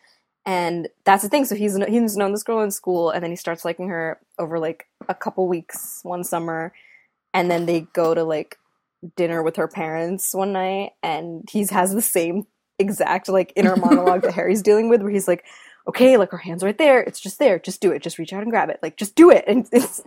And 0.47 0.89
that's 1.05 1.23
the 1.23 1.29
thing. 1.29 1.45
So 1.45 1.55
he's 1.55 1.77
he's 1.77 2.17
known 2.17 2.33
this 2.33 2.43
girl 2.43 2.63
in 2.63 2.71
school, 2.71 3.11
and 3.11 3.23
then 3.23 3.31
he 3.31 3.37
starts 3.37 3.65
liking 3.65 3.89
her 3.89 4.19
over 4.39 4.59
like 4.59 4.87
a 5.09 5.15
couple 5.15 5.47
weeks 5.47 6.01
one 6.05 6.25
summer, 6.25 6.73
and 7.35 7.51
then 7.51 7.67
they 7.67 7.83
go 7.93 8.15
to 8.15 8.25
like 8.25 8.59
dinner 9.17 9.43
with 9.43 9.57
her 9.57 9.69
parents 9.69 10.35
one 10.35 10.53
night, 10.53 10.93
and 11.03 11.47
he 11.51 11.67
has 11.67 11.93
the 11.93 12.01
same 12.01 12.47
exact 12.79 13.29
like 13.29 13.53
inner 13.57 13.77
monologue 13.77 14.23
that 14.23 14.33
Harry's 14.35 14.63
dealing 14.63 14.89
with, 14.89 15.03
where 15.03 15.11
he's 15.11 15.29
like, 15.29 15.45
"Okay, 15.87 16.17
like 16.17 16.31
her 16.31 16.39
hands 16.39 16.63
right 16.63 16.79
there. 16.79 17.01
It's 17.03 17.21
just 17.21 17.39
there. 17.39 17.59
Just 17.59 17.83
do 17.83 17.91
it. 17.93 18.03
Just 18.03 18.19
reach 18.19 18.33
out 18.33 18.43
and 18.43 18.51
grab 18.51 18.71
it. 18.71 18.81
Like 18.83 18.97
just 18.97 19.15
do 19.17 19.31
it." 19.31 19.45
And 19.47 19.69
it's 19.71 20.03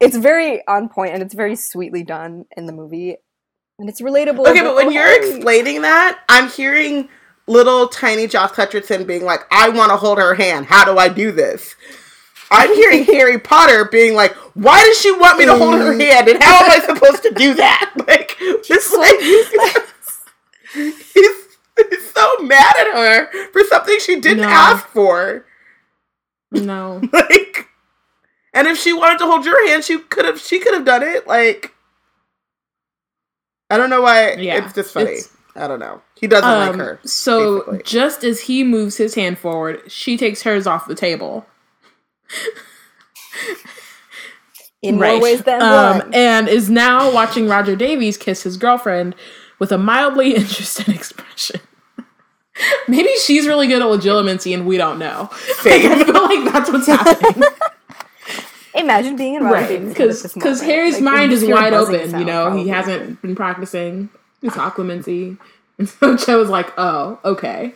it's 0.00 0.16
very 0.16 0.66
on 0.66 0.88
point 0.88 1.12
and 1.12 1.22
it's 1.22 1.34
very 1.34 1.56
sweetly 1.56 2.04
done 2.04 2.46
in 2.56 2.66
the 2.66 2.72
movie, 2.72 3.16
and 3.78 3.88
it's 3.88 4.00
relatable. 4.00 4.46
Okay, 4.46 4.60
but 4.60 4.74
when 4.74 4.88
"Oh, 4.88 4.90
you're 4.90 5.16
explaining 5.16 5.82
that, 5.82 6.20
I'm 6.28 6.48
hearing 6.50 7.08
little 7.46 7.88
tiny 7.88 8.26
Josh 8.26 8.50
Hutcherson 8.50 9.06
being 9.06 9.24
like, 9.24 9.40
I 9.50 9.68
want 9.68 9.90
to 9.90 9.96
hold 9.96 10.18
her 10.18 10.34
hand. 10.34 10.66
How 10.66 10.84
do 10.84 10.98
I 10.98 11.08
do 11.08 11.32
this? 11.32 11.76
I'm 12.50 12.74
hearing 12.74 13.04
Harry 13.04 13.38
Potter 13.38 13.84
being 13.86 14.14
like, 14.14 14.34
why 14.54 14.82
does 14.84 15.00
she 15.00 15.12
want 15.12 15.38
me 15.38 15.46
to 15.46 15.56
hold 15.56 15.74
her 15.74 15.94
mm. 15.94 16.00
hand? 16.00 16.28
And 16.28 16.42
how 16.42 16.64
am 16.64 16.70
I 16.70 16.80
supposed 16.80 17.22
to 17.22 17.32
do 17.32 17.54
that? 17.54 17.92
Like, 18.08 18.38
just 18.64 18.96
like, 18.96 19.20
he's, 20.72 21.12
he's 21.12 22.10
so 22.10 22.38
mad 22.38 22.74
at 22.78 22.86
her 22.86 23.50
for 23.52 23.62
something 23.64 23.98
she 24.00 24.18
didn't 24.18 24.44
No. 24.44 24.48
ask 24.48 24.86
for. 24.88 25.44
No. 26.50 27.02
Like, 27.12 27.68
and 28.54 28.66
if 28.66 28.78
she 28.78 28.94
wanted 28.94 29.18
to 29.18 29.26
hold 29.26 29.44
your 29.44 29.68
hand, 29.68 29.84
she 29.84 29.98
could 29.98 30.24
have. 30.24 30.40
She 30.40 30.58
could 30.58 30.72
have 30.72 30.86
done 30.86 31.02
it. 31.02 31.26
Like, 31.26 31.74
I 33.70 33.76
don't 33.76 33.90
know 33.90 34.02
why. 34.02 34.34
Yeah, 34.34 34.64
it's 34.64 34.74
just 34.74 34.92
funny. 34.94 35.10
it's- 35.12 35.34
I 35.56 35.66
don't 35.66 35.80
know. 35.80 36.00
He 36.20 36.28
doesn't 36.28 36.48
like 36.48 36.70
Um, 36.74 36.78
her. 36.78 37.00
so 37.04 37.58
basically. 37.60 37.82
just 37.84 38.22
as 38.24 38.40
he 38.42 38.62
moves 38.62 38.96
his 38.96 39.14
hand 39.16 39.38
forward, 39.38 39.82
she 39.90 40.16
takes 40.16 40.42
hers 40.42 40.66
off 40.68 40.86
the 40.86 40.94
table. 40.94 41.46
in 44.82 44.96
more 44.96 45.20
ways 45.20 45.42
than 45.42 45.60
um, 45.60 45.98
one. 45.98 46.14
and 46.14 46.48
is 46.48 46.70
now 46.70 47.10
watching 47.12 47.48
Roger 47.48 47.74
Davies 47.74 48.16
kiss 48.16 48.44
his 48.44 48.56
girlfriend 48.56 49.16
with 49.58 49.72
a 49.72 49.78
mildly 49.78 50.34
interested 50.36 50.88
expression. 50.94 51.60
Maybe 52.86 53.10
she's 53.24 53.46
really 53.46 53.66
good 53.66 53.82
at 53.82 53.88
Legilimency 53.88 54.54
and 54.54 54.66
we 54.66 54.76
don't 54.76 54.98
know. 54.98 55.28
Like, 55.64 55.82
I 55.84 56.04
feel 56.04 56.22
like 56.22 56.52
that's 56.52 56.70
what's 56.70 56.86
happening. 56.86 57.42
Imagine 58.78 59.16
being 59.16 59.34
in 59.34 59.44
Roger 59.44 59.54
right. 59.54 59.68
Davies' 59.68 59.96
head 59.96 60.08
at 60.10 60.34
Because. 60.34 60.60
Harry's 60.62 60.94
Like, 60.94 61.02
mind 61.02 61.32
is 61.32 61.44
wide 61.44 61.70
buzzing 61.70 61.94
open, 61.94 62.06
you 62.06 62.10
sound, 62.10 62.26
know, 62.26 62.56
he 62.56 62.68
hasn't 62.68 63.20
been 63.22 63.34
practicing 63.34 64.10
his 64.40 64.52
occlumency. 64.52 65.38
And 65.78 65.88
so 65.88 66.16
Cho 66.16 66.38
was 66.38 66.48
like, 66.48 66.72
oh, 66.76 67.18
okay. 67.24 67.74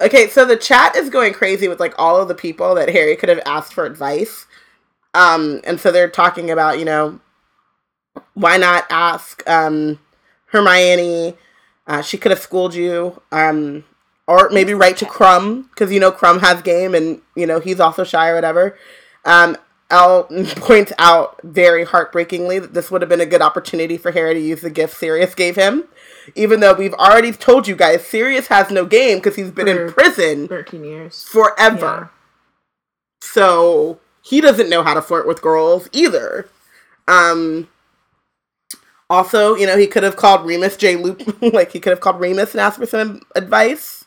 Okay, 0.00 0.28
so 0.28 0.44
the 0.44 0.56
chat 0.56 0.94
is 0.94 1.08
going 1.08 1.32
crazy 1.32 1.68
with 1.68 1.80
like 1.80 1.94
all 1.98 2.20
of 2.20 2.28
the 2.28 2.34
people 2.34 2.74
that 2.74 2.90
Harry 2.90 3.16
could 3.16 3.28
have 3.28 3.40
asked 3.46 3.72
for 3.72 3.86
advice. 3.86 4.46
Um, 5.14 5.60
and 5.64 5.80
so 5.80 5.90
they're 5.90 6.10
talking 6.10 6.50
about, 6.50 6.78
you 6.78 6.84
know, 6.84 7.20
why 8.34 8.56
not 8.56 8.84
ask 8.90 9.42
um 9.48 9.98
Hermione? 10.46 11.34
Uh, 11.86 12.02
she 12.02 12.18
could 12.18 12.30
have 12.30 12.40
schooled 12.40 12.74
you. 12.74 13.22
Um, 13.32 13.84
or 14.26 14.50
maybe 14.50 14.74
write 14.74 14.96
to 14.98 15.04
Krum 15.04 15.68
because 15.70 15.92
you 15.92 16.00
know 16.00 16.10
Krum 16.10 16.40
has 16.40 16.62
game 16.62 16.94
and 16.94 17.20
you 17.34 17.46
know 17.46 17.60
he's 17.60 17.80
also 17.80 18.04
shy 18.04 18.28
or 18.28 18.34
whatever. 18.34 18.76
Um, 19.24 19.56
Elle 19.90 20.24
points 20.56 20.92
out 20.98 21.40
very 21.42 21.84
heartbreakingly 21.84 22.58
that 22.58 22.74
this 22.74 22.90
would 22.90 23.02
have 23.02 23.08
been 23.08 23.20
a 23.20 23.26
good 23.26 23.42
opportunity 23.42 23.96
for 23.96 24.10
Harry 24.12 24.34
to 24.34 24.40
use 24.40 24.60
the 24.60 24.70
gift 24.70 24.96
Sirius 24.96 25.34
gave 25.34 25.56
him, 25.56 25.84
even 26.34 26.60
though 26.60 26.74
we've 26.74 26.94
already 26.94 27.32
told 27.32 27.68
you 27.68 27.76
guys 27.76 28.04
Sirius 28.06 28.48
has 28.48 28.70
no 28.70 28.84
game 28.84 29.18
because 29.18 29.36
he's 29.36 29.50
been 29.50 29.68
in 29.68 29.92
prison 29.92 30.48
13 30.48 30.84
years. 30.84 31.24
forever. 31.24 32.10
So 33.22 34.00
he 34.22 34.40
doesn't 34.40 34.68
know 34.68 34.82
how 34.82 34.94
to 34.94 35.02
flirt 35.02 35.26
with 35.26 35.42
girls 35.42 35.88
either. 35.92 36.48
Um 37.06 37.68
also, 39.08 39.54
you 39.54 39.66
know, 39.66 39.76
he 39.78 39.86
could 39.86 40.02
have 40.02 40.16
called 40.16 40.44
Remus 40.44 40.76
J. 40.76 40.96
Loop 40.96 41.22
like 41.54 41.70
he 41.72 41.78
could 41.78 41.90
have 41.90 42.00
called 42.00 42.20
Remus 42.20 42.52
and 42.52 42.60
asked 42.60 42.78
for 42.78 42.86
some 42.86 43.22
advice. 43.36 44.04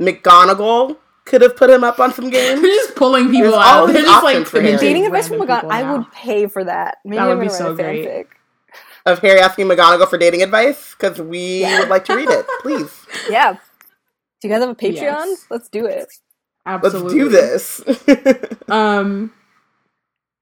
McGonagall 0.00 0.96
could 1.28 1.42
have 1.42 1.56
put 1.56 1.70
him 1.70 1.84
up 1.84 1.98
on 2.00 2.12
some 2.12 2.30
They're 2.30 2.56
just 2.60 2.96
pulling 2.96 3.26
people 3.30 3.50
There's 3.52 3.54
out. 3.54 3.80
all 3.80 3.86
They're 3.86 4.02
just 4.02 4.24
like 4.24 4.46
for 4.46 4.60
Dating 4.60 5.06
advice 5.06 5.28
from 5.28 5.40
random 5.40 5.68
McGonagall. 5.70 5.72
I 5.72 5.92
would 5.92 6.10
pay 6.12 6.46
for 6.46 6.64
that. 6.64 6.98
Maybe 7.04 7.16
That 7.18 7.30
I'm 7.30 7.38
would 7.38 7.44
be 7.44 7.50
so 7.50 7.72
a 7.72 7.74
great. 7.74 8.06
fanfic. 8.08 8.26
of 9.06 9.18
Harry 9.20 9.40
asking 9.40 9.66
McGonagall 9.68 10.08
for 10.08 10.18
dating 10.18 10.42
advice 10.42 10.94
because 10.98 11.20
we 11.20 11.60
Yeah. 11.60 11.80
would 11.80 11.88
like 11.88 12.04
to 12.06 12.16
read 12.16 12.28
it. 12.28 12.46
Please, 12.62 13.06
Yeah. 13.30 13.56
Do 14.40 14.48
you 14.48 14.54
guys 14.54 14.60
have 14.60 14.70
a 14.70 14.74
Patreon? 14.74 14.94
Yes. 14.94 15.46
Let's 15.50 15.68
do 15.68 15.86
it. 15.86 16.08
let's 16.66 16.84
Absolutely. 16.84 17.18
do 17.18 17.28
this. 17.28 17.80
Um. 18.68 19.32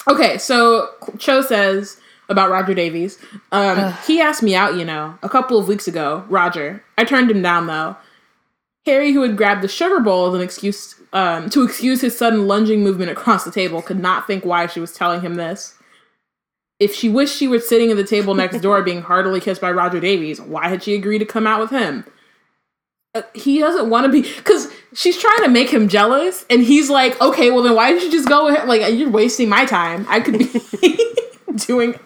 Okay, 0.08 0.36
so 0.38 0.88
Cho 1.18 1.40
says 1.42 1.96
about 2.28 2.50
Roger 2.50 2.74
Davies. 2.74 3.18
Um, 3.52 3.92
he 4.06 4.20
asked 4.20 4.42
me 4.42 4.54
out, 4.54 4.74
you 4.76 4.84
know, 4.84 5.16
a 5.22 5.28
couple 5.28 5.58
of 5.58 5.66
weeks 5.68 5.86
ago. 5.88 6.24
Roger, 6.28 6.82
I 6.98 7.04
turned 7.04 7.30
him 7.30 7.40
down 7.42 7.66
though. 7.68 7.96
Harry, 8.86 9.12
who 9.12 9.22
had 9.22 9.36
grabbed 9.36 9.62
the 9.62 9.68
sugar 9.68 10.00
bowl 10.00 10.28
as 10.28 10.34
an 10.34 10.40
excuse 10.40 10.94
um, 11.12 11.50
to 11.50 11.64
excuse 11.64 12.00
his 12.00 12.16
sudden 12.16 12.46
lunging 12.46 12.82
movement 12.82 13.10
across 13.10 13.44
the 13.44 13.50
table, 13.50 13.82
could 13.82 13.98
not 13.98 14.26
think 14.26 14.44
why 14.44 14.66
she 14.66 14.80
was 14.80 14.92
telling 14.92 15.20
him 15.20 15.34
this. 15.34 15.74
If 16.78 16.94
she 16.94 17.08
wished 17.08 17.36
she 17.36 17.48
were 17.48 17.58
sitting 17.58 17.90
at 17.90 17.96
the 17.96 18.04
table 18.04 18.34
next 18.34 18.60
door 18.60 18.82
being 18.82 19.02
heartily 19.02 19.40
kissed 19.40 19.60
by 19.60 19.72
Roger 19.72 19.98
Davies, 19.98 20.40
why 20.40 20.68
had 20.68 20.82
she 20.82 20.94
agreed 20.94 21.18
to 21.18 21.24
come 21.24 21.46
out 21.46 21.60
with 21.60 21.70
him? 21.70 22.04
Uh, 23.14 23.22
he 23.34 23.58
doesn't 23.58 23.88
want 23.88 24.04
to 24.04 24.12
be 24.12 24.22
because 24.36 24.70
she's 24.94 25.18
trying 25.18 25.42
to 25.42 25.48
make 25.48 25.70
him 25.70 25.88
jealous, 25.88 26.44
and 26.50 26.62
he's 26.62 26.90
like, 26.90 27.18
"Okay, 27.20 27.50
well 27.50 27.62
then 27.62 27.74
why 27.74 27.90
didn't 27.90 28.04
you 28.04 28.10
just 28.12 28.28
go 28.28 28.48
ahead? 28.48 28.68
Like 28.68 28.94
you're 28.94 29.10
wasting 29.10 29.48
my 29.48 29.64
time. 29.64 30.04
I 30.08 30.20
could 30.20 30.38
be 30.38 30.50
doing 31.66 31.98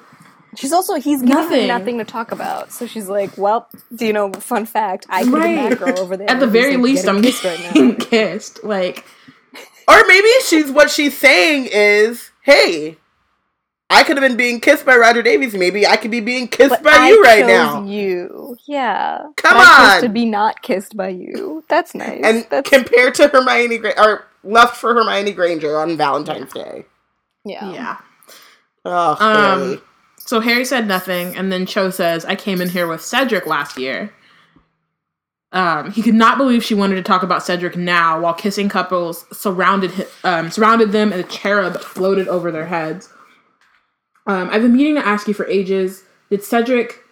She's 0.56 0.72
also 0.72 0.94
he's 0.94 1.20
giving 1.20 1.34
Nothing. 1.34 1.60
her 1.62 1.66
nothing 1.78 1.98
to 1.98 2.04
talk 2.04 2.32
about. 2.32 2.72
So 2.72 2.86
she's 2.86 3.08
like, 3.08 3.36
"Well, 3.38 3.68
do 3.94 4.06
you 4.06 4.12
know? 4.12 4.32
Fun 4.32 4.66
fact: 4.66 5.06
I 5.08 5.24
could 5.24 5.32
Right. 5.32 5.56
have 5.58 5.70
that 5.70 5.78
girl 5.78 5.98
over 6.00 6.16
there. 6.16 6.30
At 6.30 6.40
the 6.40 6.46
very 6.46 6.76
like, 6.76 6.84
least, 6.84 7.08
I'm 7.08 7.22
kissed 7.22 7.44
right 7.44 7.60
now." 7.74 7.92
kissed. 7.98 8.64
Like, 8.64 9.04
Or 9.88 10.02
maybe 10.08 10.28
she's 10.46 10.70
what 10.70 10.90
she's 10.90 11.16
saying 11.16 11.68
is, 11.72 12.30
hey, 12.42 12.96
I 13.88 14.02
could 14.04 14.16
have 14.16 14.22
been 14.28 14.36
being 14.36 14.60
kissed 14.60 14.84
by 14.86 14.96
Roger 14.96 15.22
Davies. 15.22 15.54
Maybe 15.54 15.86
I 15.86 15.96
could 15.96 16.10
be 16.12 16.20
being 16.20 16.46
kissed 16.48 16.70
But 16.70 16.82
by 16.84 16.90
I 16.94 17.08
you 17.08 17.22
right 17.22 17.40
chose 17.40 17.48
now. 17.48 17.84
You, 17.84 18.56
yeah. 18.66 19.18
Come 19.36 19.54
But 19.56 19.66
I 19.66 19.76
chose 19.76 19.96
on. 19.96 20.02
to 20.02 20.08
be 20.08 20.24
not 20.26 20.62
kissed 20.62 20.96
by 20.96 21.08
you. 21.08 21.64
That's 21.68 21.94
nice. 21.94 22.20
And 22.24 22.46
That's 22.50 22.68
compared 22.70 23.14
to 23.16 23.28
Hermione 23.28 23.78
Gra- 23.78 23.94
or 23.98 24.24
left 24.44 24.76
for 24.76 24.94
Hermione 24.94 25.32
Granger 25.32 25.78
on 25.78 25.96
Valentine's 25.96 26.52
Day. 26.52 26.84
yeah. 27.44 27.72
yeah. 27.72 27.96
Oh, 28.84 29.16
Um, 29.20 29.60
Harry. 29.60 29.80
So 30.30 30.38
Harry 30.38 30.64
said 30.64 30.86
nothing, 30.86 31.36
and 31.36 31.50
then 31.50 31.66
Cho 31.66 31.90
says, 31.90 32.24
"I 32.24 32.36
came 32.36 32.60
in 32.60 32.68
here 32.68 32.86
with 32.86 33.02
Cedric 33.02 33.48
last 33.48 33.76
year." 33.76 34.12
Um, 35.50 35.90
he 35.90 36.02
could 36.02 36.14
not 36.14 36.38
believe 36.38 36.62
she 36.62 36.72
wanted 36.72 36.94
to 36.94 37.02
talk 37.02 37.24
about 37.24 37.42
Cedric 37.42 37.76
now, 37.76 38.20
while 38.20 38.32
kissing 38.32 38.68
couples 38.68 39.26
surrounded 39.36 39.90
hi- 39.90 40.06
um, 40.22 40.52
surrounded 40.52 40.92
them, 40.92 41.10
and 41.10 41.20
a 41.20 41.24
cherub 41.24 41.80
floated 41.80 42.28
over 42.28 42.52
their 42.52 42.66
heads. 42.66 43.08
Um, 44.28 44.48
I've 44.52 44.62
been 44.62 44.72
meaning 44.76 44.94
to 44.94 45.04
ask 45.04 45.26
you 45.26 45.34
for 45.34 45.48
ages. 45.48 46.04
Did 46.30 46.44
Cedric? 46.44 47.02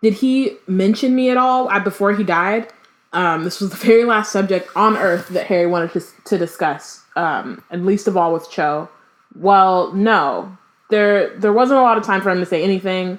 Did 0.00 0.12
he 0.12 0.52
mention 0.68 1.16
me 1.16 1.30
at 1.30 1.36
all 1.36 1.80
before 1.80 2.12
he 2.12 2.22
died? 2.22 2.68
Um, 3.12 3.42
this 3.42 3.60
was 3.60 3.70
the 3.70 3.76
very 3.76 4.04
last 4.04 4.30
subject 4.30 4.68
on 4.76 4.96
Earth 4.96 5.30
that 5.30 5.46
Harry 5.46 5.66
wanted 5.66 5.90
to, 5.94 6.02
to 6.26 6.38
discuss, 6.38 7.02
um, 7.16 7.64
and 7.70 7.84
least 7.84 8.06
of 8.06 8.16
all 8.16 8.32
with 8.32 8.48
Cho. 8.52 8.88
Well, 9.34 9.92
no, 9.94 10.57
there 10.90 11.36
there 11.38 11.52
wasn't 11.52 11.78
a 11.78 11.82
lot 11.82 11.96
of 11.98 12.04
time 12.04 12.20
for 12.20 12.30
him 12.30 12.38
to 12.40 12.46
say 12.46 12.62
anything. 12.62 13.18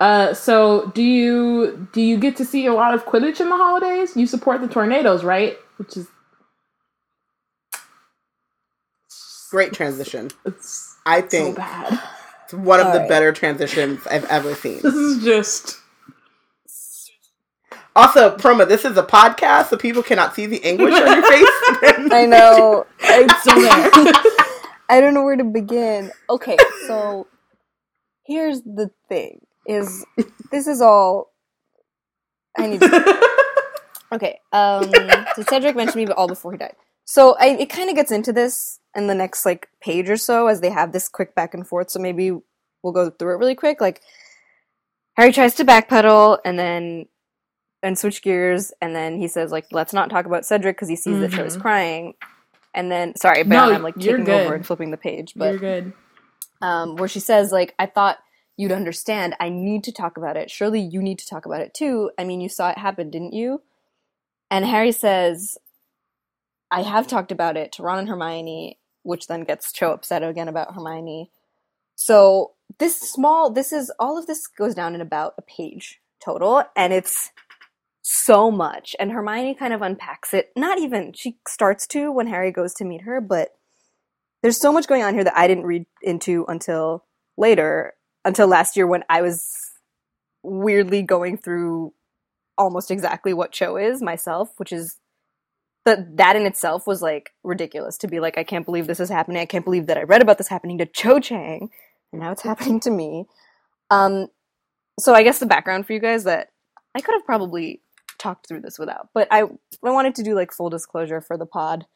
Uh, 0.00 0.32
so 0.32 0.90
do 0.94 1.02
you 1.02 1.88
do 1.92 2.00
you 2.00 2.16
get 2.18 2.36
to 2.36 2.44
see 2.44 2.66
a 2.66 2.72
lot 2.72 2.94
of 2.94 3.04
Quidditch 3.04 3.40
in 3.40 3.48
the 3.50 3.56
holidays? 3.56 4.16
You 4.16 4.26
support 4.26 4.60
the 4.62 4.68
Tornadoes, 4.68 5.22
right? 5.24 5.56
Which 5.76 5.96
is 5.96 6.08
Great 9.50 9.72
transition. 9.72 10.30
it's 10.46 10.96
I 11.06 11.22
so 11.22 11.26
think 11.26 11.56
bad. 11.56 12.00
it's 12.44 12.54
one 12.54 12.78
of 12.78 12.86
the 12.86 12.92
Alright. 12.92 13.08
better 13.08 13.32
transitions 13.32 14.06
I've 14.06 14.24
ever 14.26 14.54
seen. 14.54 14.78
This 14.82 14.94
is 14.94 15.24
just 15.24 15.78
Also, 17.96 18.36
Proma, 18.36 18.68
this 18.68 18.84
is 18.84 18.96
a 18.96 19.02
podcast, 19.02 19.66
so 19.70 19.76
people 19.76 20.04
cannot 20.04 20.36
see 20.36 20.46
the 20.46 20.62
anguish 20.64 20.94
on 20.94 21.04
your 21.04 21.22
face. 21.28 21.48
I 22.12 22.26
know. 22.28 22.86
It's 23.00 23.42
so 23.42 23.54
there. 23.60 23.90
I 24.90 25.00
don't 25.00 25.14
know 25.14 25.24
where 25.24 25.36
to 25.36 25.44
begin. 25.44 26.10
Okay, 26.28 26.56
so 26.86 27.28
here's 28.26 28.62
the 28.62 28.90
thing: 29.08 29.40
is 29.66 30.04
this 30.50 30.66
is 30.66 30.80
all 30.80 31.32
I 32.58 32.66
need. 32.66 32.80
to... 32.80 33.20
Okay, 34.12 34.40
um, 34.52 34.90
so 35.36 35.42
Cedric 35.48 35.76
mentioned 35.76 35.94
me, 35.98 36.04
but 36.04 36.16
all 36.16 36.26
before 36.26 36.50
he 36.50 36.58
died. 36.58 36.74
So 37.04 37.36
I, 37.38 37.50
it 37.50 37.70
kind 37.70 37.88
of 37.88 37.94
gets 37.94 38.10
into 38.10 38.32
this 38.32 38.80
in 38.96 39.06
the 39.06 39.14
next 39.14 39.46
like 39.46 39.68
page 39.80 40.10
or 40.10 40.16
so 40.16 40.48
as 40.48 40.60
they 40.60 40.70
have 40.70 40.90
this 40.90 41.08
quick 41.08 41.32
back 41.36 41.54
and 41.54 41.64
forth. 41.64 41.90
So 41.90 42.00
maybe 42.00 42.32
we'll 42.82 42.92
go 42.92 43.10
through 43.10 43.34
it 43.34 43.38
really 43.38 43.54
quick. 43.54 43.80
Like 43.80 44.02
Harry 45.16 45.32
tries 45.32 45.54
to 45.56 45.64
backpedal 45.64 46.38
and 46.44 46.58
then 46.58 47.06
and 47.84 47.96
switch 47.96 48.20
gears, 48.22 48.72
and 48.80 48.96
then 48.96 49.16
he 49.16 49.28
says 49.28 49.52
like, 49.52 49.66
"Let's 49.70 49.92
not 49.92 50.10
talk 50.10 50.26
about 50.26 50.44
Cedric" 50.44 50.76
because 50.76 50.88
he 50.88 50.96
sees 50.96 51.20
that 51.20 51.32
is 51.46 51.56
Mhm. 51.56 51.60
crying. 51.60 52.14
And 52.74 52.90
then, 52.90 53.14
sorry, 53.16 53.42
but 53.42 53.48
No, 53.50 53.72
I'm 53.72 53.82
like 53.82 53.96
taking 53.96 54.24
good. 54.24 54.46
over 54.46 54.54
and 54.54 54.64
flipping 54.66 54.90
the 54.90 54.96
page. 54.96 55.32
but 55.36 55.50
You're 55.52 55.58
good. 55.58 55.92
um, 56.62 56.96
where 56.96 57.08
she 57.08 57.20
says 57.20 57.50
like, 57.52 57.74
"I 57.78 57.86
thought 57.86 58.18
you'd 58.56 58.72
understand. 58.72 59.34
I 59.40 59.48
need 59.48 59.84
to 59.84 59.92
talk 59.92 60.16
about 60.16 60.36
it. 60.36 60.50
Surely 60.50 60.80
you 60.80 61.02
need 61.02 61.18
to 61.18 61.26
talk 61.26 61.46
about 61.46 61.60
it 61.62 61.74
too. 61.74 62.10
I 62.18 62.24
mean, 62.24 62.40
you 62.40 62.48
saw 62.48 62.70
it 62.70 62.78
happen, 62.78 63.10
didn't 63.10 63.32
you? 63.32 63.62
And 64.50 64.64
Harry 64.66 64.92
says, 64.92 65.56
I 66.70 66.82
have 66.82 67.06
talked 67.06 67.32
about 67.32 67.56
it 67.56 67.72
to 67.72 67.82
Ron 67.82 67.98
and 68.00 68.08
Hermione, 68.08 68.78
which 69.02 69.26
then 69.28 69.44
gets 69.44 69.72
Cho 69.72 69.92
upset 69.92 70.22
again 70.22 70.48
about 70.48 70.74
Hermione. 70.74 71.30
So 71.96 72.52
this 72.78 72.98
small, 73.00 73.50
this 73.50 73.72
is 73.72 73.90
all 73.98 74.18
of 74.18 74.26
this 74.26 74.46
goes 74.46 74.74
down 74.74 74.94
in 74.94 75.00
about 75.00 75.34
a 75.38 75.42
page 75.42 76.00
total, 76.24 76.62
and 76.76 76.92
it's 76.92 77.30
so 78.02 78.50
much. 78.50 78.96
And 78.98 79.12
Hermione 79.12 79.54
kind 79.54 79.72
of 79.72 79.82
unpacks 79.82 80.34
it. 80.34 80.50
Not 80.56 80.78
even 80.78 81.12
she 81.12 81.36
starts 81.46 81.86
to 81.88 82.10
when 82.10 82.26
Harry 82.26 82.50
goes 82.50 82.74
to 82.74 82.84
meet 82.84 83.02
her, 83.02 83.20
but 83.20 83.50
there's 84.42 84.58
so 84.58 84.72
much 84.72 84.86
going 84.86 85.02
on 85.02 85.14
here 85.14 85.24
that 85.24 85.36
I 85.36 85.46
didn't 85.46 85.66
read 85.66 85.84
into 86.02 86.44
until 86.48 87.04
later, 87.36 87.94
until 88.24 88.46
last 88.46 88.76
year 88.76 88.86
when 88.86 89.04
I 89.08 89.22
was 89.22 89.54
weirdly 90.42 91.02
going 91.02 91.36
through 91.36 91.92
almost 92.56 92.90
exactly 92.90 93.32
what 93.32 93.52
Cho 93.52 93.76
is 93.76 94.02
myself, 94.02 94.50
which 94.56 94.72
is 94.72 94.96
that 95.84 96.16
that 96.18 96.36
in 96.36 96.46
itself 96.46 96.86
was 96.86 97.00
like 97.00 97.30
ridiculous 97.42 97.96
to 97.98 98.08
be 98.08 98.20
like, 98.20 98.36
I 98.36 98.44
can't 98.44 98.66
believe 98.66 98.86
this 98.86 99.00
is 99.00 99.08
happening. 99.08 99.40
I 99.40 99.46
can't 99.46 99.64
believe 99.64 99.86
that 99.86 99.98
I 99.98 100.02
read 100.02 100.22
about 100.22 100.38
this 100.38 100.48
happening 100.48 100.78
to 100.78 100.86
Cho 100.86 101.20
Chang, 101.20 101.70
and 102.12 102.20
now 102.20 102.32
it's 102.32 102.42
happening 102.42 102.80
to 102.80 102.90
me. 102.90 103.26
Um, 103.90 104.28
so 104.98 105.14
I 105.14 105.22
guess 105.22 105.38
the 105.38 105.46
background 105.46 105.86
for 105.86 105.92
you 105.92 106.00
guys 106.00 106.24
that 106.24 106.48
I 106.94 107.00
could 107.00 107.14
have 107.14 107.24
probably 107.24 107.80
talked 108.20 108.46
through 108.46 108.60
this 108.60 108.78
without, 108.78 109.08
but 109.14 109.26
I 109.30 109.42
I 109.42 109.90
wanted 109.90 110.14
to 110.16 110.22
do 110.22 110.34
like 110.34 110.52
full 110.52 110.70
disclosure 110.70 111.20
for 111.20 111.36
the 111.36 111.46
pod. 111.46 111.86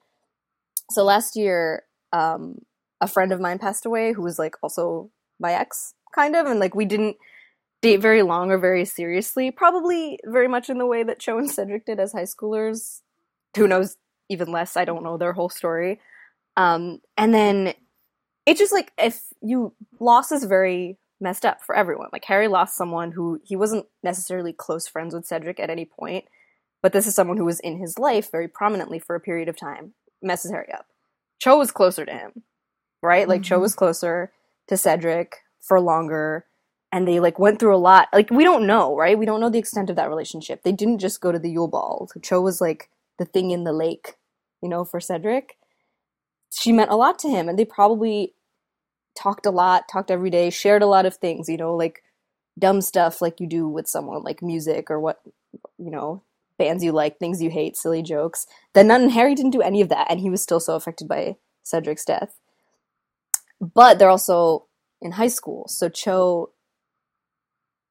So 0.91 1.05
last 1.05 1.37
year, 1.37 1.85
um, 2.13 2.59
a 3.01 3.07
friend 3.07 3.33
of 3.33 3.41
mine 3.41 3.59
passed 3.59 3.87
away 3.87 4.13
who 4.13 4.23
was 4.23 4.39
like 4.39 4.57
also 4.63 5.11
my 5.39 5.53
ex, 5.53 5.95
kind 6.15 6.35
of, 6.35 6.47
and 6.47 6.61
like 6.61 6.75
we 6.75 6.85
didn't 6.85 7.17
date 7.83 8.01
very 8.01 8.23
long 8.23 8.51
or 8.51 8.59
very 8.59 8.85
seriously. 8.85 9.51
Probably 9.51 10.19
very 10.25 10.49
much 10.49 10.71
in 10.71 10.79
the 10.79 10.87
way 10.87 11.03
that 11.03 11.21
Cho 11.21 11.39
and 11.39 11.51
Cedric 11.51 11.87
did 11.87 12.01
as 12.01 12.13
high 12.13 12.23
schoolers. 12.23 13.01
Who 13.57 13.69
knows? 13.69 13.97
Even 14.31 14.51
less. 14.51 14.77
I 14.77 14.87
don't 14.87 15.05
know 15.05 15.19
their 15.19 15.35
whole 15.35 15.51
story. 15.51 16.01
Um, 16.57 17.01
and 17.17 17.35
then 17.35 17.75
it's 18.47 18.59
just 18.59 18.73
like 18.73 18.93
if 18.97 19.23
you 19.43 19.75
loss 20.01 20.33
is 20.33 20.45
very 20.45 20.99
messed 21.21 21.45
up 21.45 21.63
for 21.63 21.75
everyone. 21.75 22.09
Like 22.13 22.25
Harry 22.27 22.49
lost 22.49 22.77
someone 22.77 23.13
who 23.13 23.41
he 23.45 23.57
wasn't 23.57 23.87
necessarily 24.03 24.53
close 24.53 24.87
friends 24.87 25.15
with 25.15 25.27
Cedric 25.27 25.59
at 25.61 25.71
any 25.71 25.85
point, 25.85 26.25
but 26.83 26.93
this 26.93 27.07
is 27.07 27.15
someone 27.15 27.37
who 27.37 27.45
was 27.45 27.61
in 27.61 27.79
his 27.79 27.99
life 27.99 28.31
very 28.31 28.49
prominently 28.49 28.99
for 28.99 29.15
a 29.17 29.21
period 29.21 29.49
of 29.49 29.57
time. 29.57 29.95
Messes 30.23 30.51
Harry 30.51 30.73
up. 30.73 30.87
Cho 31.39 31.59
was 31.59 31.71
closer 31.71 32.05
to 32.05 32.13
him, 32.13 32.43
right? 33.03 33.29
Like 33.29 33.43
Cho 33.43 33.59
Mhm. 33.59 33.63
was 33.63 33.75
closer 33.75 34.33
to 34.69 34.77
Cedric 34.77 35.37
for 35.61 35.81
longer 35.81 36.47
and 36.93 37.09
they 37.09 37.21
like 37.21 37.39
went 37.39 37.59
through 37.59 37.75
a 37.75 37.79
lot. 37.79 38.09
Like 38.13 38.31
we 38.31 38.45
don't 38.45 38.67
know, 38.67 38.97
right? 38.97 39.19
We 39.19 39.27
don't 39.27 39.41
know 39.41 39.51
the 39.51 39.59
extent 39.59 39.91
of 39.91 39.97
that 39.97 40.09
relationship. 40.09 40.63
They 40.63 40.73
didn't 40.73 40.99
just 40.99 41.21
go 41.21 41.33
to 41.33 41.39
the 41.39 41.51
Yule 41.51 41.69
Ball. 41.69 42.09
Cho 42.23 42.41
was 42.41 42.61
like 42.61 42.89
the 43.19 43.25
thing 43.25 43.51
in 43.51 43.65
the 43.65 43.73
lake, 43.73 44.15
you 44.63 44.69
know, 44.69 44.85
for 44.85 45.01
Cedric. 45.01 45.59
She 46.51 46.73
meant 46.73 46.91
a 46.91 46.97
lot 46.97 47.19
to 47.21 47.29
him 47.29 47.49
and 47.49 47.59
they 47.59 47.65
probably 47.65 48.35
talked 49.15 49.47
a 49.47 49.51
lot, 49.51 49.89
talked 49.89 50.11
every 50.11 50.31
day, 50.31 50.51
shared 50.51 50.83
a 50.83 50.87
lot 50.87 51.07
of 51.07 51.17
things, 51.17 51.49
you 51.49 51.57
know, 51.57 51.75
like 51.75 52.03
dumb 52.59 52.81
stuff 52.81 53.21
like 53.21 53.41
you 53.41 53.47
do 53.47 53.69
with 53.69 53.89
someone 53.89 54.23
like 54.23 54.43
music 54.43 54.91
or 54.91 55.01
what 55.01 55.21
you 55.79 55.91
know, 55.91 56.23
bands 56.59 56.85
you 56.85 56.93
like, 56.93 57.19
things 57.19 57.43
you 57.43 57.51
hate, 57.51 57.77
silly 57.77 58.03
jokes. 58.03 58.47
Then 58.75 58.89
none 58.89 59.11
Harry 59.11 59.35
didn't 59.35 59.53
do 59.53 59.63
any 59.63 59.81
of 59.81 59.89
that 59.89 60.11
and 60.11 60.21
he 60.21 60.31
was 60.31 60.43
still 60.43 60.61
so 60.61 60.75
affected 60.75 61.09
by 61.09 61.37
Cedric's 61.63 62.05
death. 62.05 62.39
But 63.61 63.99
they're 63.99 64.11
also 64.11 64.67
in 65.01 65.13
high 65.13 65.29
school. 65.29 65.67
So 65.69 65.89
Cho 65.89 66.51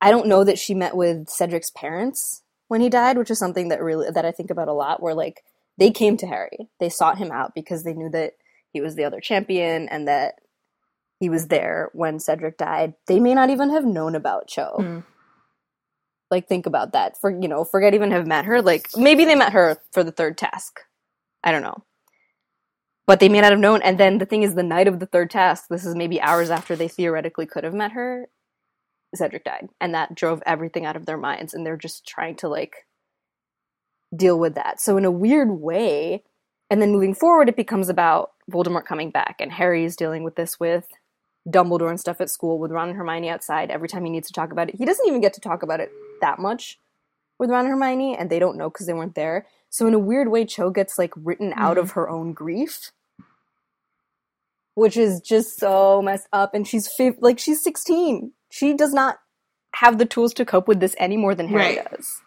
I 0.01 0.11
don't 0.11 0.27
know 0.27 0.43
that 0.43 0.59
she 0.59 0.73
met 0.73 0.97
with 0.97 1.29
Cedric's 1.29 1.71
parents 1.71 2.41
when 2.67 2.81
he 2.81 2.89
died, 2.89 3.17
which 3.17 3.31
is 3.31 3.39
something 3.39 3.69
that 3.69 3.81
really 3.81 4.09
that 4.11 4.25
I 4.25 4.31
think 4.31 4.49
about 4.49 4.67
a 4.67 4.73
lot 4.73 5.01
where 5.01 5.13
like 5.13 5.43
they 5.77 5.91
came 5.91 6.17
to 6.17 6.27
Harry. 6.27 6.69
They 6.79 6.89
sought 6.89 7.17
him 7.17 7.31
out 7.31 7.55
because 7.55 7.83
they 7.83 7.93
knew 7.93 8.09
that 8.09 8.33
he 8.71 8.81
was 8.81 8.95
the 8.95 9.05
other 9.05 9.21
champion 9.21 9.87
and 9.89 10.07
that 10.07 10.35
he 11.23 11.29
was 11.29 11.47
there 11.47 11.89
when 11.93 12.19
Cedric 12.19 12.57
died. 12.57 12.95
They 13.07 13.17
may 13.17 13.33
not 13.33 13.49
even 13.49 13.69
have 13.69 13.85
known 13.85 14.13
about 14.13 14.47
Cho. 14.47 14.75
Hmm. 14.77 14.99
Like 16.29 16.49
think 16.49 16.65
about 16.65 16.91
that. 16.91 17.15
For 17.21 17.31
you 17.31 17.47
know, 17.47 17.63
forget 17.63 17.93
even 17.93 18.11
have 18.11 18.27
met 18.27 18.43
her. 18.43 18.61
Like 18.61 18.89
maybe 18.97 19.23
they 19.23 19.35
met 19.35 19.53
her 19.53 19.77
for 19.93 20.03
the 20.03 20.11
third 20.11 20.37
task. 20.37 20.81
I 21.41 21.53
don't 21.53 21.61
know. 21.61 21.85
But 23.07 23.21
they 23.21 23.29
may 23.29 23.39
not 23.39 23.51
have 23.51 23.59
known. 23.61 23.81
And 23.83 23.97
then 23.97 24.17
the 24.17 24.25
thing 24.25 24.43
is, 24.43 24.55
the 24.55 24.63
night 24.63 24.89
of 24.89 24.99
the 24.99 25.05
third 25.05 25.29
task, 25.29 25.67
this 25.69 25.85
is 25.85 25.95
maybe 25.95 26.19
hours 26.19 26.49
after 26.49 26.75
they 26.75 26.89
theoretically 26.89 27.45
could 27.45 27.63
have 27.63 27.73
met 27.73 27.93
her, 27.93 28.27
Cedric 29.15 29.45
died. 29.45 29.69
And 29.79 29.93
that 29.93 30.15
drove 30.15 30.43
everything 30.45 30.85
out 30.85 30.97
of 30.97 31.05
their 31.05 31.17
minds. 31.17 31.53
And 31.53 31.65
they're 31.65 31.77
just 31.77 32.05
trying 32.05 32.35
to 32.37 32.49
like 32.49 32.85
deal 34.13 34.37
with 34.37 34.55
that. 34.55 34.81
So, 34.81 34.97
in 34.97 35.05
a 35.05 35.11
weird 35.11 35.51
way, 35.51 36.23
and 36.69 36.81
then 36.81 36.91
moving 36.91 37.15
forward, 37.15 37.47
it 37.47 37.55
becomes 37.55 37.87
about 37.87 38.31
Voldemort 38.51 38.85
coming 38.85 39.09
back. 39.09 39.37
And 39.39 39.53
Harry 39.53 39.85
is 39.85 39.95
dealing 39.95 40.23
with 40.23 40.35
this 40.35 40.59
with 40.59 40.85
Dumbledore 41.47 41.89
and 41.89 41.99
stuff 41.99 42.21
at 42.21 42.29
school, 42.29 42.59
with 42.59 42.71
Ron 42.71 42.89
and 42.89 42.97
Hermione 42.97 43.29
outside. 43.29 43.69
Every 43.69 43.87
time 43.87 44.05
he 44.05 44.11
needs 44.11 44.27
to 44.27 44.33
talk 44.33 44.51
about 44.51 44.69
it, 44.69 44.75
he 44.75 44.85
doesn't 44.85 45.07
even 45.07 45.21
get 45.21 45.33
to 45.33 45.41
talk 45.41 45.63
about 45.63 45.79
it 45.79 45.91
that 46.21 46.39
much 46.39 46.79
with 47.39 47.49
Ron 47.49 47.65
and 47.65 47.69
Hermione, 47.69 48.15
and 48.17 48.29
they 48.29 48.39
don't 48.39 48.57
know 48.57 48.69
because 48.69 48.87
they 48.87 48.93
weren't 48.93 49.15
there. 49.15 49.45
So 49.69 49.87
in 49.87 49.93
a 49.93 49.99
weird 49.99 50.29
way, 50.29 50.45
Cho 50.45 50.69
gets 50.69 50.97
like 50.97 51.11
written 51.15 51.53
out 51.55 51.77
of 51.77 51.87
mm-hmm. 51.89 51.99
her 51.99 52.09
own 52.09 52.33
grief, 52.33 52.91
which 54.75 54.95
is 54.95 55.19
just 55.19 55.59
so 55.59 56.01
messed 56.01 56.27
up. 56.31 56.53
And 56.53 56.67
she's 56.67 56.89
like 57.19 57.39
she's 57.39 57.61
sixteen. 57.63 58.33
She 58.51 58.73
does 58.73 58.93
not 58.93 59.17
have 59.75 59.97
the 59.97 60.05
tools 60.05 60.33
to 60.35 60.45
cope 60.45 60.67
with 60.67 60.79
this 60.79 60.95
any 60.99 61.17
more 61.17 61.33
than 61.33 61.47
Harry 61.47 61.77
Right. 61.77 61.91
does. 61.91 62.21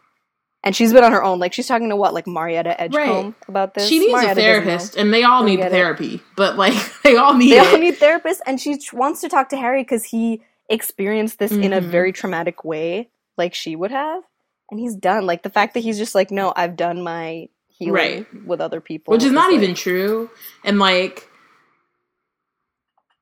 And 0.65 0.75
she's 0.75 0.93
been 0.93 1.05
on 1.05 1.13
her 1.13 1.23
own. 1.23 1.39
Like 1.39 1.53
she's 1.53 1.69
talking 1.69 1.89
to 1.91 1.97
what, 1.97 2.13
like 2.13 2.27
Marietta 2.27 2.81
Edgecombe 2.81 3.37
about 3.47 3.75
this. 3.75 3.87
She 3.89 4.01
needs 4.01 4.13
Marietta 4.13 4.33
a 4.33 4.35
therapist, 4.35 4.97
and 4.97 5.15
they 5.15 5.23
all 5.23 5.45
need 5.45 5.59
get 5.59 5.69
it. 5.69 5.71
therapy. 5.71 6.21
But 6.37 6.57
like, 6.57 6.75
they 7.05 7.17
all 7.17 7.35
need 7.35 7.53
They 7.53 7.59
it. 7.61 7.67
all 7.67 7.79
need 7.79 7.95
therapists, 7.97 8.41
and 8.47 8.61
she 8.61 8.77
wants 8.93 9.21
to 9.21 9.29
talk 9.29 9.49
to 9.51 9.57
Harry 9.57 9.83
because 9.83 10.05
he 10.05 10.43
experienced 10.69 11.39
this 11.39 11.53
in 11.53 11.73
a 11.73 11.81
Mhm. 11.81 11.85
very 11.85 12.13
traumatic 12.13 12.65
way, 12.65 13.11
like 13.37 13.55
she 13.55 13.77
would 13.77 13.93
have. 13.93 14.25
And 14.71 14.81
he's 14.81 14.97
done. 14.97 15.25
Like 15.27 15.45
the 15.45 15.51
fact 15.51 15.75
that 15.75 15.81
he's 15.81 15.99
just 15.99 16.17
like, 16.17 16.33
no, 16.33 16.53
I've 16.57 16.75
done 16.75 17.01
my 17.03 17.49
healing 17.69 17.93
Right. 17.95 18.45
with 18.45 18.61
other 18.61 18.81
people, 18.81 19.13
which 19.13 19.23
is 19.23 19.31
not 19.31 19.53
like- 19.53 19.63
even 19.63 19.75
true 19.77 20.29
and 20.65 20.79
like 20.81 21.29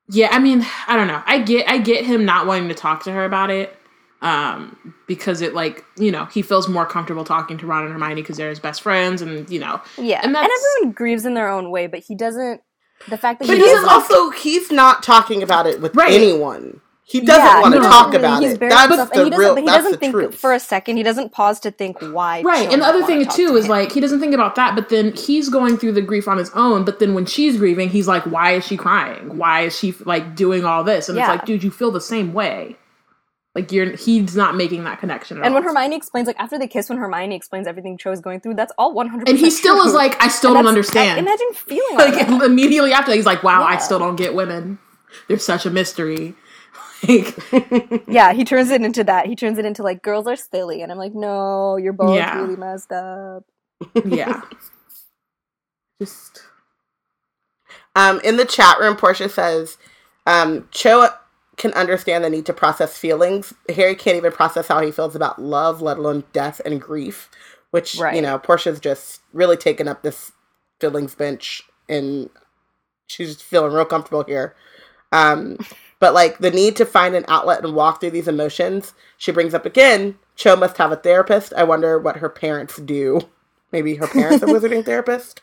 yeah 0.09 0.29
i 0.31 0.37
mean 0.39 0.63
i 0.87 0.95
don't 0.95 1.07
know 1.07 1.21
i 1.25 1.39
get 1.39 1.67
i 1.69 1.77
get 1.79 2.05
him 2.05 2.25
not 2.25 2.45
wanting 2.45 2.67
to 2.69 2.75
talk 2.75 3.03
to 3.03 3.11
her 3.11 3.25
about 3.25 3.49
it 3.49 3.75
um 4.25 4.93
because 5.07 5.41
it 5.41 5.53
like 5.53 5.85
you 5.97 6.11
know 6.11 6.25
he 6.25 6.41
feels 6.41 6.67
more 6.67 6.85
comfortable 6.85 7.23
talking 7.23 7.57
to 7.59 7.65
ron 7.67 7.83
and 7.83 7.93
hermione 7.93 8.15
because 8.21 8.37
they're 8.37 8.49
his 8.49 8.59
best 8.59 8.81
friends 8.81 9.21
and 9.21 9.49
you 9.49 9.59
know 9.59 9.79
Yeah, 9.97 10.19
And 10.23 10.35
and, 10.35 10.49
everyone 10.49 10.93
grieves 10.93 11.25
in 11.25 11.33
their 11.35 11.47
own 11.49 11.69
way, 11.69 11.87
but 11.87 11.99
he 11.99 12.15
doesn't. 12.15 12.61
The 13.09 13.17
fact 13.17 13.39
that 13.39 13.47
But 13.47 13.57
he 13.57 13.63
he's 13.63 13.71
doesn't- 13.73 13.89
also 13.89 14.29
he's 14.31 14.71
not 14.71 15.03
talking 15.03 15.43
about 15.43 15.67
it 15.67 15.79
with 15.81 15.95
Right. 15.95 16.11
anyone. 16.13 16.81
He 17.07 17.19
doesn't 17.21 17.43
Yeah, 17.45 17.61
want 17.61 17.73
to 17.73 17.77
doesn't 17.81 17.91
talk 17.91 18.07
really- 18.07 18.17
about 18.17 18.41
he's 18.41 18.53
it. 18.53 18.59
That's 18.61 18.81
himself, 18.87 19.09
and 19.11 19.19
the 19.19 19.23
he 19.25 19.29
doesn't, 19.29 19.45
real. 19.45 19.53
but 19.53 19.61
he 19.61 19.65
That's 19.67 19.77
doesn't 19.77 19.91
the 19.91 19.97
think 19.99 20.11
truth. 20.13 20.35
for 20.39 20.53
a 20.53 20.59
second. 20.59 20.97
He 20.97 21.03
doesn't 21.03 21.31
pause 21.31 21.59
to 21.59 21.69
think 21.69 21.97
why. 22.01 22.41
right 22.41 22.67
and 22.73 22.81
the 22.81 22.85
other 22.87 23.03
thing 23.03 23.23
too 23.27 23.49
to 23.49 23.55
is 23.57 23.65
him. 23.65 23.69
like 23.71 23.91
he 23.91 23.99
doesn't 23.99 24.19
think 24.21 24.33
about 24.33 24.55
that 24.55 24.73
but 24.73 24.89
then 24.89 25.13
he's 25.13 25.49
going 25.49 25.77
through 25.77 25.91
the 25.91 26.01
grief 26.01 26.27
on 26.27 26.39
his 26.39 26.49
own 26.55 26.83
but 26.83 26.97
then 26.97 27.13
when 27.13 27.27
she's 27.27 27.57
grieving 27.57 27.89
he's 27.89 28.07
like 28.07 28.23
why 28.25 28.53
is 28.53 28.65
she 28.65 28.75
crying 28.75 29.37
why 29.37 29.61
is 29.61 29.77
she 29.77 29.93
like 30.05 30.35
doing 30.35 30.65
all 30.65 30.83
this 30.83 31.07
and 31.07 31.15
Yeah. 31.15 31.25
it's 31.25 31.29
like 31.29 31.45
dude 31.45 31.63
you 31.63 31.69
feel 31.69 31.91
the 31.91 32.01
same 32.01 32.33
way 32.33 32.75
like 33.55 33.71
you're 33.71 33.95
he's 33.95 34.35
not 34.35 34.55
making 34.55 34.83
that 34.85 34.99
connection 34.99 35.37
at 35.39 35.43
And 35.45 35.53
all. 35.53 35.55
when 35.55 35.63
Hermione 35.63 35.95
explains, 35.95 36.27
like 36.27 36.39
after 36.39 36.59
they 36.59 36.67
kiss, 36.67 36.89
when 36.89 36.97
Hermione 36.99 37.35
explains 37.35 37.67
everything 37.67 37.97
Cho 37.97 38.11
is 38.11 38.21
going 38.21 38.41
through, 38.41 38.55
that's 38.55 38.73
all 38.77 38.93
one 38.93 39.07
hundred. 39.09 39.29
and 39.29 39.37
he 39.39 39.49
still 39.51 39.81
is 39.87 39.93
like 39.93 40.21
i 40.23 40.27
still 40.27 40.53
don't 40.53 40.67
understand 40.67 41.27
Imagine 41.27 41.53
feeling 41.53 41.95
like, 41.97 42.29
like 42.29 42.43
immediately 42.43 42.93
after 42.93 43.13
he's 43.13 43.25
like 43.25 43.43
wow 43.43 43.63
i 43.63 43.77
still 43.77 43.99
don't 43.99 44.17
get 44.17 44.35
women 44.35 44.79
they're 45.27 45.39
such 45.39 45.65
a 45.65 45.71
mystery 45.71 46.35
yeah, 48.07 48.33
he 48.33 48.45
turns 48.45 48.71
it 48.71 48.81
into 48.83 49.03
that. 49.05 49.27
He 49.27 49.35
turns 49.35 49.57
it 49.59 49.65
into 49.65 49.83
like 49.83 50.01
girls 50.03 50.27
are 50.27 50.35
silly, 50.37 50.81
and 50.83 50.91
I'm 50.91 50.97
like, 50.99 51.15
no, 51.15 51.77
you're 51.77 51.93
both 51.93 52.27
Yeah. 52.27 52.33
really 52.33 52.55
messed 52.57 52.91
up. 52.91 53.43
yeah 54.03 54.41
just 56.01 56.43
Um, 57.95 58.21
in 58.23 58.37
the 58.37 58.45
chat 58.45 58.79
room, 58.79 58.97
Portia 58.97 59.29
says, 59.29 59.77
um, 60.27 60.67
Cho 60.71 61.09
can 61.57 61.73
understand 61.73 62.23
the 62.23 62.29
need 62.29 62.45
to 62.47 62.53
process 62.53 62.97
feelings. 62.97 63.53
Harry 63.75 63.95
can't 63.95 64.17
even 64.17 64.31
process 64.31 64.67
how 64.67 64.81
he 64.81 64.91
feels 64.91 65.15
about 65.15 65.41
love, 65.41 65.81
let 65.81 65.97
alone 65.97 66.23
death 66.33 66.61
and 66.65 66.81
grief. 66.81 67.29
Which 67.71 67.95
Right. 67.99 68.15
you 68.15 68.21
know, 68.21 68.39
Portia's 68.39 68.79
just 68.79 69.21
really 69.33 69.57
taken 69.57 69.87
up 69.87 70.01
this 70.03 70.31
feelings 70.79 71.15
bench, 71.15 71.63
and 71.89 72.29
she's 73.07 73.41
feeling 73.41 73.73
real 73.73 73.85
comfortable 73.85 74.23
here. 74.23 74.55
Um, 75.11 75.57
but 75.99 76.13
like 76.13 76.39
the 76.39 76.51
need 76.51 76.75
to 76.77 76.85
find 76.85 77.15
an 77.15 77.25
outlet 77.27 77.63
and 77.63 77.75
walk 77.75 78.01
through 78.01 78.11
these 78.11 78.27
emotions, 78.29 78.93
she 79.17 79.31
brings 79.31 79.53
up 79.53 79.65
again. 79.65 80.17
Cho 80.35 80.55
must 80.55 80.77
have 80.77 80.91
a 80.91 80.97
therapist. 80.97 81.53
I 81.55 81.63
wonder 81.63 81.99
what 81.99 82.17
her 82.17 82.29
parents 82.29 82.77
do. 82.77 83.21
Maybe 83.71 83.95
her 83.95 84.07
parents 84.07 84.43
are 84.43 84.47
wizarding 84.49 84.85
therapist. 84.85 85.41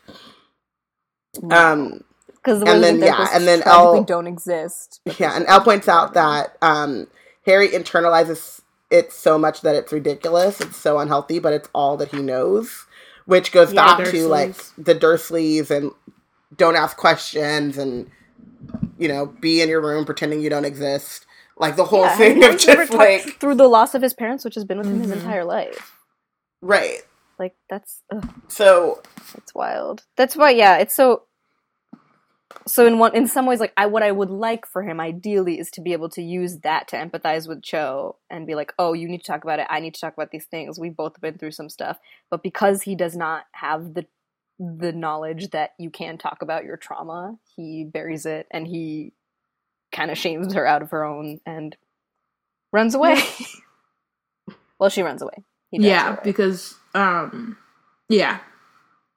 Um, 1.51 2.03
Because 2.43 2.59
the 2.59 2.65
and 2.65 2.83
then, 2.83 2.99
yeah, 2.99 3.29
and 3.33 3.47
then 3.47 3.61
Elle- 3.65 4.03
don't 4.03 4.27
exist. 4.27 5.01
yeah, 5.19 5.35
and 5.35 5.45
bunch 5.45 5.63
points 5.63 5.87
out 5.87 6.13
that 6.13 6.57
um, 6.61 7.07
Harry 7.45 7.69
internalizes 7.69 8.61
it 8.91 9.11
so 9.11 9.37
much 9.37 9.61
that 9.61 9.75
it's 9.75 9.91
ridiculous. 9.91 10.61
It's 10.61 10.77
so 10.77 10.99
unhealthy, 10.99 11.39
but 11.39 11.53
it's 11.53 11.69
all 11.73 11.97
that 11.97 12.09
he 12.09 12.21
knows, 12.21 12.85
which 13.25 13.51
goes 13.51 13.73
Yeah, 13.73 13.85
back 13.85 13.97
to 14.11 14.27
like 14.27 14.55
the 14.77 14.95
Dursleys 14.95 15.71
and 15.71 15.91
don't 16.55 16.75
ask 16.75 16.97
questions 16.97 17.77
and 17.77 18.09
you 18.97 19.07
know 19.07 19.25
be 19.27 19.61
in 19.61 19.69
your 19.69 19.81
room 19.81 20.05
pretending 20.05 20.41
you 20.41 20.49
don't 20.49 20.65
exist. 20.65 21.25
Like 21.57 21.75
the 21.75 21.85
whole 21.85 22.03
Yeah, 22.05 22.17
thing 22.17 22.43
of 22.43 22.57
just 22.57 22.91
like 22.91 23.39
through 23.39 23.55
the 23.55 23.67
loss 23.67 23.95
of 23.95 24.01
his 24.01 24.13
parents, 24.13 24.43
which 24.45 24.55
has 24.55 24.65
been 24.65 24.77
with 24.77 24.87
him 24.87 24.99
his 24.99 25.11
Mhm. 25.11 25.15
entire 25.23 25.45
life. 25.45 25.97
right. 26.61 27.01
Like 27.39 27.55
that's 27.69 28.01
ugh, 28.11 28.29
So 28.47 29.01
it's 29.35 29.53
wild. 29.55 30.03
That's 30.17 30.35
why, 30.35 30.51
yeah, 30.51 30.77
it's 30.77 30.95
so. 30.95 31.23
So 32.65 32.85
in 32.85 32.99
one, 32.99 33.15
in 33.15 33.27
some 33.27 33.45
ways, 33.45 33.59
like 33.59 33.73
I, 33.77 33.85
what 33.87 34.03
I 34.03 34.11
would 34.11 34.29
like 34.29 34.65
for 34.65 34.83
him 34.83 34.99
ideally 34.99 35.59
is 35.59 35.69
to 35.71 35.81
be 35.81 35.93
able 35.93 36.09
to 36.09 36.21
use 36.21 36.59
that 36.59 36.87
to 36.89 36.95
empathize 36.95 37.47
with 37.47 37.61
Cho 37.61 38.17
and 38.29 38.47
be 38.47 38.55
like, 38.55 38.73
oh, 38.79 38.93
you 38.93 39.07
need 39.07 39.19
to 39.19 39.27
talk 39.27 39.43
about 39.43 39.59
it. 39.59 39.67
I 39.69 39.79
need 39.79 39.93
to 39.95 40.01
talk 40.01 40.13
about 40.13 40.31
these 40.31 40.45
things. 40.45 40.79
We've 40.79 40.95
both 40.95 41.19
been 41.19 41.37
through 41.37 41.51
some 41.51 41.69
stuff, 41.69 41.99
but 42.29 42.43
because 42.43 42.83
he 42.83 42.95
does 42.95 43.15
not 43.15 43.45
have 43.53 43.93
the 43.93 44.05
the 44.59 44.91
knowledge 44.93 45.49
that 45.49 45.71
you 45.79 45.89
can 45.89 46.17
talk 46.17 46.41
about 46.41 46.63
your 46.63 46.77
trauma, 46.77 47.37
he 47.55 47.83
buries 47.83 48.25
it 48.25 48.47
and 48.51 48.67
he 48.67 49.13
kind 49.91 50.11
of 50.11 50.17
shames 50.17 50.53
her 50.53 50.65
out 50.65 50.81
of 50.81 50.91
her 50.91 51.03
own 51.03 51.39
and 51.45 51.75
runs 52.71 52.95
away. 52.95 53.21
well, 54.79 54.89
she 54.89 55.01
runs 55.01 55.21
away. 55.21 55.43
He 55.71 55.79
yeah, 55.79 56.13
away. 56.13 56.19
because 56.23 56.75
um, 56.93 57.57
yeah, 58.09 58.39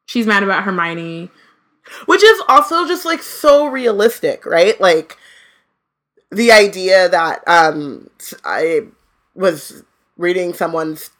she's 0.06 0.26
mad 0.26 0.42
about 0.42 0.64
Hermione. 0.64 1.30
Which 2.06 2.22
is 2.22 2.42
also 2.48 2.86
just 2.86 3.04
like 3.04 3.22
so 3.22 3.66
realistic, 3.66 4.44
right? 4.46 4.80
Like 4.80 5.16
the 6.30 6.52
idea 6.52 7.08
that 7.08 7.42
um 7.46 8.10
I 8.44 8.82
was 9.34 9.82
reading 10.16 10.54
someone's 10.54 11.10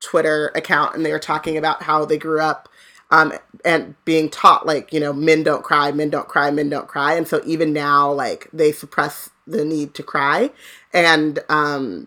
Twitter 0.00 0.50
account 0.54 0.94
and 0.94 1.04
they 1.04 1.12
were 1.12 1.18
talking 1.18 1.56
about 1.56 1.82
how 1.82 2.04
they 2.04 2.18
grew 2.18 2.40
up 2.40 2.68
um 3.10 3.32
and 3.64 3.94
being 4.04 4.30
taught 4.30 4.66
like, 4.66 4.92
you 4.92 5.00
know, 5.00 5.12
men 5.12 5.42
don't 5.42 5.64
cry, 5.64 5.92
men 5.92 6.10
don't 6.10 6.28
cry, 6.28 6.50
men 6.50 6.68
don't 6.70 6.88
cry. 6.88 7.14
And 7.14 7.26
so 7.26 7.40
even 7.44 7.72
now 7.72 8.12
like 8.12 8.48
they 8.52 8.72
suppress 8.72 9.30
the 9.46 9.64
need 9.64 9.94
to 9.94 10.02
cry 10.02 10.50
and 10.92 11.40
um 11.48 12.06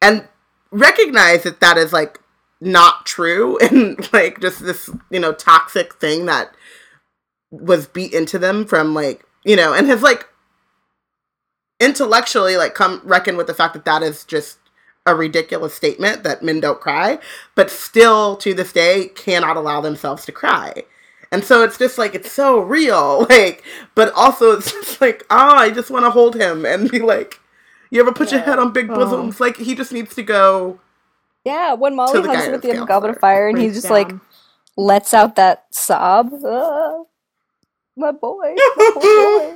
and 0.00 0.26
recognize 0.70 1.44
that 1.44 1.60
that 1.60 1.76
is 1.76 1.92
like 1.92 2.18
not 2.60 3.06
true 3.06 3.58
and 3.62 4.12
like 4.12 4.40
just 4.40 4.64
this, 4.64 4.90
you 5.10 5.20
know, 5.20 5.32
toxic 5.32 5.94
thing 5.94 6.26
that 6.26 6.54
was 7.52 7.86
beat 7.86 8.12
into 8.14 8.38
them 8.40 8.66
from 8.66 8.94
like 8.94 9.24
you 9.44 9.56
know 9.56 9.74
and 9.74 9.86
has 9.86 10.02
like 10.02 10.26
intellectually 11.80 12.56
like 12.56 12.74
come 12.74 13.00
reckon 13.04 13.36
with 13.36 13.46
the 13.46 13.54
fact 13.54 13.74
that 13.74 13.84
that 13.84 14.02
is 14.02 14.24
just 14.24 14.58
a 15.06 15.14
ridiculous 15.14 15.74
statement 15.74 16.24
that 16.24 16.42
men 16.42 16.60
don't 16.60 16.80
cry 16.80 17.18
but 17.54 17.70
still 17.70 18.36
to 18.36 18.54
this 18.54 18.72
day 18.72 19.08
cannot 19.16 19.56
allow 19.56 19.80
themselves 19.80 20.24
to 20.24 20.32
cry. 20.32 20.72
And 21.32 21.44
so 21.44 21.62
it's 21.64 21.78
just 21.78 21.98
like 21.98 22.14
it's 22.14 22.32
so 22.32 22.60
real 22.60 23.26
like 23.30 23.64
but 23.94 24.12
also 24.14 24.52
it's 24.52 24.72
just 24.72 25.00
like 25.00 25.24
ah 25.30 25.58
i 25.58 25.70
just 25.70 25.90
want 25.90 26.04
to 26.04 26.10
hold 26.10 26.36
him 26.36 26.66
and 26.66 26.90
be 26.90 27.00
like 27.00 27.40
you 27.90 28.00
ever 28.00 28.12
put 28.12 28.32
your 28.32 28.40
head 28.42 28.58
on 28.58 28.72
big 28.72 28.90
Oh. 28.90 28.94
bosoms? 28.94 29.40
Like 29.40 29.58
he 29.58 29.74
just 29.74 29.92
needs 29.92 30.14
to 30.14 30.22
go 30.22 30.80
Yeah, 31.44 31.74
when 31.74 31.96
Molly 31.96 32.22
the 32.22 32.28
hugs 32.28 32.46
him 32.46 32.54
at 32.54 32.62
the 32.62 32.70
end 32.70 32.78
of 32.80 32.88
Goblet 32.88 33.10
of 33.12 33.18
Fire, 33.20 33.48
and 33.48 33.58
he 33.58 33.64
Breaks 33.66 33.76
just 33.82 33.90
like 33.90 34.12
lets 34.76 35.12
out 35.14 35.36
that 35.36 35.66
sob. 35.72 36.32
My 37.96 38.12
boy, 38.12 38.54
my 38.76 38.90
boy. 38.94 39.54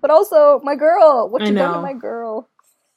But 0.00 0.10
also, 0.10 0.60
my 0.62 0.76
girl. 0.76 1.28
What 1.28 1.42
I 1.42 1.46
you 1.46 1.54
done 1.54 1.74
to 1.74 1.82
my 1.82 1.92
girl? 1.92 2.48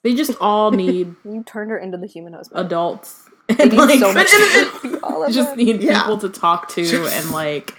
They 0.03 0.13
just 0.15 0.35
all 0.39 0.71
need 0.83 1.15
You 1.25 1.43
turned 1.43 1.71
her 1.71 1.77
into 1.77 1.97
the 1.97 2.07
human 2.07 2.33
husband. 2.33 2.65
adults. 2.65 3.27
They 3.51 3.63
And 3.63 3.71
need 3.71 3.77
like, 3.79 3.99
so 3.99 4.13
much. 4.13 5.03
all 5.03 5.23
of 5.25 5.33
just 5.33 5.49
them. 5.55 5.57
need 5.65 5.81
Yeah. 5.81 6.01
people 6.03 6.17
to 6.19 6.29
talk 6.29 6.69
to 6.69 7.05
and 7.07 7.31
like 7.31 7.75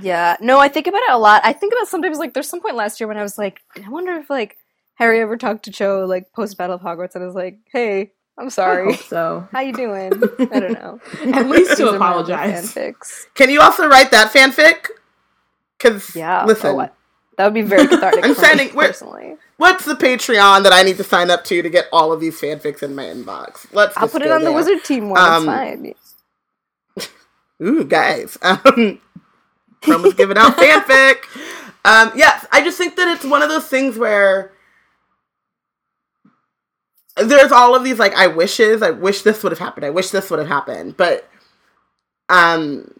Yeah, 0.00 0.36
no, 0.40 0.58
I 0.58 0.66
think 0.68 0.88
about 0.88 1.02
it 1.02 1.10
a 1.12 1.18
lot. 1.18 1.40
I 1.44 1.52
think 1.52 1.72
about 1.72 1.86
sometimes 1.86 2.18
like 2.18 2.34
there's 2.34 2.48
some 2.48 2.60
point 2.60 2.74
last 2.74 2.98
year 3.00 3.06
when 3.06 3.16
I 3.16 3.22
was 3.22 3.38
like, 3.38 3.60
I 3.76 3.88
wonder 3.90 4.12
if 4.14 4.28
like 4.28 4.56
Harry 4.94 5.20
ever 5.20 5.36
talked 5.36 5.66
to 5.66 5.70
Cho 5.70 6.04
like 6.08 6.32
post 6.32 6.56
Battle 6.58 6.74
of 6.76 6.82
Hogwarts 6.82 7.14
and 7.14 7.22
I 7.22 7.26
was 7.26 7.34
like, 7.36 7.58
"Hey, 7.70 8.10
I'm 8.38 8.46
I 8.46 8.48
sorry. 8.48 8.92
hope 8.92 9.02
so. 9.04 9.46
How 9.52 9.60
you 9.60 9.72
doing? 9.72 10.12
I 10.52 10.58
don't 10.60 10.72
know." 10.72 11.00
At 11.32 11.48
least 11.48 11.70
These 11.70 11.78
to 11.78 11.88
are 11.94 11.98
my 11.98 12.08
other 12.14 12.32
apologize. 12.32 12.72
Fanfics. 12.74 13.26
can 13.34 13.50
you 13.50 13.60
also 13.60 13.86
write 13.88 14.10
that 14.10 14.32
fanfic 14.32 14.86
because 15.78 16.14
Yeah. 16.14 16.44
listen 16.44 16.76
oh. 16.78 16.88
That 17.36 17.44
would 17.46 17.54
be 17.54 17.62
very 17.62 17.86
cathartic. 17.88 18.24
I'm 18.24 18.34
sending- 18.34 18.70
personally. 18.70 19.36
What's 19.56 19.84
the 19.84 19.94
Patreon 19.94 20.64
that 20.64 20.72
I 20.72 20.82
need 20.82 20.96
to 20.96 21.04
sign 21.04 21.30
up 21.30 21.44
to 21.44 21.62
to 21.62 21.68
get 21.70 21.86
all 21.92 22.12
of 22.12 22.20
these 22.20 22.40
fanfics 22.40 22.82
in 22.82 22.94
my 22.94 23.04
inbox? 23.04 23.66
Let's. 23.72 23.96
I'll 23.96 24.08
put 24.08 24.22
it 24.22 24.30
on 24.30 24.42
the 24.42 24.52
wizard 24.52 24.82
team 24.84 25.10
one. 25.10 25.20
Um, 25.20 25.48
it's 25.48 26.14
fine. 27.00 27.08
Ooh, 27.66 27.84
guys. 27.84 28.36
Um, 28.66 29.00
Proma's 29.80 30.14
giving 30.14 30.38
out 30.38 30.56
fanfic. 30.56 31.16
Um, 31.84 32.10
yes, 32.16 32.46
I 32.50 32.64
just 32.64 32.78
think 32.78 32.96
that 32.96 33.06
it's 33.08 33.24
one 33.24 33.42
of 33.42 33.50
those 33.50 33.66
things 33.66 33.98
where 33.98 34.50
there's 37.16 37.52
all 37.52 37.74
of 37.74 37.84
these 37.84 37.98
like 37.98 38.14
I 38.14 38.26
wishes. 38.28 38.80
I 38.82 38.90
wish 38.90 39.22
this 39.22 39.42
would 39.42 39.52
have 39.52 39.58
happened. 39.58 39.84
I 39.84 39.90
wish 39.90 40.08
this 40.10 40.30
would 40.30 40.38
have 40.38 40.48
happened. 40.48 40.96
But 40.96 41.28
um, 42.30 42.94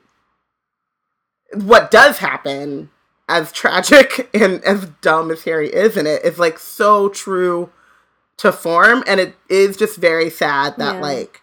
what 1.62 1.90
does 1.90 2.18
happen, 2.18 2.90
as 3.28 3.52
tragic 3.52 4.28
and 4.34 4.62
as 4.64 4.86
dumb 5.00 5.30
as 5.30 5.44
Harry 5.44 5.68
is 5.72 5.96
in 5.96 6.06
it, 6.06 6.24
is 6.24 6.38
like 6.38 6.58
so 6.58 7.08
true 7.08 7.70
to 8.38 8.52
form, 8.52 9.04
and 9.06 9.20
it 9.20 9.34
is 9.48 9.76
just 9.76 9.96
very 9.96 10.30
sad 10.30 10.76
that 10.78 10.96
Yeah. 10.96 11.00
like 11.00 11.40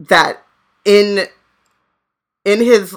that 0.00 0.44
in 0.84 1.26
in 2.44 2.60
his 2.60 2.96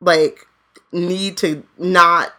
like 0.00 0.46
need 0.92 1.36
to 1.38 1.62
not 1.78 2.32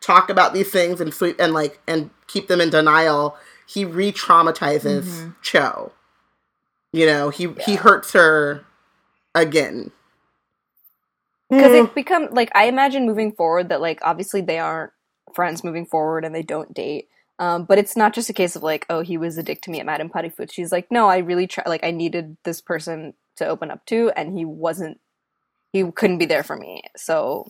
talk 0.00 0.28
about 0.28 0.52
these 0.52 0.70
things 0.70 1.00
and 1.00 1.12
sleep 1.14 1.36
and 1.38 1.52
like 1.54 1.80
and 1.88 2.10
keep 2.26 2.48
them 2.48 2.60
in 2.60 2.70
denial 2.70 3.36
he 3.66 3.84
re-traumatizes 3.84 5.04
Mhm. 5.04 5.34
cho 5.42 5.92
you 6.92 7.06
know 7.06 7.30
he 7.30 7.48
he 7.64 7.76
hurts 7.76 8.12
her 8.12 8.64
again 9.34 9.90
because 11.52 11.72
Mm. 11.72 11.86
it 11.88 11.94
become 11.94 12.28
like 12.32 12.50
I 12.54 12.64
imagine 12.66 13.06
moving 13.06 13.32
forward 13.32 13.68
that 13.70 13.80
like 13.80 14.00
obviously 14.02 14.40
they 14.40 14.58
aren't 14.58 14.92
friends 15.34 15.64
moving 15.64 15.86
forward 15.86 16.24
and 16.24 16.34
they 16.34 16.42
don't 16.42 16.74
date. 16.74 17.08
Um, 17.38 17.64
but 17.64 17.78
it's 17.78 17.96
not 17.96 18.14
just 18.14 18.30
a 18.30 18.34
case 18.34 18.56
of 18.56 18.62
like, 18.62 18.86
oh, 18.90 19.00
he 19.00 19.18
was 19.18 19.38
a 19.38 19.42
dick 19.42 19.62
to 19.62 19.70
me 19.70 19.80
at 19.80 19.86
Madame 19.86 20.10
Puddifoot. 20.10 20.52
She's 20.52 20.70
like, 20.72 20.90
no, 20.92 21.08
I 21.08 21.18
really 21.18 21.48
try. 21.48 21.64
Like, 21.66 21.82
I 21.84 21.90
needed 21.90 22.36
this 22.44 22.60
person 22.60 23.14
to 23.36 23.46
open 23.48 23.70
up 23.70 23.84
to, 23.86 24.12
and 24.16 24.38
he 24.38 24.44
wasn't. 24.44 25.00
He 25.72 25.90
couldn't 25.90 26.18
be 26.18 26.26
there 26.26 26.44
for 26.44 26.56
me. 26.56 26.82
So, 26.96 27.48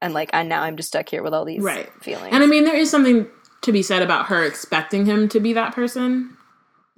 and 0.00 0.14
like, 0.14 0.30
and 0.32 0.48
now 0.48 0.62
I'm 0.62 0.76
just 0.76 0.88
stuck 0.88 1.10
here 1.10 1.22
with 1.22 1.34
all 1.34 1.44
these 1.44 1.62
Right. 1.62 1.90
feelings. 2.02 2.32
And 2.32 2.42
I 2.42 2.46
mean, 2.46 2.64
there 2.64 2.76
is 2.76 2.90
something 2.90 3.26
to 3.62 3.72
be 3.72 3.82
said 3.82 4.00
about 4.00 4.26
her 4.26 4.44
expecting 4.44 5.04
him 5.04 5.28
to 5.28 5.40
be 5.40 5.52
that 5.52 5.74
person 5.74 6.37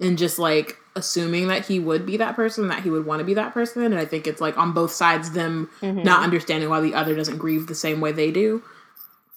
and 0.01 0.17
just 0.17 0.39
like 0.39 0.77
assuming 0.95 1.47
that 1.47 1.65
he 1.65 1.79
would 1.79 2.05
be 2.05 2.17
that 2.17 2.35
person, 2.35 2.67
that 2.67 2.83
he 2.83 2.89
would 2.89 3.05
want 3.05 3.19
to 3.19 3.25
be 3.25 3.35
that 3.35 3.53
person. 3.53 3.83
And 3.83 3.95
I 3.95 4.03
think 4.05 4.27
it's 4.27 4.41
like 4.41 4.57
on 4.57 4.73
both 4.73 4.91
sides, 4.91 5.31
them 5.31 5.69
Mhm. 5.81 6.03
not 6.03 6.23
understanding 6.23 6.69
why 6.69 6.81
the 6.81 6.93
other 6.93 7.15
doesn't 7.15 7.37
grieve 7.37 7.67
the 7.67 7.75
same 7.75 8.01
way 8.01 8.11
they 8.11 8.31
do. 8.31 8.61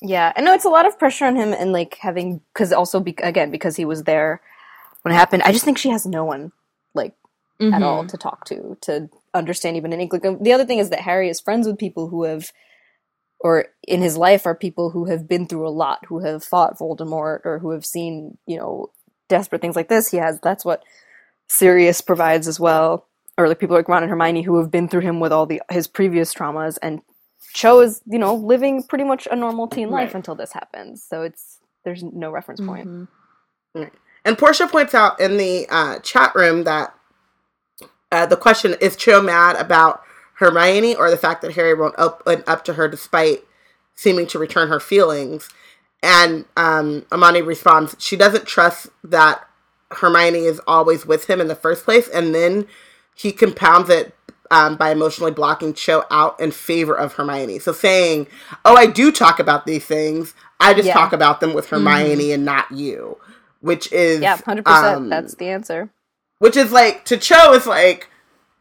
Yeah, 0.00 0.32
I 0.36 0.40
know 0.40 0.52
it's 0.54 0.64
a 0.64 0.70
lot 0.70 0.86
of 0.86 0.98
pressure 0.98 1.24
on 1.26 1.36
him, 1.36 1.52
and 1.52 1.72
like 1.72 1.96
having 2.00 2.40
because 2.52 2.72
also 2.72 3.00
be, 3.00 3.14
again 3.22 3.50
because 3.50 3.76
he 3.76 3.84
was 3.84 4.02
there 4.02 4.40
when 5.02 5.12
it 5.14 5.16
happened. 5.18 5.42
I 5.44 5.52
just 5.52 5.64
think 5.64 5.78
she 5.78 5.90
has 5.90 6.04
no 6.06 6.24
one 6.24 6.52
like 6.94 7.14
at 7.62 7.80
Mhm. 7.80 7.82
all 7.82 8.04
to 8.06 8.16
talk 8.16 8.44
to 8.46 8.76
to 8.82 9.08
understand 9.32 9.76
even 9.76 9.92
an 9.92 10.00
inkling. 10.00 10.42
The 10.42 10.52
other 10.52 10.66
thing 10.66 10.78
is 10.78 10.90
that 10.90 11.00
Harry 11.00 11.28
is 11.28 11.40
friends 11.40 11.66
with 11.66 11.78
people 11.78 12.08
who 12.08 12.24
have, 12.24 12.52
or 13.38 13.66
in 13.86 14.02
his 14.02 14.16
life 14.16 14.44
are 14.46 14.54
people 14.54 14.90
who 14.90 15.06
have 15.06 15.28
been 15.28 15.46
through 15.46 15.66
a 15.66 15.70
lot, 15.70 16.04
who 16.06 16.18
have 16.20 16.44
fought 16.44 16.78
Voldemort, 16.78 17.40
or 17.44 17.60
who 17.60 17.70
have 17.70 17.86
seen 17.86 18.36
you 18.46 18.56
know 18.58 18.90
desperate 19.28 19.60
things 19.60 19.76
like 19.76 19.88
this. 19.88 20.10
He 20.10 20.16
has 20.18 20.40
that's 20.40 20.64
what 20.64 20.82
Sirius 21.48 22.01
provides 22.01 22.48
as 22.48 22.59
well, 22.60 23.06
or 23.38 23.48
like 23.48 23.59
people 23.59 23.76
like 23.76 23.88
Ron 23.88 24.02
and 24.02 24.10
Hermione 24.10 24.42
who 24.42 24.59
have 24.59 24.70
been 24.70 24.88
through 24.88 25.02
him 25.02 25.20
with 25.20 25.32
all 25.32 25.46
the 25.46 25.60
his 25.70 25.86
previous 25.86 26.32
traumas 26.34 26.78
and. 26.82 27.01
Cho 27.52 27.80
is, 27.80 28.01
you 28.06 28.18
know, 28.18 28.34
living 28.34 28.82
pretty 28.82 29.05
much 29.05 29.28
a 29.30 29.36
normal 29.36 29.68
teen 29.68 29.88
life 29.88 30.09
Right. 30.09 30.14
until 30.16 30.34
this 30.34 30.52
happens. 30.52 31.05
So 31.09 31.22
it's 31.22 31.59
there's 31.84 32.02
no 32.02 32.30
reference 32.32 32.59
point. 32.60 32.88
Mhm. 32.88 33.90
And 34.24 34.38
Portia 34.38 34.66
points 34.66 34.92
out 34.94 35.20
in 35.20 35.36
the 35.36 35.66
uh, 35.70 35.98
chat 36.01 36.34
room 36.34 36.64
that 36.64 36.94
uh, 38.10 38.26
the 38.26 38.36
question 38.36 38.74
is 38.80 38.96
Cho 38.96 39.20
mad 39.22 39.55
about 39.56 40.02
Hermione 40.38 40.96
or 40.96 41.10
the 41.10 41.16
fact 41.16 41.42
that 41.42 41.52
Harry 41.52 41.74
won't 41.74 41.94
open 41.98 42.42
up 42.46 42.64
to 42.64 42.72
her 42.74 42.88
despite 42.88 43.44
seeming 43.94 44.26
to 44.28 44.38
return 44.38 44.68
her 44.68 44.80
feelings. 44.80 45.48
And 46.05 46.44
um, 46.56 47.06
Amani 47.10 47.43
responds, 47.43 47.97
she 47.98 48.16
doesn't 48.16 48.47
trust 48.47 48.89
that 49.02 49.44
Hermione 49.90 50.44
is 50.44 50.60
always 50.66 51.06
with 51.06 51.28
him 51.28 51.40
in 51.40 51.48
the 51.48 51.55
first 51.55 51.85
place. 51.85 52.09
And 52.09 52.35
then 52.35 52.66
he 53.14 53.32
compounds 53.32 53.89
it 53.90 54.14
um, 54.51 54.76
by 54.76 54.90
emotionally 54.90 55.32
blocking 55.32 55.72
Cho 55.72 56.05
out 56.10 56.39
in 56.39 56.51
favor 56.51 56.94
of 56.94 57.14
Hermione. 57.14 57.59
So 57.59 57.72
saying, 57.72 58.26
oh, 58.64 58.76
I 58.76 58.86
do 58.86 59.10
talk 59.10 59.39
about 59.40 59.64
these 59.66 59.85
things. 59.85 60.35
I 60.60 60.74
just 60.74 60.86
Yeah. 60.89 60.94
talk 60.94 61.12
about 61.12 61.40
them 61.40 61.55
with 61.55 61.68
Hermione 61.70 62.32
and 62.32 62.44
not 62.44 62.70
you 62.70 63.16
which 63.64 63.90
is 63.93 64.20
Yeah, 64.20 64.36
hundred 64.36 64.66
percent. 64.66 64.97
um, 64.97 65.09
That's 65.09 65.35
the 65.36 65.48
answer. 65.48 65.89
which 66.39 66.55
is 66.56 66.70
like 66.70 67.06
to 67.06 67.16
Cho 67.16 67.55
it's 67.55 67.66
like, 67.66 68.10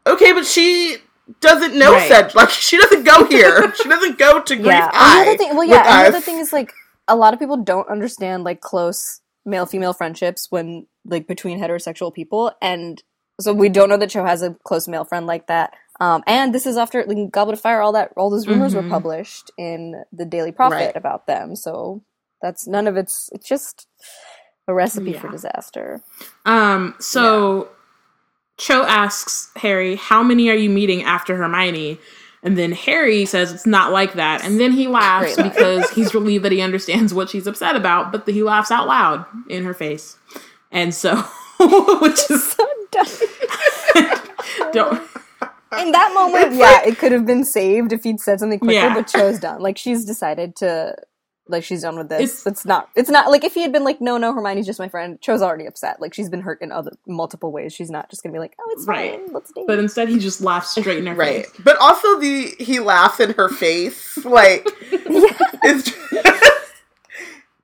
okay, 0.06 0.32
but 0.32 0.46
she 0.46 0.96
doesn't 1.40 1.74
know 1.78 1.92
Right. 1.92 2.34
Like 2.34 2.48
she 2.48 2.78
doesn't 2.78 3.04
go 3.04 3.24
here. 3.26 3.72
she 3.82 3.88
doesn't 3.88 4.18
go 4.18 4.40
to 4.40 4.56
Grief 4.56 4.66
Yeah. 4.66 4.90
Another 4.94 5.36
thing. 5.36 5.54
Well, 5.56 5.64
yeah. 5.64 6.00
Another 6.00 6.16
us. 6.18 6.24
thing 6.24 6.38
is 6.38 6.52
like 6.54 6.72
a 7.08 7.16
lot 7.16 7.34
of 7.34 7.40
people 7.40 7.56
don't 7.58 7.88
understand 7.88 8.44
like 8.44 8.60
close 8.60 9.20
male 9.46 9.66
female 9.66 9.92
friendships 9.92 10.46
when 10.50 10.86
like 11.04 11.26
between 11.26 11.58
heterosexual 11.60 12.12
people, 12.14 12.52
and 12.62 13.02
so 13.40 13.52
we 13.52 13.68
don't 13.68 13.88
know 13.88 13.96
that 13.96 14.10
Cho 14.10 14.24
has 14.24 14.42
a 14.42 14.56
close 14.64 14.86
male 14.88 15.04
friend 15.04 15.26
like 15.26 15.46
that. 15.48 15.72
Um, 16.00 16.22
and 16.26 16.54
this 16.54 16.66
is 16.66 16.76
after 16.76 17.04
like, 17.04 17.30
Goblet 17.30 17.54
of 17.54 17.60
Fire. 17.60 17.80
All 17.80 17.92
that, 17.92 18.10
all 18.16 18.30
those 18.30 18.48
rumors 18.48 18.72
Mhm. 18.74 18.82
were 18.82 18.88
published 18.88 19.50
in 19.58 20.04
the 20.12 20.24
Daily 20.24 20.50
Prophet 20.52 20.76
Right. 20.76 20.96
about 20.96 21.26
them. 21.26 21.54
So 21.56 22.02
that's 22.42 22.66
none 22.66 22.86
of 22.86 22.96
it's. 22.96 23.28
It's 23.32 23.46
just 23.48 23.86
a 24.66 24.74
recipe 24.74 25.12
for 25.12 25.28
disaster. 25.30 26.00
Um, 26.46 26.94
so 26.98 27.68
Cho 28.56 28.84
asks 28.84 29.50
Harry, 29.56 29.96
"How 29.96 30.22
many 30.22 30.48
are 30.48 30.54
you 30.56 30.70
meeting 30.70 31.02
after 31.04 31.36
Hermione?" 31.36 31.98
And 32.44 32.58
then 32.58 32.72
Harry 32.72 33.24
says 33.24 33.52
it's 33.52 33.66
not 33.66 33.90
like 33.90 34.12
that, 34.14 34.44
and 34.44 34.60
then 34.60 34.70
he 34.72 34.86
laughs 34.86 35.34
because 35.34 35.90
he's 35.92 36.14
relieved 36.14 36.44
that 36.44 36.52
he 36.52 36.60
understands 36.60 37.14
what 37.14 37.30
she's 37.30 37.46
upset 37.46 37.74
about, 37.74 38.12
but 38.12 38.28
he 38.28 38.42
laughs 38.42 38.70
out 38.70 38.86
loud 38.86 39.24
in 39.48 39.64
her 39.64 39.72
face, 39.74 40.18
and 40.70 40.94
so, 40.94 41.16
which 42.00 42.30
is 42.30 42.44
So 42.52 42.68
dumb. 42.90 43.06
don't. 44.72 45.02
in 45.78 45.90
that 45.92 46.12
moment, 46.14 46.54
yeah, 46.54 46.82
it 46.84 46.98
could 46.98 47.12
have 47.12 47.24
been 47.26 47.44
saved 47.44 47.92
if 47.92 48.04
he'd 48.04 48.20
said 48.20 48.40
something 48.40 48.58
quicker, 48.58 48.74
Yeah. 48.74 48.94
but 48.94 49.06
Cho's 49.08 49.38
done. 49.40 49.60
Like 49.62 49.78
she's 49.78 50.04
decided 50.04 50.54
to 50.56 50.94
like 51.48 51.62
she's 51.64 51.82
done 51.82 51.96
with 51.98 52.08
this. 52.08 52.20
It's- 52.20 52.46
It's, 52.46 52.64
not 52.64 52.88
it's 52.96 53.10
not 53.10 53.30
like 53.30 53.44
if 53.44 53.52
he 53.54 53.62
had 53.62 53.72
been 53.72 53.84
like, 53.84 54.00
no, 54.00 54.16
no, 54.16 54.32
Hermione's 54.32 54.64
just 54.66 54.78
my 54.78 54.88
friend, 54.88 55.20
Cho's 55.20 55.42
already 55.42 55.66
upset. 55.66 56.00
Like 56.00 56.14
she's 56.14 56.28
been 56.30 56.40
hurt 56.40 56.62
in 56.62 56.72
other 56.72 56.92
multiple 57.06 57.52
ways. 57.52 57.72
She's 57.74 57.90
not 57.90 58.08
just 58.10 58.22
gonna 58.22 58.32
be 58.32 58.38
like, 58.38 58.54
Oh, 58.60 58.64
it's 58.70 58.86
Right. 58.86 59.20
fine, 59.20 59.32
let's 59.32 59.52
date. 59.52 59.64
But 59.66 59.78
instead, 59.78 60.08
he 60.08 60.18
just 60.18 60.40
laughs 60.40 60.70
straight 60.70 60.98
in 60.98 61.06
her 61.06 61.14
right, 61.16 61.46
face. 61.46 61.60
but 61.64 61.76
also 61.78 62.18
the 62.18 62.54
he 62.58 62.80
laughs 62.80 63.20
in 63.20 63.32
her 63.34 63.48
face 63.50 64.16
like 64.24 64.66
it's 64.90 65.92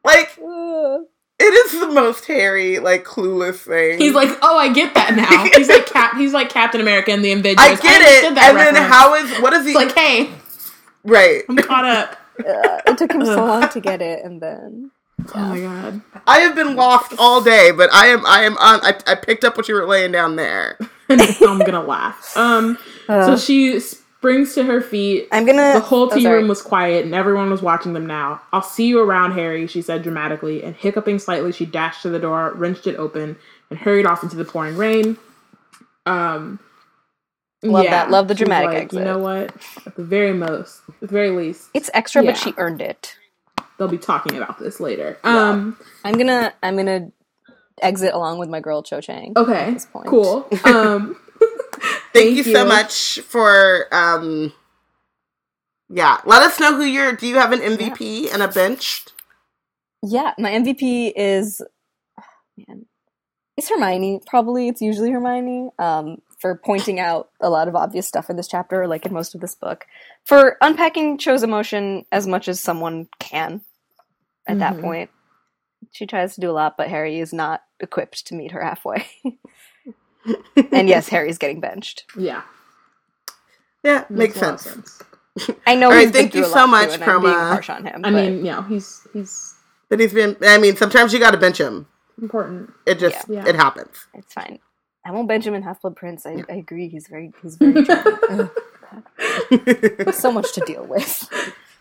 like 0.05 0.31
Ugh. 0.39 1.03
it 1.39 1.45
is 1.67 1.81
the 1.81 1.89
most 1.89 2.27
Harry, 2.27 2.79
like 2.79 3.05
clueless 3.05 3.63
thing. 3.67 3.99
He's 3.99 4.15
like, 4.15 4.31
"Oh, 4.43 4.57
I 4.59 4.73
get 4.73 4.95
that 4.95 5.15
now." 5.17 5.45
He's 5.59 5.69
like 5.69 5.87
Cap. 5.87 6.17
He's 6.17 6.33
like 6.33 6.49
Captain 6.51 6.81
America 6.81 7.13
in 7.13 7.23
the 7.23 7.33
Avengers. 7.33 7.57
I 7.65 7.77
get 7.77 8.01
it, 8.03 8.25
understood 8.27 8.29
and 8.29 8.37
that 8.37 8.73
then 8.75 8.91
how 8.91 9.15
is 9.15 9.31
what 9.41 9.53
is 9.53 9.65
he 9.65 9.73
It's 9.73 9.77
like, 9.77 9.95
"Hey, 9.95 10.31
right? 11.05 11.43
I'm 11.49 11.57
caught 11.57 11.85
up." 11.85 12.17
Uh, 12.47 12.81
it 12.87 12.99
took 12.99 13.13
him 13.13 13.25
so 13.25 13.45
long 13.45 13.69
to 13.69 13.81
get 13.81 14.03
it, 14.03 14.25
and 14.25 14.41
then 14.41 14.91
Oh 15.35 15.49
my 15.49 15.61
god. 15.61 16.03
I 16.27 16.41
have 16.41 16.55
been 16.55 16.77
lost 16.77 17.15
all 17.19 17.41
day, 17.41 17.71
but 17.71 17.93
I 17.93 18.07
am 18.07 18.25
I 18.27 18.43
am 18.45 18.57
on. 18.59 18.81
I, 18.83 18.99
I 19.07 19.15
picked 19.15 19.45
up 19.45 19.57
what 19.57 19.69
you 19.69 19.75
were 19.75 19.87
laying 19.87 20.13
down 20.13 20.37
there. 20.37 20.79
I'm 21.09 21.59
gonna 21.59 21.83
laugh. 21.83 22.37
Um, 22.37 22.79
so 23.07 23.15
uh, 23.33 23.37
she 23.37 23.81
springs 23.81 24.55
to 24.55 24.65
her 24.65 24.81
feet. 24.81 25.29
I'm 25.33 25.45
gonna. 25.45 25.75
The 25.75 25.81
whole 25.81 26.09
oh, 26.11 26.15
tea 26.15 26.23
sorry. 26.23 26.39
room 26.39 26.49
was 26.49 26.63
quiet 26.63 27.05
and 27.05 27.15
everyone 27.15 27.51
was 27.51 27.63
watching 27.63 27.93
them 27.93 28.07
now. 28.07 28.41
I'll 28.53 28.63
see 28.63 28.87
you 28.87 29.01
around, 29.01 29.33
Harry, 29.33 29.67
she 29.67 29.83
said 29.83 30.03
dramatically, 30.03 30.63
and 30.63 30.75
hiccuping 30.75 31.19
slightly, 31.19 31.53
she 31.53 31.67
dashed 31.67 32.03
to 32.03 32.11
the 32.11 32.19
door, 32.19 32.53
wrenched 32.55 32.87
it 32.87 32.97
open, 32.97 33.37
and 33.71 33.79
hurried 33.79 34.07
off 34.07 34.23
into 34.23 34.37
the 34.37 34.45
pouring 34.45 34.77
rain. 34.77 35.17
Um 36.07 36.61
Love 37.63 37.85
that. 37.87 38.11
Love 38.11 38.29
the 38.29 38.35
dramatic 38.35 38.69
like, 38.69 38.79
exit. 38.79 38.99
You 39.01 39.05
know 39.05 39.19
what? 39.19 39.55
At 39.87 39.95
the 39.97 40.05
very 40.05 40.33
most, 40.33 40.81
at 40.89 41.01
the 41.01 41.07
very 41.07 41.31
least, 41.31 41.69
It's 41.75 41.91
extra, 41.93 42.23
Yeah. 42.23 42.31
but 42.31 42.39
she 42.39 42.55
earned 42.57 42.81
it. 42.81 43.17
they'll 43.79 43.89
be 43.89 43.99
talking 43.99 44.37
about 44.37 44.59
this 44.59 44.81
later. 44.81 45.19
Um 45.25 45.77
I'm 46.05 46.17
gonna. 46.17 46.53
I'm 46.63 46.77
gonna 46.77 47.09
exit 47.83 48.13
along 48.15 48.39
with 48.39 48.49
my 48.49 48.61
girl 48.61 48.83
Cho 48.83 49.01
Chang. 49.01 49.33
okay. 49.37 49.73
this 49.73 49.87
point. 49.87 50.07
Cool. 50.07 50.49
Um 50.65 51.17
Thank, 52.13 52.37
you, 52.37 52.43
so 52.43 52.65
much 52.65 53.21
for 53.21 53.87
um. 53.93 54.53
Yeah, 55.89 56.19
let 56.25 56.43
us 56.43 56.61
know 56.61 56.77
who 56.77 56.83
you're. 56.85 57.13
Do 57.13 57.27
you 57.27 57.37
have 57.37 57.53
an 57.53 57.61
MVP 57.61 58.33
and 58.33 58.43
a 58.43 58.49
bench? 58.49 59.05
Yeah, 60.03 60.33
my 60.39 60.51
MVP 60.51 61.13
is 61.17 61.63
oh, 62.19 62.23
man. 62.69 62.87
It's 63.57 63.69
Hermione. 63.69 64.21
Probably 64.27 64.69
it's 64.69 64.81
usually 64.83 65.11
Hermione. 65.11 65.71
Um, 65.79 66.19
for 66.41 66.61
pointing 66.65 66.99
out 66.99 67.29
a 67.41 67.51
lot 67.51 67.69
of 67.69 67.77
obvious 67.77 68.07
stuff 68.09 68.31
in 68.31 68.37
this 68.37 68.49
chapter, 68.49 68.87
like 68.89 69.05
in 69.07 69.13
most 69.13 69.35
of 69.35 69.41
this 69.41 69.55
book, 69.55 69.87
for 70.25 70.57
unpacking 70.61 71.19
Cho's 71.19 71.43
emotion 71.43 72.05
as 72.11 72.27
much 72.27 72.49
as 72.49 72.61
someone 72.61 73.09
can. 73.19 73.61
At 74.47 74.59
that 74.59 74.75
Mhm. 74.77 74.81
point, 74.81 75.11
she 75.93 76.07
tries 76.07 76.35
to 76.35 76.41
do 76.41 76.51
a 76.51 76.53
lot, 76.53 76.77
but 76.79 76.89
Harry 76.89 77.21
is 77.21 77.33
not 77.33 77.63
equipped 77.79 78.27
to 78.29 78.35
meet 78.35 78.53
her 78.53 78.63
halfway. 78.63 79.07
and 80.73 80.89
yes, 80.89 81.09
Harry's 81.09 81.39
getting 81.39 81.61
benched. 81.61 82.05
Yeah. 82.17 82.43
Yeah, 83.83 84.05
makes 84.11 84.37
a 84.41 84.45
lot 84.45 84.55
of 84.55 84.61
sense. 84.61 85.03
I 85.67 85.75
know. 85.75 85.87
All 85.87 85.93
right, 85.93 86.01
he's 86.03 86.11
been 86.13 86.23
thank 86.23 86.35
you 86.35 86.45
so 86.45 86.67
much, 86.67 86.89
too, 86.97 87.03
and 87.03 87.05
I'm 87.05 87.21
being 87.23 87.33
harsh 87.35 87.71
on 87.71 87.85
him. 87.87 88.01
I 88.05 88.11
but 88.11 88.13
mean, 88.13 88.45
yeah, 88.45 88.67
he's 88.69 89.07
he's 89.13 89.55
But 89.89 90.01
he's 90.01 90.13
been. 90.13 90.37
I 90.43 90.59
mean, 90.59 90.77
sometimes 90.77 91.13
you 91.13 91.19
got 91.19 91.31
to 91.33 91.39
bench 91.39 91.59
him. 91.61 91.87
important. 92.21 92.71
It 92.87 92.99
just 92.99 93.27
Yeah. 93.29 93.47
it 93.47 93.55
happens. 93.55 94.07
it's 94.15 94.33
fine. 94.35 94.59
I 95.05 95.11
won't 95.13 95.29
bench 95.29 95.47
him 95.47 95.61
Half 95.63 95.83
Blood 95.83 95.97
Prince. 95.97 96.27
I, 96.27 96.45
I 96.49 96.55
agree. 96.57 96.89
He's 96.89 97.07
very 97.09 97.33
he's 97.43 97.57
very 97.57 97.85
so 100.13 100.33
much 100.33 100.53
to 100.55 100.61
deal 100.67 100.85
with. 100.85 101.29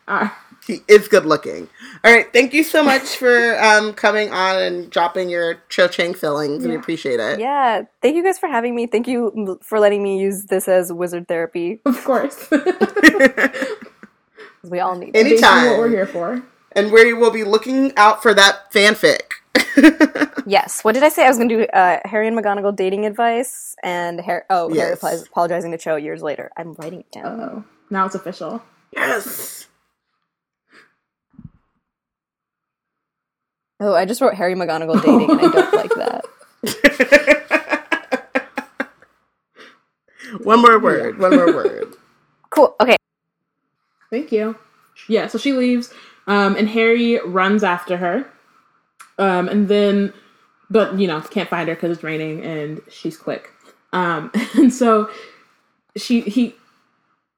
Uh, 0.07 0.29
he 0.67 0.81
is 0.87 1.07
good 1.07 1.25
looking. 1.25 1.67
All 2.03 2.13
right, 2.13 2.31
thank 2.31 2.53
you 2.53 2.63
so 2.63 2.83
much 2.83 3.17
for 3.17 3.59
um 3.61 3.93
coming 3.93 4.31
on 4.31 4.61
and 4.61 4.89
dropping 4.89 5.29
your 5.29 5.55
Cho 5.69 5.87
Chang 5.87 6.13
fillings. 6.13 6.65
We 6.65 6.75
appreciate 6.75 7.19
it. 7.19 7.39
Yeah, 7.39 7.83
thank 8.01 8.15
you 8.15 8.23
guys 8.23 8.39
for 8.39 8.47
having 8.47 8.75
me. 8.75 8.87
Thank 8.87 9.07
you 9.07 9.59
for 9.61 9.79
letting 9.79 10.01
me 10.01 10.19
use 10.19 10.45
this 10.45 10.67
as 10.67 10.91
wizard 10.93 11.27
therapy. 11.27 11.81
of 11.85 12.03
course, 12.03 12.49
We 14.63 14.79
all 14.79 14.95
need 14.97 15.15
it. 15.15 15.19
Anytime. 15.19 15.63
Basically 15.63 15.69
what 15.69 15.79
we're 15.79 15.89
here 15.89 16.07
for. 16.07 16.43
and 16.73 16.91
we 16.91 17.13
will 17.13 17.31
be 17.31 17.43
looking 17.45 17.93
out 17.95 18.21
for 18.21 18.33
that 18.33 18.71
fanfic. 18.73 19.21
Yes. 20.45 20.83
What 20.83 20.93
did 20.93 21.03
I 21.03 21.09
say? 21.09 21.25
I 21.25 21.27
was 21.27 21.37
going 21.37 21.49
to 21.49 21.57
do 21.57 21.63
uh, 21.65 21.99
Harry 22.05 22.27
and 22.27 22.35
McGonagall 22.35 22.75
dating 22.75 23.05
advice 23.05 23.75
and 23.83 24.19
Harry. 24.19 24.41
Oh, 24.49 24.73
Harry 24.73 24.93
applies, 24.93 25.21
apologizing 25.27 25.71
to 25.71 25.77
Cho 25.77 25.95
years 25.95 26.23
later. 26.23 26.49
I'm 26.57 26.73
writing 26.73 27.01
it 27.01 27.11
down. 27.11 27.39
Oh, 27.39 27.63
now 27.91 28.07
it's 28.07 28.15
official. 28.15 28.61
yes. 28.91 29.67
Oh, 33.79 33.93
I 33.93 34.05
just 34.05 34.21
wrote 34.21 34.33
Harry 34.33 34.55
McGonagall 34.55 35.01
dating, 35.03 35.29
and 35.29 35.39
I 35.39 35.51
don't 35.51 35.73
like 35.73 35.93
that. 35.95 36.25
one 40.43 40.61
more 40.61 40.79
word. 40.79 41.19
One 41.19 41.35
more 41.35 41.53
word. 41.53 41.93
Cool. 42.51 42.75
Okay. 42.81 42.95
Thank 44.09 44.31
you. 44.31 44.55
Yeah, 45.07 45.27
so 45.27 45.37
she 45.37 45.53
leaves, 45.53 45.93
um, 46.25 46.55
and 46.55 46.67
Harry 46.67 47.19
runs 47.19 47.63
after 47.63 47.95
her, 47.97 48.25
um, 49.19 49.49
and 49.49 49.69
then, 49.69 50.13
but 50.71 50.99
you 50.99 51.07
know, 51.07 51.21
can't 51.21 51.49
find 51.49 51.69
her 51.69 51.75
because 51.75 51.91
it's 51.97 52.03
raining 52.03 52.43
and 52.43 52.81
she's 52.89 53.17
quick, 53.17 53.51
um, 53.93 54.31
and 54.57 54.73
so 54.73 55.09
she 55.97 56.21
he 56.21 56.55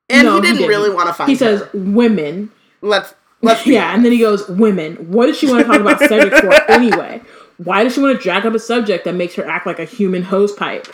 And 0.10 0.26
No, 0.26 0.36
he 0.36 0.42
he 0.42 0.42
didn't 0.42 0.58
didn't. 0.58 0.70
really 0.70 0.90
want 0.90 1.08
to 1.10 1.14
find 1.14 1.28
her. 1.28 1.32
he 1.32 1.36
says 1.36 1.64
women, 1.74 2.52
Let's 2.82 3.16
let's 3.42 3.66
yeah, 3.68 3.94
and 3.96 4.06
then 4.06 4.12
he 4.14 4.20
goes 4.20 4.48
women. 4.50 4.96
What 5.12 5.28
does 5.28 5.38
she 5.38 5.48
want 5.48 5.62
to 5.62 5.68
talk 5.68 5.82
about 5.82 6.00
Cedric 6.00 6.36
for 6.36 6.54
anyway? 6.72 7.22
Why 7.58 7.84
does 7.84 7.94
she 7.96 8.02
want 8.02 8.18
to 8.18 8.24
drag 8.24 8.46
up 8.46 8.54
a 8.56 8.60
subject 8.60 9.06
that 9.06 9.16
makes 9.16 9.36
her 9.36 9.46
act 9.46 9.68
like 9.68 9.80
a 9.80 9.86
human 9.86 10.24
hose 10.24 10.52
pipe? 10.54 10.88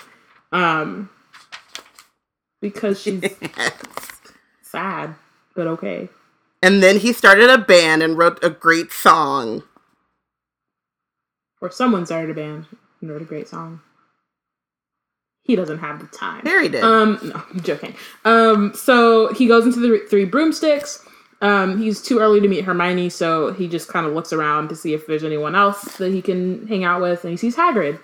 Um, 0.51 1.09
because 2.61 3.01
she's 3.01 3.23
sad, 4.63 5.15
but 5.55 5.67
okay. 5.67 6.09
And 6.63 6.83
then 6.83 6.97
he 6.99 7.13
started 7.13 7.49
a 7.49 7.57
band 7.57 8.03
and 8.03 8.17
wrote 8.17 8.43
a 8.43 8.49
great 8.49 8.91
song. 8.91 9.63
Or 11.61 11.71
someone 11.71 12.05
started 12.05 12.31
a 12.31 12.33
band 12.33 12.65
and 13.01 13.09
wrote 13.09 13.21
a 13.21 13.25
great 13.25 13.47
song. 13.47 13.81
He 15.43 15.55
doesn't 15.55 15.79
have 15.79 15.99
the 15.99 16.07
time. 16.07 16.45
Harry 16.45 16.67
did. 16.67 16.83
Um, 16.83 17.19
no, 17.23 17.41
I'm 17.53 17.61
joking. 17.61 17.95
Um, 18.25 18.73
so 18.75 19.33
he 19.33 19.47
goes 19.47 19.65
into 19.65 19.79
the 19.79 20.05
three 20.09 20.25
broomsticks. 20.25 21.03
Um, 21.41 21.79
he's 21.79 22.01
too 22.01 22.19
early 22.19 22.41
to 22.41 22.47
meet 22.47 22.65
Hermione, 22.65 23.09
so 23.09 23.53
he 23.53 23.67
just 23.67 23.87
kind 23.87 24.05
of 24.05 24.13
looks 24.13 24.33
around 24.33 24.69
to 24.69 24.75
see 24.75 24.93
if 24.93 25.07
there's 25.07 25.23
anyone 25.23 25.55
else 25.55 25.97
that 25.97 26.11
he 26.11 26.21
can 26.21 26.67
hang 26.67 26.83
out 26.83 27.01
with, 27.01 27.23
and 27.23 27.31
he 27.31 27.37
sees 27.37 27.55
Hagrid, 27.55 27.99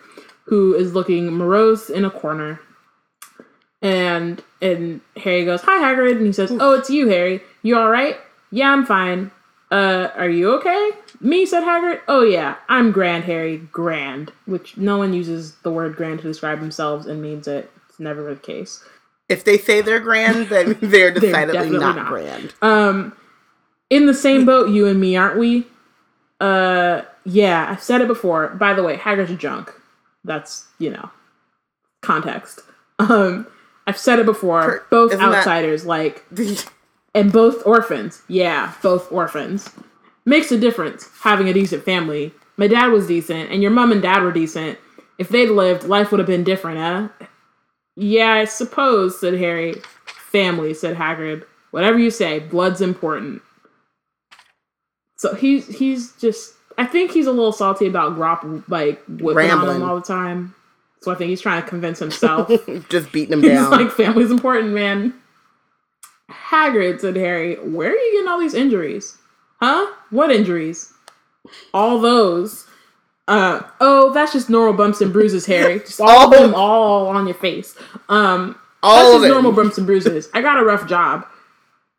who 0.45 0.75
is 0.75 0.93
looking 0.93 1.34
morose 1.34 1.89
in 1.89 2.05
a 2.05 2.11
corner. 2.11 2.61
And 3.81 4.41
and 4.61 5.01
Harry 5.17 5.43
goes, 5.43 5.61
"Hi, 5.63 5.80
Hagrid," 5.80 6.17
and 6.17 6.25
he 6.27 6.31
says, 6.31 6.51
"Oh, 6.51 6.75
it's 6.75 6.89
you, 6.89 7.09
Harry. 7.09 7.41
You 7.63 7.77
all 7.77 7.89
right? 7.89 8.17
Yeah, 8.51 8.71
I'm 8.71 8.85
fine. 8.85 9.31
Uh, 9.73 10.11
are 10.15 10.29
you 10.29 10.53
okay? 10.53 10.91
Me, 11.19 11.45
said 11.47 11.63
Hagrid. 11.63 11.99
Oh 12.07 12.21
yeah, 12.23 12.57
I'm 12.69 12.91
grand, 12.91 13.23
Harry. 13.23 13.57
Grand, 13.57 14.31
which 14.45 14.77
no 14.77 14.97
one 14.99 15.13
uses 15.13 15.55
the 15.63 15.71
word 15.71 15.95
grand 15.95 16.19
to 16.19 16.27
describe 16.27 16.59
themselves 16.59 17.07
and 17.07 17.21
means 17.21 17.47
it. 17.47 17.71
It's 17.89 17.99
never 17.99 18.23
the 18.23 18.39
case. 18.39 18.83
if 19.29 19.43
they 19.45 19.57
say 19.57 19.81
they're 19.81 19.99
grand, 19.99 20.49
then 20.49 20.77
they're 20.81 21.11
decidedly 21.11 21.53
definitely 21.53 21.79
not, 21.79 21.95
not. 21.95 22.07
grand. 22.07 22.53
Um, 22.61 23.17
in 23.89 24.05
the 24.05 24.13
same 24.13 24.45
boat, 24.45 24.69
you 24.69 24.85
and 24.85 24.99
me, 25.01 25.15
aren't 25.15 25.39
we? 25.39 25.65
Uh, 26.39 27.01
yeah, 27.25 27.67
I've 27.69 27.81
said 27.81 28.01
it 28.01 28.07
before. 28.07 28.49
By 28.49 28.73
the 28.75 28.83
way, 28.83 28.95
Hagrid's 28.97 29.35
junk. 29.41 29.73
That's 30.23 30.67
you 30.77 30.91
know, 30.91 31.09
context. 32.01 32.59
Um, 32.99 33.47
I've 33.87 33.97
said 33.97 34.19
it 34.19 34.25
before. 34.27 34.61
Per- 34.63 34.85
both 34.91 35.13
isn't 35.13 35.19
that- 35.31 35.37
outsiders, 35.39 35.83
like, 35.85 36.23
and 37.14 37.31
both 37.31 37.65
orphans. 37.65 38.22
Yeah, 38.27 38.73
both 38.81 39.11
orphans. 39.11 39.69
Makes 40.26 40.52
a 40.52 40.60
difference 40.60 41.10
having 41.22 41.49
a 41.49 41.53
decent 41.53 41.84
family. 41.84 42.31
My 42.57 42.68
dad 42.68 42.88
was 42.88 43.07
decent, 43.07 43.52
and 43.52 43.61
your 43.61 43.72
mom 43.72 43.91
and 43.91 44.02
dad 44.02 44.22
were 44.23 44.31
decent. 44.31 44.77
If 45.18 45.30
they'd 45.30 45.49
lived, 45.49 45.84
life 45.84 46.11
would 46.11 46.19
have 46.19 46.27
been 46.27 46.44
different, 46.44 46.80
eh? 47.22 47.26
Yeah, 47.95 48.31
I 48.34 48.45
suppose, 48.45 49.19
said 49.19 49.35
Harry. 49.35 49.76
Family, 50.06 50.73
said 50.73 50.95
Hagrid. 50.98 51.45
Whatever 51.72 51.99
you 51.99 52.10
say, 52.10 52.40
blood's 52.40 52.81
important. 52.81 53.41
So 55.18 55.35
he's 55.35 55.68
he's 55.77 56.11
just 56.14 56.53
I 56.77 56.85
think 56.85 57.11
he's 57.11 57.27
a 57.27 57.31
little 57.31 57.52
salty 57.52 57.85
about 57.88 58.15
Grawp 58.18 58.64
like 58.68 59.03
whipping 59.07 59.52
on 59.52 59.60
Rambling. 59.60 59.76
him 59.77 59.84
all 59.90 59.95
the 59.95 60.02
time. 60.02 60.56
So 61.02 61.11
I 61.11 61.15
think 61.15 61.30
he's 61.30 61.41
trying 61.41 61.61
to 61.61 61.68
convince 61.68 61.99
himself. 61.99 62.49
Just 62.90 63.11
beating 63.11 63.34
him 63.34 63.41
he's 63.44 63.52
down. 63.52 63.72
like 63.72 63.91
family's 63.91 64.31
important, 64.31 64.73
man. 64.73 65.14
Hagrid 66.49 66.99
said 67.01 67.15
Harry, 67.15 67.55
where 67.55 67.89
are 67.91 67.95
you 67.95 68.11
getting 68.14 68.27
all 68.27 68.39
these 68.39 68.53
injuries? 68.53 69.18
Huh? 69.60 69.93
What 70.10 70.31
injuries? 70.31 70.93
All 71.73 71.99
those. 71.99 72.68
Uh 73.27 73.61
oh, 73.80 74.11
that's 74.14 74.34
just 74.34 74.49
normal 74.49 74.73
bumps 74.73 74.99
and 75.01 75.14
bruises, 75.14 75.45
Harry. 75.45 75.80
Just 75.80 76.01
all 76.01 76.26
of 76.26 76.31
them 76.31 76.53
all 76.53 77.07
on 77.07 77.26
your 77.26 77.35
face. 77.35 77.76
Um 78.10 78.57
All 78.81 79.11
that's 79.14 79.23
just 79.23 79.34
normal 79.34 79.51
bumps 79.53 79.77
and 79.77 79.88
bruises. 79.88 80.30
I 80.34 80.41
got 80.41 80.60
a 80.60 80.65
rough 80.65 80.88
job. 80.88 81.26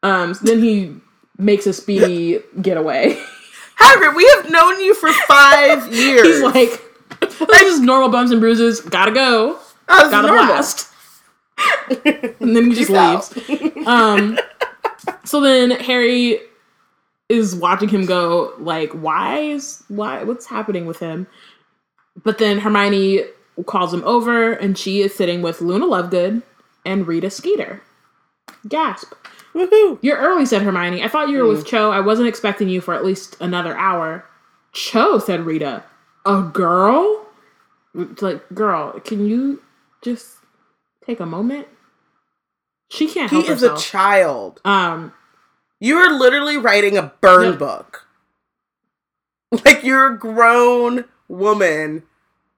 Um 0.02 0.34
so 0.34 0.44
then 0.44 0.62
he 0.62 0.96
makes 1.38 1.66
a 1.66 1.72
speedy 1.72 2.40
getaway. 2.60 3.18
Hagrid, 3.78 4.14
we 4.14 4.24
have 4.36 4.50
known 4.50 4.80
you 4.80 4.94
for 4.94 5.12
five 5.26 5.92
years. 5.92 6.26
He's 6.26 6.42
like, 6.42 6.80
that's 7.20 7.38
just 7.38 7.82
normal 7.82 8.08
bumps 8.10 8.30
and 8.30 8.40
bruises. 8.40 8.80
Gotta 8.80 9.12
go. 9.12 9.58
Gotta 9.86 10.26
normal. 10.28 10.46
blast. 10.46 10.90
And 12.04 12.56
then 12.56 12.70
he 12.70 12.74
just 12.74 12.90
leaves. 12.90 13.32
Um, 13.86 14.38
so 15.24 15.42
then 15.42 15.72
Harry 15.72 16.38
is 17.28 17.54
watching 17.54 17.90
him 17.90 18.06
go, 18.06 18.54
like, 18.58 18.90
why 18.92 19.40
is 19.40 19.82
why 19.88 20.22
what's 20.22 20.46
happening 20.46 20.86
with 20.86 20.98
him? 21.00 21.26
But 22.22 22.38
then 22.38 22.60
Hermione 22.60 23.24
calls 23.66 23.92
him 23.92 24.02
over, 24.04 24.52
and 24.52 24.78
she 24.78 25.02
is 25.02 25.14
sitting 25.14 25.42
with 25.42 25.60
Luna 25.60 25.84
Lovegood 25.86 26.42
and 26.86 27.06
Rita 27.06 27.28
Skeeter. 27.28 27.82
Gasp. 28.68 29.12
Woohoo. 29.54 29.98
You're 30.02 30.18
early, 30.18 30.46
said 30.46 30.62
Hermione. 30.62 31.02
I 31.02 31.08
thought 31.08 31.28
you 31.28 31.38
were 31.38 31.48
with 31.48 31.66
Cho. 31.66 31.90
I 31.90 32.00
wasn't 32.00 32.28
expecting 32.28 32.68
you 32.68 32.80
for 32.80 32.94
at 32.94 33.04
least 33.04 33.36
another 33.40 33.76
hour. 33.76 34.24
Cho, 34.72 35.18
said 35.18 35.40
Rita. 35.40 35.84
A 36.26 36.42
girl? 36.42 37.26
It's 37.94 38.22
like, 38.22 38.42
girl, 38.54 38.98
can 39.00 39.26
you 39.26 39.62
just 40.02 40.38
take 41.06 41.20
a 41.20 41.26
moment? 41.26 41.68
She 42.90 43.08
can't 43.08 43.30
He 43.30 43.46
is 43.48 43.62
a 43.62 43.74
child. 43.76 44.60
um, 44.64 45.12
You 45.80 45.96
are 45.98 46.12
literally 46.12 46.56
writing 46.56 46.96
a 46.96 47.12
burn 47.20 47.52
Yep. 47.52 47.58
book. 47.58 48.06
Like 49.64 49.84
you're 49.84 50.12
a 50.14 50.18
grown 50.18 51.04
woman 51.28 52.02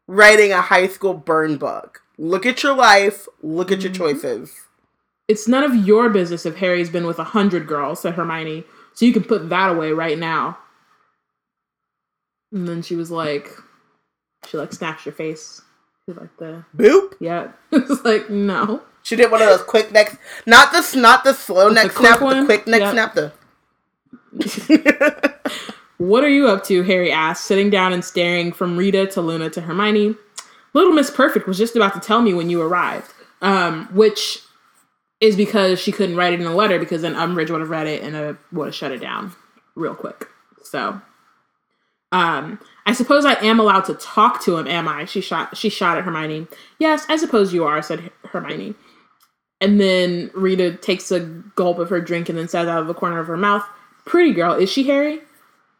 writing 0.08 0.52
a 0.52 0.62
high 0.62 0.88
school 0.88 1.14
burn 1.14 1.56
book. 1.58 2.02
Look 2.18 2.46
at 2.46 2.62
your 2.62 2.74
life. 2.74 3.28
Look 3.42 3.70
at 3.72 3.82
your 3.82 3.92
Mm-hmm. 3.92 4.02
choices. 4.02 4.52
it's 5.28 5.46
none 5.48 5.64
of 5.64 5.74
your 5.86 6.08
business 6.08 6.46
if 6.46 6.56
Harry's 6.56 6.88
been 6.90 7.06
with 7.06 7.18
a 7.18 7.24
hundred 7.24 7.66
girls, 7.66 8.00
said 8.00 8.14
Hermione. 8.14 8.64
So 8.94 9.04
you 9.04 9.12
can 9.12 9.24
put 9.24 9.48
that 9.50 9.72
away 9.76 9.92
right 9.92 10.18
now. 10.18 10.58
And 12.52 12.66
then 12.68 12.82
she 12.82 12.96
was 12.96 13.10
like, 13.10 13.50
she 14.48 14.56
like 14.56 14.72
snatched 14.72 15.04
her 15.04 15.12
face. 15.12 15.60
Like 16.08 16.36
the 16.38 16.64
Boop. 16.76 17.14
yeah. 17.20 17.48
it's 17.72 18.04
like 18.04 18.30
no. 18.30 18.82
She 19.02 19.16
did 19.16 19.30
one 19.30 19.40
of 19.42 19.48
those 19.48 19.62
quick 19.62 19.90
neck, 19.92 20.18
not 20.46 20.72
the 20.72 20.98
not 21.00 21.24
the 21.24 21.32
slow 21.34 21.68
neck 21.68 21.92
quick 21.94 22.08
snap, 22.14 22.20
but 22.20 22.40
the 22.40 22.44
quick 22.46 22.66
neck 22.66 22.80
Yep. 22.80 22.92
snap. 22.92 23.14
The 23.14 23.32
What 25.98 26.24
are 26.24 26.28
you 26.28 26.46
up 26.48 26.62
to? 26.64 26.82
Harry 26.82 27.10
asked, 27.10 27.44
sitting 27.44 27.70
down 27.70 27.92
and 27.94 28.04
staring 28.04 28.52
from 28.52 28.76
Rita 28.76 29.06
to 29.08 29.20
Luna 29.22 29.48
to 29.50 29.62
Hermione. 29.62 30.14
Little 30.74 30.92
Miss 30.92 31.10
Perfect 31.10 31.46
was 31.46 31.56
just 31.56 31.74
about 31.74 31.94
to 31.94 32.00
tell 32.00 32.20
me 32.20 32.34
when 32.34 32.50
you 32.50 32.60
arrived, 32.60 33.12
um, 33.40 33.86
which 33.94 34.40
is 35.20 35.36
because 35.36 35.80
she 35.80 35.90
couldn't 35.92 36.16
write 36.16 36.34
it 36.34 36.40
in 36.40 36.46
a 36.46 36.54
letter 36.54 36.78
because 36.78 37.00
then 37.00 37.14
Umbridge 37.14 37.48
would 37.50 37.60
have 37.60 37.70
read 37.70 37.86
it 37.86 38.02
and 38.02 38.14
uh, 38.14 38.34
would 38.52 38.66
have 38.66 38.74
shut 38.74 38.92
it 38.92 38.98
down 39.00 39.32
real 39.74 39.94
quick. 39.94 40.28
So, 40.62 41.00
um, 42.16 42.58
I 42.86 42.94
suppose 42.94 43.26
I 43.26 43.34
am 43.44 43.60
allowed 43.60 43.84
to 43.86 43.94
talk 43.94 44.42
to 44.44 44.56
him, 44.56 44.66
am 44.66 44.88
I? 44.88 45.04
She 45.04 45.20
shot. 45.20 45.54
She 45.54 45.68
shot 45.68 45.98
at 45.98 46.04
Hermione. 46.04 46.46
Yes, 46.78 47.04
I 47.10 47.16
suppose 47.16 47.52
you 47.52 47.64
are," 47.64 47.82
said 47.82 48.10
Hermione. 48.24 48.74
And 49.60 49.78
then 49.78 50.30
Rita 50.34 50.76
takes 50.76 51.12
a 51.12 51.20
gulp 51.20 51.78
of 51.78 51.90
her 51.90 52.00
drink 52.00 52.30
and 52.30 52.38
then 52.38 52.48
says 52.48 52.68
out 52.68 52.80
of 52.80 52.86
the 52.86 52.94
corner 52.94 53.18
of 53.18 53.26
her 53.26 53.36
mouth, 53.36 53.66
"Pretty 54.06 54.32
girl, 54.32 54.54
is 54.54 54.70
she 54.70 54.84
Harry?" 54.84 55.20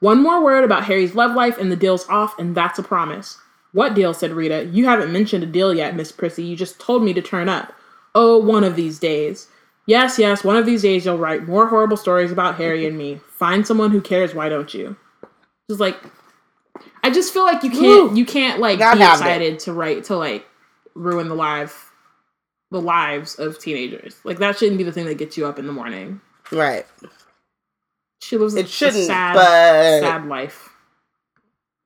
One 0.00 0.22
more 0.22 0.44
word 0.44 0.62
about 0.62 0.84
Harry's 0.84 1.14
love 1.14 1.34
life 1.34 1.56
and 1.56 1.72
the 1.72 1.76
deal's 1.76 2.06
off, 2.10 2.38
and 2.38 2.54
that's 2.54 2.78
a 2.78 2.82
promise. 2.82 3.38
What 3.72 3.94
deal? 3.94 4.12
said 4.12 4.32
Rita. 4.32 4.66
You 4.66 4.84
haven't 4.84 5.12
mentioned 5.12 5.42
a 5.42 5.46
deal 5.46 5.72
yet, 5.72 5.96
Miss 5.96 6.12
Prissy. 6.12 6.44
You 6.44 6.54
just 6.54 6.78
told 6.78 7.02
me 7.02 7.14
to 7.14 7.22
turn 7.22 7.48
up. 7.48 7.72
Oh, 8.14 8.36
one 8.36 8.62
of 8.62 8.76
these 8.76 8.98
days. 8.98 9.48
Yes, 9.86 10.18
yes, 10.18 10.44
one 10.44 10.56
of 10.56 10.66
these 10.66 10.82
days 10.82 11.06
you'll 11.06 11.16
write 11.16 11.48
more 11.48 11.66
horrible 11.66 11.96
stories 11.96 12.32
about 12.32 12.56
Harry 12.56 12.84
and 12.86 12.98
me. 12.98 13.20
Find 13.38 13.66
someone 13.66 13.90
who 13.90 14.02
cares, 14.02 14.34
why 14.34 14.50
don't 14.50 14.74
you? 14.74 14.96
She's 15.70 15.80
like 15.80 15.96
I 17.02 17.10
just 17.10 17.32
feel 17.32 17.44
like 17.44 17.62
you 17.62 17.70
can't 17.70 18.10
Woo. 18.12 18.16
you 18.16 18.24
can't 18.24 18.60
like 18.60 18.78
be 18.78 18.84
having 18.84 19.02
it. 19.02 19.10
excited 19.10 19.58
to 19.60 19.72
write 19.72 20.04
to 20.04 20.16
like 20.16 20.46
ruin 20.94 21.28
the 21.28 21.34
life 21.34 21.90
the 22.70 22.80
lives 22.80 23.36
of 23.38 23.58
teenagers. 23.58 24.16
Like 24.24 24.38
that 24.38 24.58
shouldn't 24.58 24.78
be 24.78 24.84
the 24.84 24.92
thing 24.92 25.04
that 25.06 25.18
gets 25.18 25.36
you 25.36 25.46
up 25.46 25.58
in 25.58 25.66
the 25.66 25.72
morning. 25.72 26.20
right. 26.50 26.84
She 28.20 28.36
lives 28.36 28.56
a- 28.56 28.60
It 28.60 28.68
shouldn't, 28.68 28.96
a 28.96 29.04
sad, 29.06 29.34
but 29.34 30.00
sad 30.00 30.26
life. 30.26 30.70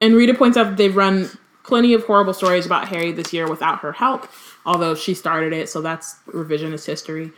And 0.01 0.15
Rita 0.15 0.33
points 0.35 0.57
out 0.57 0.65
that 0.65 0.77
they've 0.79 0.97
run 0.97 1.29
plenty 1.65 1.93
of 1.93 2.05
horrible 2.05 2.33
stories 2.33 2.65
about 2.65 2.89
Harry 2.89 3.13
this 3.13 3.33
year 3.33 3.47
without 3.49 3.81
her 3.81 3.93
help, 3.93 4.27
although 4.65 4.95
she 4.95 5.13
started 5.13 5.53
it, 5.53 5.69
so 5.69 5.83
that's 5.83 6.17
revisionist 6.29 6.87
history. 6.87 7.31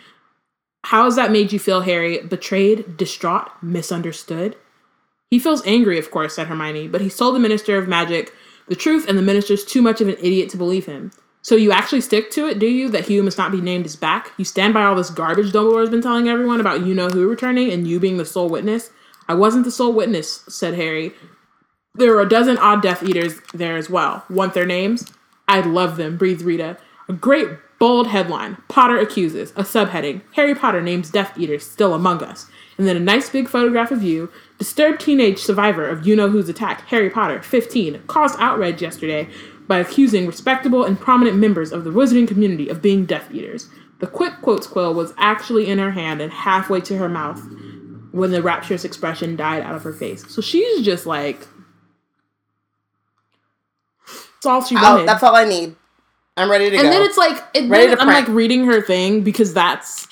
How 0.85 1.05
has 1.05 1.17
that 1.17 1.33
made 1.33 1.53
you 1.53 1.59
feel, 1.59 1.81
Harry? 1.81 2.19
Betrayed, 2.23 2.97
distraught, 2.97 3.51
misunderstood? 3.63 4.57
He 5.33 5.39
feels 5.39 5.67
angry, 5.67 5.99
of 5.99 6.11
course, 6.11 6.35
said 6.35 6.49
Hermione, 6.49 6.89
but 6.89 7.01
he's 7.01 7.17
told 7.17 7.35
the 7.35 7.39
Minister 7.39 7.79
of 7.79 7.89
Magic 7.89 8.35
the 8.69 8.77
truth, 8.77 9.09
and 9.09 9.17
the 9.17 9.23
Minister's 9.23 9.65
too 9.65 9.81
much 9.81 10.03
of 10.03 10.09
an 10.09 10.19
idiot 10.19 10.51
to 10.51 10.59
believe 10.59 10.85
him. 10.85 11.11
So 11.41 11.55
you 11.55 11.73
actually 11.73 12.03
stick 12.03 12.31
to 12.33 12.47
it, 12.47 12.59
do 12.59 12.67
you? 12.67 12.91
That 12.91 13.07
Hugh 13.07 13.23
must 13.23 13.39
not 13.39 13.51
be 13.51 13.63
named 13.63 13.87
as 13.87 13.97
back? 13.97 14.33
You 14.37 14.45
stand 14.45 14.75
by 14.75 14.85
all 14.85 14.95
this 14.95 15.09
garbage 15.09 15.51
Dumbledore's 15.51 15.89
been 15.89 16.03
telling 16.03 16.29
everyone 16.29 16.61
about 16.61 16.85
you 16.85 16.93
know 16.93 17.09
who 17.09 17.31
returning 17.31 17.73
and 17.73 17.89
you 17.89 17.99
being 17.99 18.19
the 18.19 18.27
sole 18.27 18.51
witness? 18.51 18.91
I 19.27 19.33
wasn't 19.33 19.65
the 19.65 19.71
sole 19.71 19.95
witness, 19.95 20.45
said 20.51 20.75
Harry. 20.75 21.15
There 21.95 22.15
are 22.15 22.21
a 22.21 22.29
dozen 22.29 22.59
odd 22.59 22.83
Death 22.83 23.03
Eaters 23.03 23.41
there 23.55 23.79
as 23.79 23.89
well. 23.89 24.27
Want 24.29 24.53
their 24.53 24.67
names? 24.67 25.11
I'd 25.49 25.65
love 25.65 25.97
them, 25.97 26.19
breathed 26.19 26.43
Rita. 26.43 26.77
A 27.09 27.15
great 27.15 27.49
bold 27.79 28.09
headline 28.09 28.59
Potter 28.69 28.99
accuses. 28.99 29.53
A 29.53 29.63
subheading 29.63 30.21
Harry 30.35 30.55
Potter 30.55 30.83
names 30.83 31.11
Death 31.11 31.39
Eaters 31.39 31.67
still 31.67 31.95
among 31.95 32.23
us. 32.23 32.51
And 32.83 32.89
then 32.89 32.97
a 32.97 33.01
nice 33.01 33.31
big 33.31 33.49
photograph 33.49 33.93
of 33.93 34.03
you. 34.03 34.29
Disturbed 34.59 35.01
teenage 35.01 35.39
survivor 35.39 35.89
of 35.89 36.05
you 36.05 36.17
know 36.17 36.29
who's 36.29 36.49
attack, 36.49 36.81
Harry 36.89 37.09
Potter, 37.09 37.41
15, 37.41 38.03
caused 38.09 38.35
outrage 38.41 38.83
yesterday 38.83 39.29
by 39.69 39.79
accusing 39.79 40.27
respectable 40.27 40.83
and 40.83 40.99
prominent 40.99 41.37
members 41.37 41.71
of 41.71 41.85
the 41.85 41.91
wizarding 41.91 42.27
community 42.27 42.69
of 42.69 42.83
being 42.83 43.05
Death 43.07 43.33
Eaters. 43.33 43.69
The 44.01 44.09
quick 44.09 44.33
quotes 44.43 44.67
quill 44.67 44.95
was 44.95 45.15
actually 45.17 45.69
in 45.69 45.79
her 45.79 45.93
hand 45.93 46.21
and 46.21 46.33
halfway 46.33 46.81
to 46.81 46.97
her 46.99 47.09
mouth 47.09 47.41
when 48.11 48.33
the 48.33 48.43
rapturous 48.43 48.85
expression 48.85 49.37
died 49.37 49.63
out 49.63 49.77
of 49.77 49.85
her 49.85 49.93
face. 49.93 50.29
So 50.29 50.43
she's 50.43 50.85
just 50.85 51.07
like, 51.07 51.47
it's 54.37 54.45
all 54.47 54.65
she 54.65 54.75
I'll- 54.75 54.95
wanted. 54.95 55.09
that's 55.09 55.23
all 55.23 55.37
I 55.37 55.45
need. 55.45 55.77
I'm 56.37 56.51
ready 56.51 56.69
to 56.71 56.75
and 56.77 56.83
go. 56.83 56.89
And 56.89 56.93
then 56.97 57.03
it's 57.09 57.17
like, 57.19 57.37
it, 57.55 57.69
Ready 57.71 57.87
then 57.87 57.97
to 57.99 58.03
I'm 58.03 58.09
like 58.09 58.27
reading 58.27 58.65
her 58.65 58.83
thing 58.83 59.23
because 59.23 59.55
that's 59.55 60.09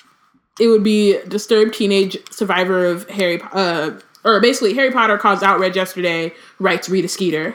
it 0.61 0.69
would 0.69 0.85
be 0.85 1.19
disturbed 1.27 1.75
teenage 1.75 2.19
survivor 2.31 2.85
of 2.85 3.09
Harry, 3.09 3.41
uh, 3.53 3.93
or 4.25 4.41
basically 4.41 4.75
Harry 4.75 4.93
Potter 4.93 5.17
caused 5.17 5.43
outrage 5.43 5.75
yesterday. 5.75 6.33
Writes 6.59 6.89
Rita 6.89 7.09
Skeeter. 7.09 7.55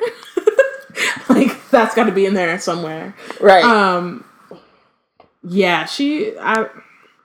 like 1.30 1.69
that's 1.69 1.95
got 1.95 2.06
to 2.06 2.11
be 2.11 2.26
in 2.26 2.34
there 2.34 2.57
somewhere. 2.60 3.15
right. 3.40 3.64
Um, 3.64 4.26
yeah, 5.44 5.86
she. 5.86 6.36
I, 6.40 6.68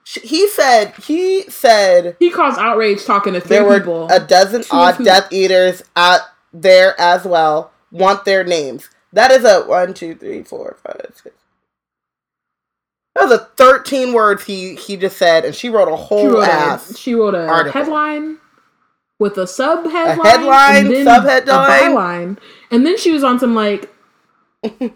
he 0.05 0.47
said. 0.47 0.93
He 0.95 1.43
said 1.49 2.15
he 2.19 2.29
caused 2.29 2.59
outrage 2.59 3.03
talking 3.03 3.33
to 3.33 3.41
three 3.41 3.49
there 3.49 3.65
were 3.65 3.79
people. 3.79 4.07
a 4.11 4.19
dozen 4.19 4.61
Two 4.61 4.69
odd? 4.71 5.03
Death 5.03 5.31
Eaters 5.33 5.83
out 5.95 6.21
there 6.53 6.99
as 6.99 7.25
well. 7.25 7.71
Want 7.91 8.25
their 8.25 8.43
names. 8.43 8.89
That 9.13 9.31
is 9.31 9.43
a 9.43 9.61
one, 9.61 9.93
two, 9.93 10.15
three, 10.15 10.43
four, 10.43 10.77
five, 10.83 11.11
six. 11.15 11.35
That 13.15 13.27
was 13.27 13.39
a 13.39 13.45
thirteen 13.57 14.13
words 14.13 14.45
he 14.45 14.75
he 14.75 14.95
just 14.95 15.17
said, 15.17 15.43
and 15.43 15.53
she 15.53 15.69
wrote 15.69 15.87
a 15.87 15.97
she 15.97 16.03
whole 16.03 16.29
wrote 16.31 16.47
ass. 16.47 16.91
a 16.91 16.97
she 16.97 17.13
wrote 17.13 17.35
a 17.35 17.45
article. 17.45 17.81
headline 17.81 18.37
with 19.19 19.37
a 19.37 19.45
sub 19.45 19.83
headline, 19.85 20.25
headline, 20.25 20.85
and 20.85 20.91
then 20.93 21.05
sub-headline. 21.05 21.69
a 21.69 21.95
byline, 21.95 22.39
and 22.71 22.85
then 22.85 22.97
she 22.97 23.11
was 23.11 23.23
on 23.23 23.39
some 23.39 23.53
like. 23.53 23.93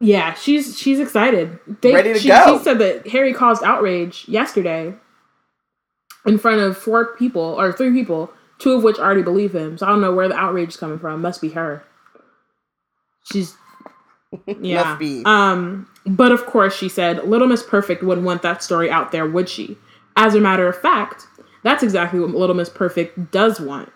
yeah, 0.00 0.34
she's 0.34 0.78
she's 0.78 1.00
excited. 1.00 1.58
They, 1.82 1.92
Ready 1.92 2.12
to 2.14 2.18
she, 2.20 2.28
go. 2.28 2.56
She 2.58 2.64
said 2.64 2.78
that 2.78 3.08
Harry 3.08 3.32
caused 3.32 3.62
outrage 3.64 4.24
yesterday 4.28 4.94
in 6.24 6.38
front 6.38 6.60
of 6.60 6.78
four 6.78 7.16
people 7.16 7.42
or 7.42 7.72
three 7.72 7.92
people, 7.92 8.32
two 8.58 8.72
of 8.72 8.82
which 8.82 8.98
already 8.98 9.22
believe 9.22 9.54
him. 9.54 9.76
So 9.76 9.86
I 9.86 9.90
don't 9.90 10.00
know 10.00 10.14
where 10.14 10.28
the 10.28 10.36
outrage 10.36 10.70
is 10.70 10.76
coming 10.76 10.98
from. 10.98 11.20
Must 11.20 11.40
be 11.40 11.50
her. 11.50 11.82
She's 13.30 13.56
yeah. 14.60 14.84
Must 14.84 14.98
be. 14.98 15.22
Um, 15.24 15.88
but 16.06 16.32
of 16.32 16.46
course, 16.46 16.74
she 16.76 16.88
said, 16.88 17.26
Little 17.26 17.48
Miss 17.48 17.62
Perfect 17.62 18.02
wouldn't 18.02 18.26
want 18.26 18.42
that 18.42 18.62
story 18.62 18.90
out 18.90 19.12
there, 19.12 19.26
would 19.26 19.48
she? 19.48 19.76
As 20.16 20.34
a 20.34 20.40
matter 20.40 20.68
of 20.68 20.80
fact, 20.80 21.26
that's 21.62 21.82
exactly 21.82 22.20
what 22.20 22.30
Little 22.30 22.54
Miss 22.54 22.68
Perfect 22.68 23.30
does 23.30 23.60
want. 23.60 23.90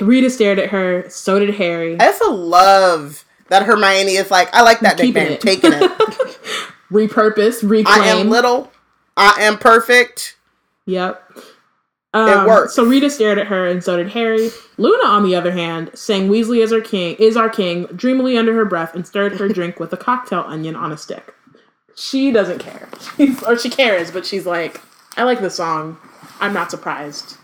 Rita 0.00 0.28
stared 0.30 0.58
at 0.58 0.70
her, 0.70 1.08
so 1.08 1.38
did 1.38 1.54
Harry. 1.54 1.98
I 2.00 2.06
also 2.06 2.32
love 2.32 3.24
that 3.48 3.62
Hermione 3.62 4.16
is 4.16 4.30
like, 4.30 4.52
I 4.54 4.62
like 4.62 4.80
that 4.80 4.96
Keeping 4.98 5.28
nickname, 5.28 5.32
it. 5.32 5.40
taking 5.40 5.72
it. 5.72 5.90
Repurpose, 6.90 7.68
reclaim. 7.68 7.86
I 8.02 8.06
am 8.08 8.28
little. 8.28 8.70
I 9.16 9.42
am 9.42 9.58
perfect. 9.58 10.36
Yep. 10.86 11.22
Um, 12.14 12.46
works. 12.46 12.74
So 12.74 12.84
Rita 12.84 13.10
stared 13.10 13.38
at 13.38 13.48
her, 13.48 13.66
and 13.66 13.84
so 13.84 13.96
did 13.96 14.10
Harry. 14.10 14.50
Luna, 14.78 15.06
on 15.06 15.24
the 15.24 15.34
other 15.34 15.52
hand, 15.52 15.90
sang 15.94 16.28
"Weasley 16.28 16.62
is 16.62 16.72
our 16.72 16.80
king," 16.80 17.16
is 17.18 17.36
our 17.36 17.50
king, 17.50 17.84
dreamily 17.94 18.38
under 18.38 18.54
her 18.54 18.64
breath, 18.64 18.94
and 18.94 19.06
stirred 19.06 19.38
her 19.38 19.48
drink 19.48 19.78
with 19.78 19.92
a 19.92 19.96
cocktail 19.96 20.44
onion 20.46 20.76
on 20.76 20.92
a 20.92 20.96
stick. 20.96 21.34
She 21.94 22.30
doesn't 22.30 22.58
care, 22.58 22.88
she's, 23.16 23.42
or 23.44 23.58
she 23.58 23.68
cares, 23.68 24.10
but 24.10 24.24
she's 24.24 24.46
like, 24.46 24.80
"I 25.16 25.24
like 25.24 25.40
the 25.40 25.50
song. 25.50 25.98
I'm 26.40 26.54
not 26.54 26.70
surprised." 26.70 27.36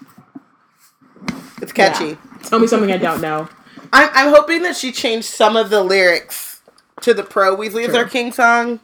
It's 1.60 1.72
catchy. 1.72 2.06
Yeah. 2.06 2.16
Tell 2.42 2.58
me 2.58 2.66
something 2.66 2.90
I 2.90 2.96
don't 2.96 3.20
know. 3.20 3.48
I'm, 3.92 4.10
I'm 4.12 4.34
hoping 4.34 4.62
that 4.62 4.76
she 4.76 4.90
changed 4.90 5.28
some 5.28 5.56
of 5.56 5.70
the 5.70 5.82
lyrics 5.82 6.60
to 7.02 7.14
the 7.14 7.22
pro 7.22 7.56
Weasley 7.56 7.86
is 7.86 7.94
our 7.94 8.04
king 8.08 8.32
song. 8.32 8.80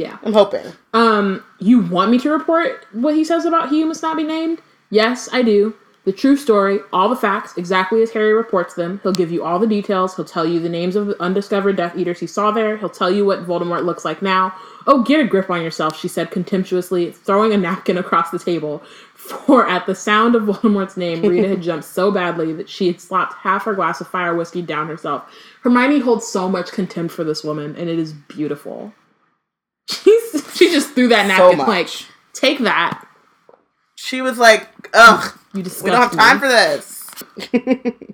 Yeah. 0.00 0.16
I'm 0.22 0.32
hoping. 0.32 0.64
Um, 0.94 1.44
you 1.58 1.80
want 1.80 2.10
me 2.10 2.18
to 2.20 2.30
report 2.30 2.86
what 2.92 3.14
he 3.14 3.22
says 3.22 3.44
about 3.44 3.68
he 3.68 3.82
who 3.82 3.86
must 3.88 4.00
not 4.00 4.16
be 4.16 4.24
named? 4.24 4.62
Yes, 4.88 5.28
I 5.30 5.42
do. 5.42 5.74
The 6.04 6.12
true 6.12 6.38
story, 6.38 6.80
all 6.94 7.10
the 7.10 7.16
facts, 7.16 7.58
exactly 7.58 8.02
as 8.02 8.10
Harry 8.12 8.32
reports 8.32 8.72
them. 8.72 9.00
He'll 9.02 9.12
give 9.12 9.30
you 9.30 9.44
all 9.44 9.58
the 9.58 9.66
details. 9.66 10.16
He'll 10.16 10.24
tell 10.24 10.46
you 10.46 10.58
the 10.58 10.70
names 10.70 10.96
of 10.96 11.06
the 11.06 11.22
undiscovered 11.22 11.76
Death 11.76 11.98
Eaters 11.98 12.18
he 12.18 12.26
saw 12.26 12.50
there. 12.50 12.78
He'll 12.78 12.88
tell 12.88 13.10
you 13.10 13.26
what 13.26 13.46
Voldemort 13.46 13.84
looks 13.84 14.06
like 14.06 14.22
now. 14.22 14.54
Oh, 14.86 15.02
get 15.02 15.20
a 15.20 15.24
grip 15.24 15.50
on 15.50 15.62
yourself, 15.62 16.00
she 16.00 16.08
said 16.08 16.30
contemptuously, 16.30 17.12
throwing 17.12 17.52
a 17.52 17.58
napkin 17.58 17.98
across 17.98 18.30
the 18.30 18.38
table. 18.38 18.82
For 19.12 19.68
at 19.68 19.84
the 19.84 19.94
sound 19.94 20.34
of 20.34 20.44
Voldemort's 20.44 20.96
name, 20.96 21.20
Rita 21.28 21.48
had 21.48 21.60
jumped 21.60 21.84
so 21.84 22.10
badly 22.10 22.54
that 22.54 22.70
she 22.70 22.86
had 22.86 23.02
slopped 23.02 23.34
half 23.34 23.64
her 23.64 23.74
glass 23.74 24.00
of 24.00 24.08
fire 24.08 24.34
whiskey 24.34 24.62
down 24.62 24.88
herself. 24.88 25.30
Hermione 25.60 25.98
holds 25.98 26.26
so 26.26 26.48
much 26.48 26.72
contempt 26.72 27.12
for 27.12 27.24
this 27.24 27.44
woman, 27.44 27.76
and 27.76 27.90
it 27.90 27.98
is 27.98 28.14
beautiful. 28.14 28.94
She 30.60 30.70
just 30.70 30.90
threw 30.94 31.08
that 31.08 31.22
So 31.22 31.28
napkin 31.50 31.58
much. 31.58 31.66
like, 31.68 31.88
take 32.34 32.58
that. 32.60 33.04
She 33.96 34.20
was 34.22 34.38
like, 34.38 34.68
ugh, 34.94 35.36
You 35.54 35.62
disgust 35.62 35.84
we 35.84 35.90
don't 35.90 36.00
have 36.02 36.12
me." 36.12 36.18
time 36.18 36.38
for 36.38 36.48
this. 36.48 37.06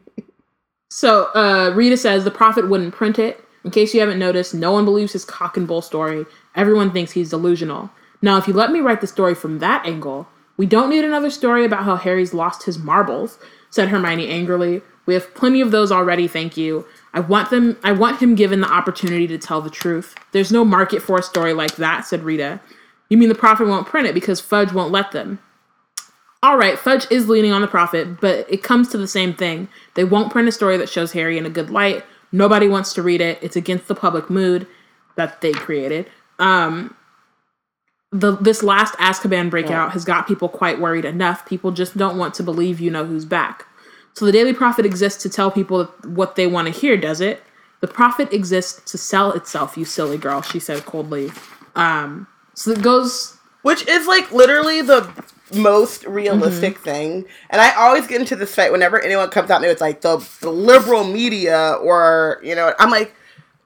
So 0.89 1.25
uh, 1.35 1.73
Rita 1.75 1.97
says 1.99 2.25
the 2.25 2.31
prophet 2.31 2.69
wouldn't 2.71 2.95
print 2.95 3.19
it. 3.19 3.45
In 3.65 3.71
case 3.71 3.93
you 3.93 4.01
haven't 4.01 4.19
noticed, 4.19 4.55
no 4.55 4.73
one 4.73 4.87
believes 4.87 5.13
his 5.13 5.27
cock 5.27 5.57
and 5.59 5.67
bull 5.67 5.83
story. 5.83 6.25
Everyone 6.55 6.91
thinks 6.91 7.13
he's 7.13 7.29
delusional. 7.31 7.91
Now, 8.23 8.39
if 8.39 8.49
you 8.49 8.55
let 8.55 8.71
me 8.73 8.81
write 8.81 9.03
the 9.03 9.07
story 9.07 9.35
from 9.35 9.59
that 9.59 9.85
angle, 9.85 10.27
we 10.57 10.65
don't 10.65 10.89
need 10.89 11.05
another 11.05 11.29
story 11.29 11.67
about 11.67 11.85
how 11.85 11.97
Harry's 11.97 12.33
lost 12.33 12.63
his 12.63 12.79
marbles," 12.79 13.39
said 13.69 13.89
Hermione 13.91 14.29
angrily. 14.29 14.81
"We 15.07 15.15
have 15.15 15.35
plenty 15.35 15.61
of 15.61 15.71
those 15.71 15.91
already, 15.91 16.29
thank 16.29 16.57
you. 16.57 16.85
I 17.15 17.21
want 17.21 17.51
them. 17.51 17.79
I 17.83 17.93
want 17.93 18.21
him 18.21 18.35
given 18.35 18.61
the 18.61 18.73
opportunity 18.73 19.27
to 19.29 19.39
tell 19.39 19.63
the 19.63 19.71
truth. 19.71 20.15
There's 20.33 20.53
no 20.53 20.65
market 20.65 21.01
for 21.03 21.19
a 21.19 21.23
story 21.23 21.55
like 21.55 21.77
that," 21.77 22.07
said 22.07 22.25
Rita. 22.25 22.61
"You 23.09 23.17
mean 23.17 23.29
the 23.29 23.35
prophet 23.35 23.67
won't 23.67 23.87
print 23.87 24.07
it 24.07 24.15
because 24.15 24.41
Fudge 24.41 24.73
won't 24.73 24.93
let 24.93 25.13
them?" 25.13 25.39
All 26.43 26.59
right, 26.59 26.79
Fudge 26.79 27.07
is 27.11 27.29
leaning 27.29 27.53
on 27.53 27.63
the 27.63 27.67
prophet, 27.67 28.21
but 28.21 28.47
it 28.49 28.63
comes 28.63 28.89
to 28.91 28.99
the 28.99 29.09
same 29.09 29.33
thing. 29.33 29.69
They 29.95 30.05
won't 30.05 30.31
print 30.31 30.49
a 30.49 30.53
story 30.53 30.77
that 30.77 30.89
shows 30.89 31.13
Harry 31.13 31.39
in 31.39 31.47
a 31.47 31.51
good 31.51 31.71
light. 31.71 32.05
Nobody 32.31 32.69
wants 32.69 32.93
to 32.95 33.03
read 33.03 33.21
it. 33.21 33.39
It's 33.41 33.57
against 33.57 33.89
the 33.89 33.95
public 33.95 34.29
mood 34.29 34.67
that 35.17 35.41
they 35.41 35.53
created. 35.53 36.07
Um, 36.39 36.95
the 38.13 38.37
this 38.37 38.63
last 38.63 38.95
Azkaban 38.95 39.51
breakout 39.51 39.93
has 39.93 40.05
got 40.05 40.27
people 40.29 40.49
quite 40.49 40.79
worried 40.79 41.05
enough. 41.05 41.47
People 41.47 41.71
just 41.71 41.97
don't 41.97 42.19
want 42.19 42.35
to 42.35 42.43
believe 42.43 42.81
you 42.81 42.91
know 42.91 43.05
who's 43.05 43.25
back. 43.25 43.67
So 44.17 44.25
the 44.25 44.33
Daily 44.33 44.55
Prophet 44.55 44.87
exists 44.87 45.23
to 45.25 45.29
tell 45.29 45.51
people 45.51 45.85
what 46.05 46.37
they 46.37 46.47
want 46.47 46.73
to 46.73 46.73
hear, 46.73 46.97
does 46.97 47.21
it? 47.21 47.43
The 47.81 47.87
Prophet 47.87 48.33
exists 48.33 48.91
to 48.91 48.97
sell 48.97 49.33
itself, 49.33 49.77
you 49.77 49.85
silly 49.85 50.17
girl, 50.17 50.41
she 50.41 50.59
said 50.59 50.87
coldly. 50.87 51.31
Um, 51.75 52.27
so 52.55 52.71
it 52.71 52.81
goes 52.81 53.37
Which 53.61 53.87
is 53.87 54.07
like 54.07 54.33
literally 54.33 54.81
the 54.81 55.07
most 55.55 56.05
realistic 56.07 56.77
Mm-hmm. 56.77 56.83
thing. 56.83 57.25
And 57.51 57.61
I 57.61 57.75
always 57.75 58.07
get 58.07 58.23
into 58.23 58.37
this 58.37 58.55
fight 58.55 58.73
whenever 58.73 58.99
anyone 58.99 59.29
comes 59.29 59.51
out 59.51 59.61
and 59.61 59.71
it's 59.71 59.83
like 59.83 60.01
the, 60.01 60.27
the 60.41 60.51
liberal 60.51 61.05
media 61.05 61.73
or, 61.83 62.41
you 62.43 62.55
know, 62.55 62.73
I'm 62.79 62.91
like, 62.91 63.15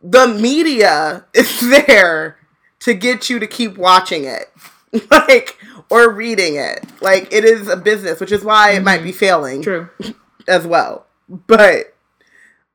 the 0.03 0.27
media 0.27 1.25
is 1.35 1.61
there 1.61 2.39
to 2.81 2.95
get 2.95 3.31
you 3.31 3.39
to 3.39 3.47
keep 3.47 3.79
watching 3.79 4.25
it. 4.25 4.53
like, 5.13 5.59
or 5.91 6.11
reading 6.11 6.57
it. 6.57 6.85
Like, 7.01 7.33
it 7.33 7.45
is 7.45 7.69
a 7.69 7.77
business, 7.77 8.19
which 8.19 8.33
is 8.33 8.43
why 8.43 8.73
it 8.73 8.83
might 8.83 9.05
be 9.05 9.13
failing 9.13 9.63
true. 9.63 9.89
as 10.49 10.67
well. 10.67 11.07
But 11.29 11.95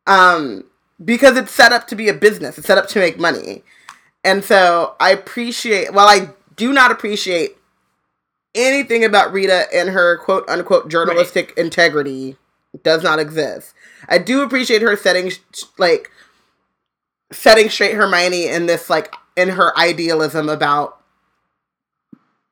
um 0.07 0.65
because 1.03 1.35
it's 1.37 1.51
set 1.51 1.71
up 1.71 1.87
to 1.87 1.95
be 1.95 2.07
a 2.07 2.13
business, 2.13 2.57
it's 2.57 2.67
set 2.67 2.77
up 2.77 2.87
to 2.89 2.99
make 2.99 3.19
money. 3.19 3.63
And 4.23 4.43
so 4.43 4.95
I 4.99 5.11
appreciate 5.11 5.93
while 5.93 6.07
I 6.07 6.29
do 6.55 6.73
not 6.73 6.91
appreciate 6.91 7.57
anything 8.55 9.03
about 9.03 9.33
Rita 9.33 9.67
and 9.73 9.89
her 9.89 10.17
quote 10.17 10.47
unquote 10.49 10.89
journalistic 10.89 11.53
integrity 11.57 12.37
does 12.83 13.03
not 13.03 13.19
exist. 13.19 13.73
I 14.07 14.17
do 14.17 14.41
appreciate 14.41 14.81
her 14.81 14.95
setting 14.95 15.31
like 15.77 16.11
setting 17.31 17.69
straight 17.69 17.95
Hermione 17.95 18.47
in 18.47 18.65
this 18.65 18.89
like 18.89 19.13
in 19.35 19.49
her 19.49 19.77
idealism 19.77 20.49
about 20.49 21.01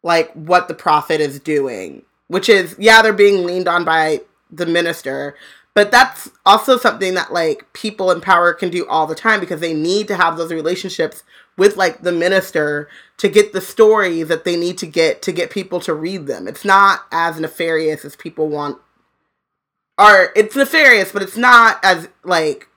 like 0.04 0.32
what 0.34 0.68
the 0.68 0.74
prophet 0.74 1.22
is 1.22 1.40
doing, 1.40 2.04
which 2.28 2.50
is 2.50 2.76
yeah, 2.78 3.02
they're 3.02 3.14
being 3.14 3.46
leaned 3.46 3.68
on 3.68 3.86
by 3.86 4.22
the 4.56 4.66
minister, 4.66 5.36
but 5.74 5.92
that's 5.92 6.30
also 6.46 6.78
something 6.78 7.14
that 7.16 7.34
like 7.34 7.72
people 7.74 8.12
in 8.12 8.22
power 8.22 8.54
can 8.54 8.70
do 8.70 8.88
all 8.88 9.08
the 9.08 9.16
time 9.16 9.40
because 9.40 9.60
they 9.60 9.74
need 9.74 10.08
to 10.08 10.16
have 10.16 10.38
those 10.38 10.52
relationships 10.54 11.24
with 11.58 11.78
like 11.78 12.02
the 12.02 12.12
minister 12.12 12.88
to 13.18 13.28
get 13.30 13.54
the 13.54 13.62
stories 13.62 14.28
that 14.28 14.44
they 14.44 14.56
need 14.56 14.78
to 14.80 14.86
get 14.88 15.22
to 15.24 15.32
get 15.32 15.50
people 15.50 15.80
to 15.80 15.94
read 15.94 16.28
them. 16.28 16.48
It's 16.48 16.66
not 16.66 17.02
as 17.12 17.40
nefarious 17.40 18.06
as 18.06 18.16
people 18.16 18.48
want 18.50 18.78
or 19.98 20.32
it's 20.36 20.56
nefarious, 20.56 21.12
but 21.12 21.22
it's 21.22 21.38
not 21.38 21.80
as 21.84 22.08
like 22.24 22.68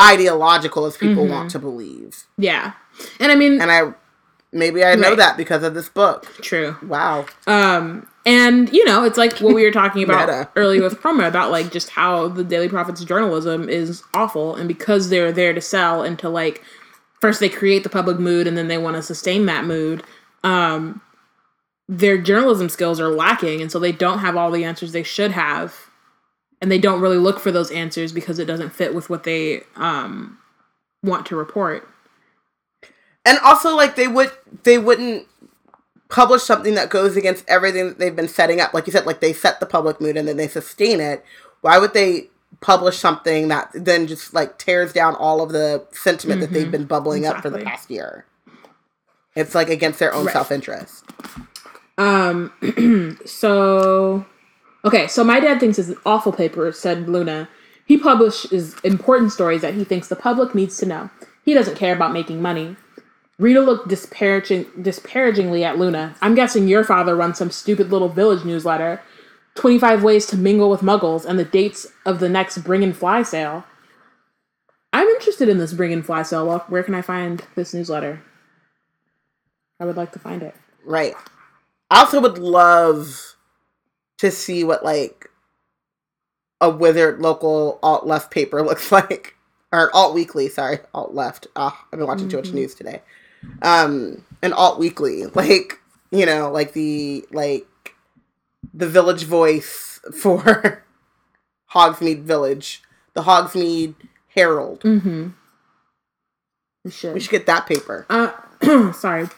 ideological 0.00 0.86
as 0.86 0.96
people 0.96 1.26
Mhm. 1.26 1.30
want 1.30 1.50
to 1.50 1.58
believe. 1.58 2.24
Yeah. 2.36 2.72
And 3.20 3.32
I 3.32 3.34
mean, 3.34 3.60
And 3.60 3.70
I 3.70 3.94
maybe 4.52 4.84
I 4.84 4.94
know 4.94 5.10
Right. 5.10 5.18
that 5.18 5.36
because 5.36 5.62
of 5.62 5.74
this 5.74 5.88
book. 5.88 6.26
true. 6.40 6.76
Wow. 6.82 7.26
Um, 7.46 8.08
and 8.28 8.70
you 8.74 8.84
know, 8.84 9.04
it's 9.04 9.16
like 9.16 9.38
what 9.38 9.54
we 9.54 9.64
were 9.64 9.70
talking 9.70 10.02
about 10.04 10.50
earlier 10.54 10.82
with 10.82 11.00
Proma 11.00 11.26
about 11.26 11.50
like 11.50 11.72
just 11.72 11.88
how 11.88 12.28
the 12.28 12.44
Daily 12.44 12.68
Prophet's 12.68 13.02
journalism 13.02 13.70
is 13.70 14.02
awful, 14.12 14.54
and 14.54 14.68
because 14.68 15.08
they're 15.08 15.32
there 15.32 15.54
to 15.54 15.62
sell 15.62 16.02
and 16.02 16.18
to 16.18 16.28
like 16.28 16.62
first 17.22 17.40
they 17.40 17.48
create 17.48 17.84
the 17.84 17.88
public 17.88 18.18
mood 18.18 18.46
and 18.46 18.56
then 18.56 18.68
they 18.68 18.76
want 18.76 18.96
to 18.96 19.02
sustain 19.02 19.46
that 19.46 19.64
mood. 19.64 20.02
Um, 20.44 21.00
their 21.88 22.18
journalism 22.18 22.68
skills 22.68 23.00
are 23.00 23.08
lacking, 23.08 23.62
and 23.62 23.72
so 23.72 23.78
they 23.78 23.92
don't 23.92 24.18
have 24.18 24.36
all 24.36 24.50
the 24.50 24.64
answers 24.64 24.92
they 24.92 25.02
should 25.02 25.32
have, 25.32 25.88
and 26.60 26.70
they 26.70 26.78
don't 26.78 27.00
really 27.00 27.16
look 27.16 27.40
for 27.40 27.50
those 27.50 27.70
answers 27.70 28.12
because 28.12 28.38
it 28.38 28.44
doesn't 28.44 28.74
fit 28.74 28.94
with 28.94 29.08
what 29.08 29.24
they 29.24 29.62
um 29.76 30.36
want 31.02 31.24
to 31.26 31.36
report. 31.36 31.88
And 33.24 33.38
also 33.38 33.74
like 33.74 33.96
they 33.96 34.06
would 34.06 34.30
they 34.64 34.76
wouldn't 34.76 35.26
publish 36.08 36.42
something 36.42 36.74
that 36.74 36.90
goes 36.90 37.16
against 37.16 37.44
everything 37.48 37.88
that 37.88 37.98
they've 37.98 38.16
been 38.16 38.28
setting 38.28 38.60
up. 38.60 38.72
Like 38.74 38.86
you 38.86 38.92
said, 38.92 39.06
like 39.06 39.20
they 39.20 39.32
set 39.32 39.60
the 39.60 39.66
public 39.66 40.00
mood 40.00 40.16
and 40.16 40.26
then 40.28 40.36
they 40.36 40.48
sustain 40.48 41.00
it. 41.00 41.24
Why 41.60 41.78
would 41.78 41.92
they 41.94 42.28
publish 42.60 42.96
something 42.98 43.48
that 43.48 43.70
then 43.74 44.06
just 44.06 44.32
like 44.32 44.58
tears 44.58 44.92
down 44.92 45.14
all 45.16 45.42
of 45.42 45.50
the 45.52 45.84
sentiment 45.92 46.40
that 46.40 46.52
they've 46.52 46.70
been 46.70 46.86
bubbling 46.86 47.26
up 47.26 47.42
for 47.42 47.50
the 47.50 47.58
past 47.58 47.90
year? 47.90 48.24
It's 49.36 49.54
like 49.54 49.68
against 49.68 49.98
their 49.98 50.12
own 50.14 50.24
Right. 50.26 50.32
self 50.32 50.50
interest. 50.50 51.04
Um, 51.98 52.52
so 53.26 54.24
okay, 54.84 55.06
so 55.08 55.22
my 55.24 55.40
dad 55.40 55.60
thinks 55.60 55.78
is 55.78 55.90
an 55.90 55.96
awful 56.06 56.32
paper, 56.32 56.72
said 56.72 57.08
Luna. 57.08 57.48
He 57.84 57.96
publishes 57.98 58.74
important 58.84 59.32
stories 59.32 59.62
that 59.62 59.74
he 59.74 59.84
thinks 59.84 60.08
the 60.08 60.16
public 60.16 60.54
needs 60.54 60.76
to 60.78 60.86
know. 60.86 61.10
He 61.44 61.54
doesn't 61.54 61.76
care 61.76 61.94
about 61.94 62.12
making 62.12 62.42
money. 62.42 62.76
Rita 63.38 63.60
looked 63.60 63.88
disparaging, 63.88 64.66
disparagingly 64.82 65.64
at 65.64 65.78
Luna. 65.78 66.16
I'm 66.20 66.34
guessing 66.34 66.66
your 66.66 66.82
father 66.82 67.14
runs 67.14 67.38
some 67.38 67.50
stupid 67.50 67.90
little 67.90 68.08
village 68.08 68.44
newsletter. 68.44 69.00
25 69.54 70.02
ways 70.02 70.26
to 70.26 70.36
mingle 70.36 70.70
with 70.70 70.80
muggles 70.80 71.24
and 71.24 71.38
the 71.38 71.44
dates 71.44 71.86
of 72.04 72.20
the 72.20 72.28
next 72.28 72.58
Bring 72.58 72.82
and 72.82 72.96
Fly 72.96 73.22
sale. 73.22 73.64
I'm 74.92 75.06
interested 75.06 75.48
in 75.48 75.58
this 75.58 75.72
Bring 75.72 75.92
and 75.92 76.04
Fly 76.04 76.22
sale. 76.22 76.46
Well, 76.46 76.64
where 76.68 76.82
can 76.82 76.94
I 76.94 77.02
find 77.02 77.44
this 77.54 77.72
newsletter? 77.72 78.22
I 79.80 79.84
would 79.84 79.96
like 79.96 80.12
to 80.12 80.18
find 80.18 80.42
it. 80.42 80.54
Right. 80.84 81.14
I 81.90 82.00
also 82.00 82.20
would 82.20 82.38
love 82.38 83.36
to 84.18 84.30
see 84.30 84.64
what 84.64 84.84
like 84.84 85.30
a 86.60 86.70
withered 86.70 87.20
local 87.20 87.78
alt 87.82 88.06
left 88.06 88.32
paper 88.32 88.62
looks 88.64 88.90
like, 88.90 89.36
or 89.72 89.94
alt 89.94 90.14
weekly. 90.14 90.48
Sorry, 90.48 90.78
alt 90.92 91.14
left. 91.14 91.46
Ah, 91.54 91.86
I've 91.92 91.98
been 91.98 92.08
watching 92.08 92.28
too 92.28 92.38
much 92.38 92.52
news 92.52 92.74
today. 92.74 93.02
Um, 93.62 94.24
an 94.42 94.52
alt 94.52 94.78
weekly, 94.78 95.26
like 95.34 95.80
you 96.10 96.26
know, 96.26 96.50
like 96.50 96.72
the 96.72 97.24
like 97.30 97.66
the 98.74 98.88
village 98.88 99.24
voice 99.24 100.00
for 100.20 100.84
Hogsmeade 101.72 102.22
Village, 102.22 102.82
the 103.14 103.22
Hogsmeade 103.22 103.94
Herald. 104.34 104.80
Mm-hmm. 104.80 105.28
We 106.84 106.90
should. 106.90 107.14
We 107.14 107.20
should 107.20 107.30
get 107.30 107.46
that 107.46 107.66
paper. 107.66 108.06
Uh, 108.08 108.92
sorry. 108.92 109.28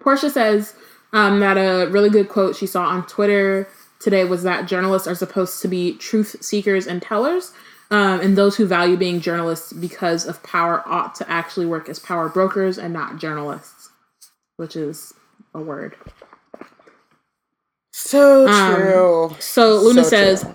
Portia 0.00 0.30
says 0.30 0.74
um, 1.12 1.40
that 1.40 1.56
a 1.56 1.88
really 1.90 2.10
good 2.10 2.28
quote 2.28 2.56
she 2.56 2.66
saw 2.66 2.84
on 2.84 3.06
Twitter 3.06 3.68
today 4.00 4.24
was 4.24 4.42
that 4.42 4.66
journalists 4.66 5.06
are 5.06 5.14
supposed 5.14 5.62
to 5.62 5.68
be 5.68 5.96
truth 5.96 6.36
seekers 6.40 6.86
and 6.86 7.00
tellers. 7.00 7.52
Um, 7.92 8.20
and 8.20 8.38
those 8.38 8.56
who 8.56 8.66
value 8.66 8.96
being 8.96 9.20
journalists 9.20 9.72
because 9.72 10.26
of 10.26 10.42
power 10.42 10.82
ought 10.88 11.14
to 11.16 11.30
actually 11.30 11.66
work 11.66 11.88
as 11.90 11.98
power 12.00 12.28
brokers 12.30 12.78
and 12.78 12.92
not 12.94 13.18
journalists, 13.18 13.90
which 14.56 14.76
is 14.76 15.14
a 15.54 15.60
word. 15.60 15.96
So 17.92 18.48
Um, 18.48 18.74
true. 18.74 19.36
So 19.40 19.76
Luna 19.80 20.04
So 20.04 20.10
says, 20.10 20.42
true. 20.42 20.54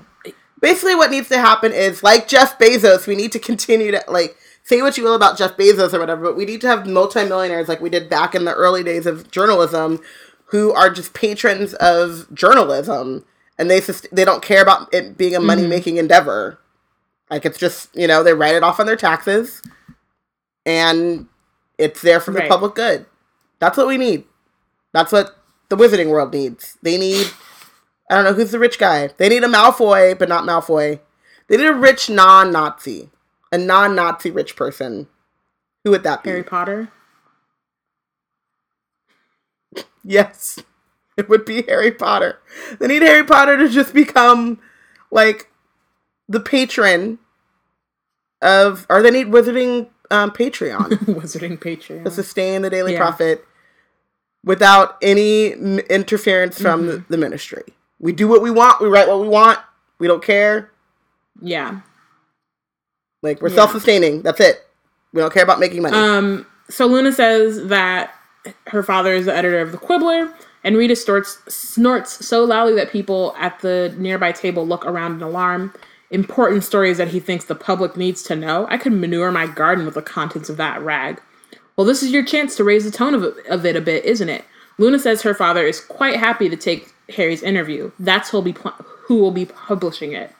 basically 0.61 0.95
what 0.95 1.11
needs 1.11 1.29
to 1.29 1.37
happen 1.39 1.73
is 1.73 2.03
like 2.03 2.27
Jeff 2.27 2.57
Bezos, 2.59 3.07
we 3.07 3.15
need 3.15 3.31
to 3.33 3.39
continue 3.39 3.91
to 3.91 4.03
like 4.07 4.37
say 4.63 4.81
what 4.81 4.97
you 4.97 5.03
will 5.03 5.15
about 5.15 5.37
Jeff 5.37 5.55
Bezos 5.57 5.93
or 5.93 5.99
whatever, 5.99 6.23
but 6.23 6.37
we 6.37 6.45
need 6.45 6.61
to 6.61 6.67
have 6.67 6.87
multimillionaires 6.87 7.67
like 7.69 7.81
we 7.81 7.89
did 7.89 8.09
back 8.09 8.35
in 8.35 8.45
the 8.45 8.53
early 8.53 8.83
days 8.83 9.05
of 9.05 9.31
journalism 9.31 9.99
who 10.47 10.73
are 10.73 10.89
just 10.89 11.13
patrons 11.13 11.73
of 11.75 12.27
journalism 12.33 13.25
and 13.59 13.69
they 13.69 13.81
sus- 13.81 14.07
they 14.11 14.25
don't 14.25 14.41
care 14.43 14.61
about 14.63 14.93
it 14.93 15.17
being 15.17 15.35
a 15.35 15.39
money 15.39 15.67
making 15.67 15.97
endeavor. 15.97 16.59
Like 17.29 17.45
it's 17.45 17.57
just, 17.57 17.95
you 17.95 18.07
know, 18.07 18.23
they 18.23 18.33
write 18.33 18.55
it 18.55 18.63
off 18.63 18.79
on 18.79 18.85
their 18.85 18.95
taxes 18.95 19.61
and 20.65 21.27
it's 21.77 22.01
there 22.01 22.19
for 22.19 22.31
the 22.31 22.39
Right. 22.39 22.49
public 22.49 22.75
good. 22.75 23.05
That's 23.59 23.77
what 23.77 23.87
we 23.87 23.97
need. 23.97 24.23
That's 24.93 25.11
what 25.11 25.37
the 25.69 25.75
wizarding 25.77 26.09
world 26.09 26.33
needs. 26.33 26.77
They 26.81 26.97
need 26.97 27.27
I 28.09 28.15
don't 28.15 28.23
know 28.23 28.33
who's 28.33 28.51
the 28.51 28.59
rich 28.59 28.79
guy. 28.79 29.09
They 29.17 29.27
need 29.27 29.43
a 29.43 29.47
Malfoy, 29.47 30.17
but 30.17 30.29
not 30.29 30.45
Malfoy. 30.45 31.01
They 31.49 31.57
need 31.57 31.67
a 31.67 31.73
rich 31.73 32.09
non-Nazi, 32.09 33.09
a 33.51 33.57
non-Nazi 33.57 34.31
rich 34.31 34.55
person. 34.55 35.07
Who 35.83 35.91
would 35.91 36.03
that 36.03 36.23
be? 36.23 36.29
Harry 36.29 36.43
Potter. 36.43 36.89
Yes, 40.03 40.57
it 41.17 41.27
would 41.27 41.43
be 41.43 41.63
Harry 41.63 41.91
Potter. 41.91 42.39
They 42.79 42.87
need 42.87 43.01
Harry 43.01 43.25
Potter 43.25 43.57
to 43.57 43.67
just 43.67 43.93
become 43.93 44.59
like 45.11 45.51
the 46.29 46.39
patron 46.39 47.19
of, 48.41 48.85
or 48.89 49.01
they 49.01 49.11
need 49.11 49.27
Wizarding 49.27 49.87
um, 50.11 50.31
Patreon 50.31 50.89
Wizarding 51.05 51.57
Patreon 51.57 52.03
to 52.03 52.11
sustain 52.11 52.61
the 52.61 52.69
Daily 52.69 52.93
Yeah. 52.93 52.99
Prophet 52.99 53.45
without 54.43 54.97
any 55.01 55.53
m- 55.53 55.79
interference 55.79 56.61
from 56.61 56.81
Mm-hmm. 56.81 56.89
the, 56.89 57.05
the 57.09 57.17
ministry. 57.17 57.63
We 57.99 58.11
do 58.13 58.27
what 58.27 58.41
we 58.41 58.51
want. 58.51 58.79
We 58.81 58.87
write 58.87 59.07
what 59.07 59.19
we 59.19 59.27
want. 59.27 59.59
We 59.99 60.07
don't 60.07 60.23
care. 60.23 60.71
Yeah. 61.41 61.81
Like 63.23 63.41
we're 63.41 63.49
Yeah. 63.49 63.55
self-sustaining. 63.55 64.21
That's 64.21 64.39
it. 64.39 64.65
We 65.13 65.21
don't 65.21 65.33
care 65.33 65.43
about 65.43 65.59
making 65.59 65.81
money. 65.81 65.97
Um, 65.97 66.45
so 66.69 66.85
Luna 66.85 67.11
says 67.11 67.67
that 67.67 68.13
her 68.67 68.83
father 68.83 69.13
is 69.13 69.25
the 69.25 69.35
editor 69.35 69.59
of 69.59 69.71
the 69.71 69.77
Quibbler, 69.77 70.31
and 70.63 70.77
Rita 70.77 70.95
snorts, 70.95 71.39
snorts 71.53 72.25
so 72.25 72.43
loudly 72.43 72.75
that 72.75 72.91
people 72.91 73.33
at 73.37 73.59
the 73.59 73.93
nearby 73.97 74.31
table 74.31 74.65
look 74.67 74.85
around 74.85 75.13
in 75.15 75.21
alarm. 75.23 75.73
Important 76.09 76.63
stories 76.63 76.97
that 76.97 77.09
he 77.09 77.19
thinks 77.19 77.45
the 77.45 77.55
public 77.55 77.97
needs 77.97 78.23
to 78.23 78.35
know. 78.35 78.65
I 78.69 78.77
could 78.77 78.93
manure 78.93 79.31
my 79.31 79.47
garden 79.47 79.85
with 79.85 79.95
the 79.95 80.01
contents 80.01 80.49
of 80.49 80.57
that 80.57 80.81
rag. 80.81 81.21
Well, 81.75 81.85
this 81.85 82.01
is 82.01 82.11
your 82.11 82.23
chance 82.23 82.55
to 82.55 82.63
raise 82.63 82.85
the 82.85 82.91
tone 82.91 83.13
of 83.13 83.23
of 83.49 83.65
it 83.65 83.75
a 83.75 83.81
bit, 83.81 84.05
isn't 84.05 84.29
it? 84.29 84.45
Luna 84.77 84.99
says 84.99 85.21
her 85.21 85.33
father 85.33 85.65
is 85.65 85.79
quite 85.79 86.17
happy 86.17 86.49
to 86.49 86.55
take 86.55 86.93
Harry's 87.15 87.43
interview. 87.43 87.91
That's 87.99 88.29
who'll 88.29 88.41
be 88.41 88.53
pl- 88.53 88.75
who 89.05 89.17
will 89.17 89.31
be 89.31 89.45
publishing 89.45 90.13
it. 90.13 90.33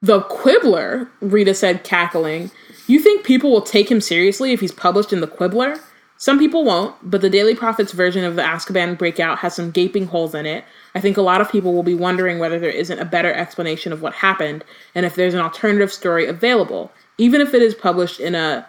The 0.00 0.20
Quibbler, 0.22 1.08
Rita 1.20 1.54
said, 1.54 1.82
cackling. 1.82 2.50
You 2.86 3.00
think 3.00 3.24
people 3.24 3.50
will 3.50 3.62
take 3.62 3.90
him 3.90 4.00
seriously 4.00 4.52
if 4.52 4.60
he's 4.60 4.72
published 4.72 5.12
in 5.12 5.20
the 5.20 5.26
Quibbler? 5.26 5.80
Some 6.20 6.40
people 6.40 6.64
won't, 6.64 6.96
but 7.08 7.20
the 7.20 7.30
Daily 7.30 7.54
Prophet's 7.54 7.92
version 7.92 8.24
of 8.24 8.34
the 8.34 8.42
Azkaban 8.42 8.98
breakout 8.98 9.38
has 9.38 9.54
some 9.54 9.70
gaping 9.70 10.06
holes 10.06 10.34
in 10.34 10.46
it. 10.46 10.64
I 10.94 11.00
think 11.00 11.16
a 11.16 11.22
lot 11.22 11.40
of 11.40 11.50
people 11.50 11.72
will 11.72 11.84
be 11.84 11.94
wondering 11.94 12.40
whether 12.40 12.58
there 12.58 12.70
isn't 12.70 12.98
a 12.98 13.04
better 13.04 13.32
explanation 13.32 13.92
of 13.92 14.02
what 14.02 14.14
happened 14.14 14.64
and 14.96 15.06
if 15.06 15.14
there's 15.14 15.34
an 15.34 15.40
alternative 15.40 15.92
story 15.92 16.26
available, 16.26 16.90
even 17.18 17.40
if 17.40 17.54
it 17.54 17.62
is 17.62 17.74
published 17.74 18.18
in 18.18 18.34
a 18.34 18.66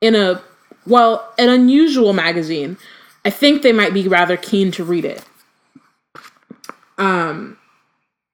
in 0.00 0.14
a 0.14 0.42
well, 0.86 1.30
an 1.38 1.50
unusual 1.50 2.14
magazine. 2.14 2.78
I 3.26 3.30
think 3.30 3.60
they 3.60 3.72
might 3.72 3.92
be 3.92 4.08
rather 4.08 4.38
keen 4.38 4.70
to 4.72 4.84
read 4.84 5.04
it. 5.04 5.22
Um 6.96 7.58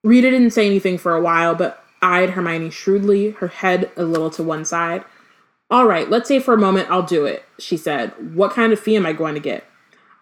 Rita 0.04 0.30
didn't 0.30 0.52
say 0.52 0.66
anything 0.66 0.98
for 0.98 1.16
a 1.16 1.20
while, 1.20 1.56
but 1.56 1.84
eyed 2.00 2.30
Hermione 2.30 2.70
shrewdly, 2.70 3.30
her 3.30 3.48
head 3.48 3.90
a 3.96 4.04
little 4.04 4.30
to 4.30 4.44
one 4.44 4.64
side. 4.64 5.04
All 5.70 5.86
right, 5.86 6.08
let's 6.08 6.28
say 6.28 6.38
for 6.38 6.54
a 6.54 6.58
moment 6.58 6.90
I'll 6.90 7.02
do 7.02 7.24
it, 7.24 7.44
she 7.58 7.76
said. 7.76 8.34
What 8.34 8.52
kind 8.52 8.72
of 8.72 8.78
fee 8.80 8.96
am 8.96 9.04
I 9.06 9.12
going 9.12 9.34
to 9.34 9.40
get? 9.40 9.64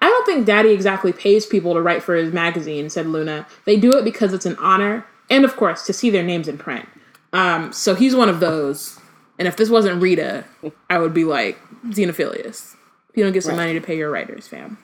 I 0.01 0.07
don't 0.09 0.27
think 0.27 0.47
Daddy 0.47 0.71
exactly 0.71 1.13
pays 1.13 1.47
people 1.47 1.75
to 1.75 1.81
write 1.83 2.03
for 2.03 2.15
his 2.15 2.33
magazine, 2.33 2.89
said 2.91 3.07
Luna. 3.07 3.47
They 3.65 3.77
do 3.79 3.93
it 3.97 4.05
because 4.05 4.33
it's 4.33 4.47
an 4.47 4.57
honor, 4.57 5.07
and 5.31 5.45
of 5.45 5.57
course, 5.57 5.85
to 5.87 5.93
see 5.93 6.11
their 6.11 6.23
names 6.23 6.49
in 6.49 6.59
print. 6.59 6.89
Um, 7.33 7.73
so 7.73 7.95
he's 7.95 8.15
one 8.15 8.29
of 8.29 8.41
those. 8.41 8.99
And 9.39 9.49
if 9.49 9.57
this 9.57 9.69
wasn't 9.71 10.01
Rita, 10.01 10.45
I 10.89 10.99
would 10.99 11.13
be 11.15 11.25
like, 11.25 11.59
Xenophilius. 11.89 12.77
You 13.15 13.25
don't 13.25 13.33
get 13.33 13.43
some 13.43 13.53
Right. 13.57 13.67
money 13.69 13.73
to 13.75 13.81
pay 13.81 13.97
your 13.97 14.11
writers, 14.11 14.47
fam. 14.47 14.79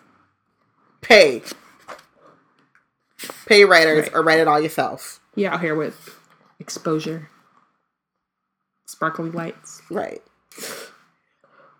Pay. 1.01 1.43
Pay 3.47 3.65
writers 3.65 4.05
Right. 4.07 4.15
or 4.15 4.23
write 4.23 4.41
it 4.41 4.49
all 4.49 4.61
yourself. 4.61 5.21
You 5.35 5.49
out 5.49 5.61
here 5.61 5.75
with 5.75 6.19
exposure, 6.59 7.29
sparkly 8.87 9.31
lights. 9.31 9.83
Right. 9.91 10.23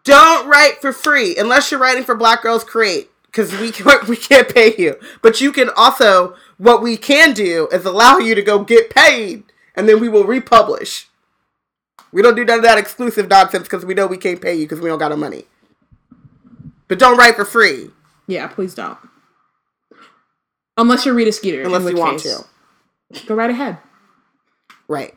Don't 0.05 0.49
write 0.49 0.81
for 0.81 0.93
free 0.93 1.37
unless 1.37 1.71
you're 1.71 1.81
writing 1.81 2.05
for 2.05 2.15
Black 2.15 2.43
Girls 2.43 2.65
Create 2.65 3.11
because 3.27 3.53
we 3.59 3.71
can't, 3.71 4.09
we 4.09 4.17
can't 4.17 4.53
pay 4.53 4.75
you. 4.77 4.97
But 5.23 5.41
you 5.41 5.53
can 5.53 5.71
also 5.77 6.35
what 6.59 6.83
we 6.83 6.97
can 6.97 7.33
do 7.33 7.69
is 7.73 7.85
allow 7.85 8.19
you 8.19 8.35
to 8.35 8.43
go 8.43 8.65
get 8.65 8.91
paid 8.91 9.45
and 9.75 9.89
then 9.89 10.01
we 10.01 10.09
will 10.09 10.25
republish. 10.25 11.09
We 12.13 12.23
don't 12.23 12.35
do 12.35 12.45
none 12.45 12.59
of 12.59 12.65
that 12.65 12.79
exclusive 12.79 13.29
nonsense 13.29 13.65
because 13.65 13.85
we 13.85 13.95
know 13.95 14.07
we 14.07 14.17
can't 14.17 14.41
pay 14.41 14.55
you 14.55 14.65
because 14.65 14.81
we 14.81 14.89
don't 14.89 14.99
got 14.99 15.11
no 15.11 15.17
money. 15.17 15.45
But 16.89 16.99
don't 16.99 17.17
write 17.17 17.37
for 17.37 17.45
free 17.45 17.91
Yeah, 18.27 18.49
please 18.49 18.75
don't. 18.75 18.99
Unless 20.77 21.05
you're 21.05 21.15
Rita 21.15 21.33
Skeeter. 21.33 21.63
unless 21.63 21.89
you 21.89 21.97
want 21.97 22.23
case, 22.23 22.43
to. 23.13 23.27
Go 23.27 23.35
right 23.35 23.51
ahead. 23.51 23.79
Right. 24.89 25.15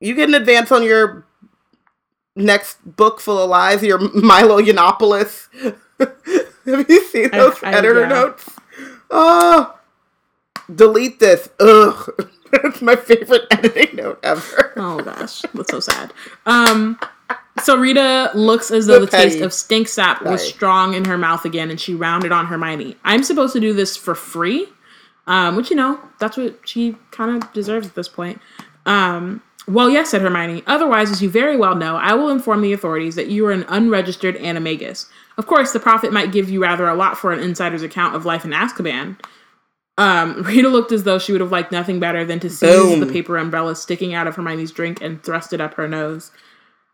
You 0.00 0.14
get 0.14 0.28
an 0.28 0.34
advance 0.34 0.70
on 0.72 0.82
your 0.82 1.26
next 2.36 2.78
book 2.96 3.20
full 3.20 3.38
of 3.38 3.50
lies, 3.50 3.82
your 3.82 3.98
Milo 4.14 4.60
Yiannopoulos. 4.60 5.48
Have 6.66 6.88
you 6.90 7.04
seen 7.04 7.30
those 7.30 7.62
I- 7.62 7.72
editor 7.72 8.00
yeah. 8.02 8.08
notes? 8.08 8.48
Oh, 9.10 9.78
delete 10.74 11.18
this. 11.20 11.48
Ugh. 11.60 12.28
It's 12.50 12.80
my 12.80 12.96
favorite 12.96 13.42
editing 13.50 13.96
note 13.96 14.20
ever. 14.22 14.72
Oh 14.76 14.98
gosh, 15.00 15.42
that's 15.52 15.70
so 15.70 15.80
sad. 15.80 16.14
Um, 16.46 16.98
so 17.62 17.76
Rita 17.76 18.30
looks 18.34 18.70
as 18.70 18.86
though 18.86 19.00
the 19.00 19.06
Petty. 19.06 19.32
taste 19.32 19.42
of 19.42 19.52
stink 19.52 19.86
sap 19.86 20.22
was 20.22 20.42
strong 20.48 20.94
in 20.94 21.04
her 21.04 21.18
mouth 21.18 21.44
again, 21.44 21.68
and 21.70 21.78
she 21.78 21.92
rounded 21.94 22.32
on 22.32 22.46
Hermione. 22.46 22.96
I'm 23.04 23.22
supposed 23.22 23.52
to 23.52 23.60
do 23.60 23.74
this 23.74 23.98
for 23.98 24.14
free, 24.14 24.66
um, 25.26 25.56
which 25.56 25.68
you 25.68 25.76
know 25.76 26.00
that's 26.20 26.38
what 26.38 26.66
she 26.66 26.96
kind 27.10 27.36
of 27.42 27.52
deserves 27.52 27.86
at 27.86 27.94
this 27.94 28.08
point. 28.08 28.40
Um, 28.86 29.42
well, 29.68 29.90
yes, 29.90 30.10
said 30.10 30.22
Hermione. 30.22 30.62
Otherwise, 30.66 31.10
as 31.10 31.22
you 31.22 31.28
very 31.28 31.56
well 31.56 31.74
know, 31.74 31.96
I 31.96 32.14
will 32.14 32.30
inform 32.30 32.62
the 32.62 32.72
authorities 32.72 33.14
that 33.16 33.28
you 33.28 33.46
are 33.46 33.52
an 33.52 33.64
unregistered 33.68 34.36
animagus. 34.36 35.06
Of 35.36 35.46
course, 35.46 35.72
the 35.72 35.80
prophet 35.80 36.12
might 36.12 36.32
give 36.32 36.48
you 36.48 36.62
rather 36.62 36.88
a 36.88 36.94
lot 36.94 37.18
for 37.18 37.32
an 37.32 37.40
insider's 37.40 37.82
account 37.82 38.16
of 38.16 38.24
life 38.24 38.44
in 38.44 38.52
Azkaban. 38.52 39.18
Um, 39.98 40.42
Rita 40.42 40.68
looked 40.68 40.92
as 40.92 41.04
though 41.04 41.18
she 41.18 41.32
would 41.32 41.42
have 41.42 41.52
liked 41.52 41.70
nothing 41.70 42.00
better 42.00 42.24
than 42.24 42.40
to 42.40 42.48
seize 42.48 42.70
Boom. 42.70 43.00
the 43.00 43.12
paper 43.12 43.36
umbrella 43.36 43.76
sticking 43.76 44.14
out 44.14 44.26
of 44.26 44.36
Hermione's 44.36 44.72
drink 44.72 45.02
and 45.02 45.22
thrust 45.22 45.52
it 45.52 45.60
up 45.60 45.74
her 45.74 45.86
nose. 45.86 46.30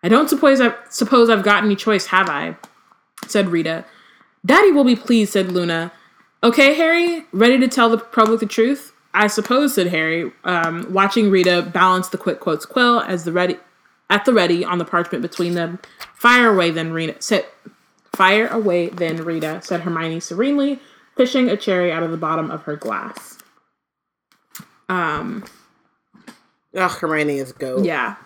I 0.03 0.09
don't 0.09 0.29
suppose 0.29 0.61
I 0.61 0.75
suppose 0.91 1.31
I've 1.31 1.45
got 1.45 1.65
any 1.65 1.77
choice, 1.77 2.07
have 2.07 2.29
I? 2.29 2.57
said 3.27 3.49
Rita. 3.49 3.85
Daddy 4.45 4.73
will 4.73 4.85
be 4.85 4.97
pleased, 4.97 5.33
said 5.33 5.53
Luna. 5.53 5.93
Okay, 6.43 6.75
Harry, 6.75 7.25
ready 7.33 7.59
to 7.59 7.69
tell 7.69 7.89
the 7.89 7.99
public 7.99 8.41
the 8.41 8.47
truth? 8.47 8.94
I 9.15 9.29
suppose, 9.29 9.75
said 9.75 9.87
Harry, 9.87 10.31
um, 10.45 10.93
watching 10.93 11.31
Rita 11.31 11.63
balance 11.73 12.09
the 12.09 12.19
quick 12.19 12.41
quotes 12.41 12.67
quill 12.67 13.01
as 13.01 13.25
the 13.25 13.33
ready 13.33 13.57
at 14.11 14.25
the 14.25 14.35
ready 14.35 14.65
on 14.65 14.79
the 14.79 14.85
parchment 14.85 15.23
between 15.23 15.55
them. 15.55 15.79
Fire 16.15 16.51
away, 16.53 16.71
then 16.71 16.93
Rita. 16.93 17.17
Said, 17.21 17.47
Fire 18.15 18.47
away, 18.49 18.89
then 18.89 19.17
Rita, 19.25 19.61
said 19.63 19.81
Hermione 19.83 20.21
serenely, 20.21 20.79
fishing 21.17 21.49
a 21.49 21.57
cherry 21.57 21.91
out 21.91 22.03
of 22.03 22.11
the 22.11 22.17
bottom 22.17 22.51
of 22.51 22.63
her 22.63 22.77
glass. 22.77 23.39
Um, 24.89 25.45
Ugh, 26.77 26.91
Hermione 26.91 27.39
is 27.39 27.53
goat. 27.53 27.85
yeah, 27.85 28.17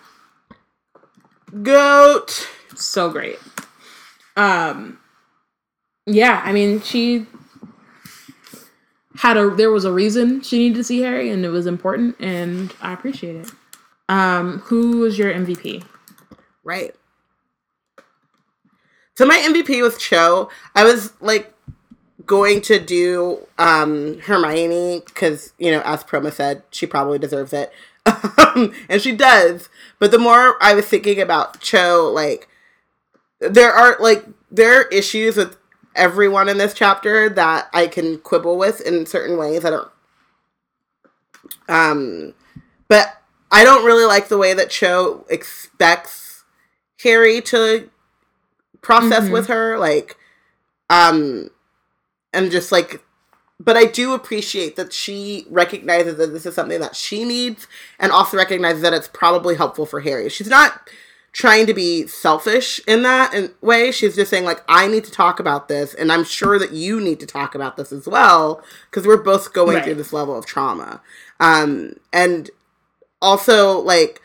Goat. 1.63 2.47
so 2.75 3.09
great. 3.09 3.39
Um, 4.35 4.99
yeah, 6.05 6.41
I 6.43 6.51
mean, 6.51 6.81
she 6.81 7.25
had 9.19 9.35
a 9.35 9.49
there 9.49 9.69
was 9.69 9.83
a 9.83 9.91
reason 9.91 10.39
she 10.41 10.57
needed 10.57 10.75
to 10.75 10.83
see 10.83 11.01
Harry, 11.01 11.29
and 11.29 11.43
it 11.43 11.49
was 11.49 11.65
important, 11.65 12.15
and 12.21 12.73
I 12.81 12.93
appreciate 12.93 13.35
it. 13.35 13.51
Um, 14.07 14.59
who 14.59 14.99
was 14.99 15.17
your 15.17 15.33
MVP? 15.33 15.83
Right. 16.63 16.95
So 19.15 19.25
my 19.25 19.35
MVP 19.35 19.81
was 19.81 19.97
Cho. 19.97 20.49
I 20.73 20.85
was 20.85 21.11
like 21.19 21.53
going 22.25 22.61
to 22.61 22.79
do 22.79 23.45
um 23.57 24.19
Hermione 24.21 25.03
because 25.05 25.51
you 25.57 25.71
know, 25.71 25.81
as 25.83 26.01
Proma 26.05 26.31
said, 26.31 26.63
she 26.71 26.85
probably 26.85 27.19
deserves 27.19 27.51
it, 27.51 27.73
and 28.05 29.01
she 29.01 29.11
does. 29.13 29.67
But 29.99 30.11
the 30.11 30.17
more 30.17 30.55
I 30.63 30.73
was 30.73 30.85
thinking 30.85 31.19
about 31.19 31.59
Cho, 31.59 32.09
like 32.15 32.47
there 33.41 33.73
are 33.73 33.97
like 33.99 34.25
there 34.49 34.79
are 34.79 34.87
issues 34.87 35.35
with 35.35 35.57
everyone 35.99 36.49
in 36.49 36.57
this 36.57 36.73
chapter 36.73 37.29
that 37.29 37.69
I 37.73 37.87
can 37.87 38.17
quibble 38.19 38.57
with 38.57 38.81
in 38.81 39.05
certain 39.05 39.37
ways. 39.37 39.65
I 39.65 39.69
don't. 39.69 39.91
Um, 41.67 42.33
but 42.87 43.21
I 43.51 43.63
don't 43.63 43.85
really 43.85 44.05
like 44.05 44.27
the 44.27 44.37
way 44.37 44.53
that 44.53 44.69
Cho 44.69 45.25
expects 45.29 46.43
Harry 47.03 47.41
to 47.41 47.89
process 48.81 49.25
Mhm. 49.25 49.31
with 49.31 49.47
her, 49.47 49.77
like, 49.77 50.17
um, 50.89 51.49
and 52.33 52.51
just 52.51 52.71
like, 52.71 53.03
but 53.59 53.75
I 53.75 53.85
do 53.85 54.13
appreciate 54.13 54.75
that 54.77 54.93
she 54.93 55.45
recognizes 55.49 56.15
that 56.15 56.27
this 56.27 56.45
is 56.45 56.55
something 56.55 56.79
that 56.79 56.95
she 56.95 57.25
needs, 57.25 57.67
and 57.99 58.11
also 58.11 58.37
recognizes 58.37 58.81
that 58.83 58.93
it's 58.93 59.09
probably 59.09 59.55
helpful 59.55 59.85
for 59.85 59.99
Harry. 59.99 60.29
She's 60.29 60.47
not 60.47 60.89
trying 61.31 61.65
to 61.67 61.73
be 61.73 62.07
selfish 62.07 62.79
in 62.87 63.03
that 63.03 63.33
in- 63.33 63.51
way. 63.61 63.91
She's 63.91 64.15
just 64.15 64.29
saying 64.31 64.45
like, 64.45 64.63
I 64.67 64.87
need 64.87 65.03
to 65.05 65.11
talk 65.11 65.39
about 65.39 65.67
this, 65.67 65.93
and 65.93 66.11
I'm 66.11 66.23
sure 66.23 66.57
that 66.59 66.71
you 66.71 66.99
need 66.99 67.19
to 67.19 67.25
talk 67.25 67.53
about 67.55 67.77
this 67.77 67.91
as 67.91 68.07
well 68.07 68.63
because 68.89 69.05
we're 69.05 69.17
both 69.21 69.53
going 69.53 69.75
Right. 69.75 69.83
through 69.85 69.95
this 69.95 70.13
level 70.13 70.37
of 70.37 70.45
trauma. 70.45 71.01
Um, 71.39 71.93
and 72.11 72.49
also 73.21 73.79
like 73.79 74.21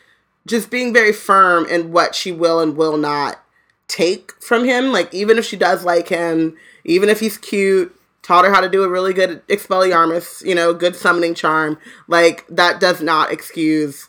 just 0.46 0.70
being 0.70 0.92
very 0.92 1.12
firm 1.12 1.66
in 1.66 1.92
what 1.92 2.14
she 2.14 2.32
will 2.32 2.60
and 2.60 2.76
will 2.76 2.96
not 2.96 3.40
take 3.88 4.32
from 4.42 4.64
him. 4.64 4.92
Like 4.92 5.12
even 5.14 5.38
if 5.38 5.44
she 5.44 5.56
does 5.56 5.84
like 5.84 6.08
him, 6.08 6.56
even 6.84 7.08
if 7.08 7.20
he's 7.20 7.38
cute, 7.38 7.94
taught 8.22 8.44
her 8.44 8.52
how 8.52 8.60
to 8.60 8.68
do 8.68 8.82
a 8.84 8.88
really 8.88 9.12
good 9.12 9.46
Expelliarmus, 9.48 10.44
you 10.46 10.54
know, 10.54 10.72
good 10.72 10.96
summoning 10.96 11.34
charm. 11.34 11.78
Like 12.08 12.46
that 12.48 12.80
does 12.80 13.00
not 13.02 13.30
excuse 13.32 14.08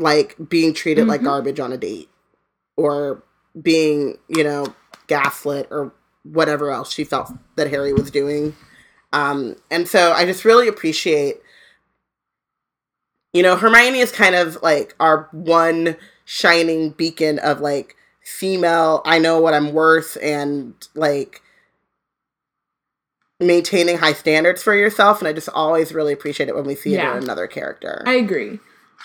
like 0.00 0.36
being 0.48 0.72
treated 0.74 1.06
like 1.06 1.20
Mhm. 1.20 1.24
garbage 1.24 1.60
on 1.60 1.72
a 1.72 1.76
date 1.76 2.08
or 2.76 3.22
being, 3.60 4.18
you 4.28 4.42
know, 4.42 4.74
gaslit 5.06 5.68
or 5.70 5.92
whatever 6.22 6.70
else 6.70 6.92
she 6.92 7.04
felt 7.04 7.30
that 7.56 7.68
Harry 7.68 7.92
was 7.92 8.10
doing. 8.10 8.56
Um, 9.12 9.56
and 9.70 9.88
so 9.88 10.12
I 10.12 10.24
just 10.24 10.44
really 10.44 10.68
appreciate 10.68 11.40
you 13.32 13.42
know, 13.44 13.54
Hermione 13.54 14.00
is 14.00 14.10
kind 14.10 14.34
of 14.34 14.60
like 14.62 14.94
our 14.98 15.28
one 15.30 15.96
shining 16.24 16.90
beacon 16.90 17.38
of 17.38 17.60
like 17.60 17.94
female, 18.24 19.02
I 19.04 19.18
know 19.18 19.40
what 19.40 19.54
I'm 19.54 19.72
worth 19.72 20.16
and 20.20 20.74
like 20.96 21.40
maintaining 23.38 23.98
high 23.98 24.12
standards 24.12 24.62
for 24.62 24.74
yourself. 24.74 25.20
And 25.20 25.28
I 25.28 25.32
just 25.32 25.48
always 25.50 25.92
really 25.92 26.12
appreciate 26.12 26.48
it 26.48 26.54
when 26.54 26.64
we 26.64 26.74
see 26.74 26.94
it 26.94 27.00
in 27.18 27.22
another 27.22 27.46
character. 27.46 28.02
I 28.06 28.14
agree. 28.14 28.58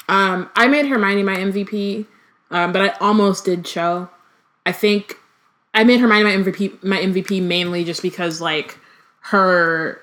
Um, 0.08 0.50
I 0.56 0.68
made 0.68 0.86
Hermione 0.86 1.24
my 1.24 1.36
MVP, 1.36 2.06
um, 2.52 2.72
but 2.72 2.82
I 2.82 2.90
almost 3.00 3.46
did 3.46 3.66
Cho. 3.66 4.10
I 4.66 4.72
think 4.72 5.18
I 5.74 5.84
made 5.84 6.00
Hermione 6.00 6.24
my 6.24 6.44
MVP, 6.44 6.84
my 6.84 6.98
MVP 6.98 7.42
mainly 7.42 7.84
just 7.84 8.02
because 8.02 8.42
like 8.42 8.78
her 9.22 10.02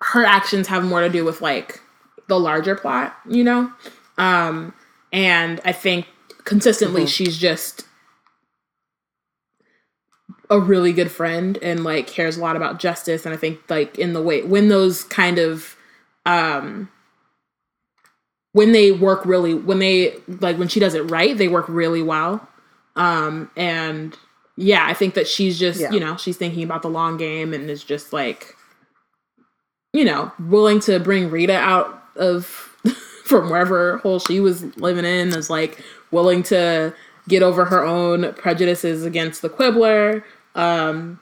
her 0.00 0.24
actions 0.24 0.68
have 0.68 0.84
more 0.84 1.00
to 1.00 1.08
do 1.08 1.24
with 1.24 1.40
like 1.40 1.80
the 2.28 2.38
larger 2.38 2.74
plot, 2.74 3.16
you 3.28 3.44
know. 3.44 3.72
Um, 4.18 4.74
and 5.12 5.60
I 5.64 5.72
think 5.72 6.06
consistently 6.44 7.06
she's 7.06 7.38
just 7.38 7.86
a 10.50 10.58
really 10.58 10.92
good 10.92 11.10
friend 11.10 11.58
and 11.62 11.82
like 11.82 12.06
cares 12.06 12.36
a 12.36 12.40
lot 12.40 12.56
about 12.56 12.78
justice 12.78 13.24
and 13.24 13.34
I 13.34 13.38
think 13.38 13.58
like 13.70 13.98
in 13.98 14.12
the 14.12 14.20
way 14.20 14.42
when 14.42 14.68
those 14.68 15.02
kind 15.04 15.38
of 15.38 15.76
um 16.26 16.90
when 18.52 18.72
they 18.72 18.92
work 18.92 19.24
really 19.24 19.54
when 19.54 19.78
they 19.78 20.14
like 20.40 20.58
when 20.58 20.68
she 20.68 20.80
does 20.80 20.94
it 20.94 21.10
right 21.10 21.36
they 21.38 21.48
work 21.48 21.66
really 21.68 22.02
well. 22.02 22.46
Um 22.96 23.50
and 23.56 24.16
yeah 24.56 24.84
i 24.86 24.92
think 24.92 25.14
that 25.14 25.26
she's 25.26 25.58
just 25.58 25.80
Yeah. 25.80 25.90
you 25.92 25.98
know 25.98 26.18
she's 26.18 26.36
thinking 26.36 26.62
about 26.62 26.82
the 26.82 26.90
long 26.90 27.16
game 27.16 27.54
and 27.54 27.70
is 27.70 27.82
just 27.82 28.12
like 28.12 28.54
you 29.94 30.04
know 30.04 30.30
willing 30.38 30.78
to 30.80 31.00
bring 31.00 31.30
rita 31.30 31.56
out 31.56 32.02
of 32.16 32.44
from 33.24 33.48
wherever 33.48 33.96
hole 33.98 34.18
she 34.18 34.40
was 34.40 34.64
living 34.76 35.06
in 35.06 35.28
is 35.28 35.48
like 35.48 35.82
willing 36.10 36.42
to 36.44 36.94
get 37.28 37.42
over 37.42 37.64
her 37.64 37.82
own 37.82 38.34
prejudices 38.34 39.04
against 39.06 39.40
the 39.40 39.48
quibbler. 39.48 40.22
Um 40.54 41.18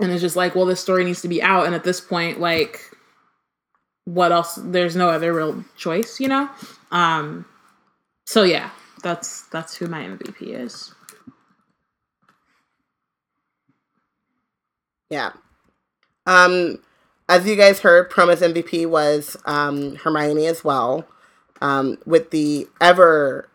and 0.00 0.10
it's 0.10 0.20
just 0.20 0.34
like 0.34 0.56
well 0.56 0.66
this 0.66 0.80
story 0.80 1.04
needs 1.04 1.22
to 1.22 1.28
be 1.28 1.40
out. 1.40 1.66
And 1.66 1.74
at 1.74 1.84
this 1.84 2.00
point 2.00 2.40
like 2.40 2.80
what 4.14 4.32
else 4.32 4.58
there's 4.62 4.96
no 4.96 5.08
other 5.08 5.32
real 5.32 5.64
choice 5.76 6.20
you 6.20 6.28
know 6.28 6.48
um 6.90 7.44
so 8.26 8.42
yeah 8.42 8.70
that's 9.02 9.42
that's 9.48 9.76
who 9.76 9.86
my 9.86 10.02
mvp 10.02 10.42
is 10.42 10.94
Yeah. 15.10 15.32
Um, 16.24 16.78
as 17.28 17.46
you 17.46 17.56
guys 17.56 17.80
heard, 17.80 18.08
Proma's 18.10 18.40
MVP 18.40 18.88
was 18.88 19.36
um, 19.44 19.96
Hermione 19.96 20.46
as 20.46 20.64
well, 20.64 21.06
um, 21.60 21.98
with 22.06 22.30
the 22.30 22.68
ever 22.80 23.48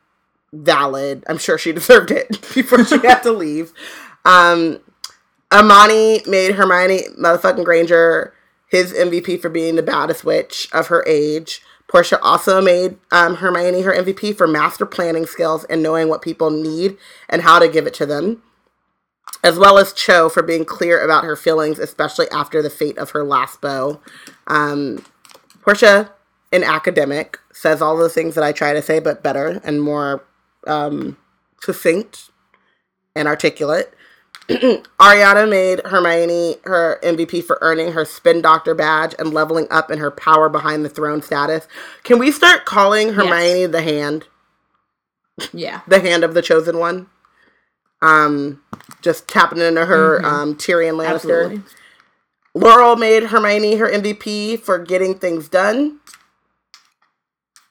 valid. 0.54 1.24
I'm 1.28 1.38
sure 1.38 1.58
she 1.58 1.72
deserved 1.74 2.12
it 2.12 2.30
before 2.54 2.86
she 2.86 3.00
had 3.00 3.22
to 3.22 3.32
leave. 3.32 3.74
Um, 4.26 4.80
Amani 5.52 6.22
made 6.28 6.56
Hermione 6.56 7.04
motherfucking 7.18 7.64
Granger 7.64 8.34
his 8.68 8.94
MVP 8.94 9.42
for 9.42 9.50
being 9.50 9.76
the 9.76 9.84
baddest 9.84 10.24
witch 10.24 10.68
of 10.74 10.88
her 10.88 11.04
age. 11.08 11.62
Portia 11.88 12.20
also 12.22 12.62
made 12.62 12.98
um, 13.12 13.36
Hermione 13.36 13.82
her 13.82 13.94
MVP 13.94 14.36
for 14.36 14.48
master 14.48 14.86
planning 14.86 15.26
skills 15.26 15.66
and 15.66 15.84
knowing 15.84 16.10
what 16.10 16.22
people 16.22 16.50
need 16.50 16.98
and 17.30 17.44
how 17.44 17.60
to 17.60 17.68
give 17.68 17.86
it 17.86 17.94
to 17.96 18.06
them 18.06 18.42
as 19.46 19.60
well 19.60 19.78
as 19.78 19.94
Cho 19.94 20.28
for 20.28 20.42
being 20.42 20.66
clear 20.66 21.00
about 21.00 21.24
her 21.24 21.36
feelings, 21.36 21.78
especially 21.78 22.28
after 22.32 22.64
the 22.64 22.70
fate 22.70 22.98
of 22.98 23.12
her 23.12 23.24
last 23.24 23.62
bow. 23.62 24.02
Um, 24.48 25.06
Portia, 25.62 26.12
an 26.52 26.64
academic, 26.64 27.38
says 27.54 27.80
all 27.80 27.96
the 27.96 28.10
things 28.10 28.34
that 28.36 28.44
I 28.44 28.52
try 28.52 28.74
to 28.74 28.82
say, 28.82 29.00
but 29.00 29.22
better 29.22 29.62
and 29.64 29.82
more 29.82 30.24
um, 30.66 31.18
succinct 31.62 32.32
and 33.16 33.28
articulate. 33.28 33.94
Ariana 34.50 35.50
made 35.50 35.82
Hermione 35.86 36.58
her 36.66 37.00
MVP 37.04 37.44
for 37.44 37.58
earning 37.62 37.94
her 37.94 38.06
spin 38.06 38.42
doctor 38.42 38.76
badge 38.76 39.16
and 39.18 39.34
leveling 39.34 39.66
up 39.72 39.90
in 39.90 39.98
her 39.98 40.12
power 40.12 40.50
behind 40.50 40.86
the 40.86 40.90
throne 40.90 41.22
status. 41.24 41.68
Can 42.04 42.20
we 42.20 42.32
start 42.32 42.66
calling 42.66 43.14
Hermione 43.14 43.66
the 43.68 43.82
hand? 43.82 44.26
yeah 45.52 45.82
the 45.88 46.00
hand 46.00 46.24
of 46.24 46.34
the 46.34 46.42
chosen 46.42 46.78
one. 46.78 47.08
Um, 48.02 48.62
just 49.02 49.28
tapping 49.28 49.58
into 49.60 49.86
her 49.86 50.22
Mhm. 50.22 50.26
um, 50.26 50.56
Tyrion 50.56 50.94
Lannister. 50.96 51.16
absolutely 51.16 51.62
Laurel 52.54 52.96
made 52.96 53.24
Hermione 53.24 53.76
her 53.78 53.90
MVP 53.90 54.56
for 54.58 54.78
getting 54.80 55.16
things 55.18 55.50
done. 55.50 56.00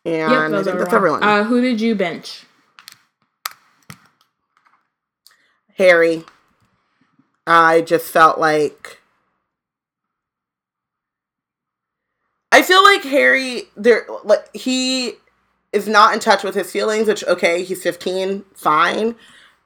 And 0.05 0.31
yep 0.53 0.61
I 0.61 0.63
think 0.63 0.79
that's 0.79 0.91
all. 0.91 0.97
everyone. 0.97 1.23
uh 1.23 1.45
who 1.45 1.61
did 1.63 1.81
you 1.81 1.95
bench 1.95 2.45
Harry. 5.77 6.25
I 7.47 7.83
just 7.83 8.11
felt 8.11 8.39
like 8.39 9.01
I 12.51 12.63
feel 12.63 12.83
like 12.85 13.03
Harry 13.03 13.65
there 13.77 14.07
like 14.25 14.55
he 14.55 15.15
is 15.73 15.89
not 15.89 16.15
in 16.15 16.21
touch 16.21 16.45
with 16.45 16.55
his 16.55 16.71
feelings, 16.71 17.09
which 17.09 17.25
okay, 17.25 17.65
he's 17.65 17.83
15, 17.83 18.45
fine. 18.55 19.17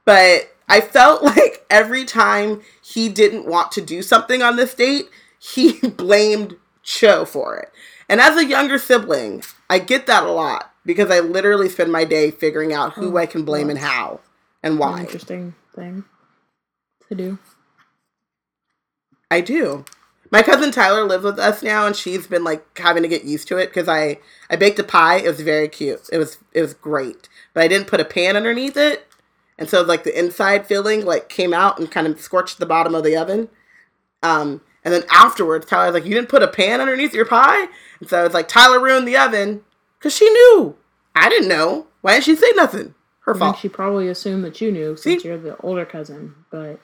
But 0.05 0.51
I 0.69 0.81
felt 0.81 1.23
like 1.37 1.65
every 1.71 2.05
time 2.05 2.63
he 2.83 3.09
didn't 3.09 3.47
want 3.47 3.73
to 3.73 3.83
do 3.83 4.03
something 4.03 4.43
on 4.43 4.57
this 4.57 4.75
date, 4.75 5.09
he 5.39 5.79
blamed 5.89 6.57
Cho 6.83 7.25
for 7.25 7.57
it. 7.59 7.71
And 8.09 8.21
as 8.21 8.37
a 8.39 8.47
younger 8.47 8.79
sibling, 8.79 9.43
I 9.69 9.79
get 9.79 10.07
that 10.07 10.25
a 10.25 10.33
lot 10.33 10.73
because 10.87 11.11
I 11.11 11.21
literally 11.21 11.69
spend 11.69 11.93
my 11.93 12.05
day 12.05 12.31
figuring 12.31 12.73
out 12.73 12.95
who 12.95 13.13
oh, 13.15 13.19
I 13.19 13.27
can 13.27 13.45
blame 13.45 13.69
and 13.69 13.79
how 13.79 14.21
and 14.63 14.79
why. 14.79 14.89
An 14.89 14.93
why. 14.95 15.01
interesting 15.01 15.55
thing 15.75 16.05
to 17.09 17.15
do. 17.15 17.39
I 19.31 19.41
do. 19.41 19.85
My 20.31 20.43
cousin 20.43 20.71
Tyler 20.71 21.05
lives 21.05 21.25
with 21.25 21.39
us 21.39 21.63
now, 21.63 21.87
and 21.87 21.97
she's 21.97 22.27
been 22.27 22.45
like 22.45 22.79
having 22.79 23.03
to 23.03 23.09
get 23.09 23.25
used 23.25 23.49
to 23.49 23.57
it 23.57 23.69
because 23.69 23.89
I 23.89 24.19
I 24.51 24.57
baked 24.57 24.79
a 24.79 24.85
pie. 24.85 25.17
It 25.17 25.29
was 25.29 25.41
very 25.41 25.69
cute. 25.69 26.09
It 26.13 26.19
was 26.19 26.39
it 26.53 26.61
was 26.61 26.75
great, 26.75 27.29
but 27.55 27.63
I 27.63 27.69
didn't 27.69 27.87
put 27.89 28.01
a 28.01 28.05
pan 28.05 28.37
underneath 28.37 28.77
it, 28.77 29.07
and 29.59 29.69
so 29.69 29.83
like 29.83 30.05
the 30.05 30.19
inside 30.19 30.67
filling 30.67 31.05
like 31.05 31.29
came 31.29 31.55
out 31.55 31.79
and 31.79 31.91
kind 31.91 32.07
of 32.07 32.21
scorched 32.21 32.59
the 32.59 32.67
bottom 32.67 32.95
of 32.95 33.05
the 33.05 33.17
oven. 33.17 33.49
Um, 34.23 34.61
and 34.85 34.93
then 34.93 35.05
afterwards, 35.11 35.67
Tyler's 35.67 35.95
like, 35.95 36.05
"You 36.05 36.15
didn't 36.15 36.29
put 36.29 36.43
a 36.43 36.49
pan 36.49 36.81
underneath 36.81 37.15
your 37.15 37.27
pie," 37.27 37.69
and 38.01 38.09
so 38.09 38.25
it's 38.25 38.35
like 38.35 38.49
Tyler 38.49 38.81
ruined 38.81 39.09
the 39.09 39.17
oven 39.17 39.63
because 39.99 40.15
she 40.15 40.29
knew. 40.29 40.77
I 41.15 41.29
didn't 41.31 41.49
know. 41.49 41.87
Why 42.03 42.13
didn't 42.13 42.25
she 42.25 42.37
say 42.37 42.53
nothing? 42.55 42.95
Her 43.21 43.33
I 43.33 43.39
think 43.39 43.41
fault. 43.41 43.59
she 43.59 43.69
probably 43.69 44.09
assumed 44.09 44.45
that 44.45 44.61
you 44.61 44.71
knew 44.71 44.97
since 44.97 45.23
See? 45.23 45.29
you're 45.29 45.39
the 45.39 45.57
older 45.61 45.85
cousin, 45.85 46.35
but 46.51 46.81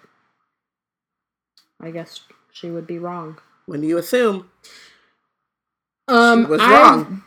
I 1.81 1.91
guess 1.91 2.21
she 2.55 2.71
would 2.71 2.87
be 2.87 2.99
wrong. 2.99 3.39
When 3.67 3.83
you 3.83 3.99
assume 3.99 4.49
Um, 6.09 6.45
she 6.45 6.51
was 6.51 6.61
I- 6.63 6.73
wrong? 6.73 7.23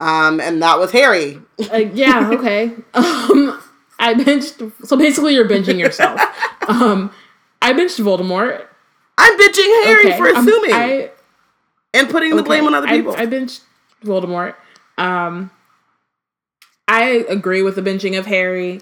Um, 0.00 0.40
and 0.40 0.60
that 0.62 0.78
was 0.78 0.90
Harry. 0.92 1.40
Uh, 1.72 1.76
yeah, 1.94 2.30
okay. 2.34 2.72
Um, 2.94 3.60
I 3.98 4.12
binged. 4.14 4.72
So 4.86 4.96
basically, 4.96 5.34
you're 5.34 5.48
binging 5.48 5.78
yourself. 5.78 6.20
um, 6.68 7.10
I 7.62 7.72
binged 7.72 8.00
Voldemort. 8.00 8.64
I'm 9.16 9.38
bitching 9.38 9.84
Harry 9.84 10.08
Okay, 10.08 10.16
for 10.18 10.28
um, 10.28 10.46
assuming 10.46 10.72
I, 10.72 11.10
and 11.94 12.10
putting 12.10 12.36
the 12.36 12.42
blame 12.42 12.66
on 12.66 12.74
other 12.74 12.88
I- 12.88 12.96
people. 12.98 13.14
I, 13.16 13.26
binged 13.26 13.60
Voldemort. 14.04 14.54
Um, 14.98 15.50
I 16.88 17.24
agree 17.28 17.62
with 17.62 17.76
the 17.76 17.82
binging 17.82 18.18
of 18.18 18.26
Harry. 18.26 18.80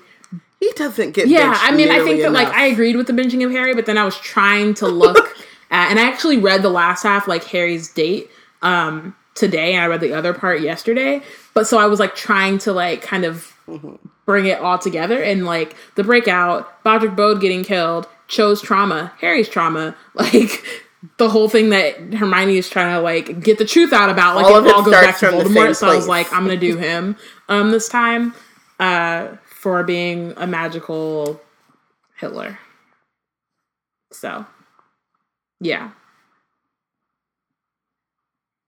he 0.61 0.73
doesn't 0.75 1.13
get. 1.13 1.29
Yeah, 1.29 1.57
I 1.61 1.71
mean, 1.77 1.91
I 1.91 1.97
think 1.99 2.17
nearly 2.19 2.23
that 2.23 2.33
like. 2.33 2.49
I 2.49 2.67
agreed 2.67 2.97
with 2.97 3.07
the 3.07 3.13
binging 3.13 3.45
of 3.45 3.53
Harry, 3.53 3.75
but 3.75 3.87
then 3.87 3.97
I 3.99 4.05
was 4.05 4.17
trying 4.19 4.75
to 4.75 4.89
look 4.89 5.19
at, 5.19 5.25
and 5.73 5.99
I 6.01 6.05
actually 6.05 6.39
read 6.39 6.63
the 6.63 6.69
last 6.71 7.03
half, 7.03 7.27
like 7.29 7.45
Harry's 7.45 7.89
date, 7.93 8.31
um, 8.63 9.17
today, 9.35 9.75
and 9.75 9.83
I 9.83 9.87
read 9.87 10.01
the 10.01 10.13
other 10.13 10.35
part 10.35 10.61
yesterday. 10.61 11.23
But 11.55 11.67
so 11.67 11.79
I 11.79 11.87
was 11.87 11.99
like 12.01 12.15
trying 12.15 12.59
to 12.59 12.73
like 12.73 13.03
kind 13.03 13.25
of 13.25 13.49
Mm-hmm. 13.69 13.95
bring 14.27 14.47
it 14.47 14.59
all 14.59 14.77
together, 14.79 15.23
and 15.23 15.47
like 15.47 15.77
the 15.95 16.03
breakout, 16.05 16.83
Broderick 16.83 17.15
Bode 17.17 17.41
getting 17.41 17.63
killed, 17.65 18.09
Cho's 18.29 18.61
trauma, 18.61 19.13
Harry's 19.21 19.49
trauma, 19.49 19.97
like. 20.15 20.65
The 21.19 21.29
whole 21.29 21.49
thing 21.49 21.71
that 21.71 21.97
Hermione 22.15 22.59
is 22.59 22.71
trying 22.71 22.95
to 22.95 23.01
like 23.01 23.43
get 23.43 23.59
the 23.59 23.65
truth 23.65 23.93
out 23.93 24.09
about, 24.09 24.37
like 24.37 24.45
All 24.47 24.65
it 24.65 24.73
all 24.73 24.85
goes 24.85 24.93
back 24.95 25.19
to 25.19 25.27
Voldemort. 25.27 25.75
So 25.77 25.89
I 25.89 25.97
was 25.97 26.07
like, 26.07 26.33
I'm 26.33 26.45
gonna 26.45 26.57
do 26.57 26.77
him 26.77 27.17
um 27.49 27.73
this 27.73 27.89
time, 27.89 28.35
uh, 28.79 29.31
for 29.47 29.83
being 29.83 30.33
a 30.37 30.47
magical 30.47 31.41
Hitler. 32.19 32.57
So, 34.13 34.47
yeah. 35.63 35.91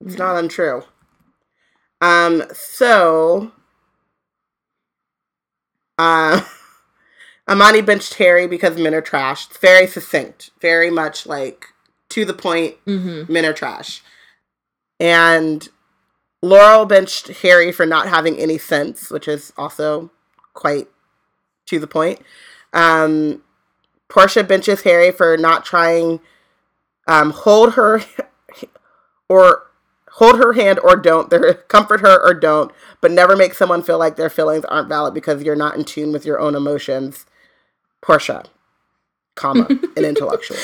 It's 0.05 0.17
not 0.19 0.37
untrue. 0.37 0.83
Um, 2.01 2.43
so 2.53 3.53
uh 5.99 6.43
Amani 7.49 7.81
benched 7.83 8.15
Harry 8.15 8.47
because 8.47 8.77
men 8.79 8.95
are 8.95 9.01
trash. 9.03 9.47
It's 9.49 9.59
very 9.59 9.87
succinct, 9.87 10.51
very 10.61 10.91
much 10.91 11.27
like 11.27 11.67
to 12.11 12.25
the 12.25 12.35
point, 12.35 12.77
Mm-hmm. 12.87 13.33
men 13.33 13.45
are 13.45 13.53
trash. 13.53 14.03
And 15.01 15.69
Laurel 16.43 16.87
benched 16.87 17.29
Harry 17.43 17.73
for 17.73 17.85
not 17.87 18.09
having 18.09 18.39
any 18.39 18.59
sense, 18.59 19.11
which 19.11 19.27
is 19.29 19.53
also 19.57 20.11
quite 20.55 20.89
to 21.67 21.79
the 21.79 21.87
point. 21.87 22.21
Um, 22.73 23.43
Portia 24.09 24.45
benches 24.45 24.83
Harry 24.83 25.11
for 25.11 25.37
not 25.37 25.65
trying 25.65 26.21
um, 27.07 27.31
hold 27.31 27.75
her 27.75 28.03
or 29.29 29.71
hold 30.13 30.39
her 30.39 30.53
hand 30.53 30.79
or 30.85 30.97
don't 30.97 31.31
there 31.31 31.55
comfort 31.55 32.01
her 32.01 32.23
or 32.25 32.35
don't 32.35 32.71
but 33.01 33.11
never 33.11 33.37
make 33.37 33.53
someone 33.53 33.83
feel 33.83 33.99
like 33.99 34.17
their 34.17 34.31
feelings 34.31 34.65
aren't 34.67 34.89
valid 34.89 35.13
because 35.13 35.43
you're 35.43 35.57
not 35.57 35.77
in 35.77 35.85
tune 35.85 36.13
with 36.13 36.25
your 36.25 36.39
own 36.39 36.55
emotions. 36.55 37.27
Portia 38.01 38.45
comma 39.35 39.67
an 39.97 40.05
intellectual. 40.05 40.59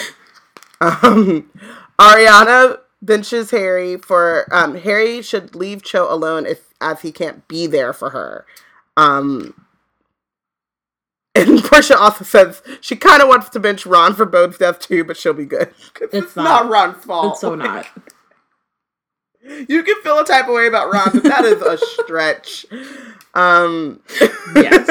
Um 0.81 1.51
ariana 1.99 2.79
benches 3.03 3.51
harry 3.51 3.97
for 3.97 4.47
um 4.53 4.77
harry 4.77 5.21
should 5.23 5.55
leave 5.55 5.83
cho 5.83 6.13
alone 6.13 6.47
if 6.47 6.73
as 6.81 7.01
he 7.03 7.11
can't 7.11 7.47
be 7.49 7.67
there 7.67 7.93
for 7.93 8.11
her. 8.11 8.47
Um 8.97 9.67
and 11.35 11.63
Portia 11.65 11.99
also 11.99 12.25
says 12.25 12.63
she 12.81 12.97
kind 12.97 13.23
of 13.23 13.29
wants 13.29 13.49
to 13.51 13.61
bench 13.61 13.87
Ron 13.87 14.15
for 14.15 14.27
Bode's 14.27 14.59
death 14.59 14.81
too, 14.81 15.05
but 15.05 15.17
she'll 15.17 15.33
be 15.35 15.45
good. 15.47 15.73
It's, 16.01 16.15
It's 16.15 16.37
not. 16.37 16.65
not. 16.65 16.71
Ron's 16.71 17.05
fault. 17.05 17.33
It's 17.33 17.41
so 17.41 17.55
not. 17.57 17.87
You 19.69 19.83
can 19.83 20.01
feel 20.03 20.19
a 20.19 20.25
type 20.25 20.49
of 20.49 20.55
way 20.55 20.67
about 20.67 20.93
Ron, 20.93 21.11
but 21.15 21.23
that 21.25 21.45
is 21.47 21.63
a 21.63 21.79
stretch. 21.79 22.67
Um, 23.35 24.01
Yes. 24.55 24.87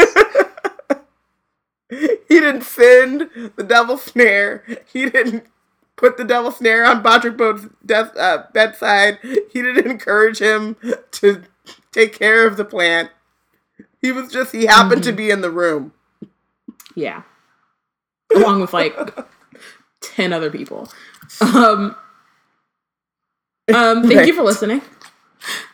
he 1.91 2.39
didn't 2.39 2.63
send 2.63 3.29
the 3.55 3.63
devil 3.63 3.95
snare. 3.97 4.63
He 4.91 5.07
didn't 5.09 5.45
put 5.95 6.17
the 6.17 6.23
devil 6.23 6.51
snare 6.51 6.83
on 6.85 7.03
Broderick 7.03 7.37
Bode's 7.37 7.67
death 7.85 8.15
uh, 8.17 8.45
bedside. 8.53 9.19
He 9.23 9.61
didn't 9.61 9.85
encourage 9.85 10.39
him 10.39 10.75
to 11.11 11.43
take 11.91 12.13
care 12.17 12.47
of 12.47 12.57
the 12.57 12.65
plant. 12.65 13.11
He 14.01 14.11
was 14.11 14.31
just 14.31 14.51
he 14.51 14.65
happened 14.65 15.03
to 15.03 15.11
be 15.11 15.29
in 15.29 15.41
the 15.41 15.51
room. 15.51 15.93
Yeah. 16.99 17.23
Along 18.35 18.59
with 18.59 18.73
like 18.73 18.95
10 20.01 20.33
other 20.33 20.51
people. 20.51 20.89
Um, 21.41 21.95
um, 23.73 24.07
thank 24.07 24.27
you 24.27 24.33
for 24.33 24.43
listening. 24.43 24.81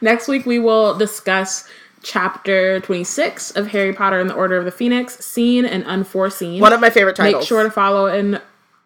Next 0.02 0.28
week, 0.28 0.46
we 0.46 0.60
will 0.60 0.96
discuss 0.98 1.68
chapter 2.04 2.80
26 2.82 3.52
of 3.52 3.68
Harry 3.68 3.92
Potter 3.92 4.20
and 4.20 4.30
the 4.30 4.36
Order 4.36 4.58
of 4.58 4.66
the 4.66 4.72
Phoenix, 4.72 5.18
Seen 5.26 5.66
and 5.66 5.84
Unforeseen. 5.86 6.62
One 6.62 6.72
of 6.74 6.80
my 6.80 6.92
favorite 6.92 7.16
titles. 7.16 7.42
Make 7.42 7.48
sure 7.48 7.64
to 7.64 7.72
follow 7.72 8.06
and 8.06 8.40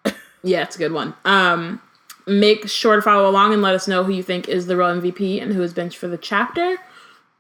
yeah, 0.44 0.64
it's 0.64 0.78
a 0.78 0.80
good 0.80 0.94
one. 0.94 1.14
Um, 1.26 1.82
make 2.26 2.70
sure 2.70 2.96
to 2.96 3.02
follow 3.02 3.30
along 3.30 3.52
and 3.54 3.62
let 3.62 3.76
us 3.76 3.88
know 3.88 4.06
who 4.06 4.14
you 4.14 4.24
think 4.24 4.48
is 4.48 4.68
the 4.68 4.78
real 4.78 4.88
MVP 4.88 5.42
and 5.42 5.54
who 5.54 5.62
is 5.62 5.74
benched 5.74 5.98
for 5.98 6.08
the 6.08 6.18
chapter. 6.18 6.78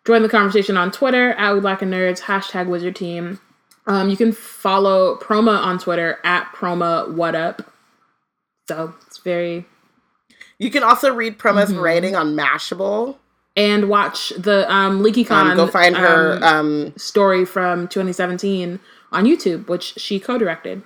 Join 0.05 0.21
the 0.21 0.29
conversation 0.29 0.75
on 0.75 0.91
Twitter 0.91 1.31
at 1.31 1.53
We 1.53 1.61
Black 1.61 1.81
and 1.81 1.93
Nerds 1.93 2.21
hashtag 2.21 2.67
Wizard 2.67 2.95
Team. 2.95 3.39
Um, 3.89 4.09
you 4.09 4.15
can 4.15 4.31
follow 4.31 5.17
Proma 5.17 5.57
on 5.59 5.79
Twitter 5.79 6.19
at 6.23 6.45
Proma 6.53 7.11
What 7.11 7.35
Up. 7.35 7.63
So 8.69 8.93
it's 9.07 9.17
very 9.17 9.65
You 10.59 10.69
can 10.69 10.83
also 10.83 11.13
read 11.13 11.37
Proma's 11.39 11.71
Mm-hmm. 11.71 11.79
writing 11.79 12.15
on 12.15 12.35
Mashable. 12.35 13.17
and 13.57 13.89
watch 13.89 14.29
the 14.37 14.71
um 14.71 15.01
LeakyCon 15.03 15.31
Um, 15.51 15.57
go 15.57 15.67
find 15.67 15.97
her. 15.97 16.35
um, 16.37 16.43
Um, 16.43 16.93
story 16.97 17.45
from 17.45 17.87
2017 17.87 18.79
on 19.11 19.25
YouTube, 19.25 19.67
which 19.67 19.95
she 19.97 20.19
co-directed. 20.19 20.83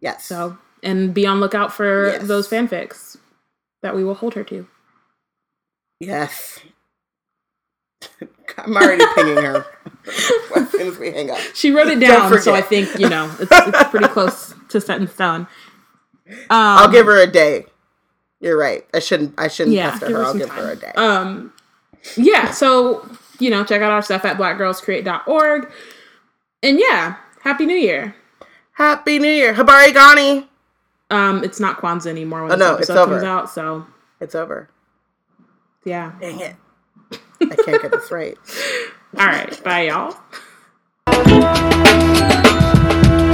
yes. 0.00 0.24
So 0.26 0.58
and 0.82 1.14
be 1.14 1.26
on 1.26 1.40
lookout 1.40 1.72
for 1.72 2.08
Yes. 2.08 2.28
those 2.28 2.46
fanfics 2.46 3.16
that 3.82 3.96
we 3.96 4.04
will 4.04 4.14
hold 4.14 4.34
her 4.34 4.44
to. 4.44 4.66
yes. 6.00 6.58
I'm 8.58 8.76
already 8.76 9.04
pinging 9.14 9.42
her 9.42 9.66
as 10.06 10.70
soon 10.70 10.88
as 10.88 10.98
we 10.98 11.10
hang 11.10 11.30
up. 11.30 11.38
She 11.54 11.70
wrote 11.70 11.88
it 11.88 12.00
down, 12.00 12.40
so 12.40 12.54
I 12.54 12.60
think 12.62 12.98
you 12.98 13.08
know 13.08 13.30
it's, 13.40 13.50
it's 13.52 13.90
pretty 13.90 14.08
close 14.08 14.54
to 14.68 14.80
set 14.80 15.00
in 15.00 15.08
stone. 15.08 15.46
Um, 16.28 16.36
I'll 16.50 16.90
give 16.90 17.06
her 17.06 17.16
a 17.20 17.26
day. 17.26 17.66
You're 18.40 18.56
right. 18.58 18.84
I 18.94 18.98
shouldn't. 18.98 19.34
I 19.38 19.48
shouldn't 19.48 19.74
yeah, 19.76 19.90
pester 19.92 20.06
give 20.08 20.16
her. 20.16 20.22
her 20.22 20.26
I'll 20.28 20.34
give 20.34 20.48
time. 20.48 20.58
her 20.58 20.70
a 20.72 20.76
day. 20.76 20.92
Um, 20.96 21.52
yeah, 22.16 22.50
so 22.50 23.08
you 23.38 23.50
know, 23.50 23.64
check 23.64 23.82
out 23.82 23.90
our 23.90 24.02
stuff 24.02 24.24
at 24.24 24.36
blackgirlscreate.org. 24.36 25.70
And 26.62 26.78
yeah, 26.78 27.16
happy 27.42 27.66
New 27.66 27.76
Year. 27.76 28.14
Happy 28.72 29.18
New 29.18 29.28
Year, 29.30 29.54
Habari 29.54 29.92
Gani. 29.92 30.48
Um, 31.10 31.44
it's 31.44 31.60
not 31.60 31.78
Kwanzaa 31.78 32.06
anymore 32.08 32.42
when 32.44 32.52
Oh, 32.52 32.56
this 32.56 32.58
no, 32.60 32.74
it's 32.76 32.90
episode 32.90 33.04
comes 33.06 33.22
over. 33.22 33.26
out, 33.26 33.50
so 33.50 33.86
It's 34.20 34.34
over. 34.34 34.68
yeah. 35.84 36.12
Dang 36.20 36.40
it. 36.40 36.56
I 37.52 37.56
can't 37.56 37.82
get 37.82 37.90
this 37.90 38.10
right. 38.10 38.36
All 39.18 39.26
right. 39.26 39.62
Bye, 39.64 39.88
y'all. 39.88 40.16